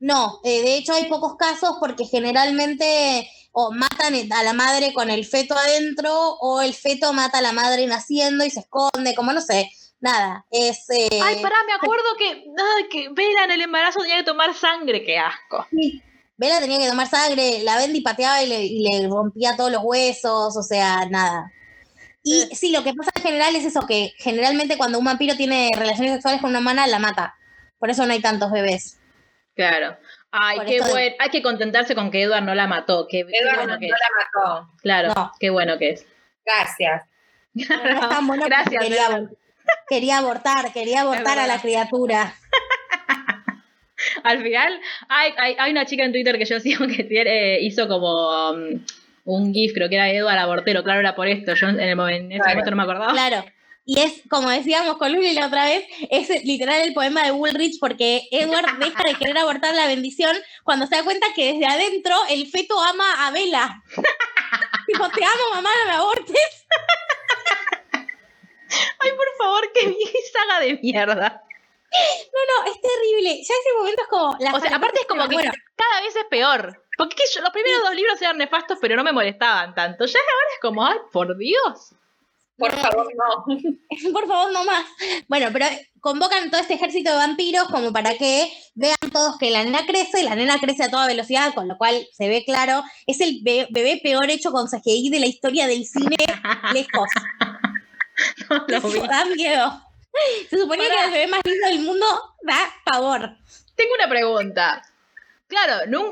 No, 0.03 0.41
eh, 0.43 0.61
de 0.61 0.75
hecho 0.75 0.91
hay 0.93 1.05
pocos 1.05 1.37
casos 1.37 1.77
porque 1.79 2.03
generalmente 2.05 3.29
o 3.53 3.71
matan 3.71 4.13
a 4.33 4.43
la 4.43 4.51
madre 4.51 4.93
con 4.93 5.09
el 5.09 5.25
feto 5.25 5.55
adentro 5.57 6.11
o 6.41 6.61
el 6.61 6.73
feto 6.73 7.13
mata 7.13 7.37
a 7.37 7.41
la 7.41 7.53
madre 7.53 7.85
naciendo 7.87 8.43
y 8.43 8.49
se 8.49 8.59
esconde, 8.59 9.15
como 9.15 9.31
no 9.31 9.39
sé, 9.39 9.71
nada. 10.01 10.45
Es... 10.51 10.89
eh, 10.89 11.07
Ay, 11.23 11.41
pará, 11.41 11.55
me 11.65 11.73
acuerdo 11.73 12.03
que, 12.17 12.25
ay, 12.27 12.89
que 12.91 13.09
Bella 13.13 13.45
en 13.45 13.51
el 13.51 13.61
embarazo 13.61 14.01
tenía 14.01 14.17
que 14.17 14.23
tomar 14.23 14.53
sangre, 14.53 15.05
qué 15.05 15.17
asco. 15.17 15.65
Vela 16.35 16.59
tenía 16.59 16.79
que 16.79 16.89
tomar 16.89 17.07
sangre, 17.09 17.63
la 17.63 17.77
Bendy 17.77 18.01
pateaba 18.01 18.43
y 18.43 18.47
le, 18.47 18.65
y 18.65 18.79
le 18.83 19.07
rompía 19.07 19.55
todos 19.55 19.71
los 19.71 19.83
huesos, 19.83 20.57
o 20.57 20.63
sea, 20.63 21.05
nada. 21.09 21.49
Y 22.23 22.41
Eh. 22.41 22.49
sí, 22.55 22.71
lo 22.71 22.83
que 22.83 22.93
pasa 22.93 23.11
en 23.15 23.21
general 23.21 23.55
es 23.55 23.63
eso, 23.63 23.85
que 23.87 24.11
generalmente 24.17 24.77
cuando 24.77 24.99
un 24.99 25.05
vampiro 25.05 25.37
tiene 25.37 25.69
relaciones 25.77 26.11
sexuales 26.13 26.41
con 26.41 26.49
una 26.49 26.59
humana, 26.59 26.87
la 26.87 26.99
mata. 26.99 27.35
Por 27.79 27.89
eso 27.89 28.05
no 28.05 28.11
hay 28.13 28.21
tantos 28.21 28.51
bebés. 28.51 28.97
Claro. 29.55 29.97
Ay, 30.31 30.57
Por 30.57 30.65
qué 30.65 30.81
bueno. 30.81 31.15
Hay 31.19 31.29
que 31.29 31.41
contentarse 31.43 31.93
con 31.95 32.09
que 32.09 32.23
Edward 32.23 32.43
no 32.43 32.55
la 32.55 32.65
mató. 32.67 33.07
Qué, 33.07 33.23
qué 33.25 33.37
Edward 33.41 33.55
bueno 33.57 33.73
no 33.73 33.79
que 33.79 33.85
es. 33.85 33.91
la 33.91 34.07
mató. 34.41 34.71
Claro, 34.81 35.13
No. 35.15 35.31
qué 35.39 35.49
bueno 35.51 35.77
que 35.77 35.89
es. 35.91 36.05
Gracias. 36.45 37.03
No, 37.55 37.77
no 37.83 37.89
es 37.89 37.99
tan 38.09 38.25
bueno 38.27 38.43
porque 38.45 38.55
Gracias, 38.55 38.83
quería, 38.83 39.07
Bella. 39.09 39.17
abor- 39.19 39.37
quería 39.87 40.17
abortar, 40.17 40.73
quería 40.73 41.01
abortar 41.01 41.37
a 41.37 41.45
la 41.45 41.61
criatura. 41.61 42.33
Al 44.23 44.41
final, 44.41 44.79
hay, 45.07 45.33
hay, 45.37 45.55
hay 45.59 45.71
una 45.71 45.85
chica 45.85 46.03
en 46.03 46.11
Twitter 46.11 46.37
que 46.37 46.45
yo 46.45 46.59
sigo 46.59 46.87
que 46.87 47.03
tiene, 47.03 47.59
hizo 47.61 47.87
como 47.87 48.51
um, 48.51 48.83
un 49.25 49.53
GIF, 49.53 49.73
creo 49.73 49.87
que 49.87 49.95
era 49.95 50.09
Edward 50.09 50.37
Abortero, 50.39 50.83
claro, 50.83 50.99
era 50.99 51.15
por 51.15 51.27
esto. 51.27 51.53
Yo 51.53 51.67
en, 51.69 51.79
el 51.79 51.89
en 51.99 52.31
ese 52.31 52.39
Claro. 52.41 52.49
momento 52.59 52.71
no 52.71 52.77
me 52.77 52.83
acordaba. 52.83 53.13
Claro. 53.13 53.45
Y 53.85 53.99
es, 53.99 54.21
como 54.29 54.49
decíamos 54.49 54.97
con 54.97 55.11
Luli 55.11 55.33
la 55.33 55.47
otra 55.47 55.65
vez, 55.65 55.85
es 56.09 56.29
literal 56.45 56.81
el 56.81 56.93
poema 56.93 57.23
de 57.23 57.31
Woolrich 57.31 57.79
porque 57.79 58.21
Edward 58.31 58.77
deja 58.79 59.03
de 59.03 59.15
querer 59.15 59.37
abortar 59.37 59.75
la 59.75 59.87
bendición 59.87 60.35
cuando 60.63 60.87
se 60.87 60.95
da 60.95 61.03
cuenta 61.03 61.27
que 61.35 61.53
desde 61.53 61.65
adentro 61.65 62.15
el 62.29 62.47
feto 62.47 62.79
ama 62.81 63.27
a 63.27 63.31
Vela. 63.31 63.83
tipo, 64.87 65.09
te 65.09 65.25
amo, 65.25 65.55
mamá, 65.55 65.69
no 65.81 65.91
me 65.91 65.95
abortes. 65.97 66.65
Ay, 68.99 69.11
por 69.11 69.27
favor, 69.37 69.71
qué 69.73 69.95
saga 70.31 70.59
de 70.61 70.79
mierda. 70.81 71.43
No, 71.93 72.65
no, 72.65 72.71
es 72.71 72.81
terrible. 72.81 73.35
Ya 73.35 73.53
ese 73.53 73.77
momento 73.77 74.01
es 74.01 74.07
como... 74.07 74.37
la 74.39 74.53
O 74.53 74.59
sea, 74.59 74.75
aparte 74.77 75.01
es 75.01 75.05
como 75.05 75.27
que 75.27 75.35
Bueno, 75.35 75.51
cada 75.75 76.01
vez 76.01 76.15
es 76.15 76.25
peor. 76.25 76.83
Porque 76.97 77.23
los 77.41 77.49
primeros 77.49 77.81
dos 77.83 77.95
libros 77.95 78.21
eran 78.21 78.37
nefastos, 78.37 78.77
pero 78.81 78.95
no 78.95 79.03
me 79.03 79.11
molestaban 79.11 79.75
tanto. 79.75 80.05
Ya 80.05 80.19
ahora 80.19 80.53
es 80.53 80.59
como, 80.61 80.85
ay, 80.85 80.97
por 81.11 81.37
Dios. 81.37 81.95
Por 82.57 82.71
favor, 82.71 83.07
no. 83.15 83.45
por 84.13 84.27
favor, 84.27 84.51
no 84.53 84.63
más. 84.63 84.85
Bueno, 85.27 85.47
pero 85.51 85.65
convocan 85.99 86.51
todo 86.51 86.61
este 86.61 86.75
ejército 86.75 87.09
de 87.11 87.17
vampiros 87.17 87.67
como 87.69 87.91
para 87.91 88.15
que 88.17 88.51
vean 88.75 88.95
todos 89.11 89.37
que 89.39 89.49
la 89.49 89.63
nena 89.63 89.85
crece, 89.87 90.21
la 90.23 90.35
nena 90.35 90.59
crece 90.59 90.83
a 90.83 90.91
toda 90.91 91.07
velocidad, 91.07 91.53
con 91.55 91.67
lo 91.67 91.77
cual 91.77 92.05
se 92.13 92.27
ve 92.29 92.43
claro, 92.45 92.83
es 93.07 93.21
el 93.21 93.39
be- 93.43 93.67
bebé 93.71 93.99
peor 94.03 94.29
hecho 94.29 94.51
con 94.51 94.67
CGI 94.67 95.09
de 95.09 95.19
la 95.19 95.25
historia 95.25 95.65
del 95.67 95.85
cine 95.85 96.15
lejos. 96.73 97.09
No 98.47 98.65
lo 98.67 98.81
vi. 98.89 98.99
da 99.07 99.25
miedo. 99.25 99.81
Se 100.49 100.59
suponía 100.59 100.87
que 100.87 100.93
era 100.93 101.05
el 101.05 101.11
bebé 101.11 101.27
más 101.27 101.41
lindo 101.43 101.67
del 101.67 101.79
mundo, 101.79 102.05
da 102.43 102.57
pavor. 102.85 103.35
Tengo 103.75 103.93
una 103.95 104.07
pregunta. 104.07 104.83
Claro, 105.47 105.87
no, 105.87 106.09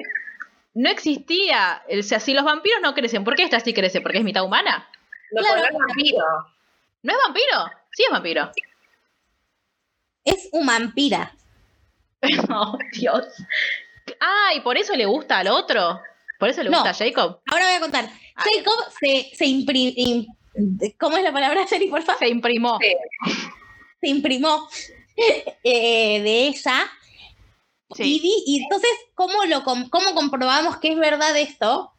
no 0.73 0.89
existía. 0.89 1.83
O 1.99 2.01
sea, 2.01 2.19
si 2.19 2.33
los 2.33 2.43
vampiros 2.43 2.79
no 2.81 2.95
crecen, 2.95 3.23
¿por 3.23 3.35
qué 3.35 3.43
esta 3.43 3.59
sí 3.59 3.73
crece? 3.73 4.01
¿Porque 4.01 4.17
es 4.17 4.23
mitad 4.23 4.43
humana? 4.43 4.89
No 5.31 5.41
Claro. 5.41 5.61
claro. 5.61 5.77
vampiro. 5.79 6.25
¿No 7.03 7.11
es 7.13 7.19
vampiro? 7.25 7.71
Sí 7.91 8.03
es 8.03 8.11
vampiro. 8.11 8.51
Es 10.23 10.49
un 10.51 10.65
vampira. 10.65 11.33
Oh, 12.49 12.77
Dios. 12.93 13.25
Ah, 14.19 14.51
y 14.55 14.59
por 14.61 14.77
eso 14.77 14.95
le 14.95 15.05
gusta 15.05 15.39
al 15.39 15.47
otro. 15.47 15.99
Por 16.39 16.49
eso 16.49 16.61
le 16.61 16.69
No. 16.69 16.77
gusta 16.77 16.91
a 16.91 16.93
Jacob. 16.93 17.39
Ahora 17.51 17.65
voy 17.65 17.75
a 17.75 17.79
contar. 17.79 18.09
Jacob 18.35 18.91
se, 18.99 19.31
se 19.35 19.45
impri- 19.45 19.93
im- 19.95 20.27
¿Cómo 20.99 21.17
es 21.17 21.23
la 21.23 21.31
palabra, 21.31 21.65
Sherry, 21.65 21.87
por 21.87 22.03
favor? 22.03 22.19
Se 22.19 22.27
imprimó. 22.29 22.77
Sí. 22.79 22.95
se 24.01 24.07
imprimó 24.09 24.67
eh, 25.63 26.21
de 26.21 26.47
ella. 26.47 26.91
Sí. 27.95 28.21
Y, 28.45 28.63
entonces, 28.63 28.91
¿cómo, 29.15 29.45
lo, 29.45 29.63
com- 29.63 29.89
¿cómo 29.89 30.13
comprobamos 30.13 30.77
que 30.77 30.91
es 30.93 30.97
verdad 30.99 31.35
esto? 31.37 31.91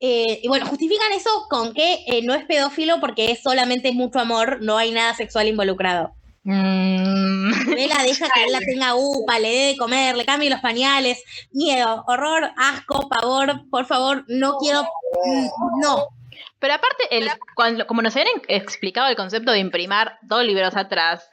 Eh, 0.00 0.40
y 0.42 0.48
bueno, 0.48 0.66
justifican 0.66 1.12
eso 1.12 1.28
con 1.50 1.74
que 1.74 2.04
eh, 2.06 2.22
no 2.22 2.34
es 2.34 2.44
pedófilo 2.46 3.00
porque 3.00 3.30
es 3.30 3.42
solamente 3.42 3.92
mucho 3.92 4.18
amor, 4.18 4.58
no 4.62 4.78
hay 4.78 4.92
nada 4.92 5.14
sexual 5.14 5.46
involucrado. 5.46 6.14
Mm, 6.42 7.74
Vela 7.74 8.02
deja 8.02 8.26
que 8.34 8.44
él 8.44 8.52
la 8.52 8.60
tenga 8.60 8.94
upa, 8.94 9.38
le 9.38 9.48
dé 9.50 9.66
de 9.68 9.76
comer, 9.76 10.16
le 10.16 10.24
cambie 10.24 10.48
los 10.48 10.60
pañales. 10.60 11.22
Miedo, 11.52 12.02
horror, 12.06 12.50
asco, 12.56 13.08
pavor, 13.10 13.68
por 13.70 13.84
favor, 13.86 14.24
no 14.28 14.56
quiero. 14.56 14.82
mm, 14.82 15.46
No, 15.82 16.06
Pero 16.58 16.74
aparte, 16.74 17.04
el, 17.10 17.28
cuando, 17.54 17.86
como 17.86 18.00
nos 18.00 18.16
habían 18.16 18.40
explicado 18.48 19.08
el 19.08 19.16
concepto 19.16 19.52
de 19.52 19.58
imprimar 19.58 20.18
dos 20.22 20.42
libros 20.44 20.76
atrás, 20.76 21.28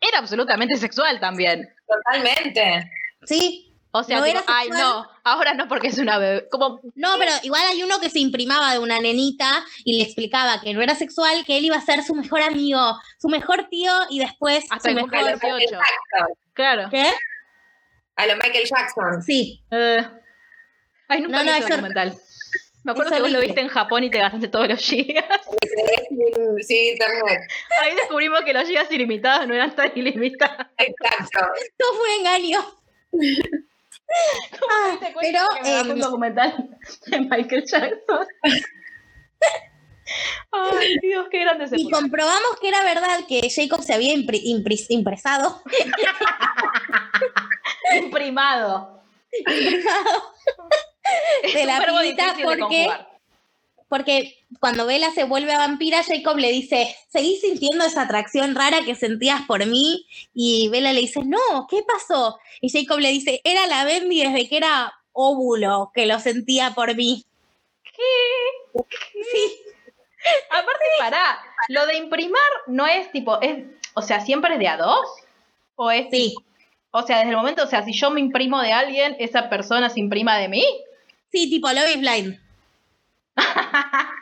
era 0.00 0.18
absolutamente 0.18 0.76
sexual 0.78 1.20
también. 1.20 1.68
Totalmente. 1.86 2.90
sí. 3.26 3.65
O 3.98 4.04
sea, 4.04 4.18
No 4.18 4.24
ay, 4.46 4.68
no, 4.70 5.08
ahora 5.24 5.54
no 5.54 5.68
porque 5.68 5.88
es 5.88 5.98
una 5.98 6.18
bebé. 6.18 6.48
Como, 6.50 6.80
No, 6.94 7.14
pero 7.18 7.32
igual 7.42 7.62
hay 7.66 7.82
uno 7.82 7.98
que 8.00 8.10
se 8.10 8.18
imprimaba 8.18 8.72
de 8.72 8.78
una 8.78 9.00
nenita 9.00 9.64
y 9.84 9.98
le 9.98 10.04
explicaba 10.04 10.60
que 10.60 10.74
no 10.74 10.82
era 10.82 10.94
sexual, 10.94 11.44
que 11.46 11.56
él 11.58 11.64
iba 11.64 11.76
a 11.76 11.80
ser 11.80 12.02
su 12.02 12.14
mejor 12.14 12.42
amigo, 12.42 12.80
su 13.18 13.28
mejor 13.28 13.68
tío 13.70 13.92
y 14.10 14.18
después 14.18 14.64
Hasta 14.70 14.90
su 14.90 14.94
mejor... 14.94 15.10
cumpla 15.10 15.28
A 15.28 15.30
los 15.32 15.42
lo 15.42 15.48
Michael 15.48 15.58
18. 15.58 15.80
Jackson. 15.80 16.36
claro. 16.52 16.88
¿Qué? 16.90 17.12
A 18.16 18.26
lo 18.26 18.34
Michael 18.34 18.64
Jackson. 18.68 19.22
Sí. 19.22 19.62
Eh, 19.70 20.06
ay, 21.08 21.20
nunca 21.22 21.38
No, 21.38 21.42
vi 21.42 21.48
no, 21.50 21.54
es 21.56 21.68
documental. 21.68 22.18
Me 22.84 22.92
acuerdo 22.92 23.10
es 23.10 23.16
que 23.16 23.22
vos 23.22 23.32
lo 23.32 23.40
viste 23.40 23.60
en 23.60 23.66
Japón 23.68 24.04
y 24.04 24.10
te 24.10 24.18
gastaste 24.18 24.46
todos 24.46 24.68
los 24.68 24.78
gigas. 24.78 25.24
Sin, 25.62 26.62
sin 26.62 26.92
internet. 26.92 27.40
Ahí 27.82 27.96
descubrimos 27.96 28.42
que 28.42 28.52
los 28.52 28.66
gigas 28.68 28.90
ilimitados 28.92 29.48
no 29.48 29.54
eran 29.54 29.74
tan 29.74 29.90
ilimitados. 29.96 30.66
Exacto. 30.78 31.46
Todo 31.76 31.94
fue 31.94 32.14
un 32.14 32.20
engaño. 32.20 32.60
Ah, 34.70 34.96
¿Te 35.00 35.14
pero 35.20 35.40
que 35.54 35.62
me 35.62 35.72
bajé 35.76 35.92
un 35.92 36.00
documental 36.00 36.78
de 37.06 37.20
Michael 37.20 37.64
Jackson? 37.66 38.26
Ay, 40.52 40.98
Dios, 41.02 41.26
qué 41.30 41.40
grande 41.40 41.66
se 41.66 41.76
y 41.80 41.90
comprobamos 41.90 42.58
que 42.60 42.68
era 42.68 42.82
verdad 42.84 43.20
que 43.28 43.48
Jacob 43.50 43.82
se 43.82 43.92
había 43.94 44.14
impri- 44.14 44.42
impri- 44.44 44.86
impresado 44.90 45.60
Imprimado. 48.00 49.02
de 51.52 51.64
la 51.66 51.80
difícil 52.02 52.46
de 52.68 52.90
porque, 53.88 54.38
cuando 54.60 54.86
Bella 54.86 55.10
se 55.12 55.24
vuelve 55.24 55.52
a 55.52 55.58
vampira, 55.58 56.02
Jacob 56.02 56.38
le 56.38 56.50
dice, 56.50 56.96
¿seguís 57.08 57.40
sintiendo 57.40 57.84
esa 57.84 58.02
atracción 58.02 58.54
rara 58.54 58.84
que 58.84 58.94
sentías 58.94 59.42
por 59.42 59.64
mí? 59.66 60.06
Y 60.34 60.68
Bella 60.68 60.92
le 60.92 61.00
dice, 61.00 61.20
no, 61.24 61.66
¿qué 61.70 61.82
pasó? 61.82 62.38
Y 62.60 62.70
Jacob 62.70 62.98
le 62.98 63.10
dice, 63.10 63.40
era 63.44 63.66
la 63.66 63.84
Bendy 63.84 64.24
desde 64.24 64.48
que 64.48 64.56
era 64.56 64.92
óvulo 65.12 65.90
que 65.94 66.06
lo 66.06 66.18
sentía 66.18 66.72
por 66.74 66.94
mí. 66.94 67.24
¿Qué? 67.82 68.82
Sí, 69.32 69.66
Aparte, 70.50 70.84
pará, 70.98 71.38
lo 71.68 71.86
de 71.86 71.96
imprimar 71.96 72.40
no 72.66 72.86
es 72.86 73.10
tipo, 73.12 73.40
es, 73.40 73.64
o 73.94 74.02
sea, 74.02 74.20
siempre 74.20 74.54
es 74.54 74.58
de 74.58 74.68
a 74.68 74.76
dos. 74.76 75.06
O 75.76 75.90
es, 75.90 76.06
sí, 76.10 76.34
o 76.90 77.02
sea, 77.02 77.18
desde 77.18 77.30
el 77.30 77.36
momento, 77.36 77.64
o 77.64 77.66
sea, 77.66 77.84
si 77.84 77.92
yo 77.92 78.10
me 78.10 78.20
imprimo 78.20 78.60
de 78.62 78.72
alguien, 78.72 79.16
esa 79.18 79.48
persona 79.50 79.90
se 79.90 80.00
imprima 80.00 80.36
de 80.38 80.48
mí. 80.48 80.64
sí, 81.30 81.50
tipo 81.50 81.70
Love 81.70 81.90
is 81.94 82.00
Blind. 82.00 82.45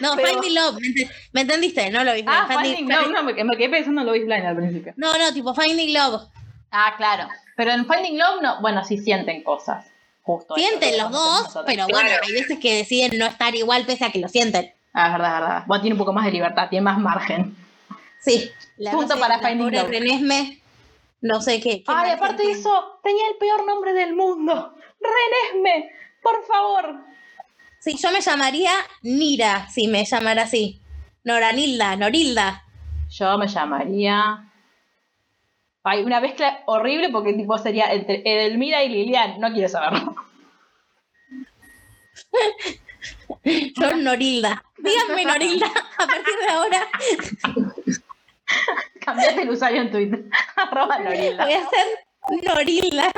No, 0.00 0.16
Pero- 0.16 0.28
Finding 0.28 0.54
Love, 0.54 0.74
¿me, 0.80 0.86
ent- 0.88 1.10
me 1.32 1.40
entendiste? 1.42 1.90
No 1.90 2.02
Love 2.04 2.16
is 2.16 2.24
Blind. 2.24 2.40
Ah, 2.40 2.46
Finding- 2.48 2.76
Finding 2.76 2.88
Love, 2.88 3.08
no, 3.12 3.22
me, 3.22 3.44
me 3.44 3.56
quedé 3.56 3.68
pensando 3.68 4.00
en 4.00 4.06
Love 4.06 4.16
is 4.16 4.24
Blind 4.26 4.46
al 4.46 4.56
principio. 4.56 4.94
No, 4.96 5.16
no, 5.18 5.32
tipo 5.34 5.54
Finding 5.54 5.92
Love. 5.92 6.22
Ah, 6.70 6.94
claro. 6.96 7.28
Pero 7.56 7.72
en 7.72 7.86
Finding 7.86 8.18
Love, 8.18 8.40
no, 8.42 8.60
bueno, 8.62 8.82
sí 8.84 8.96
sienten 8.98 9.42
cosas. 9.42 9.86
Justo. 10.22 10.54
Sienten 10.54 10.96
los 10.98 11.10
dos, 11.10 11.58
pero 11.66 11.86
bueno, 11.88 12.08
Claro. 12.08 12.22
hay 12.26 12.32
veces 12.32 12.58
que 12.58 12.76
deciden 12.76 13.18
no 13.18 13.26
estar 13.26 13.54
igual 13.54 13.84
pese 13.84 14.04
a 14.06 14.10
que 14.12 14.20
lo 14.20 14.28
sienten. 14.28 14.72
Ah, 14.94 15.06
es 15.08 15.12
verdad, 15.12 15.34
es 15.34 15.40
verdad. 15.40 15.62
Bueno, 15.66 15.82
tiene 15.82 15.94
un 15.94 15.98
poco 15.98 16.12
más 16.12 16.24
de 16.24 16.32
libertad, 16.32 16.68
tiene 16.70 16.82
más 16.84 16.98
margen. 16.98 17.56
Sí. 18.20 18.50
La, 18.78 18.92
Punto 18.92 19.18
para 19.18 19.38
Finding 19.40 19.70
Love. 19.72 19.88
Renesme, 19.90 20.62
no 21.20 21.40
sé 21.42 21.60
qué. 21.60 21.78
qué 21.82 21.84
Ay, 21.88 22.12
aparte 22.12 22.42
de 22.46 22.52
eso, 22.52 22.98
tenía 23.02 23.26
el 23.28 23.36
peor 23.36 23.66
nombre 23.66 23.92
del 23.92 24.14
mundo. 24.14 24.74
Renesme, 25.00 25.90
por 26.22 26.42
favor. 26.46 27.00
Sí, 27.80 27.96
yo 27.96 28.12
me 28.12 28.20
llamaría 28.20 28.72
Nira, 29.02 29.68
si 29.70 29.88
me 29.88 30.04
llamara 30.04 30.42
así. 30.42 30.82
Noranilda, 31.24 31.96
Norilda. 31.96 32.62
Yo 33.08 33.38
me 33.38 33.48
llamaría. 33.48 34.46
Ay, 35.82 36.02
una 36.02 36.20
mezcla 36.20 36.62
horrible 36.66 37.08
porque 37.08 37.32
tipo 37.32 37.56
sería 37.56 37.90
entre 37.92 38.22
Edelmira 38.24 38.84
y 38.84 38.90
Lilian. 38.90 39.40
No 39.40 39.50
quiero 39.50 39.70
saberlo. 39.70 40.14
Yo 43.80 43.96
Norilda. 43.96 44.62
Díganme 44.76 45.24
Norilda 45.24 45.66
a 45.66 46.06
partir 46.06 46.36
de 46.38 46.48
ahora. 46.50 46.86
Cambiaste 49.00 49.42
el 49.42 49.50
usuario 49.50 49.80
en 49.80 49.90
Twitter. 49.90 50.24
Arroba 50.56 50.98
Norilda. 50.98 51.44
Voy 51.44 51.54
a 51.54 51.66
ser 51.70 52.44
Norilda. 52.46 53.10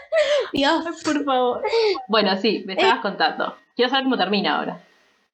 Dios. 0.54 1.02
Por 1.04 1.22
favor. 1.22 1.62
Bueno, 2.08 2.34
sí, 2.40 2.64
me 2.66 2.72
estabas 2.72 3.00
contando. 3.00 3.65
Quiero 3.76 3.90
saber 3.90 4.04
cómo 4.04 4.16
termina 4.16 4.56
ahora. 4.56 4.82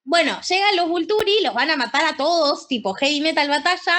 Bueno, 0.05 0.38
llegan 0.49 0.76
los 0.76 0.88
Vulturi, 0.88 1.43
los 1.45 1.55
van 1.55 1.70
a 1.70 1.76
matar 1.76 2.05
a 2.05 2.16
todos, 2.16 2.66
tipo 2.66 2.93
heavy 2.95 3.20
metal 3.20 3.49
batalla. 3.49 3.95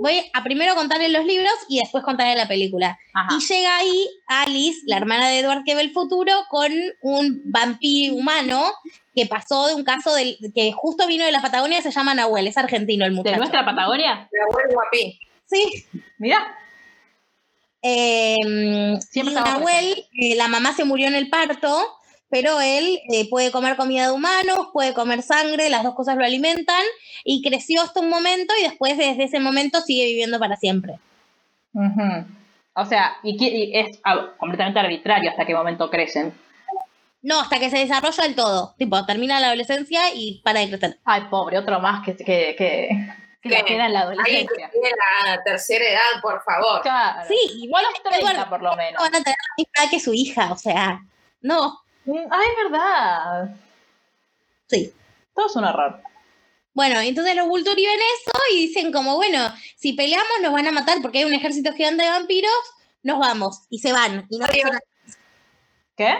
Voy 0.00 0.22
a 0.32 0.42
primero 0.42 0.74
contarles 0.74 1.10
los 1.12 1.24
libros 1.26 1.52
y 1.68 1.80
después 1.80 2.02
contarles 2.02 2.36
la 2.36 2.48
película. 2.48 2.98
Ajá. 3.12 3.36
Y 3.36 3.44
llega 3.44 3.76
ahí 3.76 4.08
Alice, 4.28 4.78
la 4.86 4.96
hermana 4.96 5.28
de 5.28 5.40
Edward 5.40 5.64
que 5.66 5.74
ve 5.74 5.82
el 5.82 5.92
futuro, 5.92 6.32
con 6.48 6.72
un 7.02 7.42
vampiro 7.44 8.14
humano 8.14 8.72
que 9.14 9.26
pasó 9.26 9.66
de 9.66 9.74
un 9.74 9.84
caso 9.84 10.14
del, 10.14 10.38
que 10.54 10.72
justo 10.72 11.06
vino 11.08 11.24
de 11.24 11.32
la 11.32 11.42
Patagonia, 11.42 11.82
se 11.82 11.90
llama 11.90 12.14
Nahuel, 12.14 12.46
es 12.46 12.56
argentino 12.56 13.04
el 13.04 13.10
¿De 13.10 13.16
muchacho. 13.16 13.36
nuestra 13.36 13.64
Patagonia? 13.64 14.28
La 14.32 14.44
abuela 14.48 14.68
guapí. 14.72 15.18
Sí. 15.44 15.84
Mira. 16.18 16.56
Eh, 17.82 18.36
Siempre 19.10 19.34
y 19.34 19.36
estaba 19.36 19.58
Nahuel, 19.58 20.06
eh, 20.20 20.36
la 20.36 20.48
mamá 20.48 20.72
se 20.74 20.84
murió 20.84 21.08
en 21.08 21.14
el 21.16 21.28
parto, 21.28 21.97
pero 22.30 22.60
él 22.60 23.00
eh, 23.10 23.28
puede 23.28 23.50
comer 23.50 23.76
comida 23.76 24.06
de 24.06 24.12
humanos, 24.12 24.68
puede 24.72 24.94
comer 24.94 25.22
sangre, 25.22 25.70
las 25.70 25.82
dos 25.82 25.94
cosas 25.94 26.16
lo 26.16 26.24
alimentan, 26.24 26.82
y 27.24 27.42
creció 27.42 27.82
hasta 27.82 28.00
un 28.00 28.10
momento 28.10 28.54
y 28.58 28.64
después 28.64 28.96
desde 28.96 29.24
ese 29.24 29.40
momento 29.40 29.80
sigue 29.80 30.06
viviendo 30.06 30.38
para 30.38 30.56
siempre. 30.56 30.98
O 32.74 32.84
sea, 32.84 33.16
y, 33.22 33.72
es 33.76 33.98
ah, 34.04 34.32
completamente 34.38 34.78
arbitrario 34.78 35.30
hasta 35.30 35.44
qué 35.44 35.54
momento 35.54 35.90
crecen. 35.90 36.32
No, 37.22 37.40
hasta 37.40 37.58
que 37.58 37.70
se 37.70 37.78
desarrolla 37.78 38.22
del 38.22 38.36
todo. 38.36 38.74
Tipo, 38.78 39.04
termina 39.04 39.40
la 39.40 39.48
adolescencia 39.48 40.14
y 40.14 40.40
para 40.44 40.60
de 40.60 40.68
crecer. 40.68 40.98
Ay, 41.04 41.22
pobre, 41.28 41.58
otro 41.58 41.80
más 41.80 42.04
que, 42.04 42.16
que, 42.16 42.24
que, 42.56 42.88
que 43.42 43.48
le 43.48 43.56
Sí. 43.58 43.64
queda 43.64 43.86
en 43.86 43.92
la 43.92 44.00
adolescencia. 44.00 44.70
tiene 44.70 44.90
la 45.24 45.42
tercera 45.42 45.84
edad, 45.84 46.22
por 46.22 46.42
favor. 46.44 46.82
Claro. 46.82 47.26
Sí, 47.26 47.36
igual 47.62 47.84
los 47.84 48.02
30 48.02 48.18
Eduardo, 48.18 48.50
por 48.50 48.62
lo 48.62 48.76
menos. 48.76 49.02
Van 49.02 49.14
a 49.14 49.22
tener 49.22 49.36
la 49.36 49.54
misma 49.56 49.72
edad 49.82 49.90
que 49.90 50.00
su 50.00 50.14
hija, 50.14 50.52
o 50.52 50.56
sea, 50.56 51.00
no, 51.40 51.80
Mm, 52.08 52.26
Ay, 52.30 52.46
es 52.56 52.70
verdad. 52.72 53.54
sí. 54.66 54.92
Todo 55.34 55.46
es 55.46 55.56
un 55.56 55.64
error. 55.64 56.00
Bueno, 56.72 57.00
entonces 57.00 57.36
los 57.36 57.46
Vulturi 57.48 57.84
ven 57.84 57.98
eso 57.98 58.32
y 58.52 58.66
dicen 58.66 58.90
como, 58.92 59.16
bueno, 59.16 59.52
si 59.76 59.92
peleamos 59.92 60.26
nos 60.42 60.52
van 60.52 60.66
a 60.66 60.72
matar 60.72 60.98
porque 61.02 61.18
hay 61.18 61.24
un 61.24 61.34
ejército 61.34 61.72
gigante 61.74 62.02
de 62.04 62.10
vampiros, 62.10 62.50
nos 63.02 63.18
vamos. 63.18 63.62
Y 63.68 63.78
se 63.80 63.92
van. 63.92 64.26
Y 64.30 64.38
no 64.38 64.46
pasa 64.46 64.58
nada. 64.64 64.80
¿Qué? 65.96 66.14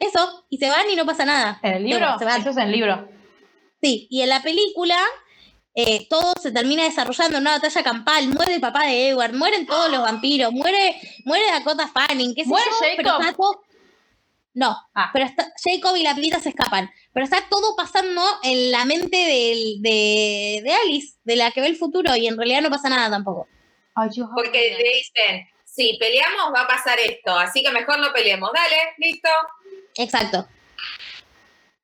Eso, 0.00 0.44
y 0.50 0.58
se 0.58 0.68
van 0.68 0.90
y 0.90 0.96
no 0.96 1.06
pasa 1.06 1.24
nada. 1.24 1.58
¿En 1.62 1.74
el 1.74 1.84
libro? 1.84 2.18
Se 2.18 2.24
van. 2.24 2.40
Eso 2.40 2.50
es 2.50 2.56
en 2.56 2.64
el 2.64 2.72
libro. 2.72 3.08
Sí, 3.80 4.06
y 4.10 4.22
en 4.22 4.28
la 4.30 4.42
película 4.42 4.98
eh, 5.74 6.06
todo 6.08 6.32
se 6.42 6.50
termina 6.52 6.84
desarrollando 6.84 7.36
en 7.38 7.42
una 7.42 7.52
batalla 7.52 7.82
campal. 7.82 8.28
Muere 8.28 8.54
el 8.54 8.60
papá 8.60 8.86
de 8.86 9.08
Edward, 9.10 9.32
mueren 9.34 9.66
todos 9.66 9.90
los 9.90 10.02
vampiros, 10.02 10.52
muere, 10.52 10.96
muere 11.24 11.44
Dakota 11.50 11.88
Fanning, 11.88 12.34
qué 12.34 12.42
sé 12.44 12.48
¿Muere 12.48 12.66
yo, 12.70 12.86
pero 12.96 13.10
Jacob? 13.10 13.36
todo- 13.36 13.65
No, 14.56 14.74
Ah. 14.94 15.10
pero 15.12 15.26
está, 15.26 15.52
Jacob 15.62 15.94
y 15.96 16.02
la 16.02 16.14
pibita 16.14 16.40
se 16.40 16.48
escapan. 16.48 16.90
Pero 17.12 17.24
está 17.24 17.44
todo 17.50 17.76
pasando 17.76 18.22
en 18.42 18.70
la 18.72 18.86
mente 18.86 19.16
del- 19.16 19.82
de, 19.82 20.62
de 20.64 20.72
Alice, 20.72 21.18
de 21.24 21.36
la 21.36 21.50
que 21.50 21.60
ve 21.60 21.66
el 21.66 21.76
futuro, 21.76 22.16
y 22.16 22.26
en 22.26 22.38
realidad 22.38 22.62
no 22.62 22.70
pasa 22.70 22.88
nada 22.88 23.10
tampoco. 23.10 23.46
Porque 24.34 24.76
le 24.78 24.92
dicen, 24.96 25.46
si 25.64 25.98
peleamos 26.00 26.54
va 26.54 26.62
a 26.62 26.66
pasar 26.68 26.98
esto, 27.00 27.38
así 27.38 27.62
que 27.62 27.70
mejor 27.70 27.98
no 27.98 28.12
peleemos. 28.14 28.50
Dale, 28.54 28.76
listo. 28.96 29.28
Exacto. 29.96 30.48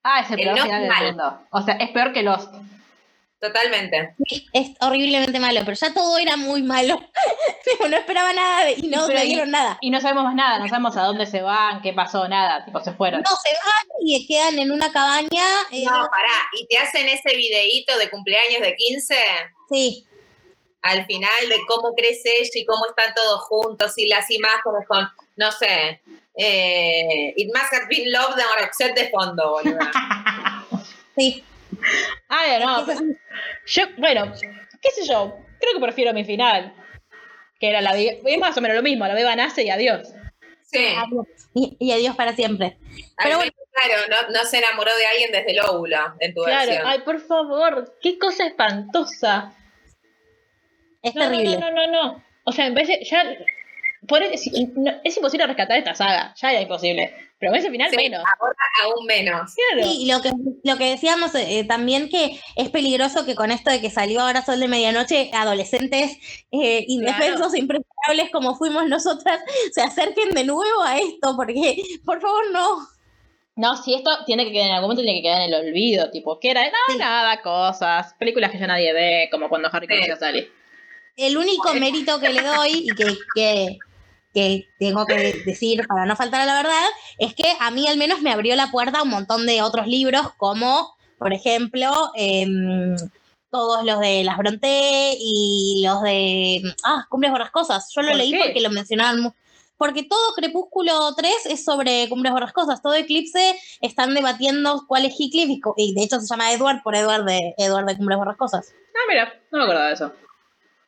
Ah, 0.03 0.21
es 0.21 0.31
el 0.31 0.41
El 0.41 0.45
peor 0.47 0.57
no 0.57 0.63
final 0.65 0.81
del 0.81 0.89
mal. 0.91 1.05
mundo. 1.07 1.47
O 1.51 1.63
sea, 1.63 1.75
es 1.75 1.91
peor 1.91 2.13
que 2.15 2.23
los. 2.23 2.49
Totalmente. 3.43 4.15
Sí, 4.29 4.47
Es 4.53 4.71
horriblemente 4.81 5.41
malo, 5.41 5.63
pero 5.65 5.77
ya 5.77 5.93
todo 5.93 6.17
era 6.17 6.37
muy 6.37 6.63
malo. 6.63 7.01
Tipo, 7.65 7.89
no 7.89 7.97
esperaba 7.97 8.33
nada 8.33 8.71
y 8.71 8.83
no 8.87 9.07
Pero 9.09 9.19
me 9.19 9.25
y- 9.25 9.29
dieron 9.31 9.51
nada. 9.51 9.79
Y 9.81 9.91
no 9.91 10.01
sabemos 10.01 10.23
más 10.25 10.35
nada, 10.37 10.61
no 10.61 10.69
sabemos 10.69 10.97
a 10.97 11.03
dónde 11.03 11.27
se 11.27 11.43
van, 11.43 11.83
qué 11.83 11.93
pasó, 11.93 12.29
nada. 12.29 12.65
Tipo, 12.65 12.79
se 12.85 12.93
fueron. 12.93 13.21
No, 13.23 13.31
se 13.31 13.49
van 13.51 13.87
y 14.01 14.25
quedan 14.29 14.59
en 14.61 14.71
una 14.71 14.93
cabaña. 14.93 15.45
eh, 15.73 15.85
No, 15.85 15.91
pará. 15.91 16.33
¿Y 16.53 16.67
te 16.69 16.79
hacen 16.79 17.09
ese 17.09 17.37
videíto 17.37 17.99
de 17.99 18.09
cumpleaños 18.11 18.61
de 18.61 18.77
15? 18.77 19.17
Sí, 19.69 20.07
Al 20.83 21.05
final 21.07 21.49
de 21.49 21.57
cómo 21.67 21.95
crece 21.97 22.31
ella 22.39 22.51
y 22.55 22.65
cómo 22.65 22.87
están 22.87 23.13
todos 23.15 23.41
juntos 23.49 23.99
y 23.99 24.07
las 24.07 24.31
imágenes 24.31 24.87
con, 24.87 25.09
no 25.37 25.51
sé, 25.51 26.01
eh, 26.37 27.35
It 27.37 27.49
Must 27.53 27.73
Have 27.73 27.87
Been 27.89 28.11
Love 28.13 28.37
de 28.37 28.43
Roxette 28.61 28.95
de 28.95 29.11
fondo, 29.11 29.51
boludo. 29.51 29.79
sí. 31.17 31.45
Ay, 32.29 32.61
no. 32.65 32.85
pero- 32.87 33.01
Yo, 33.67 33.83
bueno, 33.99 34.33
qué 34.81 34.91
sé 34.91 35.07
yo. 35.07 35.37
Creo 35.61 35.75
que 35.75 35.81
prefiero 35.81 36.13
mi 36.13 36.25
final. 36.25 36.75
Que 37.61 37.69
era 37.71 37.81
la 37.81 37.95
de. 37.95 38.21
Es 38.25 38.39
más 38.39 38.57
o 38.57 38.61
menos 38.61 38.77
lo 38.77 38.83
mismo. 38.83 39.07
La 39.07 39.15
beba 39.15 39.37
nace 39.37 39.63
y 39.63 39.71
adiós. 39.71 40.09
Sí. 40.63 40.87
Adiós. 40.97 41.27
Y, 41.55 41.77
y 41.79 41.93
adiós 41.93 42.17
para 42.17 42.33
siempre. 42.35 42.79
Pero 43.23 43.39
menos, 43.39 43.53
claro, 43.71 44.03
no, 44.09 44.33
no 44.33 44.45
se 44.45 44.59
enamoró 44.59 44.91
de 44.97 45.07
alguien 45.07 45.31
desde 45.31 45.53
el 45.53 45.61
óvulo 45.61 45.97
en 46.19 46.35
tu 46.35 46.43
Claro. 46.43 46.67
versión. 46.67 46.87
Ay, 46.89 47.01
por 47.01 47.21
favor. 47.21 47.97
Qué 48.03 48.19
cosa 48.19 48.47
espantosa. 48.47 49.53
Es 51.03 51.15
No, 51.15 51.25
no, 51.25 51.31
terrible. 51.31 51.59
no, 51.59 51.71
no, 51.71 51.87
no, 51.87 51.93
no. 52.15 52.25
O 52.45 52.53
sea, 52.53 52.69
me 52.69 52.73
parece. 52.75 53.05
Ya. 53.05 53.25
por- 54.09 54.23
es, 54.23 54.51
no- 54.75 55.01
es 55.05 55.17
imposible 55.17 55.47
rescatar 55.47 55.79
esta 55.79 55.95
saga. 55.95 56.35
Ya 56.41 56.51
era 56.53 56.61
imposible. 56.63 57.15
Pero 57.43 57.57
ese 57.57 57.73
final 57.73 57.91
Sí, 57.91 57.97
menos. 57.97 58.23
Ahora 58.39 58.55
aún 58.85 59.05
menos. 59.05 59.53
Claro. 59.53 59.91
Sí, 59.91 60.03
y 60.05 60.07
lo 60.13 60.23
que, 60.23 60.31
lo 60.63 60.77
que 60.79 60.91
decíamos 60.91 61.35
eh, 61.35 61.65
también 61.67 62.09
que 62.09 62.41
es 62.55 62.71
peligroso 62.71 63.27
que 63.27 63.35
con 63.35 63.51
esto 63.51 63.69
de 63.69 63.81
que 63.81 63.91
salió 63.91 64.21
ahora 64.21 64.45
Sol 64.45 64.61
de 64.61 64.69
Medianoche, 64.69 65.29
adolescentes 65.35 66.19
eh, 66.53 66.85
indefensos 66.87 67.53
e 67.55 67.59
impresionables 67.59 68.31
como 68.33 68.55
fuimos 68.55 68.87
nosotras, 68.87 69.41
se 69.73 69.83
acerquen 69.83 70.31
de 70.31 70.45
nuevo 70.45 70.83
a 70.85 70.99
esto, 70.99 71.35
porque 71.37 71.83
por 72.05 72.21
favor 72.21 72.45
no. 72.53 72.87
No, 73.57 73.77
si 73.77 73.95
esto 73.95 74.11
tiene 74.25 74.45
que 74.45 74.53
quedar 74.53 74.69
en 74.69 74.75
algún 74.75 74.91
momento 74.91 75.03
tiene 75.03 75.19
que 75.19 75.25
quedar 75.25 75.43
en 75.43 75.53
el 75.53 75.67
olvido, 75.69 76.13
tipo, 76.13 76.39
que 76.39 76.53
era, 76.53 76.63
no, 76.65 76.71
Sí. 76.93 76.97
nada, 76.99 77.43
cosas, 77.43 78.15
películas 78.21 78.53
que 78.53 78.59
ya 78.61 78.69
nadie 78.69 78.93
ve, 78.93 79.29
como 79.33 79.49
cuando 79.49 79.69
Harry 79.73 79.89
Sí. 79.89 79.95
conoció 79.95 80.15
a 80.15 80.19
Sally. 80.19 80.49
El 81.17 81.37
único 81.37 81.75
mérito 81.75 82.21
que 82.21 82.29
le 82.31 82.41
doy 82.41 82.71
y 82.89 82.95
que, 82.95 83.05
que, 83.35 83.79
que 84.33 84.69
tengo 84.79 85.05
que 85.07 85.43
decir 85.45 85.87
para 85.87 86.07
no 86.07 86.17
faltar 86.17 86.41
a 86.41 86.47
la 86.47 86.55
verdad 86.57 86.85
es 87.19 87.35
que 87.35 87.45
a 87.61 87.71
mí 87.71 87.87
al 87.89 87.97
menos 87.99 88.21
me 88.23 88.33
abrió 88.33 88.57
la 88.57 88.71
puerta 88.71 88.99
a 88.99 89.03
un 89.03 89.11
montón 89.11 89.47
de 89.47 89.63
otros 89.63 89.87
libros, 89.87 90.27
como 90.39 90.95
por 91.19 91.33
ejemplo 91.33 91.91
em, 92.15 92.97
todos 93.51 93.85
los 93.85 94.01
de 94.01 94.25
Las 94.25 94.39
Bronte 94.39 95.15
y 95.19 95.83
los 95.85 96.03
de 96.03 96.63
ah, 96.85 97.07
Cumbres 97.11 97.33
Borrascosas. 97.33 97.93
Yo 97.95 98.03
lo 98.03 98.09
¿Por 98.09 98.17
leí 98.17 98.31
qué? 98.33 98.39
porque 98.39 98.61
lo 98.61 98.71
mencionaban 98.71 99.21
mu- 99.21 99.33
porque 99.77 100.05
todo 100.05 100.33
Crepúsculo 100.37 101.13
3 101.17 101.35
es 101.47 101.65
sobre 101.65 102.09
Cumbres 102.09 102.33
Borrascosas, 102.33 102.81
todo 102.83 102.95
Eclipse 102.95 103.59
están 103.81 104.15
debatiendo 104.15 104.85
cuál 104.87 105.05
es 105.05 105.15
Heathcliff 105.19 105.59
y 105.77 105.95
de 105.95 106.03
hecho 106.05 106.21
se 106.21 106.27
llama 106.29 106.53
Edward 106.53 106.83
por 106.83 106.95
Edward 106.95 107.25
de, 107.25 107.53
Edward 107.59 107.87
de 107.87 107.97
Cumbres 107.97 108.17
Borrascosas. 108.19 108.73
Ah, 108.95 109.01
mira, 109.09 109.33
no 109.51 109.59
me 109.59 109.65
acordaba 109.65 109.89
de 109.89 109.95
eso. 109.95 110.13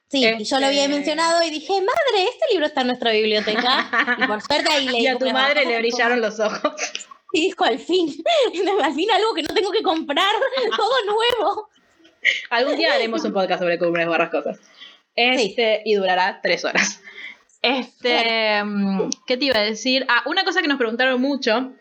Sí, 0.08 0.24
y 0.24 0.44
yo 0.44 0.60
lo 0.60 0.66
había 0.66 0.84
Este- 0.84 0.94
mencionado 0.94 1.42
y 1.42 1.50
dije, 1.50 1.72
madre, 1.72 2.28
este 2.30 2.44
libro 2.52 2.66
está 2.66 2.82
en 2.82 2.86
nuestra 2.88 3.10
biblioteca. 3.12 4.16
y 4.18 4.26
por 4.26 4.40
suerte 4.42 4.70
ahí 4.70 4.88
leí 4.88 5.02
Y 5.04 5.06
a 5.08 5.18
tu 5.18 5.28
madre 5.30 5.64
le 5.64 5.78
brillaron 5.78 6.20
los 6.20 6.38
ojos. 6.40 6.74
Y 7.32 7.40
dijo, 7.46 7.64
al 7.64 7.80
fin, 7.80 8.14
al 8.84 8.94
fin 8.94 9.10
algo 9.10 9.34
que 9.34 9.42
no 9.42 9.52
tengo 9.52 9.72
que 9.72 9.82
comprar, 9.82 10.30
todo 10.76 11.04
nuevo. 11.04 11.68
Algún 12.50 12.76
día 12.76 12.94
haremos 12.94 13.24
un 13.24 13.32
podcast 13.32 13.60
sobre 13.60 13.76
cumbres 13.76 14.06
borrascosas. 14.06 14.60
Este, 15.16 15.82
y 15.84 15.94
durará 15.96 16.38
tres 16.40 16.64
horas. 16.64 17.00
Este, 17.60 18.62
mm, 18.62 19.10
¿qué 19.26 19.36
te 19.36 19.46
iba 19.46 19.58
a 19.58 19.62
decir? 19.62 20.06
Ah, 20.08 20.22
una 20.26 20.44
cosa 20.44 20.62
que 20.62 20.68
nos 20.68 20.78
preguntaron 20.78 21.20
mucho 21.20 21.72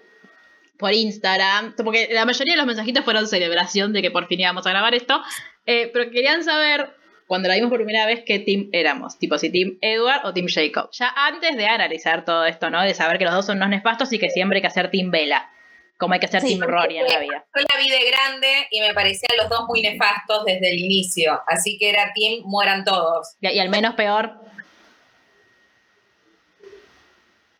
por 0.79 0.91
Instagram, 0.93 1.75
porque 1.83 2.09
la 2.11 2.25
mayoría 2.25 2.53
de 2.53 2.57
los 2.57 2.65
mensajitos 2.65 3.03
fueron 3.05 3.27
celebración 3.27 3.93
de 3.93 4.01
que 4.01 4.09
por 4.09 4.25
fin 4.27 4.39
íbamos 4.39 4.65
a 4.65 4.71
grabar 4.71 4.95
esto, 4.95 5.21
eh, 5.67 5.91
pero 5.93 6.09
querían 6.09 6.43
saber, 6.43 6.95
cuando 7.27 7.47
la 7.49 7.55
vimos 7.55 7.69
por 7.69 7.79
primera 7.79 8.05
vez, 8.05 8.23
qué 8.25 8.39
team 8.39 8.69
éramos, 8.71 9.17
tipo 9.17 9.37
si 9.37 9.49
team 9.51 9.77
Edward 9.81 10.25
o 10.25 10.33
team 10.33 10.47
Jacob. 10.47 10.89
Ya 10.91 11.11
antes 11.15 11.55
de 11.57 11.65
analizar 11.65 12.25
todo 12.25 12.45
esto, 12.45 12.69
¿no? 12.69 12.81
De 12.83 12.93
saber 12.93 13.17
que 13.17 13.25
los 13.25 13.33
dos 13.33 13.45
son 13.45 13.57
unos 13.57 13.69
nefastos 13.69 14.11
y 14.13 14.19
que 14.19 14.29
siempre 14.29 14.57
hay 14.57 14.61
que 14.61 14.67
hacer 14.67 14.91
team 14.91 15.09
Bella, 15.11 15.49
como 15.97 16.13
hay 16.13 16.19
que 16.19 16.25
hacer 16.25 16.41
Sí. 16.41 16.57
team 16.59 16.69
Rory 16.69 16.97
en 16.97 17.07
la 17.07 17.19
vida. 17.19 17.45
Yo 17.55 17.61
la 17.73 17.79
vi 17.81 17.89
de 17.89 18.09
grande 18.11 18.67
y 18.71 18.81
me 18.81 18.93
parecían 18.93 19.37
los 19.37 19.49
dos 19.49 19.65
muy 19.67 19.81
nefastos 19.81 20.43
desde 20.45 20.69
el 20.71 20.79
inicio. 20.79 21.41
Así 21.47 21.77
que 21.77 21.89
era 21.89 22.11
Team 22.13 22.41
Mueran 22.45 22.83
Todos. 22.83 23.35
Y, 23.41 23.47
y 23.49 23.59
al 23.59 23.69
menos 23.69 23.95
peor, 23.95 24.33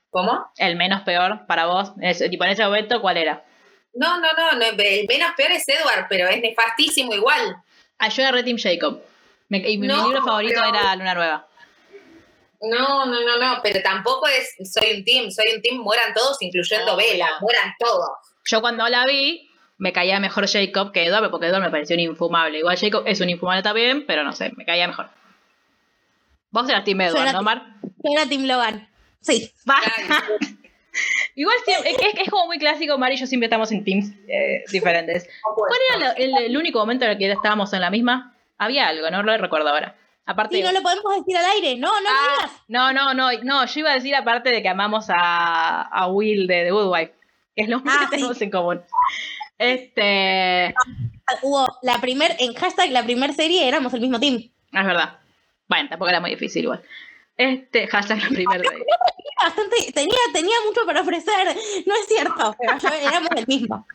¿Cómo? 0.09 0.45
el 0.57 0.75
menos 0.75 1.01
peor 1.01 1.45
para 1.47 1.65
vos, 1.65 1.93
tipo 2.29 2.43
en 2.43 2.51
ese 2.51 2.63
momento, 2.63 3.01
¿cuál 3.01 3.17
era? 3.17 3.43
No, 3.95 4.19
no, 4.19 4.27
no, 4.33 4.51
no, 4.59 4.65
el 4.65 5.07
menos 5.07 5.31
peor 5.35 5.51
es 5.51 5.67
Edward, 5.67 6.05
pero 6.09 6.27
es 6.27 6.39
nefastísimo 6.41 7.13
igual. 7.13 7.57
Ah, 7.97 8.09
yo 8.09 8.21
agarré 8.23 8.43
Team 8.43 8.57
Jacob. 8.57 9.01
Me- 9.59 9.69
y 9.69 9.77
mi, 9.77 9.87
mi 9.87 9.93
No, 9.93 10.07
libro 10.07 10.23
favorito 10.23 10.59
pero- 10.63 10.75
era 10.75 10.95
Luna 10.95 11.13
Nueva. 11.13 11.47
No, 12.61 13.05
no, 13.05 13.21
no, 13.21 13.37
no, 13.39 13.59
pero 13.61 13.81
tampoco 13.83 14.25
es 14.27 14.55
soy 14.71 14.97
un 14.97 15.03
team, 15.03 15.29
soy 15.29 15.45
un 15.55 15.61
team, 15.61 15.77
mueran 15.77 16.13
todos, 16.13 16.41
incluyendo. 16.41 16.95
Vela, 16.95 17.29
mueran 17.41 17.73
todos. 17.77 18.09
Yo 18.45 18.61
cuando 18.61 18.87
la 18.87 19.05
vi, 19.05 19.49
me 19.77 19.91
caía 19.93 20.19
mejor 20.19 20.47
Jacob 20.47 20.91
que 20.91 21.05
Edward, 21.05 21.29
porque 21.29 21.47
Edward 21.47 21.61
me 21.61 21.69
pareció 21.69 21.95
un 21.95 21.99
infumable. 21.99 22.57
Igual 22.59 22.77
Jacob 22.77 23.03
es 23.05 23.19
un 23.21 23.29
infumable 23.29 23.61
también, 23.63 24.05
pero 24.07 24.23
no 24.23 24.31
sé, 24.33 24.51
me 24.55 24.65
caía 24.65 24.87
mejor. 24.87 25.09
Vos 26.51 26.67
eras 26.69 26.83
Team 26.83 27.01
Edward, 27.01 27.21
era 27.23 27.33
¿no, 27.33 27.43
Mar? 27.43 27.63
Yo 27.81 28.11
era 28.13 28.25
Tim 28.27 28.45
Logan. 28.45 28.89
Sí. 29.21 29.51
Igual 31.35 31.55
es, 31.65 32.29
como 32.29 32.45
muy 32.45 32.59
clásico, 32.59 32.97
Mar 32.97 33.11
y 33.11 33.17
yo 33.17 33.25
siempre 33.27 33.47
estamos 33.47 33.71
en 33.71 33.83
teams 33.83 34.11
eh, 34.27 34.63
diferentes. 34.71 35.27
¿Cuál 35.55 35.79
era 35.97 36.11
el, 36.13 36.37
el 36.37 36.57
único 36.57 36.79
momento 36.79 37.05
en 37.05 37.11
el 37.11 37.17
que 37.17 37.31
estábamos 37.31 37.73
en 37.73 37.81
la 37.81 37.89
misma? 37.89 38.35
Había 38.57 38.87
algo, 38.87 39.09
no 39.11 39.23
lo 39.23 39.37
recuerdo 39.37 39.69
ahora. 39.69 39.95
Aparte, 40.25 40.55
Sí, 40.57 40.63
no 40.63 40.71
lo 40.71 40.81
podemos 40.81 41.15
decir 41.17 41.35
al 41.37 41.45
aire. 41.51 41.75
No, 41.77 41.89
no 42.01 42.09
Ah, 42.09 42.27
lo 42.27 42.35
digas. 42.47 42.61
no, 42.69 42.93
no, 42.93 43.13
no, 43.13 43.29
no, 43.43 43.65
yo 43.65 43.79
iba 43.81 43.91
a 43.91 43.95
decir 43.95 44.15
aparte 44.15 44.49
de 44.51 44.61
que 44.61 44.69
amamos 44.69 45.07
a, 45.09 45.81
a 45.81 46.07
Will 46.07 46.47
de 46.47 46.63
The 46.63 46.71
Good 46.71 46.91
Wife, 46.91 47.13
que 47.55 47.63
es 47.63 47.69
lo 47.69 47.77
único 47.77 47.91
Ah, 47.93 47.99
que 47.99 48.05
sí. 48.05 48.11
tenemos 48.11 48.41
en 48.41 48.49
común. 48.51 48.81
Este, 49.57 50.73
Hubo 51.41 51.77
la 51.81 51.99
primer, 51.99 52.35
en 52.39 52.53
hashtag 52.53 52.91
la 52.91 53.03
primer 53.03 53.33
serie 53.33 53.67
éramos 53.67 53.93
el 53.93 54.01
mismo 54.01 54.19
team. 54.19 54.35
es 54.35 54.85
verdad. 54.85 55.19
Bueno, 55.67 55.89
tampoco 55.89 56.09
era 56.09 56.19
muy 56.19 56.31
difícil 56.31 56.63
igual. 56.63 56.83
Este, 57.37 57.87
hashtag 57.87 58.19
la 58.21 58.29
primera 58.29 58.59
vez. 58.61 58.81
Bastante, 59.43 59.91
tenía, 59.93 60.17
tenía 60.31 60.55
mucho 60.65 60.85
para 60.85 61.01
ofrecer. 61.01 61.47
No 61.85 61.95
es 61.95 62.07
cierto, 62.07 62.55
pero 62.59 62.77
yo 62.77 62.89
éramos 63.07 63.29
el 63.35 63.47
mismo. 63.47 63.85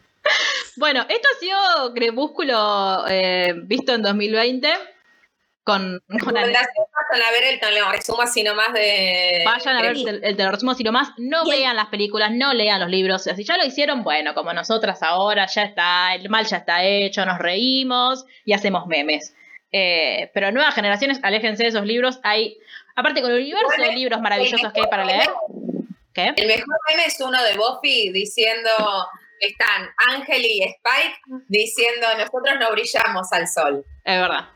Bueno, 0.77 1.05
esto 1.09 1.28
ha 1.35 1.40
sido 1.40 1.95
Crepúsculo 1.95 3.05
eh, 3.09 3.53
visto 3.65 3.95
en 3.95 4.03
2020 4.03 4.69
con, 5.69 6.03
con 6.07 6.19
Recomendación, 6.19 6.86
vayan 7.11 7.27
a 7.27 7.31
ver 7.31 7.61
el 7.61 7.93
resumo 7.93 8.23
así 8.23 8.43
nomás 8.43 8.73
de. 8.73 9.43
Vayan 9.45 9.77
a 9.77 9.82
ver 9.82 9.97
el, 9.97 10.40
el 10.40 10.51
resumo 10.51 10.73
así 10.73 10.82
nomás. 10.82 11.11
No 11.19 11.45
vean 11.45 11.77
las 11.77 11.89
películas, 11.89 12.31
no 12.32 12.55
lean 12.55 12.81
los 12.81 12.89
libros. 12.89 13.24
Si 13.24 13.45
ya 13.45 13.59
lo 13.59 13.66
hicieron, 13.66 14.03
bueno, 14.03 14.32
como 14.35 14.53
nosotras 14.55 15.03
ahora, 15.03 15.47
ya 15.47 15.65
está, 15.65 16.15
el 16.15 16.31
mal 16.31 16.47
ya 16.47 16.57
está 16.59 16.85
hecho, 16.85 17.27
nos 17.27 17.39
reímos 17.39 18.24
y 18.47 18.55
hacemos 18.55 18.86
memes. 18.86 19.35
Eh, 19.70 20.31
pero 20.32 20.51
nuevas 20.53 20.74
generaciones, 20.74 21.20
aléjense 21.23 21.65
de 21.65 21.69
esos 21.69 21.85
libros. 21.85 22.19
Hay, 22.23 22.57
aparte 22.97 23.20
con 23.20 23.31
el 23.31 23.40
universo 23.40 23.69
de 23.77 23.93
libros 23.93 24.23
maravillosos 24.23 24.73
que 24.73 24.81
hay 24.81 24.86
para 24.86 25.05
leer. 25.05 25.28
¿Qué? 26.15 26.32
El 26.35 26.47
mejor 26.47 26.78
meme 26.89 27.05
es 27.05 27.20
uno 27.20 27.43
de 27.43 27.57
Buffy 27.57 28.11
diciendo. 28.11 28.70
Están 29.40 29.89
Ángel 30.15 30.44
y 30.44 30.62
Spike 30.62 31.20
diciendo 31.48 32.06
nosotros 32.16 32.56
no 32.60 32.70
brillamos 32.73 33.32
al 33.32 33.47
sol. 33.47 33.85
Es 34.05 34.20
verdad. 34.20 34.48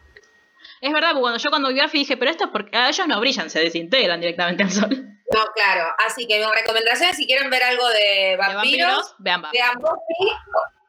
Es 0.81 0.93
verdad, 0.93 1.11
porque 1.11 1.23
cuando 1.23 1.39
yo 1.39 1.51
cuando 1.51 1.69
vi 1.69 1.81
Buffy 1.81 1.99
dije, 1.99 2.17
pero 2.17 2.31
esto 2.31 2.45
es 2.45 2.51
porque 2.51 2.77
a 2.77 2.89
ellos 2.89 3.07
no 3.07 3.21
brillan, 3.21 3.51
se 3.51 3.61
desintegran 3.61 4.21
directamente 4.21 4.65
al 4.65 4.71
sol. 4.71 4.89
De 4.91 4.97
No, 4.97 5.47
claro. 5.55 5.95
Así 6.07 6.27
que 6.27 6.39
mi 6.39 6.45
recomendación, 6.53 7.15
si 7.15 7.27
quieren 7.27 7.49
ver 7.51 7.63
algo 7.63 7.89
de 7.89 8.37
vampiros, 8.37 8.57
vampiros, 8.57 9.15
vean 9.19 9.43
Buffy. 9.43 9.57
vean 9.59 9.79
Buffy. 9.79 10.33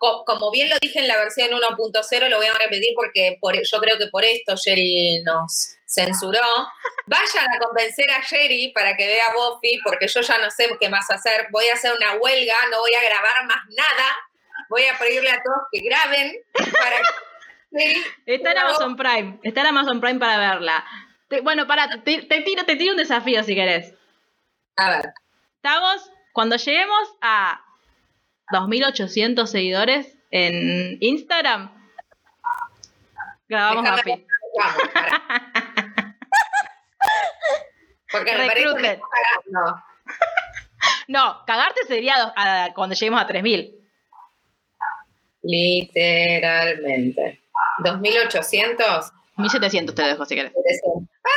Co- 0.04 0.26
Como 0.26 0.52
bien 0.52 0.70
lo 0.70 0.76
dije 0.82 1.00
en 1.00 1.08
la 1.08 1.16
versión 1.16 1.50
1.0, 1.52 2.28
lo 2.30 2.36
voy 2.38 2.46
a 2.48 2.54
repetir 2.56 2.94
porque 2.94 3.38
por- 3.40 3.56
yo 3.64 3.80
creo 3.80 3.98
que 3.98 4.08
por 4.08 4.26
esto 4.26 4.54
Jerry 4.62 5.22
nos 5.24 5.78
censuró. 5.86 6.42
Vayan 7.06 7.48
a 7.50 7.60
convencer 7.60 8.12
a 8.12 8.22
Jerry 8.22 8.74
para 8.74 8.98
que 8.98 9.08
vea 9.08 9.28
Buffy, 9.34 9.80
porque 9.82 10.08
yo 10.10 10.20
ya 10.20 10.38
no 10.40 10.52
sé 10.52 10.68
qué 10.78 10.90
más 10.90 11.10
hacer. 11.10 11.48
Voy 11.52 11.66
a 11.68 11.74
hacer 11.76 11.94
una 11.94 12.16
huelga, 12.16 12.56
no 12.70 12.80
voy 12.80 12.94
a 12.94 13.02
grabar 13.02 13.46
más 13.46 13.64
nada. 13.70 14.10
Voy 14.70 14.84
a 14.88 14.98
pedirle 15.00 15.30
a 15.32 15.42
todos 15.42 15.68
que 15.72 15.80
graben 15.82 16.34
para 16.54 16.98
que 17.72 18.04
Está 18.26 18.52
en 18.52 18.58
Amazon 18.58 18.98
Prime. 18.98 19.40
Está 19.44 19.62
en 19.62 19.68
Amazon 19.68 20.02
Prime 20.02 20.20
para 20.20 20.38
verla. 20.38 20.86
Te- 21.30 21.40
bueno, 21.42 21.66
para, 21.66 22.04
te, 22.04 22.24
te 22.24 22.42
tiro, 22.42 22.66
te 22.66 22.76
tiro 22.76 22.92
un 22.92 22.98
desafío 22.98 23.42
si 23.44 23.56
querés. 23.56 23.94
A 24.76 24.90
ver, 24.98 25.14
Estamos, 25.56 26.12
cuando 26.34 26.58
lleguemos 26.58 27.16
a 27.22 27.62
2.800 28.52 29.45
seguidores 29.48 30.18
en 30.32 30.98
Instagram, 31.02 31.72
grabamos 33.48 33.84
Déjame- 33.84 34.02
Buffy. 34.11 34.28
vamos. 34.57 34.82
Porque 38.11 38.38
me 38.38 38.45
parece 38.48 38.68
que 38.76 38.99
cagando. 39.52 39.84
No, 41.07 41.44
cagarte 41.45 41.86
sería 41.88 42.34
a- 42.36 42.70
cuando 42.74 42.94
lleguemos 42.95 43.22
a 43.22 43.28
3.000. 43.28 43.74
Literalmente. 45.44 47.41
2800. 47.80 49.11
1.700 49.38 49.95
te 49.95 50.02
dejo 50.03 50.26
si 50.26 50.36
querés. 50.36 50.52
Ah, 51.26 51.32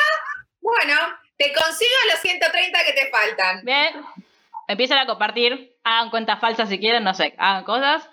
bueno, 0.61 0.95
te 1.39 1.53
consigo 1.53 1.91
los 2.11 2.21
130 2.21 2.79
que 2.85 2.93
te 2.93 3.11
faltan. 3.11 3.65
Bien, 3.65 4.05
empiecen 4.69 4.99
a 4.99 5.07
compartir, 5.07 5.76
hagan 5.87 6.11
cuentas 6.11 6.41
falsas 6.41 6.69
si 6.69 6.79
quieren, 6.79 7.05
no 7.05 7.15
sé, 7.15 7.35
hagan 7.39 7.65
cosas. 7.65 8.11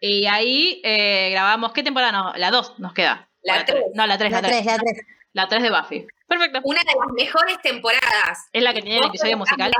Y 0.00 0.26
ahí 0.26 0.80
eh, 0.84 1.30
grabamos, 1.30 1.72
¿qué 1.72 1.82
temporada? 1.82 2.12
No, 2.12 2.32
la 2.34 2.50
2 2.50 2.78
nos 2.80 2.92
queda. 2.92 3.28
La 3.42 3.54
O 3.54 3.56
tres. 3.64 3.66
tres. 3.66 3.82
No, 3.94 4.06
la 4.06 4.18
3, 4.18 4.32
la 4.32 4.40
La 4.42 4.48
3. 4.48 4.62
3, 4.64 4.66
la 4.66 4.78
3. 4.82 4.98
La 5.32 5.48
3 5.48 5.62
de 5.62 5.70
Buffy. 5.70 6.06
Perfecto. 6.26 6.60
Una 6.64 6.80
de 6.80 6.86
las 6.86 7.12
mejores 7.14 7.60
temporadas. 7.62 8.48
Es 8.52 8.62
la 8.62 8.72
que 8.74 8.82
tiene 8.82 8.98
el 8.98 9.04
episodio 9.06 9.36
musical. 9.38 9.72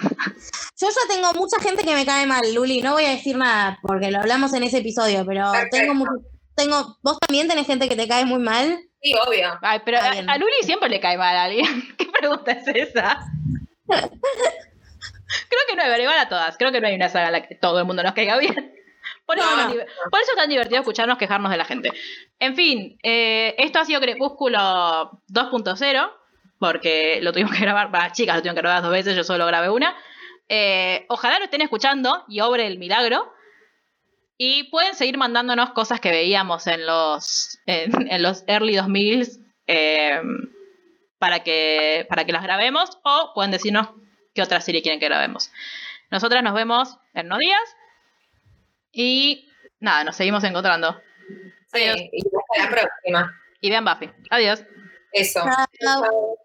Yo 0.00 0.88
ya 0.88 1.14
tengo 1.14 1.32
mucha 1.34 1.60
gente 1.60 1.84
que 1.84 1.94
me 1.94 2.06
cae 2.06 2.26
mal, 2.26 2.42
Luli. 2.54 2.80
No 2.80 2.92
voy 2.92 3.04
a 3.04 3.10
decir 3.10 3.36
nada 3.36 3.78
porque 3.82 4.10
lo 4.10 4.20
hablamos 4.20 4.54
en 4.54 4.62
ese 4.62 4.78
episodio, 4.78 5.24
pero 5.26 5.50
Perfecto. 5.52 5.76
tengo 5.76 5.94
mucho. 5.94 6.12
Tengo, 6.54 6.96
¿Vos 7.02 7.18
también 7.20 7.48
tenés 7.48 7.66
gente 7.66 7.88
que 7.88 7.96
te 7.96 8.08
cae 8.08 8.24
muy 8.24 8.40
mal? 8.40 8.80
Sí, 9.02 9.12
obvio. 9.26 9.58
Ay, 9.62 9.80
pero 9.84 9.98
a 10.00 10.38
Luli 10.38 10.62
siempre 10.62 10.88
le 10.88 11.00
cae 11.00 11.18
mal 11.18 11.36
a 11.36 11.44
alguien. 11.44 11.66
¿Qué 11.98 12.06
pregunta 12.06 12.52
es 12.52 12.66
esa? 12.68 13.18
Creo 15.48 15.60
que 15.68 15.76
no, 15.76 15.82
pero 15.84 16.02
igual 16.02 16.18
a 16.18 16.28
todas. 16.28 16.56
Creo 16.56 16.72
que 16.72 16.80
no 16.80 16.86
hay 16.88 16.94
una 16.94 17.08
saga 17.08 17.26
en 17.26 17.32
la 17.32 17.46
que 17.46 17.54
todo 17.54 17.78
el 17.80 17.84
mundo 17.84 18.02
nos 18.02 18.12
caiga 18.14 18.36
bien. 18.38 18.54
Por 19.26 19.38
eso, 19.38 19.46
No, 19.46 19.52
es 19.52 19.58
tan 19.58 19.68
no. 19.68 19.74
diver- 19.74 19.86
por 20.10 20.20
eso 20.20 20.30
es 20.32 20.36
tan 20.36 20.48
divertido 20.48 20.80
escucharnos 20.80 21.18
quejarnos 21.18 21.50
de 21.50 21.56
la 21.58 21.64
gente. 21.66 21.90
En 22.38 22.56
fin, 22.56 22.98
eh, 23.02 23.54
esto 23.58 23.78
ha 23.78 23.84
sido 23.84 24.00
Crepúsculo 24.00 24.58
2.0, 25.28 26.10
porque 26.58 27.20
lo 27.22 27.32
tuvimos 27.32 27.52
que 27.52 27.60
grabar, 27.60 27.90
bah, 27.90 28.10
chicas 28.12 28.36
lo 28.36 28.40
tuvieron 28.42 28.56
que 28.56 28.62
grabar 28.62 28.82
dos 28.82 28.90
veces, 28.90 29.14
yo 29.16 29.24
solo 29.24 29.46
grabé 29.46 29.68
una. 29.70 29.94
Eh, 30.48 31.04
ojalá 31.08 31.38
lo 31.38 31.44
estén 31.44 31.60
escuchando 31.60 32.24
y 32.28 32.40
obre 32.40 32.66
el 32.66 32.78
milagro. 32.78 33.32
Y 34.38 34.64
pueden 34.64 34.94
seguir 34.94 35.18
mandándonos 35.18 35.70
cosas 35.70 36.00
que 36.00 36.10
veíamos 36.10 36.66
en 36.66 36.86
los, 36.86 37.58
en, 37.66 38.10
en 38.10 38.22
los 38.22 38.44
early 38.46 38.76
2000s 38.76 39.40
eh, 39.66 40.20
para, 41.18 41.40
que, 41.42 42.06
para 42.08 42.24
que 42.24 42.32
las 42.32 42.42
grabemos 42.42 42.98
o 43.04 43.32
pueden 43.34 43.50
decirnos 43.50 43.88
qué 44.34 44.42
otra 44.42 44.60
serie 44.60 44.82
quieren 44.82 45.00
que 45.00 45.06
grabemos. 45.06 45.50
Nosotras 46.10 46.42
nos 46.42 46.54
vemos 46.54 46.98
en 47.14 47.26
unos 47.26 47.38
días 47.38 47.76
y 48.92 49.50
nada, 49.80 50.04
nos 50.04 50.16
seguimos 50.16 50.42
encontrando. 50.44 51.00
Sí, 51.72 51.82
Adiós. 51.82 52.00
y 52.12 52.22
hasta 52.26 52.64
la 52.64 52.70
próxima. 52.70 53.40
Y 53.60 53.70
vean 53.70 53.84
Buffy. 53.84 54.10
Adiós. 54.30 54.64
Eso. 55.12 55.44
Chao. 55.80 56.38